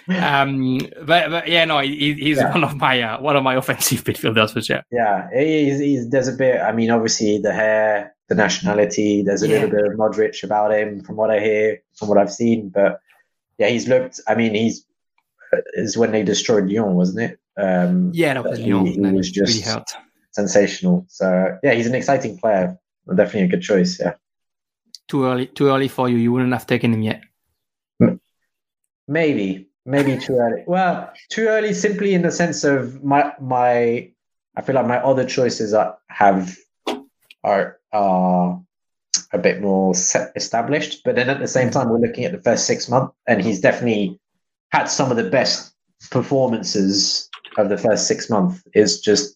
um, 0.42 0.80
but, 1.06 1.30
but 1.32 1.48
yeah, 1.48 1.66
no, 1.66 1.80
he, 1.80 2.14
he's 2.14 2.38
Yeah. 2.38 2.52
one 2.52 2.64
of 2.64 2.76
my 2.78 3.02
uh, 3.02 3.22
one 3.22 3.36
of 3.36 3.44
my 3.44 3.56
offensive 3.56 4.04
midfielders 4.06 4.52
for 4.54 4.62
sure. 4.62 4.84
Yeah, 4.92 5.28
he's, 5.34 5.80
he's, 5.80 6.10
there's 6.10 6.28
a 6.28 6.34
bit. 6.34 6.62
I 6.62 6.72
mean, 6.72 6.92
obviously 6.92 7.40
the 7.40 7.54
hair, 7.54 8.16
the 8.30 8.36
nationality. 8.36 9.22
There's 9.24 9.44
a 9.44 9.48
Yeah. 9.48 9.54
little 9.66 9.72
bit 9.72 9.86
of 9.86 9.94
Modric 9.98 10.44
about 10.44 10.74
him, 10.74 11.04
from 11.04 11.16
what 11.18 11.30
I 11.30 11.40
hear, 11.40 11.82
from 11.98 12.08
what 12.08 12.18
I've 12.18 12.32
seen. 12.32 12.70
But 12.70 13.00
yeah, 13.58 13.68
he's 13.68 13.88
looked. 13.88 14.22
I 14.28 14.36
mean, 14.36 14.54
he's 14.56 14.86
is 15.74 15.98
when 15.98 16.12
they 16.12 16.24
destroyed 16.24 16.68
Lyon, 16.68 16.94
wasn't 16.96 17.32
it? 17.32 17.40
Um, 17.58 18.12
Yeah, 18.14 18.34
He- 18.56 18.72
Lyon. 18.74 18.86
he 18.86 19.00
That 19.00 19.14
was 19.14 19.30
just- 19.30 19.66
hurt. 19.66 19.92
Sensational. 20.34 21.06
So 21.08 21.58
yeah, 21.64 21.74
he's 21.74 21.88
an 21.88 21.96
exciting 21.96 22.38
player. 22.38 22.78
Definitely 23.08 23.44
a 23.44 23.48
good 23.48 23.62
choice. 23.62 24.00
Yeah, 24.00 24.14
Too 25.08 25.26
early, 25.26 25.48
too 25.48 25.68
early 25.70 25.88
for 25.88 26.10
you. 26.10 26.18
You 26.18 26.32
wouldn't 26.32 26.54
have 26.54 26.68
taken 26.68 26.94
him 26.94 27.02
yet. 27.02 27.22
maybe, 29.08 29.70
maybe 29.86 30.18
too 30.18 30.36
early. 30.38 30.64
Well, 30.66 31.12
too 31.30 31.48
early 31.48 31.74
simply 31.74 32.14
in 32.14 32.22
the 32.22 32.32
sense 32.32 32.64
of 32.64 33.04
my 33.04 33.34
my. 33.40 34.10
I 34.56 34.62
feel 34.62 34.76
like 34.76 34.86
my 34.88 34.98
other 35.00 35.26
choices 35.26 35.74
are 35.74 35.98
have 36.10 36.56
are 37.44 37.80
are 37.92 38.62
a 39.34 39.38
bit 39.38 39.62
more 39.62 39.96
set, 39.96 40.32
established. 40.36 41.04
But 41.04 41.16
then 41.16 41.30
at 41.30 41.40
the 41.40 41.48
same 41.48 41.72
time, 41.72 41.90
we're 41.90 41.98
looking 42.00 42.24
at 42.26 42.32
the 42.32 42.42
first 42.42 42.66
six 42.66 42.88
months, 42.88 43.14
and 43.28 43.42
he's 43.42 43.60
definitely 43.62 44.20
had 44.72 44.86
some 44.86 45.12
of 45.12 45.18
the 45.18 45.30
best 45.30 45.74
performances 46.12 47.30
of 47.58 47.70
the 47.70 47.78
first 47.78 48.08
six 48.08 48.30
months. 48.30 48.64
Is 48.74 49.02
just 49.02 49.36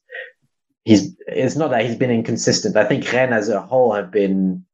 he's. 0.87 1.15
It's 1.27 1.57
not 1.57 1.71
that 1.71 1.85
he's 1.85 1.97
been 1.97 2.11
inconsistent. 2.11 2.77
I 2.77 2.85
think 2.85 3.11
Rennes 3.11 3.33
as 3.33 3.49
a 3.49 3.61
whole 3.61 3.93
have 3.93 4.09
been 4.09 4.65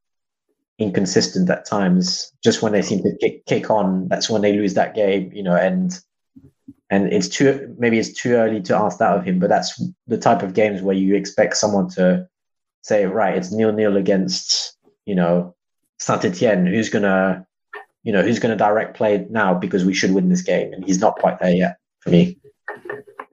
inconsistent 0.78 1.50
at 1.50 1.66
times. 1.66 2.32
Just 2.44 2.62
when 2.62 2.72
they 2.72 2.82
seem 2.84 3.02
to 3.04 3.18
kick, 3.18 3.46
kick 3.46 3.70
on, 3.70 4.08
that's 4.08 4.30
when 4.30 4.42
they 4.42 4.54
lose 4.54 4.76
that 4.76 4.96
game. 4.96 5.32
You 5.34 5.44
know, 5.44 5.56
and 5.56 5.92
and 6.90 7.12
it's 7.12 7.28
too 7.28 7.76
maybe 7.80 7.98
it's 7.98 8.14
too 8.14 8.34
early 8.34 8.62
to 8.62 8.76
ask 8.76 9.00
that 9.00 9.18
of 9.18 9.26
him. 9.26 9.40
But 9.40 9.50
that's 9.50 9.82
the 10.08 10.18
type 10.18 10.44
of 10.44 10.54
games 10.54 10.82
where 10.82 10.96
you 10.96 11.16
expect 11.16 11.58
someone 11.58 11.90
to 11.92 12.28
say, 12.84 13.06
right, 13.06 13.36
it's 13.36 13.52
nil 13.52 13.74
nil 13.74 13.98
against 13.98 14.78
you 15.06 15.16
know 15.16 15.56
Saint 15.98 16.26
Etienne. 16.26 16.68
Who's 16.68 16.90
gonna 16.90 17.48
you 18.04 18.14
know 18.14 18.22
who's 18.22 18.40
gonna 18.40 18.56
direct 18.56 18.96
play 18.96 19.26
now 19.32 19.56
because 19.56 19.84
we 19.84 19.96
should 19.96 20.14
win 20.14 20.30
this 20.30 20.44
game, 20.44 20.74
and 20.74 20.86
he's 20.86 21.00
not 21.00 21.16
quite 21.16 21.40
there 21.40 21.56
yet 21.56 21.78
for 22.02 22.12
me. 22.12 22.38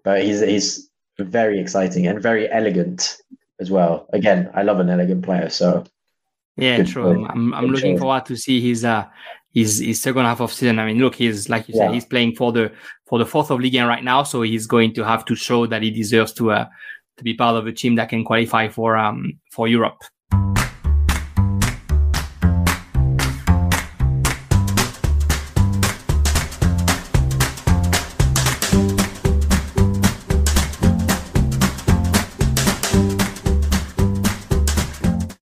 But 0.02 0.24
he's 0.24 0.40
he's 0.40 0.89
very 1.24 1.60
exciting 1.60 2.06
and 2.06 2.22
very 2.22 2.50
elegant 2.50 3.18
as 3.60 3.70
well. 3.70 4.06
Again, 4.12 4.50
I 4.54 4.62
love 4.62 4.80
an 4.80 4.88
elegant 4.90 5.22
player, 5.24 5.48
so 5.50 5.84
Yeah, 6.56 6.78
Good 6.78 6.88
true. 6.88 7.14
choice. 7.16 7.26
I'm 7.30 7.54
I'm 7.54 7.64
Good 7.66 7.72
looking 7.72 7.94
choice. 7.94 8.00
forward 8.00 8.26
to 8.26 8.36
see 8.36 8.60
his 8.60 8.84
uh 8.84 9.04
his 9.52 9.78
his 9.80 10.00
second 10.02 10.24
half 10.24 10.40
of 10.40 10.52
season. 10.52 10.78
I 10.78 10.86
mean, 10.86 10.98
look, 10.98 11.14
he's 11.14 11.48
like 11.48 11.68
you 11.68 11.74
said, 11.74 11.92
he's 11.92 12.04
playing 12.04 12.36
for 12.36 12.52
the 12.52 12.72
for 13.06 13.18
the 13.18 13.26
fourth 13.26 13.50
of 13.50 13.60
Ligue 13.60 13.74
1 13.76 13.86
right 13.86 14.04
now, 14.04 14.22
so 14.22 14.42
he's 14.42 14.66
going 14.66 14.94
to 14.94 15.04
have 15.04 15.24
to 15.26 15.34
show 15.34 15.66
that 15.66 15.82
he 15.82 15.90
deserves 15.90 16.32
to 16.34 16.52
uh 16.52 16.66
to 17.16 17.24
be 17.24 17.34
part 17.34 17.56
of 17.56 17.66
a 17.66 17.72
team 17.72 17.94
that 17.96 18.08
can 18.08 18.24
qualify 18.24 18.68
for 18.68 18.96
um 18.96 19.38
for 19.50 19.68
Europe. 19.68 19.98